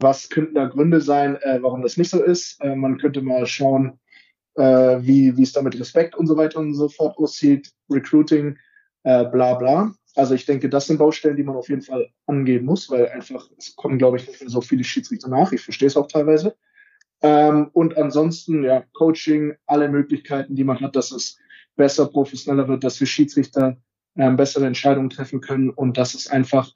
was 0.00 0.28
könnten 0.28 0.54
da 0.54 0.66
Gründe 0.66 1.00
sein, 1.00 1.36
äh, 1.42 1.58
warum 1.60 1.82
das 1.82 1.96
nicht 1.96 2.10
so 2.10 2.22
ist. 2.22 2.60
Äh, 2.62 2.76
man 2.76 2.98
könnte 2.98 3.22
mal 3.22 3.46
schauen, 3.46 3.98
äh, 4.54 4.98
wie, 5.00 5.36
wie 5.36 5.42
es 5.42 5.52
da 5.52 5.62
mit 5.62 5.78
Respekt 5.78 6.16
und 6.16 6.26
so 6.26 6.36
weiter 6.36 6.58
und 6.58 6.74
so 6.74 6.88
fort 6.88 7.16
aussieht, 7.18 7.72
Recruiting, 7.90 8.58
äh, 9.04 9.24
bla 9.24 9.54
bla. 9.54 9.94
Also 10.14 10.34
ich 10.34 10.46
denke, 10.46 10.68
das 10.68 10.86
sind 10.86 10.98
Baustellen, 10.98 11.36
die 11.36 11.44
man 11.44 11.56
auf 11.56 11.68
jeden 11.68 11.82
Fall 11.82 12.10
angehen 12.26 12.64
muss, 12.64 12.90
weil 12.90 13.08
einfach, 13.08 13.48
es 13.56 13.76
kommen, 13.76 13.98
glaube 13.98 14.16
ich, 14.16 14.26
nicht 14.26 14.40
mehr 14.40 14.50
so 14.50 14.60
viele 14.60 14.82
Schiedsrichter 14.82 15.28
nach. 15.28 15.52
Ich 15.52 15.60
verstehe 15.60 15.86
es 15.86 15.96
auch 15.96 16.08
teilweise. 16.08 16.56
Ähm, 17.22 17.70
und 17.72 17.96
ansonsten, 17.96 18.62
ja, 18.64 18.84
Coaching, 18.94 19.54
alle 19.66 19.88
Möglichkeiten, 19.88 20.54
die 20.54 20.64
man 20.64 20.80
hat, 20.80 20.96
dass 20.96 21.12
es 21.12 21.38
besser, 21.78 22.06
professioneller 22.06 22.68
wird, 22.68 22.84
dass 22.84 23.00
wir 23.00 23.06
Schiedsrichter 23.06 23.78
ähm, 24.16 24.36
bessere 24.36 24.66
Entscheidungen 24.66 25.08
treffen 25.08 25.40
können 25.40 25.70
und 25.70 25.96
dass 25.96 26.12
es 26.12 26.28
einfach, 26.28 26.70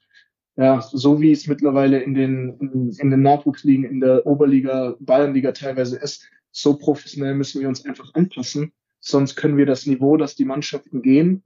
ja, 0.55 0.81
so 0.81 1.21
wie 1.21 1.31
es 1.31 1.45
mittlerweile 1.45 2.01
in 2.01 2.15
den, 2.15 2.57
in, 2.59 2.91
in 2.97 3.11
den 3.11 3.21
Nachwuchsligen, 3.21 3.83
in 3.83 3.99
der 3.99 4.25
Oberliga, 4.25 4.95
Bayernliga 4.99 5.51
teilweise 5.51 5.97
ist, 5.97 6.27
so 6.51 6.77
professionell 6.77 7.35
müssen 7.35 7.61
wir 7.61 7.67
uns 7.67 7.85
einfach 7.85 8.13
anpassen. 8.15 8.71
Sonst 8.99 9.35
können 9.35 9.57
wir 9.57 9.65
das 9.65 9.85
Niveau, 9.85 10.17
das 10.17 10.35
die 10.35 10.45
Mannschaften 10.45 11.01
gehen, 11.01 11.43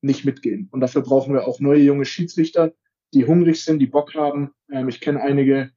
nicht 0.00 0.24
mitgehen. 0.24 0.68
Und 0.72 0.80
dafür 0.80 1.02
brauchen 1.02 1.32
wir 1.32 1.46
auch 1.46 1.60
neue 1.60 1.82
junge 1.82 2.04
Schiedsrichter, 2.04 2.72
die 3.14 3.26
hungrig 3.26 3.62
sind, 3.62 3.78
die 3.78 3.86
Bock 3.86 4.14
haben. 4.14 4.50
Ähm, 4.70 4.88
ich 4.88 5.00
kenne 5.00 5.20
einige, 5.20 5.70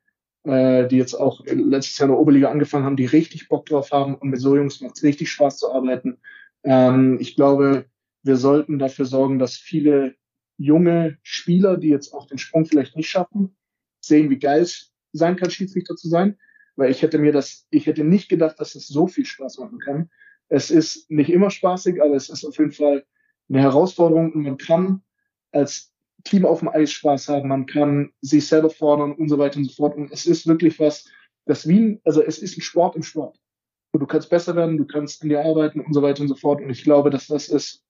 äh, 0.44 0.88
die 0.88 0.98
jetzt 0.98 1.14
auch 1.14 1.46
letztes 1.46 1.98
Jahr 2.00 2.10
in 2.10 2.14
der 2.14 2.20
Oberliga 2.20 2.50
angefangen 2.50 2.86
haben, 2.86 2.98
die 2.98 3.06
richtig 3.06 3.48
Bock 3.48 3.68
drauf 3.68 3.92
haben. 3.92 4.16
Und 4.16 4.30
mit 4.30 4.40
so 4.40 4.56
Jungs 4.56 4.82
macht 4.82 4.98
es 4.98 5.04
richtig 5.04 5.30
Spaß 5.30 5.60
zu 5.60 5.72
arbeiten. 5.72 6.18
Ähm, 6.64 7.18
ich 7.20 7.36
glaube, 7.36 7.86
wir 8.24 8.38
sollten 8.38 8.80
dafür 8.80 9.06
sorgen, 9.06 9.40
dass 9.40 9.56
viele 9.56 10.16
junge 10.58 11.18
Spieler, 11.24 11.78
die 11.78 11.90
jetzt 11.90 12.14
auch 12.14 12.28
den 12.28 12.38
Sprung 12.38 12.66
vielleicht 12.66 12.96
nicht 12.96 13.10
schaffen, 13.10 13.56
sehen, 14.00 14.30
wie 14.30 14.40
geil 14.40 14.62
es 14.62 14.94
sein 15.12 15.36
kann, 15.36 15.50
Schiedsrichter 15.50 15.96
zu 15.96 16.08
sein. 16.08 16.38
Weil 16.76 16.92
ich 16.92 17.02
hätte 17.02 17.18
mir 17.18 17.34
das, 17.34 17.68
ich 17.72 17.88
hätte 17.88 18.04
nicht 18.04 18.30
gedacht, 18.30 18.60
dass 18.60 18.76
es 18.76 18.88
so 18.88 19.08
viel 19.08 19.26
Spaß 19.26 19.58
machen 19.60 19.80
kann. 19.80 20.10
Es 20.48 20.72
ist 20.72 21.10
nicht 21.10 21.30
immer 21.30 21.50
spaßig, 21.50 22.02
aber 22.02 22.16
es 22.16 22.30
ist 22.30 22.46
auf 22.46 22.58
jeden 22.58 22.72
Fall 22.72 23.06
eine 23.50 23.62
Herausforderung 23.62 24.32
und 24.34 24.44
man 24.44 24.58
kann 24.58 25.02
als 25.52 25.94
Team 26.24 26.46
auf 26.46 26.60
dem 26.60 26.70
Eis 26.70 26.92
Spaß 26.92 27.30
haben, 27.30 27.50
man 27.50 27.66
kann 27.66 28.12
sich 28.22 28.48
selber 28.48 28.70
fordern 28.70 29.14
und 29.14 29.28
so 29.28 29.38
weiter 29.38 29.58
und 29.58 29.66
so 29.66 29.74
fort. 29.74 29.96
Und 29.96 30.12
es 30.12 30.26
ist 30.26 30.48
wirklich 30.48 30.80
was, 30.80 31.10
das 31.46 31.68
wie, 31.68 32.00
also 32.06 32.22
es 32.22 32.40
ist 32.40 32.58
ein 32.58 32.62
Sport 32.62 32.96
im 32.96 33.04
Sport 33.04 33.40
du 34.00 34.06
kannst 34.06 34.30
besser 34.30 34.56
werden, 34.56 34.78
du 34.78 34.86
kannst 34.86 35.22
an 35.22 35.30
dir 35.30 35.44
arbeiten 35.44 35.82
und 35.82 35.94
so 35.94 36.02
weiter 36.02 36.22
und 36.22 36.28
so 36.28 36.36
fort. 36.36 36.62
Und 36.62 36.70
ich 36.70 36.84
glaube, 36.84 37.10
dass 37.10 37.28
das 37.28 37.50
ist, 37.50 37.84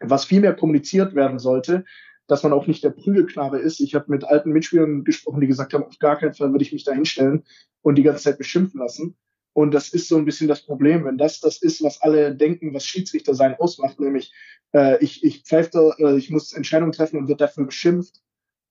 was 0.00 0.24
viel 0.24 0.40
mehr 0.40 0.54
kommuniziert 0.54 1.14
werden 1.14 1.38
sollte, 1.38 1.84
dass 2.26 2.42
man 2.42 2.52
auch 2.52 2.66
nicht 2.66 2.82
der 2.82 2.90
Prügelknabe 2.90 3.58
ist. 3.58 3.80
Ich 3.80 3.94
habe 3.94 4.06
mit 4.08 4.24
alten 4.24 4.50
Mitspielern 4.50 5.04
gesprochen, 5.04 5.40
die 5.40 5.46
gesagt 5.46 5.74
haben, 5.74 5.84
auf 5.84 5.98
gar 5.98 6.18
keinen 6.18 6.34
Fall 6.34 6.50
würde 6.52 6.64
ich 6.64 6.72
mich 6.72 6.84
da 6.84 6.92
hinstellen 6.92 7.44
und 7.82 7.96
die 7.96 8.02
ganze 8.02 8.24
Zeit 8.24 8.38
beschimpfen 8.38 8.80
lassen. 8.80 9.16
Und 9.52 9.72
das 9.72 9.88
ist 9.88 10.08
so 10.08 10.16
ein 10.16 10.26
bisschen 10.26 10.48
das 10.48 10.66
Problem, 10.66 11.04
wenn 11.04 11.16
das 11.16 11.40
das 11.40 11.62
ist, 11.62 11.82
was 11.82 12.02
alle 12.02 12.34
denken, 12.34 12.74
was 12.74 12.84
Schiedsrichter 12.84 13.34
sein 13.34 13.54
ausmacht, 13.54 13.98
nämlich 14.00 14.34
äh, 14.72 15.02
ich, 15.02 15.24
ich 15.24 15.44
pfeife, 15.44 15.94
äh, 15.98 16.16
ich 16.16 16.30
muss 16.30 16.52
Entscheidungen 16.52 16.92
treffen 16.92 17.18
und 17.18 17.28
wird 17.28 17.40
dafür 17.40 17.64
beschimpft, 17.64 18.20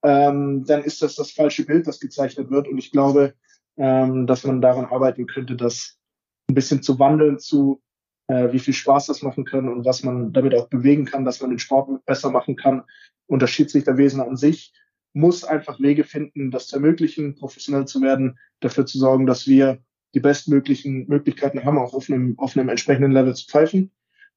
ähm, 0.04 0.64
dann 0.64 0.84
ist 0.84 1.02
das 1.02 1.16
das 1.16 1.32
falsche 1.32 1.64
Bild, 1.64 1.88
das 1.88 1.98
gezeichnet 1.98 2.50
wird. 2.50 2.68
Und 2.68 2.78
ich 2.78 2.92
glaube, 2.92 3.34
ähm, 3.76 4.26
dass 4.28 4.44
man 4.44 4.60
daran 4.60 4.84
arbeiten 4.84 5.26
könnte, 5.26 5.56
dass 5.56 5.98
ein 6.48 6.54
bisschen 6.54 6.82
zu 6.82 6.98
wandeln 6.98 7.38
zu, 7.38 7.82
äh, 8.28 8.52
wie 8.52 8.58
viel 8.58 8.74
Spaß 8.74 9.06
das 9.06 9.22
machen 9.22 9.44
kann 9.44 9.68
und 9.68 9.84
was 9.84 10.02
man 10.02 10.32
damit 10.32 10.54
auch 10.54 10.68
bewegen 10.68 11.04
kann, 11.04 11.24
dass 11.24 11.40
man 11.40 11.50
den 11.50 11.58
Sport 11.58 12.04
besser 12.06 12.30
machen 12.30 12.56
kann. 12.56 12.82
Und 13.26 13.42
das 13.42 13.50
Schiedsrichterwesen 13.50 14.20
an 14.20 14.36
sich 14.36 14.72
muss 15.12 15.44
einfach 15.44 15.80
Wege 15.80 16.04
finden, 16.04 16.50
das 16.50 16.68
zu 16.68 16.76
ermöglichen, 16.76 17.34
professionell 17.34 17.86
zu 17.86 18.02
werden, 18.02 18.38
dafür 18.60 18.86
zu 18.86 18.98
sorgen, 18.98 19.26
dass 19.26 19.46
wir 19.46 19.78
die 20.14 20.20
bestmöglichen 20.20 21.06
Möglichkeiten 21.08 21.64
haben, 21.64 21.78
auch 21.78 21.94
auf 21.94 22.08
einem, 22.08 22.38
auf 22.38 22.56
einem 22.56 22.68
entsprechenden 22.68 23.12
Level 23.12 23.34
zu 23.34 23.46
pfeifen. 23.46 23.90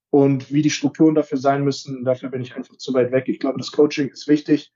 Und 0.10 0.52
wie 0.52 0.64
die 0.64 0.72
Strukturen 0.72 1.16
dafür 1.16 1.38
sein 1.38 1.64
müssen, 1.64 2.04
dafür 2.04 2.30
bin 2.30 2.42
ich 2.42 2.56
einfach 2.56 2.78
zu 2.78 2.94
weit 2.94 3.12
weg. 3.12 3.26
Ich 3.28 3.40
glaube, 3.40 3.60
das 3.60 3.72
Coaching 3.72 4.10
ist 4.10 4.28
wichtig, 4.28 4.74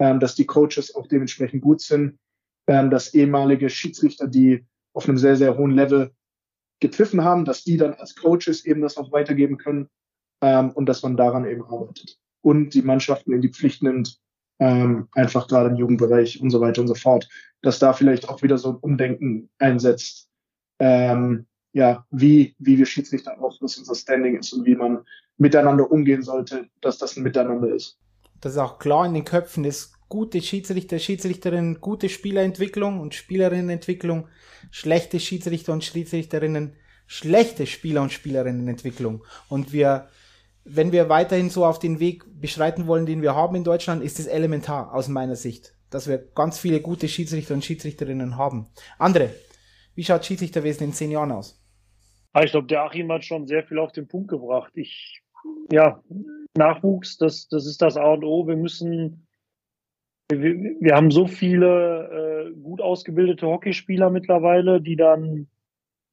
ähm, 0.00 0.18
dass 0.18 0.34
die 0.34 0.46
Coaches 0.46 0.94
auch 0.94 1.06
dementsprechend 1.06 1.62
gut 1.62 1.80
sind 1.80 2.18
ähm, 2.66 2.90
dass 2.90 3.14
ehemalige 3.14 3.68
Schiedsrichter, 3.68 4.28
die 4.28 4.64
auf 4.92 5.08
einem 5.08 5.18
sehr, 5.18 5.36
sehr 5.36 5.56
hohen 5.56 5.72
Level 5.72 6.12
gepfiffen 6.82 7.24
haben, 7.24 7.46
dass 7.46 7.64
die 7.64 7.78
dann 7.78 7.94
als 7.94 8.14
Coaches 8.14 8.66
eben 8.66 8.82
das 8.82 8.96
noch 8.96 9.10
weitergeben 9.12 9.56
können 9.56 9.88
ähm, 10.42 10.70
und 10.72 10.86
dass 10.86 11.02
man 11.02 11.16
daran 11.16 11.46
eben 11.46 11.64
arbeitet. 11.64 12.18
Und 12.42 12.74
die 12.74 12.82
Mannschaften 12.82 13.32
in 13.32 13.40
die 13.40 13.48
Pflicht 13.48 13.82
nimmt, 13.82 14.18
ähm, 14.58 15.08
einfach 15.12 15.48
gerade 15.48 15.70
im 15.70 15.76
Jugendbereich 15.76 16.40
und 16.40 16.50
so 16.50 16.60
weiter 16.60 16.82
und 16.82 16.88
so 16.88 16.94
fort, 16.94 17.28
dass 17.62 17.78
da 17.78 17.92
vielleicht 17.92 18.28
auch 18.28 18.42
wieder 18.42 18.58
so 18.58 18.70
ein 18.70 18.76
Umdenken 18.76 19.48
einsetzt, 19.58 20.28
ähm, 20.78 21.46
ja, 21.72 22.04
wie, 22.10 22.54
wie 22.58 22.76
wir 22.76 22.86
Schiedsrichter 22.86 23.40
auch, 23.40 23.60
was 23.60 23.78
unser 23.78 23.94
Standing 23.94 24.38
ist 24.38 24.52
und 24.52 24.66
wie 24.66 24.74
man 24.74 25.04
miteinander 25.38 25.90
umgehen 25.90 26.22
sollte, 26.22 26.68
dass 26.80 26.98
das 26.98 27.16
ein 27.16 27.22
Miteinander 27.22 27.74
ist. 27.74 27.98
Das 28.40 28.52
ist 28.52 28.58
auch 28.58 28.78
klar 28.78 29.06
in 29.06 29.14
den 29.14 29.24
Köpfen 29.24 29.64
ist 29.64 29.94
gute 30.12 30.42
Schiedsrichter, 30.42 30.98
Schiedsrichterinnen, 30.98 31.80
gute 31.80 32.10
Spielerentwicklung 32.10 33.00
und 33.00 33.14
Spielerinnenentwicklung, 33.14 34.28
schlechte 34.70 35.18
Schiedsrichter 35.18 35.72
und 35.72 35.84
Schiedsrichterinnen, 35.84 36.76
schlechte 37.06 37.64
Spieler 37.64 38.02
und 38.02 38.12
Spielerinnenentwicklung. 38.12 39.24
Und 39.48 39.72
wir, 39.72 40.10
wenn 40.64 40.92
wir 40.92 41.08
weiterhin 41.08 41.48
so 41.48 41.64
auf 41.64 41.78
den 41.78 41.98
Weg 41.98 42.24
beschreiten 42.38 42.86
wollen, 42.86 43.06
den 43.06 43.22
wir 43.22 43.34
haben 43.34 43.56
in 43.56 43.64
Deutschland, 43.64 44.02
ist 44.02 44.20
es 44.20 44.26
elementar 44.26 44.92
aus 44.92 45.08
meiner 45.08 45.34
Sicht, 45.34 45.74
dass 45.88 46.06
wir 46.06 46.18
ganz 46.18 46.58
viele 46.58 46.82
gute 46.82 47.08
Schiedsrichter 47.08 47.54
und 47.54 47.64
Schiedsrichterinnen 47.64 48.36
haben. 48.36 48.66
Andere, 48.98 49.30
wie 49.94 50.04
schaut 50.04 50.26
Schiedsrichterwesen 50.26 50.88
in 50.88 50.92
zehn 50.92 51.10
Jahren 51.10 51.32
aus? 51.32 51.58
Ah, 52.34 52.42
ich 52.42 52.50
glaube, 52.50 52.66
der 52.66 52.82
Achim 52.82 53.10
hat 53.10 53.24
schon 53.24 53.46
sehr 53.46 53.64
viel 53.64 53.78
auf 53.78 53.92
den 53.92 54.08
Punkt 54.08 54.28
gebracht. 54.28 54.72
Ich, 54.74 55.22
ja, 55.70 56.02
Nachwuchs, 56.54 57.16
das, 57.16 57.48
das 57.48 57.64
ist 57.64 57.80
das 57.80 57.96
A 57.96 58.12
und 58.12 58.24
O. 58.24 58.46
Wir 58.46 58.56
müssen 58.56 59.26
wir, 60.40 60.54
wir 60.80 60.94
haben 60.94 61.10
so 61.10 61.26
viele 61.26 62.52
äh, 62.52 62.60
gut 62.60 62.80
ausgebildete 62.80 63.46
Hockeyspieler 63.46 64.10
mittlerweile, 64.10 64.80
die 64.80 64.96
dann 64.96 65.48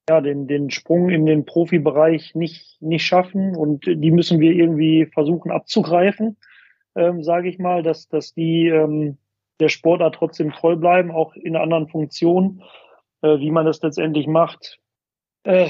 ja 0.10 0.22
den, 0.22 0.48
den 0.48 0.72
Sprung 0.72 1.10
in 1.10 1.26
den 1.26 1.46
Profibereich 1.46 2.34
nicht, 2.36 2.82
nicht 2.82 3.06
schaffen 3.06 3.56
und 3.56 3.86
die 3.86 4.12
müssen 4.12 4.40
wir 4.40 4.52
irgendwie 4.52 5.06
versuchen 5.06 5.52
abzugreifen, 5.52 6.38
ähm, 6.96 7.24
sage 7.24 7.50
ich 7.50 7.60
mal, 7.60 7.84
dass, 7.84 8.08
dass 8.08 8.34
die 8.34 8.68
ähm, 8.68 9.18
der 9.60 9.70
Sportart 9.70 10.16
trotzdem 10.16 10.52
treu 10.52 10.76
bleiben, 10.76 11.12
auch 11.12 11.36
in 11.36 11.56
anderen 11.56 11.88
Funktion. 11.88 12.64
Äh, 13.22 13.40
wie 13.40 13.52
man 13.52 13.66
das 13.66 13.82
letztendlich 13.82 14.28
macht. 14.28 14.80
Äh, 15.44 15.70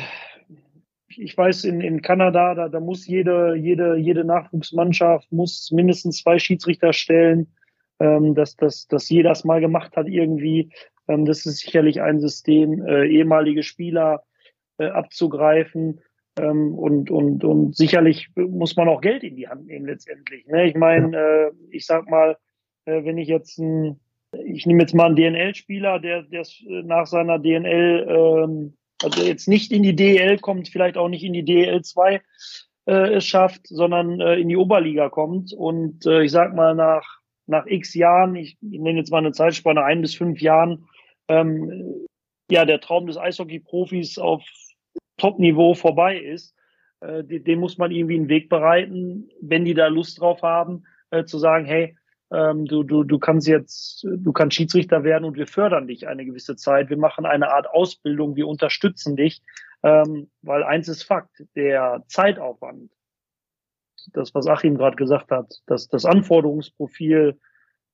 ich 1.07 1.35
weiß, 1.35 1.63
in, 1.63 1.81
in 1.81 2.01
Kanada, 2.03 2.53
da, 2.53 2.69
da 2.69 2.79
muss 2.79 3.07
jede, 3.07 3.55
jede, 3.55 3.97
jede 3.97 4.23
Nachwuchsmannschaft 4.23 5.31
muss 5.31 5.71
mindestens 5.71 6.17
zwei 6.17 6.37
Schiedsrichter 6.37 6.93
stellen 6.93 7.47
ähm, 7.99 8.35
dass, 8.35 8.55
dass, 8.55 8.87
dass 8.87 9.09
jeder 9.09 9.29
das 9.29 9.43
mal 9.43 9.61
gemacht 9.61 9.95
hat 9.95 10.07
irgendwie. 10.07 10.71
Ähm, 11.07 11.25
das 11.25 11.45
ist 11.45 11.59
sicherlich 11.59 12.01
ein 12.01 12.19
System, 12.19 12.85
äh, 12.85 13.07
ehemalige 13.07 13.63
Spieler 13.63 14.23
äh, 14.77 14.87
abzugreifen. 14.87 16.01
Ähm, 16.39 16.73
und, 16.75 17.11
und, 17.11 17.43
und 17.43 17.75
sicherlich 17.75 18.29
muss 18.35 18.75
man 18.75 18.87
auch 18.87 19.01
Geld 19.01 19.23
in 19.23 19.35
die 19.35 19.47
Hand 19.47 19.65
nehmen 19.65 19.85
letztendlich. 19.85 20.45
Ne? 20.47 20.67
Ich 20.67 20.75
meine, 20.75 21.17
äh, 21.17 21.51
ich 21.71 21.85
sag 21.85 22.09
mal, 22.09 22.37
äh, 22.85 23.03
wenn 23.03 23.17
ich 23.17 23.27
jetzt 23.27 23.57
ein, 23.59 23.99
ich 24.31 24.65
nehme 24.65 24.81
jetzt 24.81 24.93
mal 24.93 25.07
einen 25.07 25.15
DNL-Spieler, 25.15 25.99
der, 25.99 26.23
der 26.23 26.45
nach 26.83 27.07
seiner 27.07 27.39
DNL, 27.39 28.05
ähm, 28.07 28.77
also 29.03 29.23
jetzt 29.23 29.47
nicht 29.47 29.71
in 29.71 29.83
die 29.83 29.95
DL 29.95 30.37
kommt, 30.39 30.69
vielleicht 30.69 30.97
auch 30.97 31.09
nicht 31.09 31.23
in 31.23 31.33
die 31.33 31.45
DL 31.45 31.81
2 31.81 32.21
äh, 32.85 33.13
es 33.13 33.25
schafft, 33.25 33.67
sondern 33.67 34.19
äh, 34.19 34.35
in 34.35 34.49
die 34.49 34.57
Oberliga 34.57 35.09
kommt 35.09 35.53
und 35.53 36.05
äh, 36.05 36.23
ich 36.23 36.31
sag 36.31 36.55
mal 36.55 36.75
nach 36.75 37.18
nach 37.49 37.65
x 37.65 37.95
Jahren, 37.95 38.35
ich 38.35 38.57
nenne 38.61 38.99
jetzt 38.99 39.11
mal 39.11 39.17
eine 39.17 39.31
Zeitspanne 39.31 39.83
ein 39.83 40.01
bis 40.01 40.15
fünf 40.15 40.39
Jahren, 40.39 40.87
ähm, 41.27 42.05
ja, 42.49 42.65
der 42.65 42.79
Traum 42.79 43.07
des 43.07 43.17
Eishockey-Profis 43.17 44.17
auf 44.17 44.43
Top-Niveau 45.17 45.73
vorbei 45.73 46.17
ist, 46.17 46.55
äh, 47.01 47.23
den 47.23 47.59
muss 47.59 47.77
man 47.77 47.91
irgendwie 47.91 48.15
einen 48.15 48.29
Weg 48.29 48.49
bereiten, 48.49 49.29
wenn 49.41 49.65
die 49.65 49.73
da 49.73 49.87
Lust 49.87 50.19
drauf 50.19 50.41
haben, 50.41 50.83
äh, 51.11 51.25
zu 51.25 51.39
sagen, 51.39 51.65
hey, 51.65 51.95
ähm, 52.31 52.65
du, 52.65 52.83
du, 52.83 53.03
du 53.03 53.17
kannst 53.17 53.47
jetzt, 53.47 54.03
du 54.03 54.31
kannst 54.31 54.55
Schiedsrichter 54.55 55.03
werden 55.03 55.25
und 55.25 55.35
wir 55.35 55.47
fördern 55.47 55.87
dich 55.87 56.07
eine 56.07 56.25
gewisse 56.25 56.55
Zeit. 56.55 56.89
Wir 56.89 56.97
machen 56.97 57.25
eine 57.25 57.51
Art 57.51 57.67
Ausbildung, 57.67 58.35
wir 58.35 58.47
unterstützen 58.47 59.15
dich, 59.15 59.41
ähm, 59.81 60.29
weil 60.43 60.63
eins 60.63 60.87
ist 60.87 61.03
Fakt, 61.03 61.43
der 61.55 62.03
Zeitaufwand, 62.07 62.91
das, 64.13 64.33
was 64.33 64.47
Achim 64.47 64.77
gerade 64.77 64.95
gesagt 64.95 65.31
hat, 65.31 65.53
dass 65.67 65.87
das 65.87 66.05
Anforderungsprofil 66.05 67.37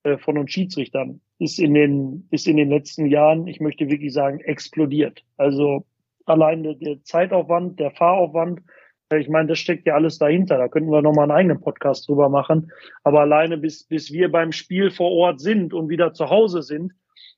äh, 0.03 0.17
von 0.17 0.37
uns 0.37 0.51
Schiedsrichtern 0.51 1.21
ist 1.39 1.59
in 1.59 1.73
den, 1.73 2.27
ist 2.31 2.47
in 2.47 2.57
den 2.57 2.69
letzten 2.69 3.07
Jahren, 3.07 3.47
ich 3.47 3.59
möchte 3.59 3.89
wirklich 3.89 4.13
sagen, 4.13 4.39
explodiert. 4.39 5.23
Also 5.37 5.85
allein 6.25 6.63
der, 6.63 6.75
der 6.75 7.03
Zeitaufwand, 7.03 7.79
der 7.79 7.91
Fahraufwand, 7.91 8.61
äh, 9.09 9.19
ich 9.19 9.29
meine, 9.29 9.49
das 9.49 9.59
steckt 9.59 9.85
ja 9.85 9.95
alles 9.95 10.17
dahinter. 10.17 10.57
Da 10.57 10.67
könnten 10.67 10.91
wir 10.91 11.01
nochmal 11.01 11.23
einen 11.23 11.37
eigenen 11.37 11.61
Podcast 11.61 12.07
drüber 12.07 12.29
machen. 12.29 12.71
Aber 13.03 13.21
alleine 13.21 13.57
bis, 13.57 13.83
bis 13.85 14.11
wir 14.11 14.31
beim 14.31 14.51
Spiel 14.51 14.91
vor 14.91 15.11
Ort 15.11 15.39
sind 15.39 15.73
und 15.73 15.89
wieder 15.89 16.13
zu 16.13 16.29
Hause 16.29 16.61
sind, 16.61 16.93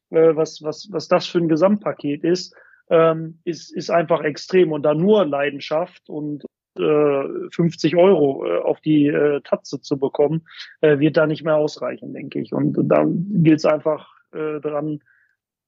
äh, 0.10 0.36
was, 0.36 0.62
was, 0.64 0.90
was 0.92 1.08
das 1.08 1.28
für 1.28 1.40
ein 1.40 1.50
Gesamtpaket 1.50 2.24
ist, 2.24 2.56
ähm, 2.90 3.40
ist, 3.44 3.76
ist 3.76 3.90
einfach 3.90 4.22
extrem. 4.22 4.72
Und 4.72 4.84
da 4.84 4.94
nur 4.94 5.26
Leidenschaft 5.26 6.10
und, 6.10 6.46
50 6.78 7.94
äh, 7.94 7.96
Euro 7.96 8.46
äh, 8.46 8.60
auf 8.60 8.80
die 8.82 9.08
äh, 9.08 9.42
Tatze 9.42 9.82
zu 9.82 9.98
bekommen, 9.98 10.48
wird 10.82 11.18
da 11.18 11.28
nicht 11.28 11.44
mehr 11.44 11.56
ausreichen, 11.56 12.14
denke 12.14 12.40
ich. 12.40 12.54
Und 12.54 12.78
da 12.90 13.06
gilt 13.06 13.60
es 13.60 13.66
einfach 13.66 14.10
dran, 14.32 15.00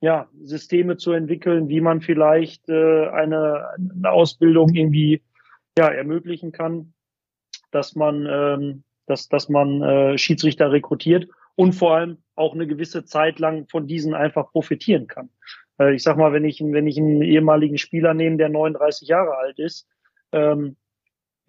ja, 0.01 0.27
Systeme 0.41 0.97
zu 0.97 1.11
entwickeln, 1.11 1.69
wie 1.69 1.81
man 1.81 2.01
vielleicht 2.01 2.69
eine, 2.69 3.69
eine 3.77 4.11
Ausbildung 4.11 4.73
irgendwie 4.73 5.21
ja, 5.77 5.87
ermöglichen 5.87 6.51
kann, 6.51 6.93
dass 7.71 7.95
man, 7.95 8.27
ähm, 8.29 8.83
dass, 9.05 9.29
dass 9.29 9.49
man 9.49 9.81
äh, 9.81 10.17
Schiedsrichter 10.17 10.71
rekrutiert 10.71 11.27
und 11.55 11.73
vor 11.73 11.95
allem 11.95 12.17
auch 12.35 12.53
eine 12.53 12.67
gewisse 12.67 13.05
Zeit 13.05 13.39
lang 13.39 13.67
von 13.67 13.87
diesen 13.87 14.13
einfach 14.13 14.51
profitieren 14.51 15.07
kann. 15.07 15.29
Äh, 15.79 15.95
ich 15.95 16.03
sag 16.03 16.17
mal, 16.17 16.33
wenn 16.33 16.45
ich, 16.45 16.61
wenn 16.61 16.87
ich 16.87 16.97
einen 16.97 17.21
ehemaligen 17.21 17.77
Spieler 17.77 18.13
nehme, 18.13 18.37
der 18.37 18.49
39 18.49 19.07
Jahre 19.07 19.37
alt 19.37 19.59
ist, 19.59 19.87
ähm, 20.31 20.75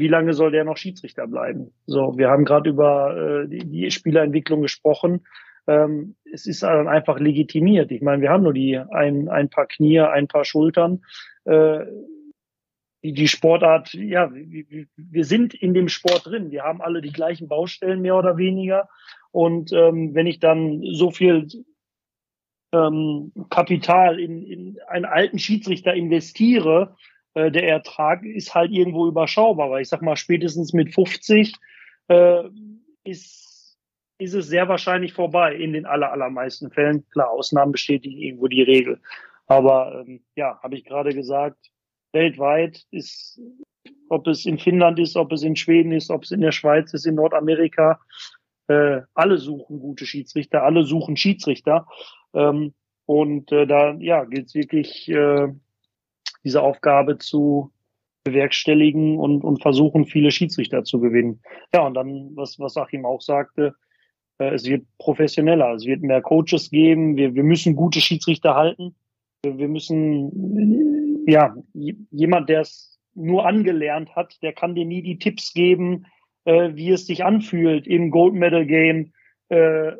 wie 0.00 0.08
lange 0.08 0.32
soll 0.32 0.50
der 0.50 0.64
noch 0.64 0.76
Schiedsrichter 0.76 1.28
bleiben? 1.28 1.72
So, 1.86 2.18
wir 2.18 2.28
haben 2.28 2.44
gerade 2.44 2.70
über 2.70 3.44
äh, 3.44 3.48
die, 3.48 3.64
die 3.64 3.90
Spielerentwicklung 3.90 4.62
gesprochen. 4.62 5.24
Ähm, 5.68 6.16
es 6.32 6.46
ist 6.46 6.62
dann 6.64 6.88
einfach 6.88 7.20
legitimiert. 7.20 7.92
Ich 7.92 8.02
meine, 8.02 8.22
wir 8.22 8.30
haben 8.30 8.42
nur 8.42 8.54
die 8.54 8.76
ein, 8.78 9.28
ein 9.28 9.48
paar 9.48 9.66
Knie, 9.66 10.00
ein 10.00 10.26
paar 10.26 10.44
Schultern. 10.44 11.04
Äh, 11.44 11.84
die, 13.02 13.12
die 13.12 13.28
Sportart, 13.28 13.94
ja, 13.94 14.30
wir, 14.32 15.24
sind 15.24 15.54
in 15.54 15.74
dem 15.74 15.88
Sport 15.88 16.26
drin. 16.26 16.50
Wir 16.50 16.64
haben 16.64 16.82
alle 16.82 17.00
die 17.00 17.12
gleichen 17.12 17.48
Baustellen 17.48 18.00
mehr 18.00 18.16
oder 18.16 18.36
weniger. 18.36 18.88
Und 19.30 19.72
ähm, 19.72 20.14
wenn 20.14 20.26
ich 20.26 20.40
dann 20.40 20.82
so 20.92 21.10
viel 21.10 21.46
ähm, 22.72 23.32
Kapital 23.48 24.18
in, 24.18 24.42
in 24.42 24.78
einen 24.88 25.04
alten 25.04 25.38
Schiedsrichter 25.38 25.94
investiere, 25.94 26.96
äh, 27.34 27.50
der 27.50 27.68
Ertrag 27.68 28.24
ist 28.24 28.54
halt 28.54 28.70
irgendwo 28.70 29.06
überschaubar. 29.06 29.70
Weil 29.70 29.82
ich 29.82 29.88
sag 29.88 30.02
mal, 30.02 30.16
spätestens 30.16 30.72
mit 30.72 30.94
50 30.94 31.54
äh, 32.08 32.42
ist, 33.04 33.78
ist 34.18 34.34
es 34.34 34.46
sehr 34.48 34.68
wahrscheinlich 34.68 35.12
vorbei 35.12 35.54
in 35.54 35.72
den 35.72 35.86
aller, 35.86 36.12
allermeisten 36.12 36.70
Fällen. 36.70 37.06
Klar, 37.10 37.30
Ausnahmen 37.30 37.72
bestätigen 37.72 38.18
irgendwo 38.18 38.48
die 38.48 38.62
Regel. 38.62 39.00
Aber 39.46 40.04
ähm, 40.06 40.22
ja, 40.36 40.60
habe 40.62 40.76
ich 40.76 40.84
gerade 40.84 41.12
gesagt, 41.12 41.58
weltweit 42.12 42.84
ist, 42.90 43.40
ob 44.08 44.26
es 44.26 44.46
in 44.46 44.58
Finnland 44.58 44.98
ist, 44.98 45.16
ob 45.16 45.32
es 45.32 45.42
in 45.42 45.56
Schweden 45.56 45.92
ist, 45.92 46.10
ob 46.10 46.24
es 46.24 46.30
in 46.30 46.40
der 46.40 46.52
Schweiz 46.52 46.92
ist, 46.92 47.06
in 47.06 47.14
Nordamerika, 47.14 48.00
äh, 48.68 49.00
alle 49.14 49.38
suchen 49.38 49.80
gute 49.80 50.06
Schiedsrichter, 50.06 50.62
alle 50.62 50.84
suchen 50.84 51.16
Schiedsrichter. 51.16 51.86
Ähm, 52.34 52.74
und 53.06 53.50
äh, 53.50 53.66
da 53.66 53.94
ja, 53.94 54.24
gilt 54.24 54.46
es 54.46 54.54
wirklich 54.54 55.08
äh, 55.08 55.48
diese 56.44 56.62
Aufgabe 56.62 57.18
zu 57.18 57.70
bewerkstelligen 58.24 59.18
und, 59.18 59.42
und 59.44 59.62
versuchen, 59.62 60.04
viele 60.04 60.30
Schiedsrichter 60.30 60.84
zu 60.84 61.00
gewinnen. 61.00 61.40
Ja, 61.74 61.86
und 61.86 61.94
dann, 61.94 62.30
was, 62.34 62.58
was 62.58 62.76
Achim 62.76 63.06
auch 63.06 63.22
sagte, 63.22 63.74
äh, 64.38 64.54
es 64.54 64.64
wird 64.64 64.86
professioneller, 64.98 65.74
es 65.74 65.86
wird 65.86 66.02
mehr 66.02 66.20
Coaches 66.20 66.70
geben, 66.70 67.16
wir, 67.16 67.34
wir 67.34 67.44
müssen 67.44 67.76
gute 67.76 68.00
Schiedsrichter 68.00 68.54
halten. 68.54 68.94
Wir, 69.42 69.58
wir 69.58 69.68
müssen, 69.68 71.24
ja, 71.26 71.54
jemand, 71.72 72.48
der 72.48 72.60
es 72.60 72.98
nur 73.14 73.46
angelernt 73.46 74.14
hat, 74.16 74.38
der 74.42 74.52
kann 74.52 74.74
dir 74.74 74.84
nie 74.84 75.02
die 75.02 75.18
Tipps 75.18 75.52
geben, 75.52 76.06
äh, 76.44 76.70
wie 76.74 76.90
es 76.90 77.06
sich 77.06 77.24
anfühlt, 77.24 77.86
im 77.86 78.10
Gold 78.10 78.34
Medal 78.34 78.66
Game 78.66 79.12
äh, 79.48 79.92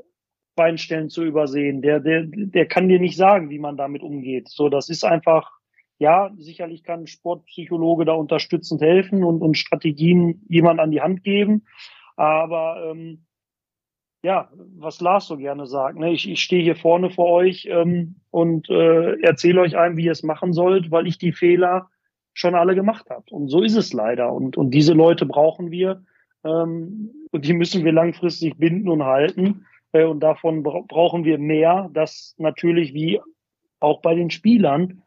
Beinstellen 0.56 1.08
zu 1.08 1.24
übersehen. 1.24 1.80
Der, 1.80 2.00
der, 2.00 2.24
der 2.26 2.66
kann 2.66 2.88
dir 2.88 3.00
nicht 3.00 3.16
sagen, 3.16 3.50
wie 3.50 3.58
man 3.58 3.76
damit 3.76 4.02
umgeht. 4.02 4.48
So, 4.48 4.68
das 4.68 4.88
ist 4.90 5.04
einfach 5.04 5.50
ja, 6.00 6.32
sicherlich 6.38 6.82
kann 6.82 7.06
Sportpsychologe 7.06 8.06
da 8.06 8.14
unterstützend 8.14 8.80
helfen 8.80 9.22
und, 9.22 9.42
und 9.42 9.58
Strategien 9.58 10.42
jemand 10.48 10.80
an 10.80 10.90
die 10.90 11.02
Hand 11.02 11.22
geben. 11.22 11.66
Aber 12.16 12.90
ähm, 12.90 13.26
ja, 14.22 14.50
was 14.78 15.02
Lars 15.02 15.26
so 15.26 15.36
gerne 15.36 15.66
sagt. 15.66 15.98
Ne? 15.98 16.10
Ich, 16.10 16.28
ich 16.28 16.40
stehe 16.40 16.62
hier 16.62 16.74
vorne 16.74 17.10
vor 17.10 17.30
euch 17.30 17.68
ähm, 17.70 18.16
und 18.30 18.70
äh, 18.70 19.20
erzähle 19.20 19.60
euch 19.60 19.76
einem, 19.76 19.98
wie 19.98 20.06
ihr 20.06 20.12
es 20.12 20.22
machen 20.22 20.54
sollt, 20.54 20.90
weil 20.90 21.06
ich 21.06 21.18
die 21.18 21.32
Fehler 21.32 21.90
schon 22.32 22.54
alle 22.54 22.74
gemacht 22.74 23.10
habe. 23.10 23.24
Und 23.30 23.48
so 23.48 23.62
ist 23.62 23.76
es 23.76 23.92
leider. 23.92 24.32
Und, 24.32 24.56
und 24.56 24.70
diese 24.70 24.94
Leute 24.94 25.26
brauchen 25.26 25.70
wir 25.70 26.02
ähm, 26.44 27.10
und 27.30 27.44
die 27.44 27.52
müssen 27.52 27.84
wir 27.84 27.92
langfristig 27.92 28.56
binden 28.56 28.88
und 28.88 29.04
halten. 29.04 29.66
Äh, 29.92 30.04
und 30.04 30.20
davon 30.20 30.62
bra 30.62 30.80
brauchen 30.88 31.24
wir 31.24 31.36
mehr, 31.36 31.90
dass 31.92 32.34
natürlich 32.38 32.94
wie 32.94 33.20
auch 33.80 34.00
bei 34.00 34.14
den 34.14 34.30
Spielern 34.30 35.02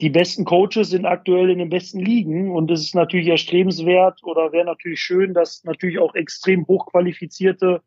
die 0.00 0.10
besten 0.10 0.44
Coaches 0.44 0.90
sind 0.90 1.04
aktuell 1.04 1.50
in 1.50 1.58
den 1.58 1.68
besten 1.68 2.00
Ligen 2.00 2.50
und 2.50 2.70
es 2.70 2.80
ist 2.80 2.94
natürlich 2.94 3.28
erstrebenswert 3.28 4.22
oder 4.24 4.52
wäre 4.52 4.64
natürlich 4.64 5.00
schön, 5.00 5.34
dass 5.34 5.62
natürlich 5.64 5.98
auch 5.98 6.14
extrem 6.14 6.66
hochqualifizierte 6.66 7.82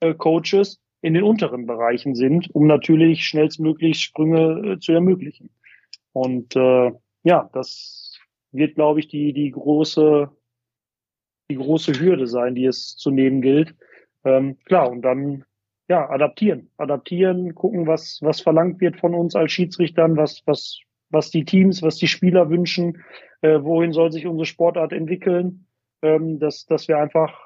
äh, 0.00 0.14
Coaches 0.14 0.80
in 1.02 1.14
den 1.14 1.22
unteren 1.22 1.66
Bereichen 1.66 2.14
sind, 2.14 2.52
um 2.54 2.66
natürlich 2.66 3.24
schnellstmöglich 3.24 4.00
Sprünge 4.00 4.72
äh, 4.72 4.78
zu 4.78 4.92
ermöglichen. 4.92 5.50
Und 6.12 6.56
äh, 6.56 6.92
ja, 7.22 7.48
das 7.52 8.18
wird, 8.50 8.74
glaube 8.74 9.00
ich, 9.00 9.08
die, 9.08 9.32
die 9.32 9.50
große, 9.50 10.30
die 11.50 11.56
große 11.56 11.92
Hürde 11.98 12.26
sein, 12.26 12.54
die 12.54 12.66
es 12.66 12.96
zu 12.96 13.10
nehmen 13.10 13.40
gilt. 13.40 13.74
Ähm, 14.24 14.58
klar, 14.64 14.90
und 14.90 15.02
dann 15.02 15.44
ja, 15.88 16.08
adaptieren. 16.10 16.70
Adaptieren, 16.76 17.54
gucken, 17.54 17.86
was, 17.86 18.18
was 18.22 18.40
verlangt 18.40 18.80
wird 18.80 18.98
von 18.98 19.14
uns 19.14 19.36
als 19.36 19.52
Schiedsrichtern, 19.52 20.16
was, 20.16 20.42
was, 20.46 20.80
was 21.12 21.30
die 21.30 21.44
Teams, 21.44 21.82
was 21.82 21.96
die 21.96 22.08
Spieler 22.08 22.50
wünschen, 22.50 23.02
äh, 23.42 23.62
wohin 23.62 23.92
soll 23.92 24.10
sich 24.12 24.26
unsere 24.26 24.46
Sportart 24.46 24.92
entwickeln, 24.92 25.66
ähm, 26.02 26.38
dass, 26.38 26.66
dass 26.66 26.88
wir 26.88 26.98
einfach 26.98 27.38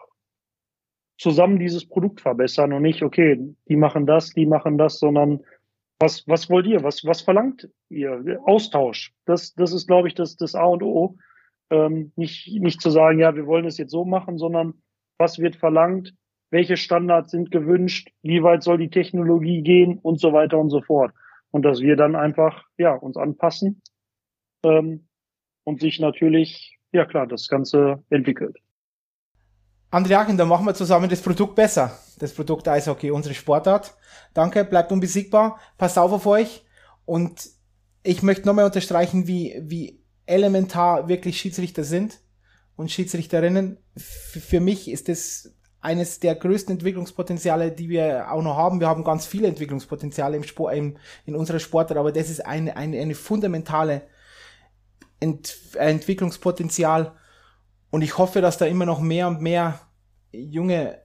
zusammen 1.19 1.59
dieses 1.59 1.89
Produkt 1.89 2.21
verbessern 2.21 2.73
und 2.73 2.83
nicht, 2.83 3.03
okay, 3.03 3.39
die 3.69 3.77
machen 3.77 4.07
das, 4.07 4.31
die 4.31 4.47
machen 4.47 4.79
das, 4.79 4.99
sondern 4.99 5.41
was, 5.99 6.29
was 6.29 6.51
wollt 6.51 6.67
ihr? 6.67 6.83
Was, 6.83 7.05
was 7.05 7.23
verlangt 7.23 7.69
ihr? 7.89 8.39
Austausch. 8.45 9.15
Das, 9.25 9.55
das 9.55 9.73
ist, 9.73 9.87
glaube 9.87 10.09
ich, 10.09 10.15
das, 10.15 10.37
das 10.37 10.55
A 10.55 10.65
und 10.65 10.83
O. 10.83 11.17
Ähm, 11.71 12.13
nicht, 12.17 12.49
nicht 12.61 12.81
zu 12.81 12.91
sagen, 12.91 13.19
ja, 13.19 13.35
wir 13.35 13.47
wollen 13.47 13.65
es 13.65 13.79
jetzt 13.79 13.93
so 13.93 14.05
machen, 14.05 14.39
sondern 14.39 14.75
was 15.19 15.39
wird 15.39 15.57
verlangt? 15.57 16.15
Welche 16.51 16.77
Standards 16.77 17.31
sind 17.31 17.51
gewünscht? 17.51 18.11
Wie 18.23 18.43
weit 18.43 18.63
soll 18.63 18.79
die 18.79 18.91
Technologie 18.91 19.63
gehen? 19.63 19.99
Und 19.99 20.21
so 20.21 20.33
weiter 20.33 20.59
und 20.59 20.69
so 20.69 20.83
fort. 20.83 21.13
Und 21.51 21.63
dass 21.63 21.81
wir 21.81 21.97
dann 21.97 22.17
einfach, 22.17 22.65
ja, 22.77 22.95
uns 22.95 23.17
anpassen, 23.17 23.83
ähm, 24.65 25.09
und 25.65 25.81
sich 25.81 25.99
natürlich, 25.99 26.79
ja 26.93 27.05
klar, 27.05 27.27
das 27.27 27.49
Ganze 27.49 28.03
entwickelt. 28.09 28.57
André 29.91 30.37
dann 30.37 30.49
machen 30.49 30.67
wir 30.67 30.75
zusammen 30.75 31.09
das 31.09 31.23
Produkt 31.23 31.55
besser. 31.55 31.99
Das 32.19 32.35
Produkt 32.35 32.69
Eishockey, 32.69 33.11
unsere 33.11 33.35
Sportart. 33.35 33.95
Danke, 34.35 34.65
bleibt 34.65 34.93
unbesiegbar. 34.93 35.59
Passt 35.79 35.99
auf 35.99 36.13
auf 36.13 36.27
euch. 36.27 36.65
Und 37.05 37.49
ich 38.03 38.23
möchte 38.23 38.47
nochmal 38.47 38.65
unterstreichen, 38.65 39.27
wie, 39.27 39.61
wie 39.63 40.05
elementar 40.27 41.09
wirklich 41.09 41.39
Schiedsrichter 41.39 41.85
sind 41.85 42.21
und 42.77 42.91
Schiedsrichterinnen. 42.91 43.79
F 43.97 44.45
für 44.49 44.61
mich 44.61 44.91
ist 44.91 45.09
das 45.09 45.56
eines 45.87 46.19
der 46.19 46.35
größten 46.35 46.75
Entwicklungspotenziale, 46.75 47.71
die 47.71 47.89
wir 47.89 48.33
auch 48.33 48.43
noch 48.43 48.57
haben. 48.57 48.81
Wir 48.81 48.89
haben 48.89 49.05
ganz 49.05 49.25
viele 49.25 49.47
Entwicklungspotenziale 49.47 50.37
im 50.37 50.43
Sport, 50.43 50.75
in, 50.75 50.99
in 51.27 51.37
unserer 51.37 51.61
Sportart, 51.61 51.97
aber 51.97 52.11
das 52.11 52.29
ist 52.29 52.45
eine, 52.45 52.77
eine, 52.77 53.01
eine 53.01 53.15
fundamentale 53.15 54.03
Ent 55.21 55.57
Entwicklungspotenzial. 55.75 57.13
Und 57.91 58.03
ich 58.03 58.19
hoffe, 58.19 58.41
dass 58.41 58.59
da 58.59 58.67
immer 58.67 58.85
noch 58.85 59.01
mehr 59.01 59.29
und 59.29 59.41
mehr 59.41 59.79
junge 60.33 60.99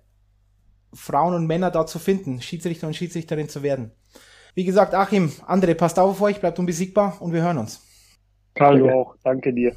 Frauen 0.93 1.35
und 1.35 1.45
Männer 1.45 1.69
da 1.69 1.85
zu 1.85 1.99
finden, 1.99 2.41
Schiedsrichter 2.41 2.87
und 2.87 2.95
Schiedsrichterin 2.95 3.49
zu 3.49 3.61
werden. 3.61 3.91
Wie 4.55 4.65
gesagt, 4.65 4.95
Achim, 4.95 5.31
andere, 5.45 5.75
passt 5.75 5.99
auf 5.99 6.09
auf 6.09 6.21
euch, 6.21 6.39
bleibt 6.39 6.57
unbesiegbar 6.57 7.21
und 7.21 7.33
wir 7.33 7.43
hören 7.43 7.59
uns. 7.59 7.85
Karl, 8.55 8.79
du 8.79 8.89
auch. 8.89 9.15
Danke 9.23 9.53
dir. 9.53 9.75